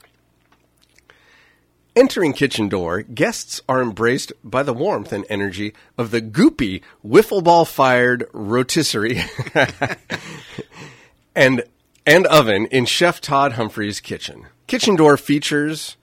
Entering 1.98 2.32
kitchen 2.32 2.68
door, 2.68 3.02
guests 3.02 3.60
are 3.68 3.82
embraced 3.82 4.32
by 4.44 4.62
the 4.62 4.72
warmth 4.72 5.12
and 5.12 5.26
energy 5.28 5.74
of 5.98 6.12
the 6.12 6.22
goopy 6.22 6.80
wiffle 7.04 7.42
ball 7.42 7.64
fired 7.64 8.24
rotisserie 8.32 9.20
and 11.34 11.64
and 12.06 12.26
oven 12.28 12.66
in 12.66 12.84
Chef 12.84 13.20
Todd 13.20 13.54
Humphries' 13.54 13.98
kitchen. 13.98 14.46
Kitchen 14.68 14.94
door 14.94 15.16
features 15.16 15.96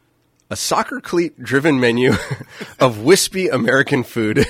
a 0.49 0.57
soccer 0.57 0.99
cleat 0.99 1.41
driven 1.41 1.79
menu 1.79 2.11
of 2.81 2.99
wispy 2.99 3.47
American 3.47 4.03
food 4.03 4.45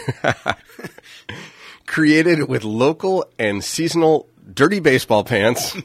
created 1.85 2.49
with 2.49 2.63
local 2.63 3.23
and 3.37 3.63
seasonal 3.63 4.27
dirty 4.51 4.79
baseball 4.79 5.23
pants. 5.23 5.77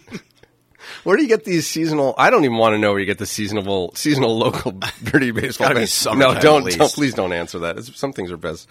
Where 1.04 1.16
do 1.16 1.22
you 1.22 1.28
get 1.28 1.44
these 1.44 1.66
seasonal? 1.66 2.14
I 2.18 2.30
don't 2.30 2.44
even 2.44 2.58
want 2.58 2.74
to 2.74 2.78
know 2.78 2.90
where 2.90 3.00
you 3.00 3.06
get 3.06 3.18
the 3.18 3.26
seasonal, 3.26 3.94
seasonal 3.94 4.36
local 4.36 4.72
dirty 5.04 5.30
baseball 5.30 5.68
gotta 5.68 5.74
be 5.76 5.80
pants. 5.80 6.04
no, 6.06 6.34
don't, 6.38 6.68
don't, 6.70 6.92
please 6.92 7.14
don't 7.14 7.32
answer 7.32 7.58
that. 7.60 7.78
It's, 7.78 7.96
some 7.98 8.12
things 8.12 8.30
are 8.30 8.36
best 8.36 8.68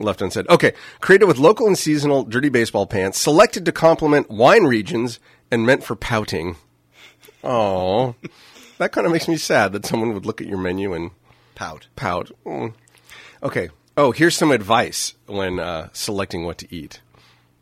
left 0.00 0.20
unsaid. 0.22 0.48
Okay, 0.48 0.72
created 1.00 1.24
with 1.26 1.38
local 1.38 1.66
and 1.66 1.78
seasonal 1.78 2.24
dirty 2.24 2.48
baseball 2.48 2.86
pants, 2.86 3.18
selected 3.18 3.64
to 3.64 3.72
complement 3.72 4.30
wine 4.30 4.64
regions 4.64 5.20
and 5.50 5.64
meant 5.64 5.84
for 5.84 5.94
pouting. 5.96 6.56
Oh, 7.44 8.14
that 8.78 8.92
kind 8.92 9.06
of 9.06 9.12
makes 9.12 9.28
me 9.28 9.36
sad 9.36 9.72
that 9.72 9.86
someone 9.86 10.12
would 10.14 10.26
look 10.26 10.40
at 10.40 10.48
your 10.48 10.58
menu 10.58 10.92
and 10.94 11.10
Pout. 11.54 11.86
pout. 11.96 12.30
Mm. 12.44 12.74
Okay. 13.42 13.70
Oh, 13.96 14.10
here's 14.10 14.36
some 14.36 14.50
advice 14.50 15.14
when 15.26 15.58
uh, 15.58 15.88
selecting 15.92 16.44
what 16.44 16.58
to 16.58 16.74
eat. 16.74 17.00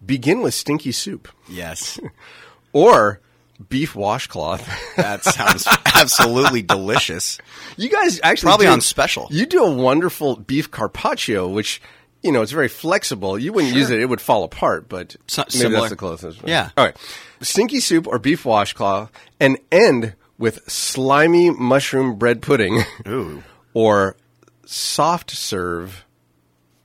Begin 0.05 0.41
with 0.43 0.55
stinky 0.55 0.91
soup 0.91 1.29
Yes. 1.49 2.01
or 2.73 3.21
beef 3.69 3.95
washcloth. 3.95 4.67
That 4.97 5.25
sounds 5.25 5.67
absolutely 5.85 6.63
delicious. 6.63 7.39
you 7.77 7.89
guys 7.91 8.21
actually 8.23 8.49
Probably 8.49 8.67
do- 8.67 8.73
on 8.73 8.81
special. 8.81 9.27
You 9.31 9.47
do 9.47 9.65
a 9.65 9.73
wonderful 9.73 10.37
beef 10.37 10.71
carpaccio, 10.71 11.49
which 11.49 11.81
you 12.23 12.31
know 12.33 12.43
it's 12.43 12.53
very 12.53 12.69
flexible. 12.69 13.39
You 13.39 13.53
wouldn't 13.53 13.75
use 13.75 13.91
it; 13.91 14.01
it 14.01 14.07
would 14.07 14.21
fall 14.21 14.45
apart. 14.45 14.89
But 14.89 15.17
So- 15.27 15.43
maybe 15.43 15.51
similar. 15.59 15.81
that's 15.81 15.91
the 15.91 15.97
closest. 15.97 16.41
Yeah. 16.47 16.71
All 16.77 16.85
right. 16.85 16.97
Stinky 17.41 17.81
soup 17.81 18.07
or 18.07 18.19
beef 18.19 18.45
washcloth, 18.45 19.11
and 19.41 19.59
end 19.73 20.15
with 20.39 20.69
slimy 20.71 21.51
mushroom 21.51 22.17
bread 22.19 22.41
pudding. 22.43 22.83
Ooh. 23.07 23.43
or 23.75 24.17
soft 24.65 25.31
serve 25.33 26.05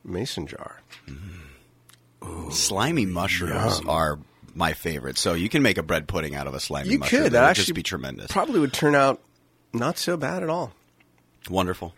mason 0.04 0.48
jar. 0.48 0.82
Mm. 2.22 2.52
Slimy 2.52 3.06
mushrooms 3.06 3.82
are 3.88 4.20
my 4.60 4.74
favorite. 4.74 5.18
So 5.18 5.34
you 5.34 5.49
can 5.49 5.64
make 5.64 5.78
a 5.80 5.84
bread 5.84 6.07
pudding 6.07 6.36
out 6.36 6.45
of 6.45 6.53
a 6.53 6.60
slimy 6.60 6.89
You 6.89 6.99
mushroom. 6.99 7.24
could. 7.24 7.32
That 7.32 7.39
That 7.39 7.41
would 7.45 7.49
actually 7.51 7.64
just 7.64 7.76
be 7.76 7.84
tremendous. 7.84 8.32
Probably 8.32 8.60
would 8.60 8.74
turn 8.74 8.93
out 8.93 9.22
not 9.74 9.97
so 9.97 10.18
bad 10.18 10.43
at 10.43 10.49
all. 10.49 10.74
Wonderful. 11.49 11.95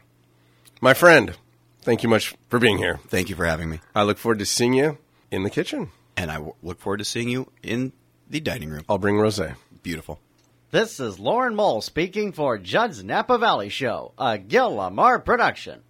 My 0.79 0.93
friend, 0.93 1.35
thank 1.81 2.03
you 2.03 2.09
much 2.09 2.33
for 2.49 2.59
being 2.59 2.77
here. 2.77 2.99
Thank 3.07 3.29
you 3.29 3.35
for 3.35 3.45
having 3.45 3.69
me. 3.69 3.79
I 3.95 4.03
look 4.03 4.17
forward 4.17 4.39
to 4.39 4.45
seeing 4.45 4.73
you 4.73 4.97
in 5.31 5.43
the 5.43 5.49
kitchen. 5.49 5.89
And 6.15 6.29
I 6.29 6.35
w- 6.35 6.53
look 6.61 6.79
forward 6.79 6.97
to 6.97 7.05
seeing 7.05 7.29
you 7.29 7.51
in 7.63 7.93
the 8.29 8.39
dining 8.39 8.69
room. 8.69 8.83
I'll 8.87 8.97
bring 8.99 9.15
rosé. 9.15 9.55
Beautiful. 9.81 10.19
This 10.69 10.99
is 10.99 11.19
Lauren 11.19 11.55
Mole 11.55 11.81
speaking 11.81 12.31
for 12.31 12.57
Judd's 12.57 13.03
Napa 13.03 13.37
Valley 13.37 13.69
Show, 13.69 14.13
a 14.17 14.37
Gil 14.37 14.75
Lamar 14.75 15.19
production. 15.19 15.81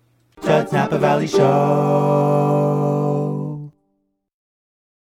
Judd's 0.43 0.72
Napa 0.72 0.97
Valley 0.97 1.28
Show. 1.28 2.31